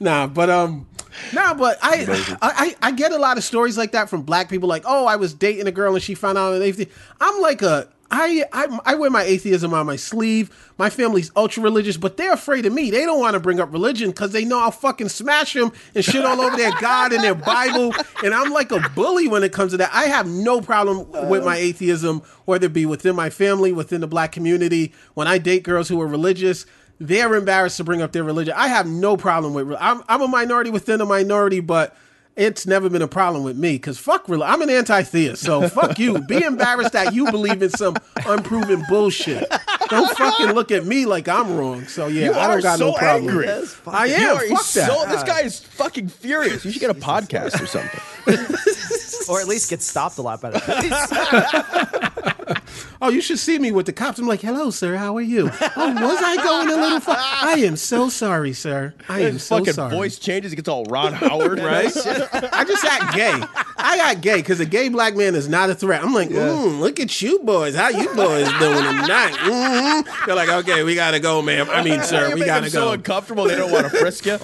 Nah, 0.00 0.26
but 0.26 0.50
um. 0.50 0.86
Nah, 1.32 1.54
but 1.54 1.78
I, 1.82 2.36
I 2.42 2.76
I 2.82 2.88
I 2.88 2.92
get 2.92 3.12
a 3.12 3.18
lot 3.18 3.36
of 3.38 3.44
stories 3.44 3.76
like 3.76 3.92
that 3.92 4.08
from 4.08 4.22
black 4.22 4.48
people. 4.48 4.68
Like, 4.68 4.84
oh, 4.86 5.06
I 5.06 5.16
was 5.16 5.34
dating 5.34 5.66
a 5.66 5.72
girl 5.72 5.94
and 5.94 6.02
she 6.02 6.14
found 6.14 6.38
out 6.38 6.54
an 6.54 6.62
atheist. 6.62 6.90
I'm 7.20 7.40
like 7.40 7.62
a 7.62 7.88
I, 8.10 8.44
I 8.52 8.78
I 8.84 8.94
wear 8.94 9.10
my 9.10 9.22
atheism 9.22 9.74
on 9.74 9.86
my 9.86 9.96
sleeve. 9.96 10.72
My 10.78 10.90
family's 10.90 11.30
ultra 11.34 11.62
religious, 11.62 11.96
but 11.96 12.16
they're 12.16 12.32
afraid 12.32 12.66
of 12.66 12.72
me. 12.72 12.90
They 12.90 13.04
don't 13.04 13.18
want 13.18 13.34
to 13.34 13.40
bring 13.40 13.60
up 13.60 13.72
religion 13.72 14.10
because 14.10 14.32
they 14.32 14.44
know 14.44 14.60
I'll 14.60 14.70
fucking 14.70 15.08
smash 15.08 15.54
them 15.54 15.72
and 15.94 16.04
shit 16.04 16.24
all 16.24 16.40
over 16.40 16.56
their 16.56 16.72
God 16.80 17.12
and 17.12 17.24
their 17.24 17.34
Bible. 17.34 17.94
And 18.22 18.34
I'm 18.34 18.52
like 18.52 18.70
a 18.70 18.88
bully 18.94 19.28
when 19.28 19.42
it 19.42 19.52
comes 19.52 19.72
to 19.72 19.78
that. 19.78 19.90
I 19.92 20.04
have 20.04 20.28
no 20.28 20.60
problem 20.60 21.10
with 21.28 21.44
my 21.44 21.56
atheism, 21.56 22.22
whether 22.44 22.66
it 22.66 22.72
be 22.72 22.86
within 22.86 23.16
my 23.16 23.30
family, 23.30 23.72
within 23.72 24.00
the 24.00 24.06
black 24.06 24.32
community. 24.32 24.92
When 25.14 25.26
I 25.26 25.38
date 25.38 25.62
girls 25.62 25.88
who 25.88 26.00
are 26.00 26.06
religious, 26.06 26.66
they're 26.98 27.34
embarrassed 27.34 27.76
to 27.78 27.84
bring 27.84 28.02
up 28.02 28.12
their 28.12 28.24
religion. 28.24 28.54
I 28.56 28.68
have 28.68 28.86
no 28.86 29.16
problem 29.16 29.54
with. 29.54 29.72
I'm 29.78 30.02
I'm 30.08 30.22
a 30.22 30.28
minority 30.28 30.70
within 30.70 31.00
a 31.00 31.06
minority, 31.06 31.60
but 31.60 31.96
it's 32.36 32.66
never 32.66 32.90
been 32.90 33.00
a 33.00 33.08
problem 33.08 33.44
with 33.44 33.56
me 33.56 33.72
because 33.72 33.96
fuck 33.98 34.28
religion. 34.28 34.52
I'm 34.52 34.60
an 34.62 34.68
anti-theist, 34.70 35.42
so 35.42 35.68
fuck 35.70 35.98
you. 35.98 36.18
Be 36.26 36.42
embarrassed 36.42 36.92
that 36.92 37.14
you 37.14 37.30
believe 37.30 37.62
in 37.62 37.70
some 37.70 37.96
unproven 38.26 38.82
bullshit. 38.90 39.44
Don't 39.88 40.16
fucking 40.18 40.52
look 40.52 40.70
at 40.70 40.84
me 40.84 41.06
like 41.06 41.28
I'm 41.28 41.56
wrong. 41.56 41.84
So 41.86 42.08
yeah, 42.08 42.26
You 42.26 42.32
I 42.34 42.48
don't 42.48 42.62
got 42.62 42.78
so 42.78 42.90
no 42.90 42.94
problem. 42.98 43.28
angry. 43.30 43.48
I 43.86 44.06
You 44.06 44.14
am. 44.14 44.36
are 44.36 44.46
Fuck 44.48 44.60
so, 44.62 44.80
that. 44.82 45.08
This 45.10 45.22
guy 45.22 45.40
is 45.42 45.60
fucking 45.60 46.08
furious. 46.08 46.64
You 46.64 46.72
should 46.72 46.80
get 46.80 46.90
a 46.90 46.94
podcast 46.94 47.62
or 47.62 47.66
something. 47.66 48.00
or 49.30 49.40
at 49.40 49.46
least 49.48 49.70
get 49.70 49.80
stopped 49.82 50.18
a 50.18 50.22
lot 50.22 50.40
by 50.42 50.50
the 50.50 50.58
police. 52.00 52.05
Oh, 53.02 53.10
you 53.10 53.20
should 53.20 53.38
see 53.38 53.58
me 53.58 53.72
with 53.72 53.84
the 53.84 53.92
cops. 53.92 54.18
I'm 54.18 54.26
like, 54.26 54.40
hello, 54.40 54.70
sir. 54.70 54.96
How 54.96 55.14
are 55.18 55.20
you? 55.22 55.50
Oh, 55.52 55.92
was 55.92 56.18
I 56.22 56.36
going 56.42 56.68
a 56.70 56.76
little 56.80 56.98
far? 57.00 57.14
I 57.18 57.56
am 57.58 57.76
so 57.76 58.08
sorry, 58.08 58.54
sir. 58.54 58.94
I 59.06 59.20
am 59.20 59.34
His 59.34 59.42
so 59.44 59.58
fucking 59.58 59.74
sorry. 59.74 59.90
voice 59.94 60.18
changes. 60.18 60.54
It 60.54 60.56
gets 60.56 60.68
all 60.68 60.84
Ron 60.86 61.12
Howard, 61.12 61.58
right? 61.60 61.92
I 61.94 62.64
just 62.64 62.84
act 62.86 63.14
gay. 63.14 63.38
I 63.76 63.98
got 63.98 64.22
gay 64.22 64.36
because 64.36 64.60
a 64.60 64.64
gay 64.64 64.88
black 64.88 65.14
man 65.14 65.34
is 65.34 65.46
not 65.46 65.68
a 65.68 65.74
threat. 65.74 66.02
I'm 66.02 66.14
like, 66.14 66.30
mm, 66.30 66.80
look 66.80 66.98
at 66.98 67.20
you 67.20 67.40
boys. 67.40 67.74
How 67.76 67.88
you 67.90 68.06
boys 68.14 68.48
doing 68.58 68.82
tonight? 68.82 69.34
Mm-hmm. 69.42 70.24
They're 70.26 70.34
like, 70.34 70.48
okay, 70.48 70.82
we 70.82 70.94
gotta 70.94 71.20
go, 71.20 71.42
ma'am. 71.42 71.68
I 71.68 71.82
mean, 71.82 72.02
sir, 72.02 72.28
you 72.28 72.34
we 72.34 72.40
make 72.40 72.46
gotta 72.46 72.62
them 72.62 72.70
so 72.70 72.92
uncomfortable 72.92 73.44
they 73.44 73.56
don't 73.56 73.70
want 73.70 73.84
to 73.84 73.90
frisk 73.90 74.24
you. 74.24 74.38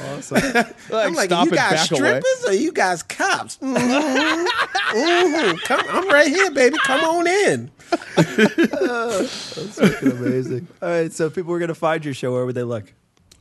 I'm 0.92 1.14
like, 1.14 1.30
stop 1.30 1.46
you 1.46 1.52
and 1.52 1.56
guys 1.56 1.88
back 1.88 1.90
away. 1.92 2.20
strippers 2.20 2.44
or 2.48 2.52
you 2.52 2.70
guys 2.72 3.02
cops? 3.02 3.56
Mhm. 3.56 4.46
Mhm. 4.92 5.60
Come, 5.62 5.80
I'm 5.88 6.08
right 6.08 6.28
here, 6.28 6.50
baby. 6.50 6.76
Come 6.84 7.00
on 7.02 7.26
in. 7.26 7.70
That's 8.16 9.78
fucking 9.78 10.10
amazing. 10.12 10.68
All 10.82 10.88
right, 10.88 11.12
so 11.12 11.26
if 11.26 11.34
people 11.34 11.52
were 11.52 11.58
going 11.58 11.68
to 11.68 11.74
find 11.74 12.04
your 12.04 12.14
show, 12.14 12.32
where 12.32 12.44
would 12.46 12.54
they 12.54 12.62
look? 12.62 12.92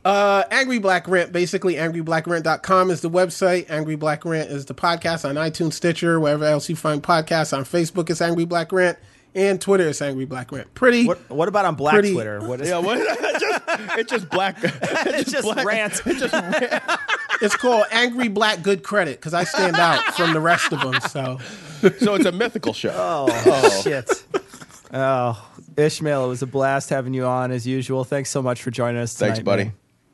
Uh, 0.04 0.42
Angry 0.50 0.78
Black 0.80 1.06
Rant, 1.06 1.30
basically 1.32 1.74
angryblackrant.com 1.74 2.90
is 2.90 3.02
the 3.02 3.10
website. 3.10 3.70
Angry 3.70 3.94
Black 3.94 4.24
Rant 4.24 4.50
is 4.50 4.64
the 4.66 4.74
podcast 4.74 5.28
on 5.28 5.36
iTunes, 5.36 5.74
Stitcher, 5.74 6.18
wherever 6.18 6.44
else 6.44 6.68
you 6.68 6.74
find 6.76 7.02
podcasts. 7.02 7.56
On 7.56 7.64
Facebook, 7.64 8.10
it's 8.10 8.20
Angry 8.20 8.44
Black 8.44 8.72
Rant. 8.72 8.98
And 9.34 9.58
Twitter 9.60 9.84
is 9.84 10.02
Angry 10.02 10.24
Black 10.26 10.50
Rant. 10.52 10.74
Pretty. 10.74 11.06
What, 11.06 11.30
what 11.30 11.48
about 11.48 11.64
on 11.64 11.74
Black 11.76 11.94
Pretty- 11.94 12.12
Twitter? 12.12 12.40
What 12.40 12.60
is 12.60 12.68
Yeah, 12.68 12.78
what? 12.78 12.98
just, 13.40 13.62
it's 13.98 14.10
just 14.10 14.28
black. 14.28 14.56
it's 14.62 15.30
just 15.30 15.44
black- 15.44 15.64
rant. 15.64 16.02
It's 16.04 16.20
just 16.20 16.32
rant. 16.34 16.82
It's 17.40 17.56
called 17.56 17.86
Angry 17.90 18.28
Black 18.28 18.62
Good 18.62 18.82
Credit 18.82 19.16
because 19.18 19.34
I 19.34 19.44
stand 19.44 19.76
out 19.76 20.02
from 20.14 20.32
the 20.32 20.40
rest 20.40 20.72
of 20.72 20.80
them. 20.80 21.00
So 21.00 21.38
so 21.98 22.14
it's 22.14 22.26
a 22.26 22.32
mythical 22.32 22.72
show. 22.72 22.92
Oh, 22.94 23.80
shit. 23.82 24.08
Oh, 24.92 25.50
Ishmael, 25.76 26.26
it 26.26 26.28
was 26.28 26.42
a 26.42 26.46
blast 26.46 26.90
having 26.90 27.14
you 27.14 27.24
on 27.24 27.50
as 27.50 27.66
usual. 27.66 28.04
Thanks 28.04 28.28
so 28.28 28.42
much 28.42 28.62
for 28.62 28.70
joining 28.70 29.00
us 29.00 29.14
tonight. 29.14 29.28
Thanks, 29.28 29.44
buddy. 29.44 29.64
man. 29.64 29.72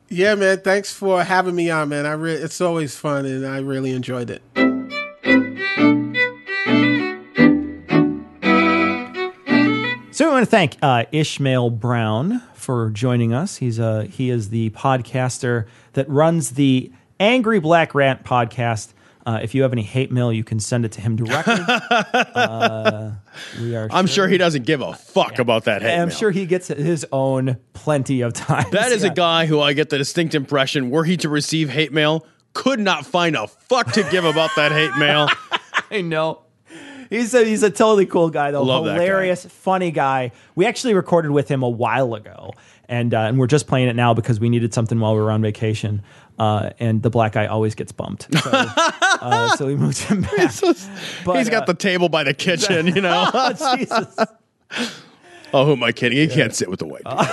Yeah, 0.08 0.34
man. 0.36 0.60
Thanks 0.60 0.92
for 0.92 1.22
having 1.24 1.54
me 1.54 1.68
on, 1.68 1.88
man. 1.88 2.06
I 2.06 2.12
re- 2.12 2.32
it's 2.34 2.60
always 2.60 2.96
fun, 2.96 3.26
and 3.26 3.44
I 3.44 3.58
really 3.58 3.90
enjoyed 3.90 4.30
it. 4.30 4.42
So 10.12 10.26
we 10.26 10.32
want 10.32 10.44
to 10.44 10.50
thank 10.50 10.76
uh, 10.82 11.04
Ishmael 11.12 11.70
Brown 11.70 12.42
for 12.54 12.90
joining 12.90 13.32
us. 13.32 13.56
He's 13.56 13.78
uh, 13.78 14.06
he 14.10 14.30
is 14.30 14.50
the 14.50 14.70
podcaster 14.70 15.66
that 15.92 16.08
runs 16.08 16.50
the 16.50 16.90
Angry 17.20 17.60
Black 17.60 17.94
Rant 17.94 18.24
podcast. 18.24 18.92
Uh, 19.28 19.40
if 19.42 19.54
you 19.54 19.60
have 19.60 19.72
any 19.74 19.82
hate 19.82 20.10
mail, 20.10 20.32
you 20.32 20.42
can 20.42 20.58
send 20.58 20.86
it 20.86 20.92
to 20.92 21.02
him 21.02 21.14
directly. 21.16 21.54
uh, 22.34 23.10
we 23.60 23.76
are. 23.76 23.86
I'm 23.90 24.06
sure 24.06 24.26
he 24.26 24.38
doesn't 24.38 24.64
give 24.64 24.80
a 24.80 24.94
fuck 24.94 25.38
about 25.38 25.64
that 25.64 25.82
hate 25.82 25.88
mail. 25.88 26.02
I'm 26.02 26.08
mail. 26.08 26.16
sure 26.16 26.30
he 26.30 26.46
gets 26.46 26.68
his 26.68 27.04
own 27.12 27.58
plenty 27.74 28.22
of 28.22 28.32
times. 28.32 28.70
That 28.70 28.90
is 28.90 29.04
Yeah. 29.04 29.10
a 29.10 29.14
guy 29.14 29.44
who 29.44 29.60
I 29.60 29.74
get 29.74 29.90
the 29.90 29.98
distinct 29.98 30.34
impression, 30.34 30.88
were 30.88 31.04
he 31.04 31.18
to 31.18 31.28
receive 31.28 31.68
hate 31.68 31.92
mail, 31.92 32.26
could 32.54 32.80
not 32.80 33.04
find 33.04 33.36
a 33.36 33.46
fuck 33.46 33.92
to 33.92 34.02
give 34.10 34.24
about 34.24 34.50
that 34.56 34.72
hate 34.72 34.96
mail. 34.96 35.28
I 35.90 36.00
know. 36.00 36.40
He's 37.10 37.32
a 37.34 37.44
he's 37.44 37.62
a 37.62 37.70
totally 37.70 38.06
cool 38.06 38.30
guy 38.30 38.50
though. 38.50 38.62
Love 38.62 38.84
that 38.86 38.96
guy. 38.96 39.02
Hilarious, 39.04 39.44
funny 39.44 39.90
guy. 39.90 40.32
We 40.54 40.64
actually 40.66 40.94
recorded 40.94 41.30
with 41.32 41.48
him 41.48 41.62
a 41.62 41.68
while 41.68 42.14
ago, 42.14 42.52
and 42.88 43.14
uh, 43.14 43.20
and 43.20 43.38
we're 43.38 43.46
just 43.46 43.66
playing 43.66 43.88
it 43.88 43.96
now 43.96 44.12
because 44.14 44.40
we 44.40 44.48
needed 44.50 44.74
something 44.74 44.98
while 45.00 45.14
we 45.14 45.20
were 45.20 45.30
on 45.30 45.40
vacation. 45.42 46.02
Uh, 46.38 46.70
and 46.78 47.02
the 47.02 47.10
black 47.10 47.32
guy 47.32 47.46
always 47.46 47.74
gets 47.74 47.90
bumped, 47.90 48.32
so, 48.32 48.50
uh, 48.52 49.56
so 49.56 49.66
we 49.66 49.74
moved 49.74 49.98
him 49.98 50.22
back. 50.36 50.54
But, 51.24 51.38
He's 51.38 51.48
got 51.48 51.64
uh, 51.64 51.66
the 51.66 51.74
table 51.74 52.08
by 52.08 52.22
the 52.22 52.32
kitchen, 52.32 52.86
you 52.86 53.00
know. 53.00 53.28
oh, 53.34 53.76
Jesus. 53.76 54.16
oh, 55.52 55.64
who 55.66 55.72
am 55.72 55.82
I 55.82 55.90
kidding? 55.90 56.16
He 56.16 56.28
can't 56.28 56.54
sit 56.54 56.70
with 56.70 56.78
the 56.78 56.86
white 56.86 57.02
people. 57.04 57.26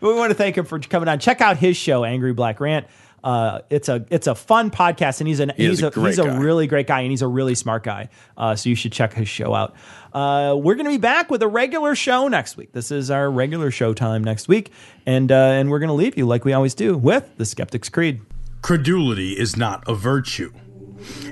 we 0.00 0.14
want 0.14 0.30
to 0.30 0.36
thank 0.36 0.56
him 0.56 0.64
for 0.64 0.78
coming 0.78 1.08
on. 1.08 1.18
Check 1.18 1.40
out 1.40 1.56
his 1.56 1.76
show, 1.76 2.04
Angry 2.04 2.32
Black 2.32 2.60
Rant. 2.60 2.86
Uh, 3.22 3.60
it's 3.70 3.88
a 3.88 4.04
it's 4.10 4.26
a 4.26 4.34
fun 4.34 4.70
podcast, 4.70 5.20
and 5.20 5.28
he's 5.28 5.40
an 5.40 5.52
He 5.56 5.68
he's 5.68 5.82
a 5.82 5.88
a, 5.88 5.90
great 5.90 6.08
he's 6.08 6.18
a 6.18 6.38
really 6.38 6.66
great 6.66 6.86
guy, 6.86 7.00
and 7.00 7.10
he's 7.10 7.22
a 7.22 7.28
really 7.28 7.54
smart 7.54 7.84
guy. 7.84 8.08
Uh, 8.36 8.56
so 8.56 8.68
you 8.68 8.74
should 8.74 8.92
check 8.92 9.14
his 9.14 9.28
show 9.28 9.54
out. 9.54 9.74
Uh, 10.12 10.54
we're 10.56 10.74
going 10.74 10.86
to 10.86 10.90
be 10.90 10.98
back 10.98 11.30
with 11.30 11.42
a 11.42 11.48
regular 11.48 11.94
show 11.94 12.28
next 12.28 12.56
week. 12.56 12.72
This 12.72 12.90
is 12.90 13.10
our 13.10 13.30
regular 13.30 13.70
show 13.70 13.94
time 13.94 14.24
next 14.24 14.48
week, 14.48 14.70
and 15.06 15.30
uh, 15.30 15.34
and 15.34 15.70
we're 15.70 15.78
going 15.78 15.88
to 15.88 15.94
leave 15.94 16.16
you 16.16 16.26
like 16.26 16.44
we 16.44 16.52
always 16.52 16.74
do 16.74 16.96
with 16.96 17.36
the 17.36 17.44
Skeptic's 17.44 17.88
Creed. 17.88 18.20
Credulity 18.60 19.32
is 19.32 19.56
not 19.56 19.82
a 19.88 19.94
virtue. 19.94 20.52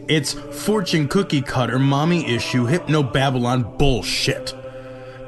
It's 0.08 0.32
fortune 0.32 1.08
cookie 1.08 1.42
cutter, 1.42 1.78
mommy 1.78 2.26
issue, 2.26 2.66
hypno 2.66 3.02
Babylon 3.02 3.76
bullshit. 3.78 4.54